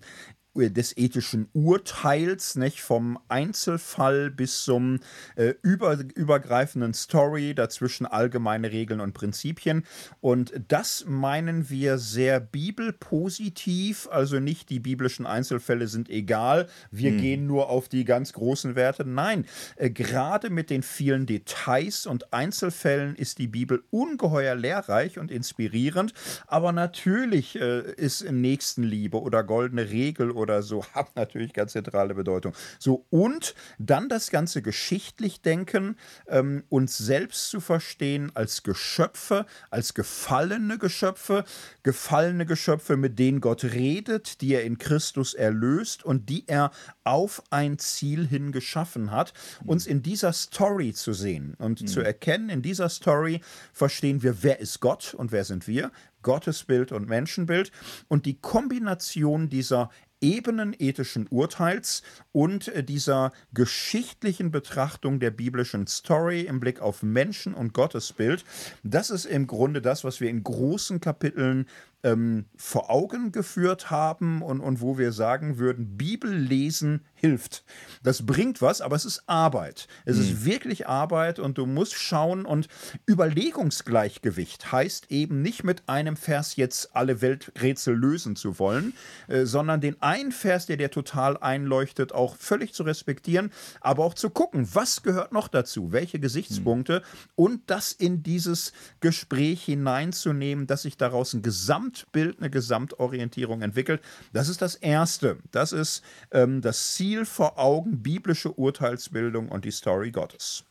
des 0.68 0.98
ethischen 0.98 1.48
Urteils, 1.54 2.56
nicht 2.56 2.82
vom 2.82 3.18
Einzelfall 3.30 4.30
bis 4.30 4.64
zum 4.64 5.00
äh, 5.36 5.54
über, 5.62 5.98
übergreifenden 6.16 6.94
Story, 6.94 7.56
dazwischen 7.56 8.06
allgemeine 8.06 8.72
Regeln 8.72 9.00
und 9.00 9.14
Prinzipien. 9.14 9.86
Und 10.20 10.54
das 10.68 11.06
meinen 11.08 11.70
wir 11.70 11.98
sehr 11.98 12.40
bibelpositiv, 12.40 14.08
also 14.12 14.40
nicht 14.40 14.70
die 14.70 14.80
biblischen 14.80 15.26
Einzelfälle 15.26 15.88
sind 15.88 16.10
egal, 16.10 16.68
wir 16.92 17.12
hm. 17.12 17.22
gehen 17.22 17.48
nur 17.48 17.70
auf 17.70 17.88
die 17.88 18.06
ganz 18.06 18.34
großen 18.34 18.76
Werte. 18.76 19.06
Nein, 19.06 19.46
äh, 19.78 19.90
gerade 19.90 20.50
mit 20.50 20.70
den 20.70 20.84
vielen 20.84 21.26
Details 21.26 22.06
und 22.06 22.34
Einzelfällen 22.34 23.16
ist 23.16 23.38
die 23.38 23.48
Bibel 23.48 23.84
ungeheuer 23.92 24.56
lehrreich 24.56 25.20
und 25.20 25.32
inspirierend, 25.32 26.14
aber 26.48 26.72
natürlich 26.72 27.56
äh, 27.60 27.92
ist 27.94 28.30
Nächstenliebe 28.30 29.22
oder 29.22 29.44
goldene 29.44 29.90
Regel 29.90 30.32
oder 30.32 30.49
so 30.62 30.84
haben 30.94 31.10
natürlich 31.16 31.54
ganz 31.54 31.74
zentrale 31.74 32.14
Bedeutung. 32.16 32.54
So, 32.80 33.06
und 33.10 33.56
dann 33.78 34.10
das 34.10 34.32
Ganze 34.32 34.62
geschichtlich 34.62 35.42
denken, 35.42 35.96
ähm, 36.28 36.64
uns 36.70 36.98
selbst 36.98 37.50
zu 37.50 37.60
verstehen 37.60 38.32
als 38.34 38.64
Geschöpfe, 38.64 39.46
als 39.70 39.94
gefallene 39.94 40.78
Geschöpfe, 40.78 41.44
gefallene 41.84 42.46
Geschöpfe, 42.46 42.98
mit 42.98 43.20
denen 43.20 43.42
Gott 43.42 43.64
redet, 43.64 44.42
die 44.42 44.54
er 44.54 44.64
in 44.64 44.78
Christus 44.78 45.34
erlöst 45.34 46.04
und 46.04 46.30
die 46.30 46.48
er 46.48 46.72
auf 47.04 47.42
ein 47.50 47.80
Ziel 47.80 48.28
hin 48.28 48.52
geschaffen 48.52 49.12
hat, 49.12 49.34
uns 49.66 49.88
in 49.88 50.02
dieser 50.02 50.34
Story 50.34 50.94
zu 50.94 51.14
sehen 51.14 51.56
und 51.58 51.82
mhm. 51.82 51.88
zu 51.88 52.02
erkennen, 52.02 52.50
in 52.50 52.62
dieser 52.62 52.90
Story 52.90 53.42
verstehen 53.74 54.22
wir, 54.24 54.44
wer 54.44 54.60
ist 54.60 54.80
Gott 54.80 55.14
und 55.14 55.32
wer 55.32 55.44
sind 55.44 55.68
wir, 55.68 55.92
Gottesbild 56.22 56.92
und 56.92 57.08
Menschenbild 57.08 57.72
und 58.08 58.26
die 58.26 58.40
Kombination 58.40 59.50
dieser 59.50 59.90
Ebenen 60.22 60.76
ethischen 60.78 61.28
Urteils 61.30 62.04
und 62.32 62.68
äh, 62.70 62.84
dieser 62.84 63.32
geschichtlichen 63.54 64.52
Betrachtung 64.52 65.20
der 65.20 65.32
biblischen 65.32 65.88
Story 65.88 66.42
im 66.42 66.60
Blick 66.60 66.82
auf 66.82 67.04
Menschen 67.04 67.54
und 67.54 67.74
Gottesbild. 67.74 68.44
Das 68.84 69.10
ist 69.10 69.26
im 69.26 69.48
Grunde 69.48 69.82
das, 69.82 70.04
was 70.04 70.22
wir 70.22 70.30
in 70.30 70.44
großen 70.44 71.00
Kapiteln 71.00 71.68
ähm, 72.04 72.46
vor 72.56 72.90
Augen 72.90 73.32
geführt 73.32 73.92
haben 73.92 74.42
und, 74.42 74.62
und 74.62 74.82
wo 74.82 74.98
wir 74.98 75.12
sagen 75.12 75.58
würden, 75.58 75.98
Bibel 75.98 76.34
lesen 76.34 77.02
hilft. 77.14 77.66
Das 78.02 78.26
bringt 78.26 78.62
was, 78.62 78.80
aber 78.80 78.96
es 78.96 79.04
ist 79.04 79.24
Arbeit. 79.28 79.88
Es 80.06 80.16
mhm. 80.16 80.24
ist 80.24 80.46
wirklich 80.46 80.88
Arbeit 80.88 81.40
und 81.40 81.58
du 81.58 81.66
musst 81.66 81.96
schauen 81.96 82.46
und 82.46 82.70
Überlegungsgleichgewicht 83.08 84.72
heißt 84.72 85.12
eben 85.12 85.42
nicht 85.42 85.64
mit 85.64 85.84
einem 85.88 86.16
Vers 86.16 86.56
jetzt 86.56 86.96
alle 86.96 87.22
Welträtsel 87.22 87.96
lösen 87.96 88.38
zu 88.38 88.60
wollen, 88.60 88.94
äh, 89.28 89.46
sondern 89.46 89.82
den 89.82 90.02
einen 90.02 90.32
Vers, 90.32 90.66
der 90.68 90.78
dir 90.78 90.92
total 90.92 91.38
einleuchtet, 91.38 92.14
auch 92.14 92.38
völlig 92.38 92.74
zu 92.74 92.84
respektieren, 92.84 93.52
aber 93.82 94.06
auch 94.06 94.14
zu 94.14 94.30
gucken, 94.30 94.70
was 94.74 95.04
gehört 95.04 95.34
noch 95.34 95.50
dazu, 95.50 95.92
welche 95.92 96.20
Gesichtspunkte 96.20 97.00
mhm. 97.00 97.32
und 97.36 97.62
das 97.68 97.92
in 97.92 98.24
dieses 98.24 98.72
Gespräch 99.02 99.64
hineinzunehmen, 99.66 100.68
dass 100.68 100.84
sich 100.84 100.96
daraus 100.96 101.34
ein 101.34 101.42
Gesamt 101.42 101.89
Gesamtbild, 101.90 102.40
eine 102.40 102.50
Gesamtorientierung 102.50 103.62
entwickelt. 103.62 104.02
Das 104.34 104.50
ist 104.50 104.62
das 104.62 104.76
Erste. 104.76 105.38
Das 105.52 105.72
ist 105.72 106.04
ähm, 106.32 106.62
das 106.62 106.94
Ziel 106.94 107.26
vor 107.26 107.58
Augen, 107.58 108.02
biblische 108.02 108.52
Urteilsbildung 108.52 109.50
und 109.50 109.66
die 109.66 109.72
Story 109.72 110.12
Gottes. 110.12 110.64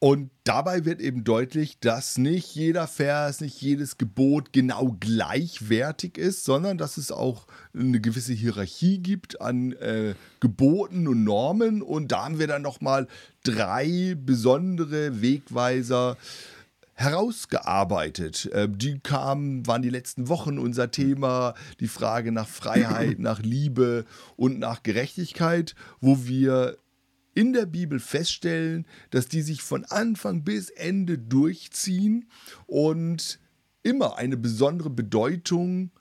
Und 0.00 0.30
dabei 0.44 0.84
wird 0.84 1.00
eben 1.00 1.24
deutlich, 1.24 1.80
dass 1.80 2.18
nicht 2.18 2.54
jeder 2.54 2.86
Vers, 2.86 3.40
nicht 3.40 3.60
jedes 3.60 3.98
Gebot 3.98 4.52
genau 4.52 4.96
gleichwertig 5.00 6.16
ist, 6.16 6.44
sondern 6.44 6.78
dass 6.78 6.98
es 6.98 7.10
auch 7.10 7.48
eine 7.74 8.00
gewisse 8.00 8.32
Hierarchie 8.32 8.98
gibt 8.98 9.40
an 9.40 9.72
äh, 9.72 10.14
Geboten 10.38 11.08
und 11.08 11.24
Normen. 11.24 11.82
Und 11.82 12.12
da 12.12 12.26
haben 12.26 12.38
wir 12.38 12.46
dann 12.46 12.62
nochmal 12.62 13.08
drei 13.42 14.16
besondere 14.16 15.20
Wegweiser 15.20 16.16
herausgearbeitet. 16.98 18.46
Äh, 18.52 18.68
die 18.68 18.98
kamen, 18.98 19.66
waren 19.66 19.82
die 19.82 19.88
letzten 19.88 20.28
Wochen 20.28 20.58
unser 20.58 20.90
Thema, 20.90 21.54
die 21.78 21.86
Frage 21.86 22.32
nach 22.32 22.48
Freiheit, 22.48 23.18
nach 23.20 23.40
Liebe 23.40 24.04
und 24.36 24.58
nach 24.58 24.82
Gerechtigkeit, 24.82 25.76
wo 26.00 26.26
wir 26.26 26.76
in 27.34 27.52
der 27.52 27.66
Bibel 27.66 28.00
feststellen, 28.00 28.84
dass 29.10 29.28
die 29.28 29.42
sich 29.42 29.62
von 29.62 29.84
Anfang 29.84 30.42
bis 30.42 30.70
Ende 30.70 31.18
durchziehen 31.18 32.28
und 32.66 33.38
immer 33.84 34.18
eine 34.18 34.36
besondere 34.36 34.90
Bedeutung 34.90 35.92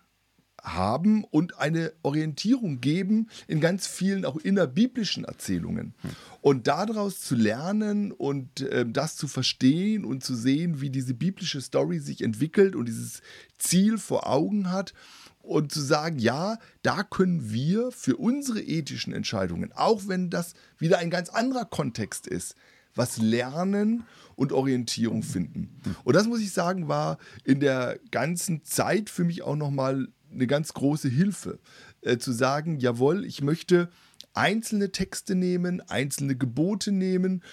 haben 0.75 1.23
und 1.23 1.59
eine 1.59 1.93
Orientierung 2.03 2.81
geben 2.81 3.29
in 3.47 3.61
ganz 3.61 3.87
vielen 3.87 4.25
auch 4.25 4.37
innerbiblischen 4.37 5.25
Erzählungen. 5.25 5.93
Und 6.41 6.67
daraus 6.67 7.21
zu 7.21 7.35
lernen 7.35 8.11
und 8.11 8.61
äh, 8.61 8.85
das 8.87 9.15
zu 9.15 9.27
verstehen 9.27 10.05
und 10.05 10.23
zu 10.23 10.35
sehen, 10.35 10.81
wie 10.81 10.89
diese 10.89 11.13
biblische 11.13 11.61
Story 11.61 11.99
sich 11.99 12.21
entwickelt 12.23 12.75
und 12.75 12.85
dieses 12.87 13.21
Ziel 13.57 13.97
vor 13.97 14.27
Augen 14.27 14.71
hat 14.71 14.93
und 15.41 15.71
zu 15.71 15.81
sagen, 15.81 16.19
ja, 16.19 16.57
da 16.83 17.03
können 17.03 17.51
wir 17.51 17.91
für 17.91 18.17
unsere 18.17 18.61
ethischen 18.61 19.13
Entscheidungen, 19.13 19.71
auch 19.73 20.07
wenn 20.07 20.29
das 20.29 20.53
wieder 20.77 20.99
ein 20.99 21.09
ganz 21.09 21.29
anderer 21.29 21.65
Kontext 21.65 22.27
ist, 22.27 22.55
was 22.95 23.17
lernen 23.17 24.03
und 24.35 24.51
Orientierung 24.51 25.23
finden. 25.23 25.81
Und 26.03 26.15
das 26.15 26.27
muss 26.27 26.41
ich 26.41 26.51
sagen, 26.51 26.87
war 26.87 27.17
in 27.43 27.59
der 27.59 27.99
ganzen 28.11 28.63
Zeit 28.63 29.09
für 29.09 29.23
mich 29.23 29.41
auch 29.41 29.55
nochmal 29.55 30.07
eine 30.31 30.47
ganz 30.47 30.73
große 30.73 31.09
Hilfe, 31.09 31.59
äh, 32.01 32.17
zu 32.17 32.31
sagen, 32.31 32.79
jawohl, 32.79 33.25
ich 33.25 33.41
möchte 33.41 33.89
einzelne 34.33 34.91
Texte 34.91 35.35
nehmen, 35.35 35.81
einzelne 35.81 36.35
Gebote 36.35 36.91
nehmen, 36.91 37.43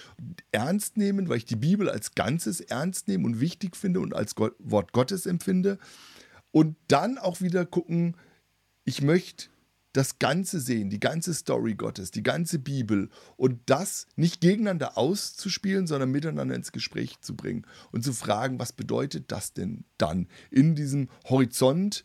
ernst 0.53 0.97
nehmen, 0.97 1.29
weil 1.29 1.39
ich 1.39 1.47
die 1.47 1.57
Bibel 1.57 1.89
als 1.89 2.15
Ganzes 2.15 2.61
ernst 2.61 3.09
nehme 3.09 3.25
und 3.25 3.41
wichtig 3.41 3.77
finde 3.77 4.01
und 4.01 4.15
als 4.15 4.35
Gott, 4.35 4.55
Wort 4.59 4.93
Gottes 4.93 5.27
empfinde. 5.27 5.79
Und 6.51 6.77
dann 6.89 7.19
auch 7.19 7.41
wieder 7.41 7.65
gucken, 7.65 8.17
ich 8.85 9.01
möchte 9.01 9.47
das 9.95 10.19
Ganze 10.19 10.61
sehen, 10.61 10.91
die 10.91 11.01
ganze 11.01 11.33
Story 11.33 11.75
Gottes, 11.75 12.11
die 12.11 12.23
ganze 12.23 12.59
Bibel. 12.59 13.09
Und 13.37 13.61
das 13.67 14.07
nicht 14.17 14.41
gegeneinander 14.41 14.99
auszuspielen, 14.99 15.87
sondern 15.87 16.11
miteinander 16.11 16.55
ins 16.55 16.73
Gespräch 16.73 17.21
zu 17.21 17.35
bringen 17.35 17.65
und 17.93 18.05
zu 18.05 18.13
fragen, 18.13 18.59
was 18.59 18.73
bedeutet 18.73 19.33
das 19.33 19.53
denn 19.53 19.85
dann 19.97 20.29
in 20.51 20.75
diesem 20.75 21.09
Horizont 21.29 22.05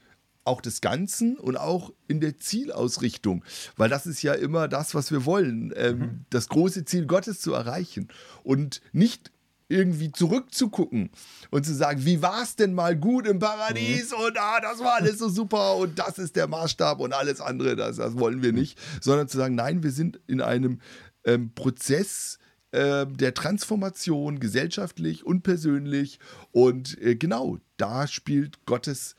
auch 0.49 0.61
des 0.61 0.81
Ganzen 0.81 1.37
und 1.37 1.57
auch 1.57 1.93
in 2.07 2.19
der 2.19 2.39
Zielausrichtung, 2.39 3.45
weil 3.77 3.87
das 3.87 4.07
ist 4.07 4.23
ja 4.23 4.33
immer 4.33 4.67
das, 4.67 4.95
was 4.95 5.11
wir 5.11 5.25
wollen, 5.25 5.71
ähm, 5.75 5.99
mhm. 5.99 6.25
das 6.31 6.49
große 6.49 6.85
Ziel 6.85 7.05
Gottes 7.05 7.39
zu 7.39 7.53
erreichen 7.53 8.07
und 8.43 8.81
nicht 8.91 9.31
irgendwie 9.67 10.11
zurückzugucken 10.11 11.11
und 11.51 11.63
zu 11.63 11.75
sagen, 11.75 12.03
wie 12.03 12.23
war 12.23 12.41
es 12.41 12.55
denn 12.55 12.73
mal 12.73 12.97
gut 12.97 13.27
im 13.27 13.37
Paradies? 13.37 14.11
Mhm. 14.11 14.25
und 14.25 14.37
ah, 14.39 14.59
das 14.59 14.79
war 14.79 14.95
alles 14.95 15.19
so 15.19 15.29
super 15.29 15.75
und 15.75 15.99
das 15.99 16.17
ist 16.17 16.35
der 16.35 16.47
Maßstab 16.47 16.99
und 16.99 17.13
alles 17.13 17.39
andere, 17.39 17.75
das, 17.75 17.97
das 17.97 18.17
wollen 18.17 18.41
wir 18.41 18.51
nicht, 18.51 18.79
sondern 18.99 19.27
zu 19.27 19.37
sagen, 19.37 19.53
nein, 19.53 19.83
wir 19.83 19.91
sind 19.91 20.19
in 20.25 20.41
einem 20.41 20.79
ähm, 21.23 21.53
Prozess 21.53 22.39
äh, 22.71 23.05
der 23.07 23.33
Transformation 23.33 24.39
gesellschaftlich 24.39 25.25
und 25.25 25.43
persönlich. 25.43 26.19
Und 26.51 26.99
äh, 27.01 27.15
genau, 27.15 27.57
da 27.77 28.07
spielt 28.07 28.65
Gottes 28.65 29.15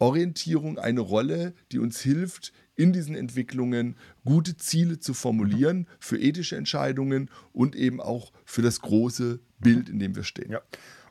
Orientierung 0.00 0.78
eine 0.78 1.00
Rolle, 1.00 1.54
die 1.70 1.78
uns 1.78 2.00
hilft, 2.00 2.52
in 2.74 2.92
diesen 2.92 3.14
Entwicklungen 3.14 3.96
gute 4.24 4.56
Ziele 4.56 4.98
zu 4.98 5.12
formulieren 5.12 5.86
für 5.98 6.18
ethische 6.18 6.56
Entscheidungen 6.56 7.30
und 7.52 7.76
eben 7.76 8.00
auch 8.00 8.32
für 8.44 8.62
das 8.62 8.80
große 8.80 9.38
Bild, 9.58 9.90
in 9.90 9.98
dem 9.98 10.16
wir 10.16 10.24
stehen. 10.24 10.50
Ja. 10.50 10.62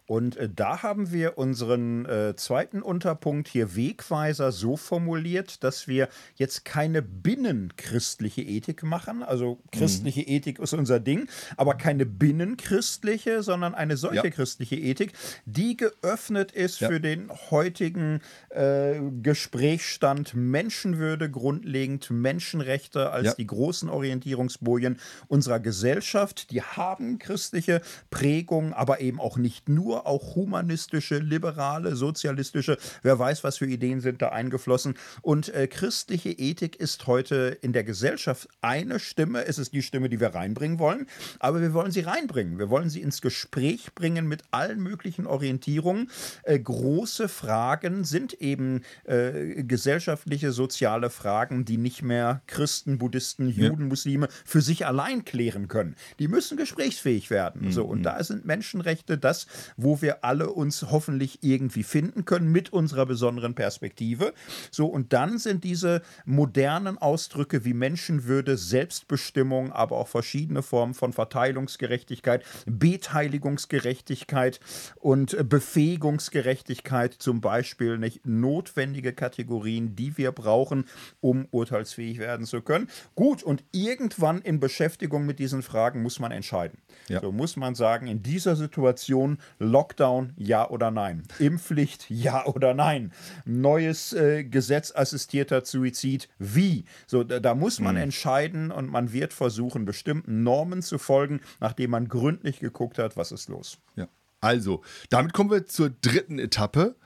Und 0.10 0.38
äh, 0.38 0.50
da 0.50 0.82
haben 0.82 1.12
wir 1.12 1.38
unseren 1.38 2.04
äh, 2.08 2.36
zweiten 2.36 2.82
Unterpunkt 2.82 3.48
hier 3.48 3.76
Wegweiser 3.76 4.52
so 4.52 4.76
formuliert, 4.76 5.64
dass 5.64 5.88
wir 5.88 6.10
jetzt 6.34 6.66
keine 6.66 7.04
binnenchristliche 7.04 8.42
Ethik 8.42 8.82
machen. 8.82 9.22
Also 9.22 9.60
christliche 9.72 10.22
mhm. 10.22 10.30
Ethik 10.30 10.58
ist 10.58 10.74
unser 10.74 11.00
Ding, 11.00 11.30
aber 11.58 11.76
keine 11.76 12.08
binnenchristliche, 12.08 13.44
sondern 13.44 13.76
eine 13.76 13.98
solche 13.98 14.24
ja. 14.24 14.30
christliche 14.32 14.78
Ethik, 14.78 15.14
die 15.46 15.78
geöffnet 15.78 16.54
ist 16.54 16.80
ja. 16.80 16.88
für 16.88 17.00
den 17.00 17.30
heutigen 17.52 18.22
äh, 18.50 18.96
Gesprächsstand 19.22 20.34
Menschenwürde 20.34 21.30
grundlegend, 21.30 22.10
Menschenrechte 22.10 23.12
als 23.12 23.28
ja. 23.28 23.34
die 23.36 23.46
großen 23.46 23.90
Orientierungsbojen 23.90 25.00
unserer 25.28 25.60
Gesellschaft. 25.60 26.50
Die 26.50 26.64
haben 26.64 27.20
christliche 27.20 27.82
Prägung, 28.10 28.74
aber 28.74 29.02
eben 29.02 29.20
auch 29.20 29.38
nicht 29.38 29.70
nur 29.70 29.99
auch 30.06 30.36
humanistische, 30.36 31.18
liberale, 31.20 31.96
sozialistische, 31.96 32.78
wer 33.04 33.18
weiß, 33.18 33.44
was 33.44 33.58
für 33.58 33.66
Ideen 33.66 34.02
sind 34.02 34.22
da 34.22 34.30
eingeflossen. 34.30 34.96
Und 35.22 35.54
äh, 35.54 35.68
christliche 35.68 36.30
Ethik 36.30 36.76
ist 36.76 37.08
heute 37.08 37.58
in 37.62 37.74
der 37.74 37.84
Gesellschaft 37.84 38.48
eine 38.62 39.00
Stimme. 39.00 39.46
Es 39.46 39.58
ist 39.58 39.74
die 39.74 39.82
Stimme, 39.82 40.10
die 40.10 40.20
wir 40.20 40.36
reinbringen 40.36 40.80
wollen, 40.80 41.08
aber 41.40 41.62
wir 41.62 41.74
wollen 41.74 41.92
sie 41.92 42.02
reinbringen. 42.02 42.60
Wir 42.60 42.70
wollen 42.70 42.90
sie 42.90 43.02
ins 43.02 43.22
Gespräch 43.22 43.94
bringen 43.96 44.28
mit 44.28 44.44
allen 44.52 44.82
möglichen 44.82 45.28
Orientierungen. 45.28 46.10
Äh, 46.44 46.60
große 46.60 47.28
Fragen 47.28 48.04
sind 48.04 48.34
eben 48.34 48.84
äh, 49.06 49.64
gesellschaftliche, 49.64 50.52
soziale 50.52 51.10
Fragen, 51.10 51.66
die 51.66 51.78
nicht 51.78 52.02
mehr 52.02 52.42
Christen, 52.48 52.98
Buddhisten, 52.98 53.48
Juden, 53.50 53.82
ja. 53.82 53.88
Muslime 53.88 54.28
für 54.46 54.62
sich 54.62 54.86
allein 54.86 55.26
klären 55.26 55.68
können. 55.68 55.96
Die 56.20 56.28
müssen 56.28 56.58
gesprächsfähig 56.58 57.30
werden. 57.30 57.66
Mhm. 57.66 57.72
So, 57.72 57.86
und 57.86 58.04
da 58.04 58.24
sind 58.24 58.46
Menschenrechte 58.46 59.18
das, 59.18 59.48
wo 59.78 59.89
wo 59.90 60.04
wir 60.04 60.24
alle 60.24 60.52
uns 60.52 60.86
hoffentlich 60.92 61.40
irgendwie 61.42 61.82
finden 61.82 62.24
können 62.24 62.52
mit 62.52 62.72
unserer 62.72 63.08
besonderen 63.08 63.56
Perspektive. 63.56 64.36
So, 64.70 64.86
und 64.86 65.14
dann 65.14 65.40
sind 65.40 65.64
diese 65.64 66.04
modernen 66.26 67.00
Ausdrücke 67.00 67.66
wie 67.66 67.74
Menschenwürde, 67.74 68.56
Selbstbestimmung, 68.56 69.72
aber 69.72 69.98
auch 69.98 70.08
verschiedene 70.08 70.62
Formen 70.62 70.94
von 70.94 71.12
Verteilungsgerechtigkeit, 71.12 72.44
Beteiligungsgerechtigkeit 72.68 74.60
und 74.98 75.50
Befähigungsgerechtigkeit 75.50 77.16
zum 77.16 77.42
Beispiel 77.42 77.98
nicht 77.98 78.28
notwendige 78.28 79.14
Kategorien, 79.14 79.96
die 79.96 80.20
wir 80.20 80.32
brauchen, 80.32 80.86
um 81.20 81.48
urteilsfähig 81.50 82.20
werden 82.20 82.46
zu 82.46 82.62
können. 82.62 82.90
Gut, 83.16 83.42
und 83.42 83.64
irgendwann 83.72 84.44
in 84.44 84.60
Beschäftigung 84.60 85.26
mit 85.26 85.40
diesen 85.40 85.64
Fragen 85.64 86.04
muss 86.04 86.20
man 86.20 86.32
entscheiden. 86.32 86.78
Ja. 87.08 87.22
So 87.22 87.32
muss 87.32 87.56
man 87.56 87.74
sagen, 87.74 88.06
in 88.06 88.22
dieser 88.22 88.56
Situation 88.56 89.40
Lockdown, 89.80 90.34
ja 90.36 90.70
oder 90.70 90.92
nein? 90.92 91.24
Impfpflicht, 91.40 92.10
ja 92.10 92.46
oder 92.46 92.74
nein? 92.74 93.14
Neues 93.46 94.12
äh, 94.12 94.44
Gesetz 94.44 94.94
assistierter 94.94 95.64
Suizid, 95.64 96.28
wie? 96.38 96.84
So, 97.08 97.24
da, 97.24 97.40
da 97.40 97.56
muss 97.56 97.80
man 97.80 97.96
mhm. 97.96 98.02
entscheiden 98.02 98.72
und 98.72 98.90
man 98.90 99.14
wird 99.14 99.32
versuchen, 99.32 99.86
bestimmten 99.86 100.44
Normen 100.44 100.82
zu 100.82 100.98
folgen, 100.98 101.40
nachdem 101.62 101.92
man 101.92 102.10
gründlich 102.10 102.60
geguckt 102.60 102.98
hat, 102.98 103.16
was 103.16 103.32
ist 103.32 103.48
los. 103.48 103.78
Ja. 103.96 104.10
Also, 104.42 104.82
damit 105.10 105.32
kommen 105.32 105.50
wir 105.50 105.66
zur 105.66 105.92
dritten 105.92 106.40
Etappe. 106.40 106.98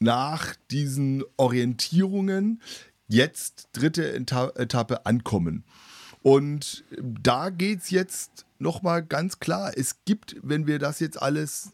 Nach 0.00 0.54
diesen 0.70 1.24
Orientierungen 1.38 2.60
jetzt 3.08 3.70
dritte 3.72 4.12
Eta 4.12 4.52
Etappe 4.56 5.06
ankommen. 5.06 5.64
Und 6.20 6.84
da 7.00 7.48
geht 7.48 7.80
es 7.80 7.90
jetzt 7.90 8.44
nochmal 8.64 9.04
ganz 9.04 9.38
klar, 9.38 9.72
es 9.76 10.04
gibt, 10.04 10.36
wenn 10.42 10.66
wir 10.66 10.80
das 10.80 10.98
jetzt 10.98 11.22
alles 11.22 11.72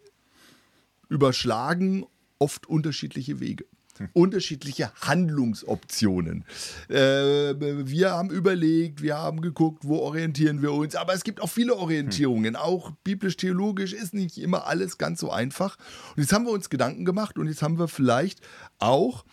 überschlagen, 1.08 2.04
oft 2.38 2.66
unterschiedliche 2.66 3.40
Wege. 3.40 3.64
Hm. 3.96 4.08
Unterschiedliche 4.12 4.92
Handlungsoptionen. 5.00 6.44
Äh, 6.88 6.94
wir 6.96 8.10
haben 8.10 8.30
überlegt, 8.30 9.02
wir 9.02 9.18
haben 9.18 9.40
geguckt, 9.40 9.84
wo 9.84 9.98
orientieren 9.98 10.62
wir 10.62 10.72
uns, 10.72 10.96
aber 10.96 11.14
es 11.14 11.24
gibt 11.24 11.40
auch 11.40 11.50
viele 11.50 11.76
Orientierungen. 11.76 12.54
Hm. 12.54 12.62
Auch 12.62 12.92
biblisch-theologisch 13.04 13.92
ist 13.92 14.12
nicht 14.12 14.38
immer 14.38 14.66
alles 14.66 14.98
ganz 14.98 15.20
so 15.20 15.30
einfach. 15.30 15.76
Und 16.16 16.22
jetzt 16.22 16.32
haben 16.32 16.44
wir 16.44 16.52
uns 16.52 16.70
Gedanken 16.70 17.04
gemacht 17.04 17.38
und 17.38 17.48
jetzt 17.48 17.62
haben 17.62 17.78
wir 17.78 17.88
vielleicht 17.88 18.40
auch 18.78 19.24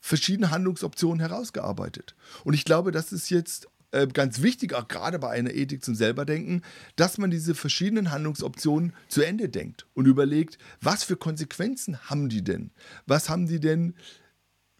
verschiedene 0.00 0.50
Handlungsoptionen 0.50 1.20
herausgearbeitet. 1.20 2.14
Und 2.44 2.52
ich 2.52 2.66
glaube, 2.66 2.92
das 2.92 3.10
ist 3.10 3.30
jetzt 3.30 3.68
äh, 3.94 4.08
ganz 4.12 4.42
wichtig, 4.42 4.74
auch 4.74 4.88
gerade 4.88 5.18
bei 5.18 5.30
einer 5.30 5.54
Ethik 5.54 5.84
zum 5.84 5.94
Selberdenken, 5.94 6.62
dass 6.96 7.16
man 7.16 7.30
diese 7.30 7.54
verschiedenen 7.54 8.10
Handlungsoptionen 8.10 8.92
zu 9.08 9.22
Ende 9.22 9.48
denkt 9.48 9.86
und 9.94 10.06
überlegt, 10.06 10.58
was 10.80 11.04
für 11.04 11.16
Konsequenzen 11.16 11.98
haben 12.10 12.28
die 12.28 12.42
denn? 12.42 12.72
Was 13.06 13.30
haben 13.30 13.46
die 13.46 13.60
denn 13.60 13.94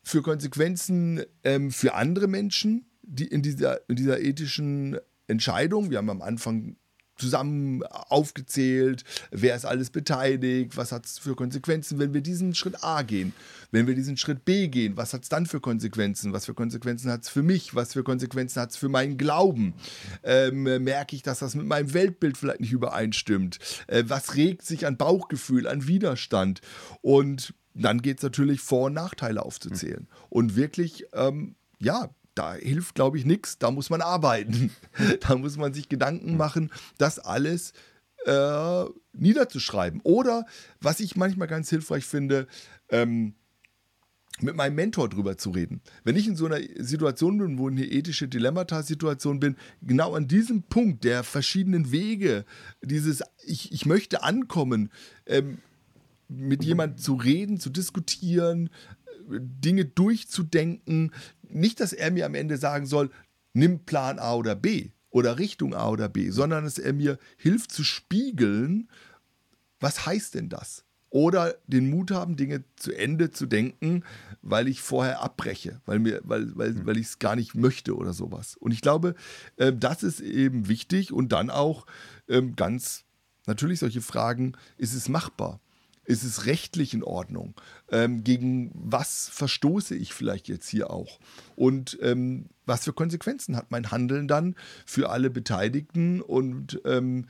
für 0.02 0.20
Konsequenzen 0.22 1.22
ähm, 1.44 1.70
für 1.70 1.94
andere 1.94 2.26
Menschen, 2.26 2.86
die 3.02 3.26
in 3.26 3.42
dieser, 3.42 3.88
in 3.88 3.96
dieser 3.96 4.20
ethischen 4.20 4.98
Entscheidung, 5.28 5.90
wir 5.90 5.98
haben 5.98 6.10
am 6.10 6.22
Anfang 6.22 6.76
zusammen 7.16 7.82
aufgezählt, 7.84 9.04
wer 9.30 9.56
ist 9.56 9.64
alles 9.64 9.90
beteiligt, 9.90 10.76
was 10.76 10.92
hat 10.92 11.06
es 11.06 11.18
für 11.18 11.34
Konsequenzen, 11.34 11.98
wenn 11.98 12.14
wir 12.14 12.20
diesen 12.20 12.54
Schritt 12.54 12.82
A 12.82 13.02
gehen, 13.02 13.32
wenn 13.70 13.86
wir 13.86 13.94
diesen 13.94 14.16
Schritt 14.16 14.44
B 14.44 14.68
gehen, 14.68 14.96
was 14.96 15.12
hat 15.12 15.22
es 15.22 15.28
dann 15.28 15.46
für 15.46 15.60
Konsequenzen, 15.60 16.32
was 16.32 16.46
für 16.46 16.54
Konsequenzen 16.54 17.10
hat 17.10 17.22
es 17.22 17.28
für 17.28 17.42
mich, 17.42 17.74
was 17.74 17.92
für 17.92 18.02
Konsequenzen 18.02 18.60
hat 18.60 18.70
es 18.70 18.76
für 18.76 18.88
meinen 18.88 19.18
Glauben, 19.18 19.74
ähm, 20.22 20.62
merke 20.62 21.16
ich, 21.16 21.22
dass 21.22 21.40
das 21.40 21.54
mit 21.54 21.66
meinem 21.66 21.92
Weltbild 21.94 22.36
vielleicht 22.36 22.60
nicht 22.60 22.72
übereinstimmt, 22.72 23.58
äh, 23.86 24.04
was 24.06 24.36
regt 24.36 24.64
sich 24.64 24.86
an 24.86 24.96
Bauchgefühl, 24.96 25.66
an 25.66 25.86
Widerstand? 25.86 26.60
Und 27.00 27.54
dann 27.74 28.02
geht 28.02 28.18
es 28.18 28.22
natürlich 28.22 28.60
Vor- 28.60 28.86
und 28.86 28.94
Nachteile 28.94 29.44
aufzuzählen. 29.44 30.06
Und 30.28 30.56
wirklich, 30.56 31.06
ähm, 31.12 31.56
ja, 31.80 32.10
da 32.34 32.54
hilft, 32.54 32.94
glaube 32.94 33.18
ich, 33.18 33.24
nichts. 33.24 33.58
Da 33.58 33.70
muss 33.70 33.90
man 33.90 34.00
arbeiten. 34.00 34.70
da 35.20 35.36
muss 35.36 35.56
man 35.56 35.72
sich 35.74 35.88
Gedanken 35.88 36.36
machen, 36.36 36.70
das 36.98 37.18
alles 37.18 37.72
äh, 38.26 38.84
niederzuschreiben. 39.12 40.00
Oder, 40.02 40.46
was 40.80 41.00
ich 41.00 41.16
manchmal 41.16 41.48
ganz 41.48 41.70
hilfreich 41.70 42.04
finde, 42.04 42.46
ähm, 42.88 43.34
mit 44.40 44.56
meinem 44.56 44.74
Mentor 44.74 45.08
drüber 45.08 45.38
zu 45.38 45.50
reden. 45.50 45.80
Wenn 46.02 46.16
ich 46.16 46.26
in 46.26 46.34
so 46.34 46.46
einer 46.46 46.58
Situation 46.78 47.38
bin, 47.38 47.58
wo 47.58 47.68
eine 47.68 47.84
ethische 47.84 48.26
Dilemmata-Situation 48.26 49.38
bin, 49.38 49.56
genau 49.80 50.14
an 50.14 50.26
diesem 50.26 50.64
Punkt 50.64 51.04
der 51.04 51.22
verschiedenen 51.22 51.92
Wege, 51.92 52.44
dieses 52.82 53.22
Ich, 53.44 53.70
ich 53.72 53.86
möchte 53.86 54.24
ankommen, 54.24 54.90
ähm, 55.26 55.58
mit 56.28 56.64
jemandem 56.64 56.98
zu 56.98 57.14
reden, 57.14 57.60
zu 57.60 57.70
diskutieren, 57.70 58.70
Dinge 59.28 59.84
durchzudenken. 59.84 61.12
Nicht, 61.50 61.80
dass 61.80 61.92
er 61.92 62.10
mir 62.10 62.26
am 62.26 62.34
Ende 62.34 62.56
sagen 62.56 62.86
soll, 62.86 63.10
nimm 63.52 63.80
Plan 63.80 64.18
A 64.18 64.34
oder 64.34 64.54
B 64.54 64.90
oder 65.10 65.38
Richtung 65.38 65.74
A 65.74 65.88
oder 65.88 66.08
B, 66.08 66.30
sondern 66.30 66.64
dass 66.64 66.78
er 66.78 66.92
mir 66.92 67.18
hilft 67.36 67.72
zu 67.72 67.84
spiegeln, 67.84 68.88
was 69.80 70.06
heißt 70.06 70.34
denn 70.34 70.48
das? 70.48 70.84
Oder 71.10 71.54
den 71.68 71.90
Mut 71.90 72.10
haben, 72.10 72.36
Dinge 72.36 72.64
zu 72.74 72.92
Ende 72.92 73.30
zu 73.30 73.46
denken, 73.46 74.02
weil 74.42 74.66
ich 74.66 74.80
vorher 74.80 75.22
abbreche, 75.22 75.80
weil, 75.86 76.00
mir, 76.00 76.20
weil, 76.24 76.56
weil, 76.56 76.74
hm. 76.74 76.86
weil 76.86 76.96
ich 76.96 77.06
es 77.06 77.18
gar 77.20 77.36
nicht 77.36 77.54
möchte 77.54 77.94
oder 77.94 78.12
sowas. 78.12 78.56
Und 78.56 78.72
ich 78.72 78.80
glaube, 78.80 79.14
äh, 79.56 79.72
das 79.72 80.02
ist 80.02 80.20
eben 80.20 80.66
wichtig 80.66 81.12
und 81.12 81.30
dann 81.30 81.50
auch 81.50 81.86
ähm, 82.28 82.56
ganz 82.56 83.04
natürlich 83.46 83.78
solche 83.78 84.00
Fragen, 84.00 84.56
ist 84.76 84.94
es 84.94 85.08
machbar? 85.08 85.60
Ist 86.04 86.24
es 86.24 86.46
rechtlich 86.46 86.94
in 86.94 87.02
Ordnung? 87.02 87.54
Ähm, 87.90 88.24
gegen 88.24 88.70
was 88.74 89.28
verstoße 89.30 89.94
ich 89.94 90.12
vielleicht 90.12 90.48
jetzt 90.48 90.68
hier 90.68 90.90
auch? 90.90 91.18
Und 91.56 91.98
ähm, 92.02 92.46
was 92.66 92.84
für 92.84 92.92
Konsequenzen 92.92 93.56
hat 93.56 93.70
mein 93.70 93.90
Handeln 93.90 94.28
dann 94.28 94.54
für 94.86 95.10
alle 95.10 95.30
Beteiligten 95.30 96.20
und 96.20 96.80
ähm, 96.84 97.26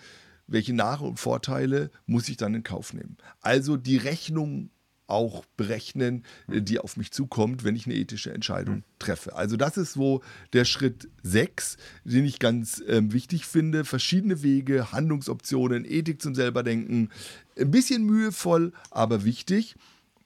welche 0.46 0.74
Nach- 0.74 1.00
und 1.00 1.18
Vorteile 1.18 1.90
muss 2.06 2.28
ich 2.28 2.36
dann 2.36 2.54
in 2.54 2.62
Kauf 2.62 2.92
nehmen? 2.92 3.16
Also 3.40 3.76
die 3.76 3.96
Rechnung 3.96 4.70
auch 5.06 5.44
berechnen, 5.56 6.24
äh, 6.48 6.62
die 6.62 6.78
auf 6.78 6.96
mich 6.96 7.12
zukommt, 7.12 7.64
wenn 7.64 7.76
ich 7.76 7.86
eine 7.86 7.94
ethische 7.94 8.32
Entscheidung 8.32 8.76
mhm. 8.76 8.84
treffe. 8.98 9.34
Also 9.36 9.56
das 9.56 9.76
ist 9.76 9.92
so 9.92 10.22
der 10.52 10.64
Schritt 10.64 11.08
6, 11.22 11.76
den 12.04 12.24
ich 12.24 12.38
ganz 12.38 12.80
äh, 12.80 13.00
wichtig 13.12 13.46
finde. 13.46 13.84
Verschiedene 13.84 14.42
Wege, 14.42 14.92
Handlungsoptionen, 14.92 15.84
Ethik 15.84 16.22
zum 16.22 16.34
Selberdenken. 16.34 17.10
Ein 17.58 17.70
bisschen 17.70 18.04
mühevoll, 18.04 18.72
aber 18.90 19.24
wichtig, 19.24 19.76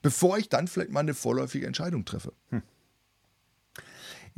bevor 0.02 0.38
ich 0.38 0.48
dann 0.48 0.68
vielleicht 0.68 0.92
mal 0.92 1.00
eine 1.00 1.14
vorläufige 1.14 1.66
Entscheidung 1.66 2.04
treffe. 2.04 2.32
Hm. 2.50 2.62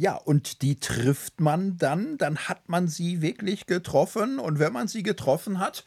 Ja, 0.00 0.14
und 0.14 0.62
die 0.62 0.76
trifft 0.76 1.40
man 1.40 1.76
dann, 1.76 2.16
dann 2.16 2.38
hat 2.38 2.70
man 2.70 2.88
sie 2.88 3.20
wirklich 3.20 3.66
getroffen. 3.66 4.38
Und 4.38 4.58
wenn 4.58 4.72
man 4.72 4.88
sie 4.88 5.02
getroffen 5.02 5.58
hat, 5.58 5.84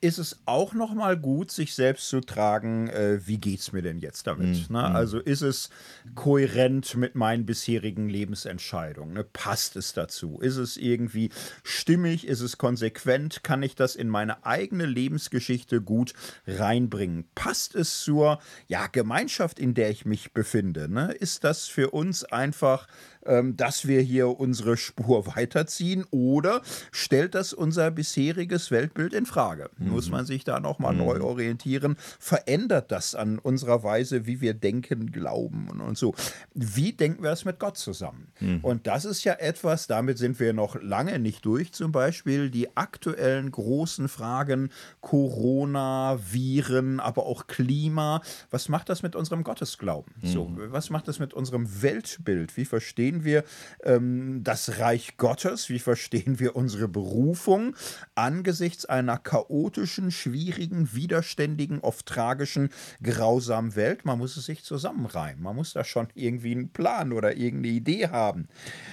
ist 0.00 0.18
es 0.18 0.40
auch 0.46 0.72
noch 0.72 0.94
mal 0.94 1.16
gut, 1.16 1.50
sich 1.50 1.74
selbst 1.74 2.08
zu 2.08 2.20
tragen, 2.20 2.88
äh, 2.88 3.20
wie 3.26 3.38
geht's 3.38 3.72
mir 3.72 3.82
denn 3.82 3.98
jetzt 3.98 4.26
damit? 4.26 4.70
Mm, 4.70 4.72
ne? 4.72 4.88
mm. 4.90 4.96
Also 4.96 5.18
ist 5.18 5.42
es 5.42 5.68
kohärent 6.14 6.96
mit 6.96 7.14
meinen 7.14 7.44
bisherigen 7.44 8.08
Lebensentscheidungen? 8.08 9.14
Ne? 9.14 9.24
Passt 9.24 9.76
es 9.76 9.92
dazu? 9.92 10.38
Ist 10.40 10.56
es 10.56 10.76
irgendwie 10.76 11.30
stimmig? 11.62 12.26
Ist 12.26 12.40
es 12.40 12.56
konsequent? 12.56 13.42
Kann 13.42 13.62
ich 13.62 13.74
das 13.74 13.94
in 13.94 14.08
meine 14.08 14.46
eigene 14.46 14.86
Lebensgeschichte 14.86 15.82
gut 15.82 16.14
reinbringen? 16.46 17.24
Passt 17.34 17.74
es 17.74 18.00
zur 18.00 18.40
ja, 18.68 18.86
Gemeinschaft, 18.86 19.58
in 19.58 19.74
der 19.74 19.90
ich 19.90 20.06
mich 20.06 20.32
befinde? 20.32 20.88
Ne? 20.88 21.12
Ist 21.12 21.44
das 21.44 21.66
für 21.66 21.90
uns 21.90 22.24
einfach 22.24 22.86
dass 23.22 23.86
wir 23.86 24.00
hier 24.00 24.40
unsere 24.40 24.76
Spur 24.76 25.26
weiterziehen 25.36 26.04
oder 26.10 26.62
stellt 26.90 27.34
das 27.34 27.52
unser 27.52 27.90
bisheriges 27.90 28.70
Weltbild 28.70 29.12
in 29.12 29.26
Frage? 29.26 29.70
Mhm. 29.78 29.90
Muss 29.90 30.10
man 30.10 30.26
sich 30.26 30.44
da 30.44 30.60
nochmal 30.60 30.92
mhm. 30.92 30.98
neu 30.98 31.20
orientieren? 31.20 31.96
Verändert 32.18 32.90
das 32.90 33.14
an 33.14 33.38
unserer 33.38 33.82
Weise, 33.82 34.26
wie 34.26 34.40
wir 34.40 34.54
denken, 34.54 35.12
glauben 35.12 35.68
und, 35.70 35.80
und 35.80 35.98
so? 35.98 36.14
Wie 36.54 36.92
denken 36.92 37.22
wir 37.22 37.30
es 37.30 37.44
mit 37.44 37.58
Gott 37.58 37.76
zusammen? 37.76 38.28
Mhm. 38.40 38.60
Und 38.62 38.86
das 38.86 39.04
ist 39.04 39.24
ja 39.24 39.34
etwas, 39.34 39.86
damit 39.86 40.18
sind 40.18 40.40
wir 40.40 40.52
noch 40.52 40.80
lange 40.80 41.18
nicht 41.18 41.44
durch, 41.44 41.72
zum 41.72 41.92
Beispiel 41.92 42.50
die 42.50 42.76
aktuellen 42.76 43.50
großen 43.50 44.08
Fragen 44.08 44.70
Corona, 45.00 46.18
Viren, 46.30 47.00
aber 47.00 47.26
auch 47.26 47.46
Klima. 47.46 48.22
Was 48.50 48.68
macht 48.68 48.88
das 48.88 49.02
mit 49.02 49.16
unserem 49.16 49.44
Gottesglauben? 49.44 50.14
So, 50.22 50.46
mhm. 50.46 50.72
was 50.72 50.90
macht 50.90 51.08
das 51.08 51.18
mit 51.18 51.34
unserem 51.34 51.82
Weltbild? 51.82 52.56
Wie 52.56 52.64
verstehen 52.64 53.09
verstehen 53.10 53.24
wir 53.24 53.44
ähm, 53.82 54.40
das 54.44 54.78
Reich 54.78 55.16
Gottes? 55.16 55.68
Wie 55.68 55.78
verstehen 55.78 56.38
wir 56.38 56.56
unsere 56.56 56.88
Berufung 56.88 57.74
angesichts 58.14 58.84
einer 58.86 59.18
chaotischen, 59.18 60.10
schwierigen, 60.10 60.94
widerständigen, 60.94 61.80
oft 61.80 62.06
tragischen, 62.06 62.70
grausamen 63.02 63.74
Welt? 63.74 64.04
Man 64.04 64.18
muss 64.18 64.36
es 64.36 64.46
sich 64.46 64.62
zusammenreimen. 64.62 65.42
Man 65.42 65.56
muss 65.56 65.72
da 65.72 65.84
schon 65.84 66.08
irgendwie 66.14 66.52
einen 66.52 66.70
Plan 66.70 67.12
oder 67.12 67.36
irgendeine 67.36 67.74
Idee 67.74 68.08
haben. 68.08 68.48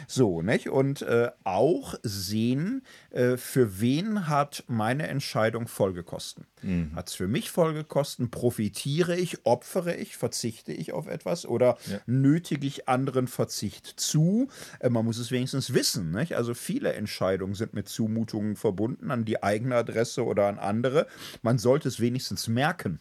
So, 0.08 0.42
nicht? 0.42 0.70
Und 0.70 1.02
äh, 1.04 1.30
auch 1.44 1.96
sehen, 2.04 2.84
äh, 3.12 3.38
für 3.38 3.80
wen 3.80 4.28
hat 4.28 4.64
meine 4.68 5.08
Entscheidung 5.08 5.68
Folgekosten? 5.68 6.46
Mhm. 6.62 6.96
Hat 6.96 7.10
es 7.10 7.16
für 7.16 7.28
mich 7.28 7.52
Folgekosten? 7.52 8.32
Profitiere 8.32 9.16
ich, 9.16 9.46
opfere 9.46 9.96
ich, 9.96 10.18
verzichte 10.18 10.74
ich 10.74 10.92
auf 10.92 11.08
etwas 11.08 11.46
oder 11.46 11.78
ja. 11.90 12.00
nötige 12.06 12.66
ich 12.66 12.90
anderen 12.90 13.28
Verzicht 13.28 14.00
zu? 14.08 14.48
Äh, 14.80 14.90
man 14.90 15.06
muss 15.06 15.18
es 15.18 15.32
wenigstens 15.32 15.74
wissen. 15.74 16.12
Nicht? 16.12 16.36
Also 16.36 16.54
viele 16.54 16.94
Entscheidungen 16.94 17.54
sind 17.54 17.74
mit 17.74 17.88
Zumutungen 17.88 18.56
verbunden 18.56 19.12
an 19.12 19.26
die 19.26 19.44
eigene 19.44 19.76
Adresse 19.76 20.26
oder 20.26 20.48
an 20.48 20.60
andere. 20.60 21.08
Man 21.42 21.58
sollte 21.58 21.88
es 21.88 22.00
wenigstens 22.00 22.48
merken, 22.48 23.00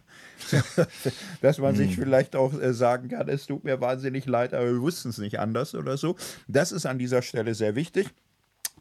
dass 1.41 1.59
man 1.59 1.75
sich 1.75 1.97
vielleicht 1.97 2.37
auch 2.37 2.59
äh, 2.61 2.73
sagen 2.75 3.09
kann, 3.09 3.29
es 3.29 3.47
tut 3.47 3.65
mir 3.65 3.81
wahnsinnig 3.81 4.27
leid, 4.27 4.55
aber 4.55 4.67
wir 4.67 4.81
wussten 4.81 5.11
es 5.11 5.19
nicht 5.19 5.39
anders 5.39 5.75
oder 5.75 5.97
so. 5.97 6.17
Das 6.49 6.73
ist 6.73 6.87
an 6.87 6.99
dieser 6.99 7.23
Stelle 7.23 7.55
sehr 7.55 7.75
wichtig 7.75 8.13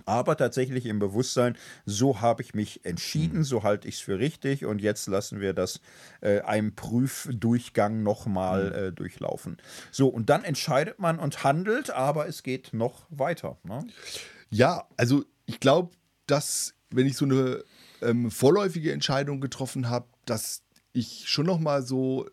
aber 0.05 0.37
tatsächlich 0.37 0.85
im 0.85 0.99
Bewusstsein, 0.99 1.57
so 1.85 2.21
habe 2.21 2.41
ich 2.41 2.53
mich 2.53 2.85
entschieden, 2.85 3.39
mhm. 3.39 3.43
so 3.43 3.63
halte 3.63 3.87
ich 3.87 3.95
es 3.95 4.01
für 4.01 4.19
richtig 4.19 4.65
und 4.65 4.81
jetzt 4.81 5.07
lassen 5.07 5.41
wir 5.41 5.53
das 5.53 5.81
äh, 6.21 6.41
einem 6.41 6.75
Prüfdurchgang 6.75 8.03
nochmal 8.03 8.69
mhm. 8.69 8.75
äh, 8.75 8.91
durchlaufen. 8.91 9.57
So, 9.91 10.07
und 10.07 10.29
dann 10.29 10.43
entscheidet 10.43 10.99
man 10.99 11.19
und 11.19 11.43
handelt, 11.43 11.89
aber 11.89 12.27
es 12.27 12.43
geht 12.43 12.73
noch 12.73 13.05
weiter. 13.09 13.57
Ne? 13.63 13.85
Ja, 14.49 14.87
also 14.97 15.25
ich 15.45 15.59
glaube, 15.59 15.91
dass 16.27 16.73
wenn 16.89 17.07
ich 17.07 17.17
so 17.17 17.25
eine 17.25 17.63
ähm, 18.01 18.31
vorläufige 18.31 18.91
Entscheidung 18.91 19.41
getroffen 19.41 19.89
habe, 19.89 20.07
dass 20.25 20.63
ich 20.93 21.27
schon 21.27 21.45
noch 21.45 21.59
mal 21.59 21.83
so 21.83 22.29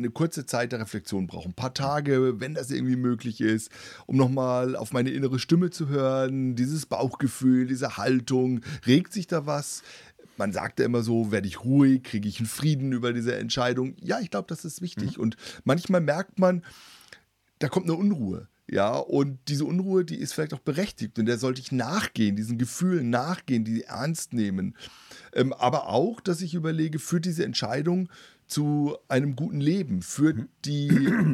eine 0.00 0.10
kurze 0.10 0.46
Zeit 0.46 0.72
der 0.72 0.80
Reflexion 0.80 1.26
brauche. 1.26 1.48
Ein 1.48 1.54
paar 1.54 1.74
Tage, 1.74 2.40
wenn 2.40 2.54
das 2.54 2.70
irgendwie 2.70 2.96
möglich 2.96 3.40
ist, 3.40 3.70
um 4.06 4.16
nochmal 4.16 4.76
auf 4.76 4.92
meine 4.92 5.10
innere 5.10 5.38
Stimme 5.38 5.70
zu 5.70 5.88
hören, 5.88 6.56
dieses 6.56 6.86
Bauchgefühl, 6.86 7.66
diese 7.66 7.96
Haltung. 7.96 8.60
Regt 8.86 9.12
sich 9.12 9.26
da 9.26 9.46
was? 9.46 9.82
Man 10.36 10.52
sagt 10.52 10.80
ja 10.80 10.86
immer 10.86 11.02
so, 11.02 11.30
werde 11.30 11.48
ich 11.48 11.64
ruhig, 11.64 12.02
kriege 12.02 12.28
ich 12.28 12.38
einen 12.38 12.48
Frieden 12.48 12.92
über 12.92 13.12
diese 13.12 13.36
Entscheidung. 13.36 13.94
Ja, 14.00 14.20
ich 14.20 14.30
glaube, 14.30 14.48
das 14.48 14.64
ist 14.64 14.80
wichtig. 14.80 15.16
Mhm. 15.16 15.22
Und 15.22 15.36
manchmal 15.64 16.00
merkt 16.00 16.38
man, 16.38 16.64
da 17.58 17.68
kommt 17.68 17.86
eine 17.86 17.96
Unruhe. 17.96 18.48
Ja, 18.72 18.96
und 18.96 19.38
diese 19.48 19.64
Unruhe, 19.64 20.04
die 20.04 20.14
ist 20.14 20.32
vielleicht 20.32 20.54
auch 20.54 20.60
berechtigt 20.60 21.18
und 21.18 21.26
der 21.26 21.38
sollte 21.38 21.60
ich 21.60 21.72
nachgehen, 21.72 22.36
diesen 22.36 22.56
Gefühlen 22.56 23.10
nachgehen, 23.10 23.64
die 23.64 23.82
ernst 23.82 24.32
nehmen. 24.32 24.76
Ähm, 25.34 25.52
aber 25.52 25.88
auch, 25.88 26.20
dass 26.20 26.40
ich 26.40 26.54
überlege, 26.54 27.00
führt 27.00 27.24
diese 27.24 27.44
Entscheidung 27.44 28.08
zu 28.50 28.96
einem 29.08 29.36
guten 29.36 29.60
Leben, 29.60 30.02
führt 30.02 30.36
Mhm. 30.36 30.48
die 30.64 30.88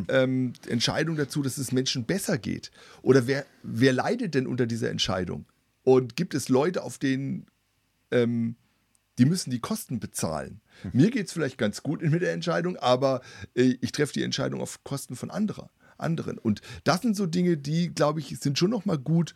ähm, 0.09 0.52
Entscheidung 0.68 1.16
dazu, 1.16 1.43
dass 1.43 1.59
es 1.59 1.72
Menschen 1.72 2.05
besser 2.05 2.38
geht? 2.38 2.70
Oder 3.02 3.26
wer, 3.26 3.47
wer 3.62 3.93
leidet 3.93 4.34
denn 4.34 4.47
unter 4.47 4.66
dieser 4.66 4.90
Entscheidung? 4.90 5.47
Und 5.82 6.16
gibt 6.16 6.34
es 6.34 6.48
Leute, 6.48 6.82
auf 6.82 6.98
denen 6.98 7.47
ähm, 8.10 8.56
die 9.18 9.24
müssen 9.24 9.51
die 9.51 9.60
Kosten 9.60 9.98
bezahlen? 9.98 10.60
Mir 10.93 11.10
geht 11.10 11.26
es 11.28 11.32
vielleicht 11.32 11.56
ganz 11.56 11.82
gut 11.82 12.02
mit 12.02 12.20
der 12.20 12.32
Entscheidung, 12.32 12.76
aber 12.76 13.22
äh, 13.55 13.76
ich 13.80 13.93
treffe 13.93 14.12
die 14.12 14.22
Entscheidung 14.22 14.60
auf 14.60 14.84
Kosten 14.84 15.16
von 15.16 15.30
anderer, 15.30 15.70
anderen. 15.97 16.36
Und 16.38 16.60
das 16.84 17.01
sind 17.01 17.16
so 17.16 17.26
Dinge, 17.26 17.56
die, 17.56 17.94
glaube 17.94 18.20
ich, 18.20 18.38
sind 18.38 18.59
schon 18.59 18.70
nochmal 18.70 18.98
gut 18.98 19.34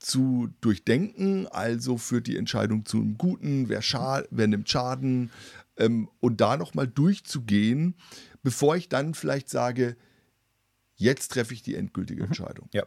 zu 0.00 0.48
durchdenken. 0.60 1.46
Also 1.46 1.96
führt 1.96 2.26
die 2.26 2.36
Entscheidung 2.36 2.86
zu 2.86 2.96
einem 2.96 3.18
Guten, 3.18 3.68
wer, 3.68 3.82
wer 4.30 4.46
nimmt 4.48 4.68
Schaden 4.68 5.30
ähm, 5.80 6.08
und 6.20 6.40
da 6.40 6.56
nochmal 6.56 6.86
durchzugehen, 6.86 7.96
bevor 8.42 8.76
ich 8.76 8.88
dann 8.88 9.14
vielleicht 9.14 9.48
sage, 9.48 9.96
jetzt 10.94 11.32
treffe 11.32 11.54
ich 11.54 11.62
die 11.62 11.74
endgültige 11.74 12.22
Entscheidung. 12.22 12.68
Ja. 12.72 12.84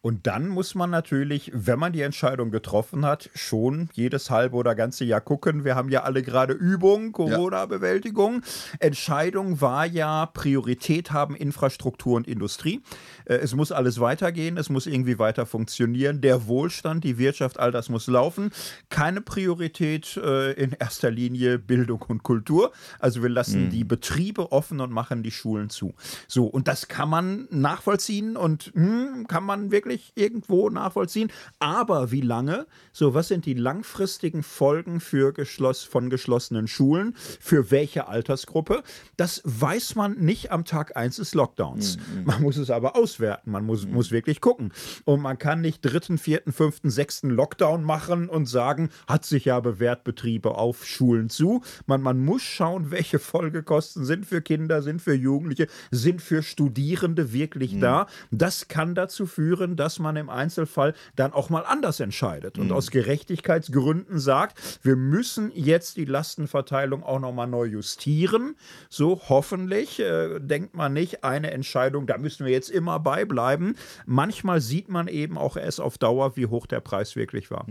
Und 0.00 0.28
dann 0.28 0.48
muss 0.48 0.76
man 0.76 0.90
natürlich, 0.90 1.50
wenn 1.54 1.78
man 1.78 1.92
die 1.92 2.02
Entscheidung 2.02 2.52
getroffen 2.52 3.04
hat, 3.04 3.30
schon 3.34 3.88
jedes 3.94 4.30
halbe 4.30 4.54
oder 4.56 4.76
ganze 4.76 5.04
Jahr 5.04 5.20
gucken. 5.20 5.64
Wir 5.64 5.74
haben 5.74 5.88
ja 5.88 6.04
alle 6.04 6.22
gerade 6.22 6.52
Übung, 6.52 7.10
Corona-Bewältigung. 7.10 8.42
Entscheidung 8.78 9.60
war 9.60 9.86
ja 9.86 10.26
Priorität 10.26 11.10
haben 11.10 11.34
Infrastruktur 11.34 12.16
und 12.16 12.28
Industrie. 12.28 12.80
Äh, 13.24 13.36
Es 13.38 13.54
muss 13.56 13.72
alles 13.72 13.98
weitergehen, 13.98 14.56
es 14.56 14.70
muss 14.70 14.86
irgendwie 14.86 15.18
weiter 15.18 15.46
funktionieren. 15.46 16.20
Der 16.20 16.46
Wohlstand, 16.46 17.02
die 17.02 17.18
Wirtschaft, 17.18 17.58
all 17.58 17.72
das 17.72 17.88
muss 17.88 18.06
laufen. 18.06 18.52
Keine 18.90 19.20
Priorität 19.20 20.16
äh, 20.16 20.52
in 20.52 20.72
erster 20.78 21.10
Linie 21.10 21.58
Bildung 21.58 22.02
und 22.06 22.22
Kultur. 22.22 22.72
Also 23.00 23.22
wir 23.22 23.30
lassen 23.30 23.70
die 23.70 23.84
Betriebe 23.84 24.52
offen 24.52 24.80
und 24.80 24.92
machen 24.92 25.24
die 25.24 25.32
Schulen 25.32 25.70
zu. 25.70 25.94
So, 26.28 26.46
und 26.46 26.68
das 26.68 26.86
kann 26.86 27.08
man 27.08 27.48
nachvollziehen 27.50 28.36
und 28.36 28.70
hm, 28.74 29.26
kann 29.26 29.42
man 29.42 29.72
wirklich 29.72 29.87
irgendwo 30.14 30.70
nachvollziehen. 30.70 31.30
Aber 31.58 32.10
wie 32.10 32.20
lange? 32.20 32.66
So, 32.92 33.14
was 33.14 33.28
sind 33.28 33.46
die 33.46 33.54
langfristigen 33.54 34.42
Folgen 34.42 35.00
für 35.00 35.32
geschloss 35.32 35.84
von 35.84 36.10
geschlossenen 36.10 36.68
Schulen? 36.68 37.14
Für 37.40 37.70
welche 37.70 38.08
Altersgruppe? 38.08 38.82
Das 39.16 39.42
weiß 39.44 39.94
man 39.94 40.18
nicht 40.18 40.52
am 40.52 40.64
Tag 40.64 40.96
1 40.96 41.16
des 41.16 41.34
Lockdowns. 41.34 41.98
Man 42.24 42.42
muss 42.42 42.56
es 42.56 42.70
aber 42.70 42.96
auswerten. 42.96 43.50
Man 43.50 43.64
muss, 43.64 43.86
muss 43.86 44.10
wirklich 44.10 44.40
gucken. 44.40 44.72
Und 45.04 45.20
man 45.20 45.38
kann 45.38 45.60
nicht 45.60 45.80
dritten, 45.82 46.18
vierten, 46.18 46.52
fünften, 46.52 46.90
sechsten 46.90 47.30
Lockdown 47.30 47.84
machen 47.84 48.28
und 48.28 48.46
sagen, 48.46 48.90
hat 49.06 49.24
sich 49.24 49.46
ja 49.46 49.60
bewährt, 49.60 50.04
Betriebe 50.04 50.56
auf 50.56 50.86
Schulen 50.86 51.28
zu. 51.28 51.62
Man, 51.86 52.02
man 52.02 52.18
muss 52.18 52.42
schauen, 52.42 52.90
welche 52.90 53.18
Folgekosten 53.18 54.04
sind 54.04 54.26
für 54.26 54.42
Kinder, 54.42 54.82
sind 54.82 55.02
für 55.02 55.14
Jugendliche, 55.14 55.66
sind 55.90 56.22
für 56.22 56.42
Studierende 56.42 57.32
wirklich 57.32 57.78
da. 57.78 58.06
Das 58.30 58.68
kann 58.68 58.94
dazu 58.94 59.26
führen, 59.26 59.76
dass 59.78 59.98
man 59.98 60.16
im 60.16 60.30
Einzelfall 60.30 60.94
dann 61.16 61.32
auch 61.32 61.50
mal 61.50 61.62
anders 61.62 62.00
entscheidet 62.00 62.58
und 62.58 62.72
aus 62.72 62.90
Gerechtigkeitsgründen 62.90 64.18
sagt, 64.18 64.80
wir 64.82 64.96
müssen 64.96 65.50
jetzt 65.54 65.96
die 65.96 66.04
Lastenverteilung 66.04 67.02
auch 67.02 67.20
nochmal 67.20 67.46
neu 67.46 67.64
justieren. 67.64 68.56
So 68.88 69.20
hoffentlich 69.28 70.00
äh, 70.00 70.38
denkt 70.40 70.74
man 70.74 70.92
nicht, 70.92 71.24
eine 71.24 71.50
Entscheidung, 71.50 72.06
da 72.06 72.18
müssen 72.18 72.46
wir 72.46 72.52
jetzt 72.52 72.70
immer 72.70 73.00
beibleiben. 73.00 73.76
Manchmal 74.06 74.60
sieht 74.60 74.88
man 74.88 75.08
eben 75.08 75.38
auch 75.38 75.56
erst 75.56 75.80
auf 75.80 75.98
Dauer, 75.98 76.36
wie 76.36 76.46
hoch 76.46 76.66
der 76.66 76.80
Preis 76.80 77.16
wirklich 77.16 77.50
war. 77.50 77.66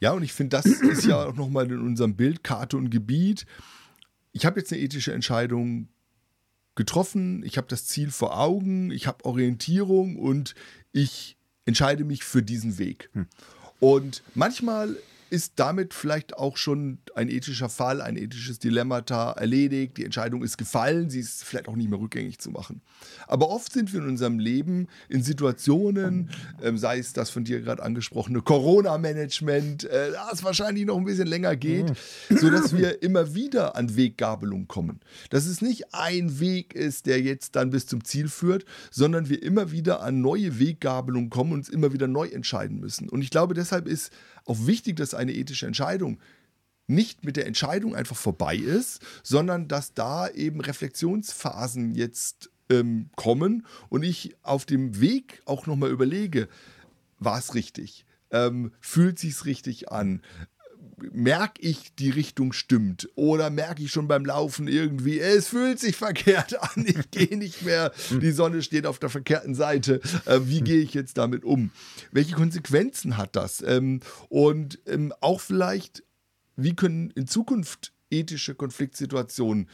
Ja, 0.00 0.12
und 0.12 0.22
ich 0.22 0.32
finde, 0.32 0.56
das 0.56 0.66
ist 0.66 1.06
ja 1.06 1.26
auch 1.26 1.34
nochmal 1.34 1.70
in 1.70 1.80
unserem 1.80 2.16
Bild 2.16 2.44
Karte 2.44 2.76
und 2.76 2.90
Gebiet. 2.90 3.46
Ich 4.32 4.44
habe 4.44 4.60
jetzt 4.60 4.72
eine 4.72 4.82
ethische 4.82 5.12
Entscheidung 5.12 5.88
getroffen, 6.74 7.42
ich 7.44 7.56
habe 7.56 7.66
das 7.68 7.86
Ziel 7.86 8.10
vor 8.10 8.38
Augen, 8.38 8.90
ich 8.90 9.06
habe 9.06 9.24
Orientierung 9.24 10.16
und 10.16 10.54
ich 10.92 11.36
entscheide 11.66 12.04
mich 12.04 12.24
für 12.24 12.42
diesen 12.42 12.78
Weg. 12.78 13.10
Und 13.80 14.22
manchmal 14.34 14.96
ist 15.34 15.54
damit 15.56 15.94
vielleicht 15.94 16.38
auch 16.38 16.56
schon 16.56 16.98
ein 17.16 17.28
ethischer 17.28 17.68
Fall, 17.68 18.00
ein 18.00 18.16
ethisches 18.16 18.60
Dilemmata 18.60 19.32
erledigt. 19.32 19.96
Die 19.96 20.04
Entscheidung 20.04 20.44
ist 20.44 20.56
gefallen, 20.56 21.10
sie 21.10 21.18
ist 21.18 21.42
vielleicht 21.42 21.66
auch 21.66 21.74
nicht 21.74 21.90
mehr 21.90 21.98
rückgängig 21.98 22.38
zu 22.38 22.52
machen. 22.52 22.82
Aber 23.26 23.50
oft 23.50 23.72
sind 23.72 23.92
wir 23.92 24.00
in 24.00 24.06
unserem 24.06 24.38
Leben 24.38 24.86
in 25.08 25.24
Situationen, 25.24 26.30
ähm, 26.62 26.78
sei 26.78 26.98
es 26.98 27.14
das 27.14 27.30
von 27.30 27.42
dir 27.42 27.60
gerade 27.62 27.82
angesprochene 27.82 28.42
Corona-Management, 28.42 29.82
äh, 29.82 30.12
das 30.30 30.44
wahrscheinlich 30.44 30.86
noch 30.86 30.96
ein 30.96 31.04
bisschen 31.04 31.26
länger 31.26 31.56
geht, 31.56 31.92
sodass 32.30 32.76
wir 32.76 33.02
immer 33.02 33.34
wieder 33.34 33.74
an 33.74 33.96
Weggabelung 33.96 34.68
kommen. 34.68 35.00
Dass 35.30 35.46
es 35.46 35.62
nicht 35.62 35.92
ein 35.94 36.38
Weg 36.38 36.74
ist, 36.74 37.06
der 37.06 37.20
jetzt 37.20 37.56
dann 37.56 37.70
bis 37.70 37.88
zum 37.88 38.04
Ziel 38.04 38.28
führt, 38.28 38.64
sondern 38.92 39.28
wir 39.28 39.42
immer 39.42 39.72
wieder 39.72 40.00
an 40.00 40.20
neue 40.20 40.60
Weggabelungen 40.60 41.28
kommen 41.28 41.50
und 41.50 41.58
uns 41.58 41.68
immer 41.70 41.92
wieder 41.92 42.06
neu 42.06 42.28
entscheiden 42.28 42.78
müssen. 42.78 43.08
Und 43.08 43.22
ich 43.22 43.30
glaube, 43.30 43.54
deshalb 43.54 43.88
ist 43.88 44.12
auch 44.46 44.66
wichtig, 44.66 44.96
dass 44.96 45.14
eine 45.14 45.32
ethische 45.32 45.66
Entscheidung 45.66 46.20
nicht 46.86 47.24
mit 47.24 47.36
der 47.36 47.46
Entscheidung 47.46 47.94
einfach 47.94 48.16
vorbei 48.16 48.56
ist, 48.56 49.00
sondern 49.22 49.68
dass 49.68 49.94
da 49.94 50.28
eben 50.28 50.60
Reflexionsphasen 50.60 51.94
jetzt 51.94 52.50
ähm, 52.70 53.10
kommen 53.16 53.66
und 53.88 54.02
ich 54.02 54.36
auf 54.42 54.66
dem 54.66 55.00
Weg 55.00 55.42
auch 55.46 55.66
nochmal 55.66 55.90
überlege, 55.90 56.48
war 57.18 57.38
es 57.38 57.54
richtig? 57.54 58.04
Ähm, 58.30 58.72
fühlt 58.80 59.18
sich's 59.18 59.44
richtig 59.44 59.90
an? 59.92 60.20
Merke 61.12 61.60
ich, 61.62 61.94
die 61.94 62.10
Richtung 62.10 62.52
stimmt? 62.52 63.08
Oder 63.14 63.50
merke 63.50 63.82
ich 63.82 63.90
schon 63.90 64.08
beim 64.08 64.24
Laufen 64.24 64.68
irgendwie, 64.68 65.20
es 65.20 65.48
fühlt 65.48 65.78
sich 65.78 65.96
verkehrt 65.96 66.60
an, 66.76 66.84
ich 66.86 67.10
gehe 67.10 67.36
nicht 67.36 67.62
mehr, 67.62 67.92
die 68.10 68.32
Sonne 68.32 68.62
steht 68.62 68.86
auf 68.86 68.98
der 68.98 69.10
verkehrten 69.10 69.54
Seite. 69.54 70.00
Äh, 70.26 70.40
wie 70.44 70.60
gehe 70.60 70.80
ich 70.80 70.94
jetzt 70.94 71.18
damit 71.18 71.44
um? 71.44 71.70
Welche 72.12 72.34
Konsequenzen 72.34 73.16
hat 73.16 73.36
das? 73.36 73.62
Ähm, 73.66 74.00
und 74.28 74.80
ähm, 74.86 75.12
auch 75.20 75.40
vielleicht, 75.40 76.02
wie 76.56 76.74
können 76.74 77.10
in 77.10 77.26
Zukunft 77.26 77.92
ethische 78.10 78.54
Konfliktsituationen 78.54 79.68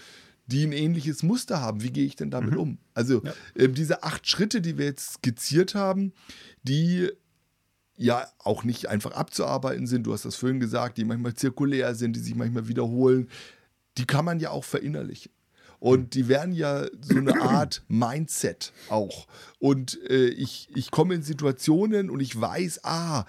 die 0.50 0.66
ein 0.66 0.72
ähnliches 0.72 1.22
Muster 1.22 1.60
haben. 1.60 1.82
Wie 1.82 1.92
gehe 1.92 2.04
ich 2.04 2.16
denn 2.16 2.30
damit 2.30 2.56
um? 2.56 2.78
Also 2.92 3.22
ähm, 3.56 3.74
diese 3.74 4.02
acht 4.02 4.28
Schritte, 4.28 4.60
die 4.60 4.78
wir 4.78 4.86
jetzt 4.86 5.14
skizziert 5.14 5.74
haben, 5.74 6.12
die 6.64 7.10
ja 8.00 8.26
auch 8.38 8.64
nicht 8.64 8.88
einfach 8.88 9.12
abzuarbeiten 9.12 9.86
sind, 9.86 10.06
du 10.06 10.14
hast 10.14 10.24
das 10.24 10.34
vorhin 10.34 10.58
gesagt, 10.58 10.96
die 10.96 11.04
manchmal 11.04 11.34
zirkulär 11.34 11.94
sind, 11.94 12.16
die 12.16 12.20
sich 12.20 12.34
manchmal 12.34 12.66
wiederholen, 12.66 13.28
die 13.98 14.06
kann 14.06 14.24
man 14.24 14.40
ja 14.40 14.50
auch 14.50 14.64
verinnerlichen. 14.64 15.30
Und 15.80 16.14
die 16.14 16.28
werden 16.28 16.54
ja 16.54 16.86
so 17.00 17.18
eine 17.18 17.40
Art 17.42 17.82
Mindset 17.88 18.72
auch. 18.88 19.26
Und 19.58 19.98
äh, 20.08 20.28
ich, 20.28 20.68
ich 20.74 20.90
komme 20.90 21.14
in 21.14 21.22
Situationen 21.22 22.08
und 22.08 22.20
ich 22.20 22.38
weiß, 22.38 22.84
ah, 22.84 23.26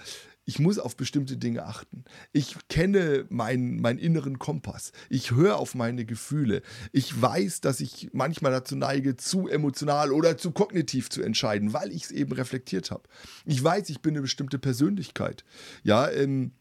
ich 0.51 0.59
muss 0.59 0.79
auf 0.79 0.97
bestimmte 0.97 1.37
Dinge 1.37 1.65
achten. 1.65 2.03
Ich 2.33 2.57
kenne 2.67 3.25
meinen, 3.29 3.79
meinen 3.79 3.99
inneren 3.99 4.37
Kompass. 4.37 4.91
Ich 5.09 5.31
höre 5.31 5.55
auf 5.55 5.75
meine 5.75 6.03
Gefühle. 6.03 6.61
Ich 6.91 7.21
weiß, 7.21 7.61
dass 7.61 7.79
ich 7.79 8.09
manchmal 8.11 8.51
dazu 8.51 8.75
neige, 8.75 9.15
zu 9.15 9.47
emotional 9.47 10.11
oder 10.11 10.37
zu 10.37 10.51
kognitiv 10.51 11.09
zu 11.09 11.21
entscheiden, 11.21 11.71
weil 11.71 11.93
ich 11.93 12.03
es 12.03 12.11
eben 12.11 12.33
reflektiert 12.33 12.91
habe. 12.91 13.03
Ich 13.45 13.63
weiß, 13.63 13.87
ich 13.87 14.01
bin 14.01 14.13
eine 14.13 14.23
bestimmte 14.23 14.59
Persönlichkeit. 14.59 15.45
Ja, 15.83 16.11
ähm, 16.11 16.51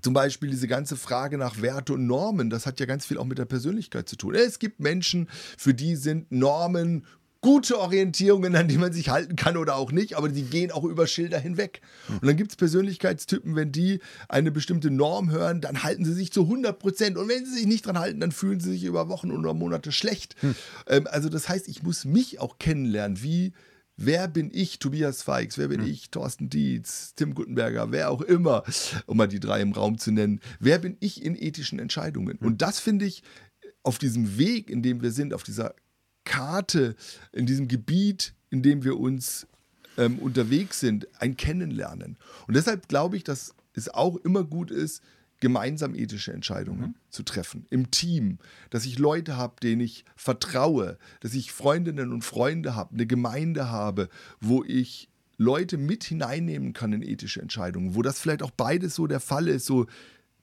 zum 0.00 0.14
Beispiel 0.14 0.50
diese 0.50 0.68
ganze 0.68 0.94
Frage 0.94 1.36
nach 1.36 1.60
Werte 1.60 1.94
und 1.94 2.06
Normen, 2.06 2.48
das 2.48 2.64
hat 2.64 2.78
ja 2.78 2.86
ganz 2.86 3.06
viel 3.06 3.18
auch 3.18 3.24
mit 3.24 3.38
der 3.38 3.46
Persönlichkeit 3.46 4.08
zu 4.08 4.14
tun. 4.14 4.36
Es 4.36 4.60
gibt 4.60 4.78
Menschen, 4.78 5.28
für 5.58 5.74
die 5.74 5.96
sind 5.96 6.30
Normen 6.30 7.04
gute 7.46 7.78
Orientierungen, 7.78 8.56
an 8.56 8.66
die 8.66 8.76
man 8.76 8.92
sich 8.92 9.08
halten 9.08 9.36
kann 9.36 9.56
oder 9.56 9.76
auch 9.76 9.92
nicht, 9.92 10.16
aber 10.16 10.28
die 10.28 10.42
gehen 10.42 10.72
auch 10.72 10.82
über 10.82 11.06
Schilder 11.06 11.38
hinweg. 11.38 11.80
Und 12.08 12.26
dann 12.26 12.36
gibt 12.36 12.50
es 12.50 12.56
Persönlichkeitstypen, 12.56 13.54
wenn 13.54 13.70
die 13.70 14.00
eine 14.28 14.50
bestimmte 14.50 14.90
Norm 14.90 15.30
hören, 15.30 15.60
dann 15.60 15.84
halten 15.84 16.04
sie 16.04 16.12
sich 16.12 16.32
zu 16.32 16.42
100 16.42 16.76
Prozent. 16.76 17.16
Und 17.16 17.28
wenn 17.28 17.46
sie 17.46 17.52
sich 17.52 17.66
nicht 17.66 17.86
dran 17.86 18.00
halten, 18.00 18.18
dann 18.18 18.32
fühlen 18.32 18.58
sie 18.58 18.72
sich 18.72 18.82
über 18.82 19.08
Wochen 19.08 19.30
oder 19.30 19.54
Monate 19.54 19.92
schlecht. 19.92 20.34
Ähm, 20.88 21.06
also 21.08 21.28
das 21.28 21.48
heißt, 21.48 21.68
ich 21.68 21.84
muss 21.84 22.04
mich 22.04 22.40
auch 22.40 22.58
kennenlernen, 22.58 23.22
wie 23.22 23.52
Wer 23.96 24.28
bin 24.28 24.50
ich, 24.52 24.78
Tobias 24.78 25.22
Feix? 25.22 25.56
Wer 25.56 25.68
bin 25.68 25.86
ich, 25.86 26.10
Thorsten 26.10 26.50
Dietz, 26.50 27.14
Tim 27.14 27.34
Guttenberger, 27.34 27.92
wer 27.92 28.10
auch 28.10 28.20
immer, 28.20 28.62
um 29.06 29.16
mal 29.16 29.26
die 29.26 29.40
drei 29.40 29.62
im 29.62 29.72
Raum 29.72 29.96
zu 29.96 30.10
nennen? 30.10 30.40
Wer 30.60 30.78
bin 30.78 30.98
ich 31.00 31.24
in 31.24 31.34
ethischen 31.34 31.78
Entscheidungen? 31.78 32.36
Und 32.38 32.60
das 32.60 32.78
finde 32.78 33.06
ich 33.06 33.22
auf 33.82 33.98
diesem 33.98 34.36
Weg, 34.36 34.68
in 34.68 34.82
dem 34.82 35.00
wir 35.00 35.12
sind, 35.12 35.32
auf 35.32 35.44
dieser 35.44 35.74
Karte, 36.26 36.94
in 37.32 37.46
diesem 37.46 37.68
Gebiet, 37.68 38.34
in 38.50 38.62
dem 38.62 38.84
wir 38.84 39.00
uns 39.00 39.46
ähm, 39.96 40.18
unterwegs 40.18 40.80
sind, 40.80 41.08
ein 41.18 41.38
Kennenlernen. 41.38 42.18
Und 42.46 42.54
deshalb 42.54 42.88
glaube 42.88 43.16
ich, 43.16 43.24
dass 43.24 43.54
es 43.72 43.88
auch 43.88 44.16
immer 44.16 44.44
gut 44.44 44.70
ist, 44.70 45.02
gemeinsam 45.40 45.94
ethische 45.94 46.32
Entscheidungen 46.32 46.94
zu 47.10 47.22
treffen, 47.22 47.66
im 47.70 47.90
Team, 47.90 48.38
dass 48.70 48.86
ich 48.86 48.98
Leute 48.98 49.36
habe, 49.36 49.56
denen 49.62 49.82
ich 49.82 50.04
vertraue, 50.16 50.98
dass 51.20 51.34
ich 51.34 51.52
Freundinnen 51.52 52.12
und 52.12 52.24
Freunde 52.24 52.74
habe, 52.74 52.94
eine 52.94 53.06
Gemeinde 53.06 53.70
habe, 53.70 54.08
wo 54.40 54.64
ich 54.64 55.08
Leute 55.36 55.76
mit 55.76 56.04
hineinnehmen 56.04 56.72
kann 56.72 56.94
in 56.94 57.02
ethische 57.02 57.42
Entscheidungen, 57.42 57.94
wo 57.94 58.00
das 58.00 58.18
vielleicht 58.18 58.42
auch 58.42 58.50
beides 58.50 58.94
so 58.94 59.06
der 59.06 59.20
Fall 59.20 59.48
ist, 59.48 59.66
so 59.66 59.86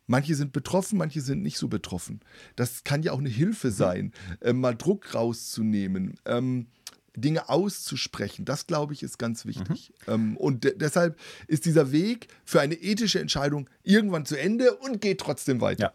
Manche 0.06 0.36
sind 0.36 0.52
betroffen, 0.52 0.98
manche 0.98 1.22
sind 1.22 1.42
nicht 1.42 1.58
so 1.58 1.68
betroffen. 1.68 2.20
Das 2.56 2.84
kann 2.84 3.04
ja 3.04 3.14
auch 3.14 3.20
eine 3.20 3.30
Hilfe 3.30 3.72
sein, 3.72 4.12
äh, 4.42 4.54
mal 4.54 4.76
Druck 4.76 5.14
rauszunehmen. 5.14 6.16
Ähm, 6.26 6.68
Dinge 7.16 7.48
auszusprechen, 7.50 8.44
das 8.44 8.66
glaube 8.66 8.94
ich 8.94 9.04
ist 9.04 9.20
ganz 9.20 9.46
wichtig. 9.46 9.94
Mhm. 10.08 10.14
Ähm, 10.14 10.38
und 10.38 10.64
de 10.64 10.76
deshalb 10.76 11.20
ist 11.48 11.66
dieser 11.66 11.92
Weg 11.92 12.28
für 12.44 12.60
eine 12.60 12.74
ethische 12.74 13.20
Entscheidung 13.20 13.70
irgendwann 13.84 14.26
zu 14.26 14.36
Ende 14.36 14.76
und 14.76 15.00
geht 15.00 15.20
trotzdem 15.20 15.62
weiter. 15.62 15.84
Ja. 15.84 15.94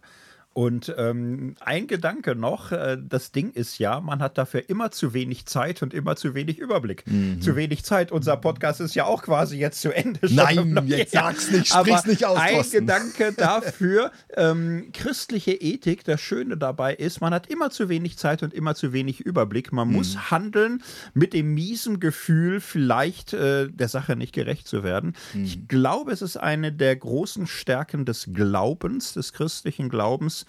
Und 0.58 0.92
ähm, 0.98 1.54
ein 1.60 1.86
Gedanke 1.86 2.34
noch, 2.34 2.72
äh, 2.72 2.98
das 3.00 3.30
Ding 3.30 3.52
ist 3.52 3.78
ja, 3.78 4.00
man 4.00 4.18
hat 4.18 4.38
dafür 4.38 4.68
immer 4.68 4.90
zu 4.90 5.14
wenig 5.14 5.46
Zeit 5.46 5.84
und 5.84 5.94
immer 5.94 6.16
zu 6.16 6.34
wenig 6.34 6.58
Überblick. 6.58 7.04
Mhm. 7.06 7.40
Zu 7.40 7.54
wenig 7.54 7.84
Zeit. 7.84 8.10
Unser 8.10 8.36
Podcast 8.36 8.80
ist 8.80 8.96
ja 8.96 9.04
auch 9.04 9.22
quasi 9.22 9.56
jetzt 9.56 9.80
zu 9.80 9.92
Ende. 9.92 10.18
Nein, 10.28 10.82
jetzt 10.88 11.12
sag's 11.12 11.52
nicht, 11.52 11.68
sprich's 11.68 12.06
nicht 12.06 12.24
aus. 12.24 12.38
Ein 12.40 12.54
Thorsten. 12.54 12.80
Gedanke 12.80 13.32
dafür, 13.36 14.10
ähm, 14.36 14.88
christliche 14.92 15.52
Ethik, 15.52 16.02
das 16.02 16.20
Schöne 16.20 16.56
dabei 16.56 16.92
ist, 16.92 17.20
man 17.20 17.32
hat 17.32 17.46
immer 17.46 17.70
zu 17.70 17.88
wenig 17.88 18.18
Zeit 18.18 18.42
und 18.42 18.52
immer 18.52 18.74
zu 18.74 18.92
wenig 18.92 19.20
Überblick. 19.20 19.72
Man 19.72 19.86
mhm. 19.86 19.94
muss 19.94 20.32
handeln 20.32 20.82
mit 21.14 21.34
dem 21.34 21.54
miesen 21.54 22.00
Gefühl, 22.00 22.60
vielleicht 22.60 23.32
äh, 23.32 23.68
der 23.68 23.86
Sache 23.86 24.16
nicht 24.16 24.32
gerecht 24.32 24.66
zu 24.66 24.82
werden. 24.82 25.14
Mhm. 25.34 25.44
Ich 25.44 25.68
glaube, 25.68 26.10
es 26.10 26.20
ist 26.20 26.36
eine 26.36 26.72
der 26.72 26.96
großen 26.96 27.46
Stärken 27.46 28.04
des 28.04 28.30
Glaubens, 28.32 29.12
des 29.12 29.32
christlichen 29.32 29.88
Glaubens, 29.88 30.46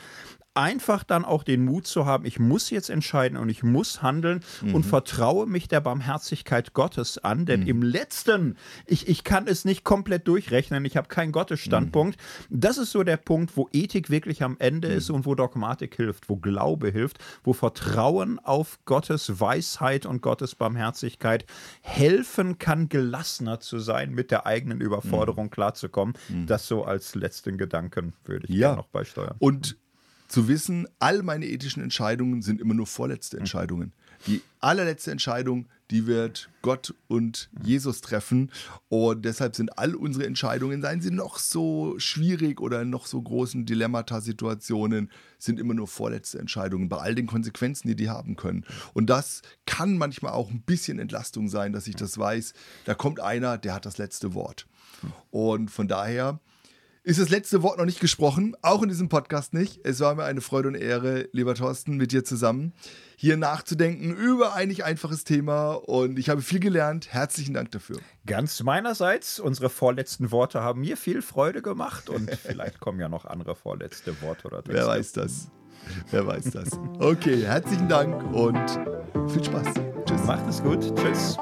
einfach 0.59 1.03
dann 1.03 1.25
auch 1.25 1.43
den 1.43 1.63
Mut 1.63 1.87
zu 1.87 2.05
haben, 2.05 2.25
ich 2.25 2.39
muss 2.39 2.69
jetzt 2.69 2.89
entscheiden 2.89 3.37
und 3.37 3.49
ich 3.49 3.63
muss 3.63 4.01
handeln 4.01 4.41
mhm. 4.61 4.75
und 4.75 4.85
vertraue 4.85 5.45
mich 5.45 5.67
der 5.67 5.79
Barmherzigkeit 5.79 6.73
Gottes 6.73 7.17
an, 7.17 7.45
denn 7.45 7.61
mhm. 7.61 7.67
im 7.67 7.81
letzten, 7.81 8.57
ich, 8.85 9.07
ich 9.07 9.23
kann 9.23 9.47
es 9.47 9.63
nicht 9.63 9.83
komplett 9.83 10.27
durchrechnen, 10.27 10.83
ich 10.85 10.97
habe 10.97 11.07
keinen 11.07 11.31
Gottesstandpunkt. 11.31 12.19
Mhm. 12.49 12.59
Das 12.59 12.77
ist 12.77 12.91
so 12.91 13.03
der 13.03 13.17
Punkt, 13.17 13.55
wo 13.55 13.69
Ethik 13.71 14.09
wirklich 14.09 14.43
am 14.43 14.57
Ende 14.59 14.89
mhm. 14.89 14.97
ist 14.97 15.09
und 15.09 15.25
wo 15.25 15.33
Dogmatik 15.33 15.95
hilft, 15.95 16.29
wo 16.29 16.35
Glaube 16.35 16.89
hilft, 16.89 17.19
wo 17.43 17.53
Vertrauen 17.53 18.39
auf 18.39 18.79
Gottes 18.85 19.39
Weisheit 19.39 20.05
und 20.05 20.21
Gottes 20.21 20.55
Barmherzigkeit 20.55 21.45
helfen 21.81 22.57
kann, 22.57 22.89
gelassener 22.89 23.59
zu 23.59 23.79
sein, 23.79 24.11
mit 24.11 24.31
der 24.31 24.45
eigenen 24.45 24.81
Überforderung 24.81 25.45
mhm. 25.45 25.51
klarzukommen. 25.51 26.15
Mhm. 26.27 26.47
Das 26.47 26.67
so 26.67 26.83
als 26.83 27.15
letzten 27.15 27.57
Gedanken 27.57 28.13
würde 28.25 28.47
ich 28.49 28.55
ja. 28.55 28.75
noch 28.75 28.87
beisteuern. 28.87 29.35
Und 29.39 29.77
zu 30.29 30.47
wissen, 30.47 30.87
all 30.99 31.23
meine 31.23 31.47
ethischen 31.47 31.83
Entscheidungen 31.83 32.41
sind 32.41 32.61
immer 32.61 32.75
nur 32.75 32.87
vorletzte 32.87 33.35
mhm. 33.35 33.41
Entscheidungen. 33.41 33.93
Die 34.27 34.41
allerletzte 34.59 35.11
Entscheidung, 35.11 35.67
die 35.91 36.05
wird 36.05 36.49
Gott 36.61 36.93
und 37.07 37.49
Jesus 37.63 38.01
treffen. 38.01 38.51
Und 38.89 39.23
deshalb 39.23 39.55
sind 39.55 39.77
all 39.77 39.95
unsere 39.95 40.25
Entscheidungen, 40.25 40.81
seien 40.81 41.01
sie 41.01 41.09
noch 41.09 41.39
so 41.39 41.97
schwierig 41.97 42.59
oder 42.61 42.85
noch 42.85 43.07
so 43.07 43.21
großen 43.21 43.65
Dilemmata-Situationen, 43.65 45.09
sind 45.39 45.59
immer 45.59 45.73
nur 45.73 45.87
vorletzte 45.87 46.37
Entscheidungen 46.37 46.89
bei 46.89 46.97
all 46.97 47.15
den 47.15 47.27
Konsequenzen, 47.27 47.87
die 47.87 47.95
die 47.95 48.09
haben 48.09 48.35
können. 48.35 48.65
Und 48.93 49.09
das 49.09 49.41
kann 49.65 49.97
manchmal 49.97 50.33
auch 50.33 50.51
ein 50.51 50.61
bisschen 50.61 50.99
Entlastung 50.99 51.47
sein, 51.47 51.73
dass 51.73 51.87
ich 51.87 51.95
das 51.95 52.17
weiß. 52.17 52.53
Da 52.85 52.93
kommt 52.93 53.19
einer, 53.19 53.57
der 53.57 53.73
hat 53.73 53.85
das 53.85 53.97
letzte 53.97 54.33
Wort. 54.33 54.67
Und 55.31 55.71
von 55.71 55.87
daher 55.87 56.39
ist 57.09 57.19
das 57.19 57.29
letzte 57.29 57.63
Wort 57.63 57.79
noch 57.79 57.85
nicht 57.85 57.99
gesprochen, 57.99 58.55
auch 58.61 58.83
in 58.83 58.89
diesem 58.89 59.09
Podcast 59.09 59.51
nicht. 59.51 59.79
Es 59.83 59.99
war 59.99 60.13
mir 60.13 60.25
eine 60.25 60.41
Freude 60.41 60.67
und 60.67 60.75
Ehre, 60.75 61.27
lieber 61.31 61.55
Thorsten, 61.55 61.97
mit 61.97 62.11
dir 62.11 62.23
zusammen 62.23 62.71
hier 63.15 63.35
nachzudenken 63.35 64.15
über 64.15 64.53
ein 64.53 64.67
nicht 64.67 64.85
einfaches 64.85 65.23
Thema 65.23 65.71
und 65.71 66.19
ich 66.19 66.29
habe 66.29 66.43
viel 66.43 66.59
gelernt. 66.59 67.11
Herzlichen 67.11 67.55
Dank 67.55 67.71
dafür. 67.71 67.97
Ganz 68.27 68.61
meinerseits, 68.61 69.39
unsere 69.39 69.71
vorletzten 69.71 70.29
Worte 70.29 70.61
haben 70.61 70.81
mir 70.81 70.97
viel 70.97 71.23
Freude 71.23 71.63
gemacht 71.63 72.09
und 72.09 72.29
vielleicht 72.45 72.79
kommen 72.79 72.99
ja 72.99 73.09
noch 73.09 73.25
andere 73.25 73.55
vorletzte 73.55 74.21
Worte 74.21 74.45
oder 74.45 74.63
Texte. 74.63 74.73
Wer 74.75 74.87
weiß 74.87 75.11
das? 75.13 75.47
Wer 76.11 76.27
weiß 76.27 76.51
das? 76.51 76.69
Okay, 76.99 77.41
herzlichen 77.41 77.89
Dank 77.89 78.23
und 78.31 78.69
viel 79.31 79.43
Spaß. 79.43 79.67
Tschüss. 80.05 80.23
Macht 80.25 80.47
es 80.47 80.61
gut. 80.61 80.95
Tschüss. 80.95 81.37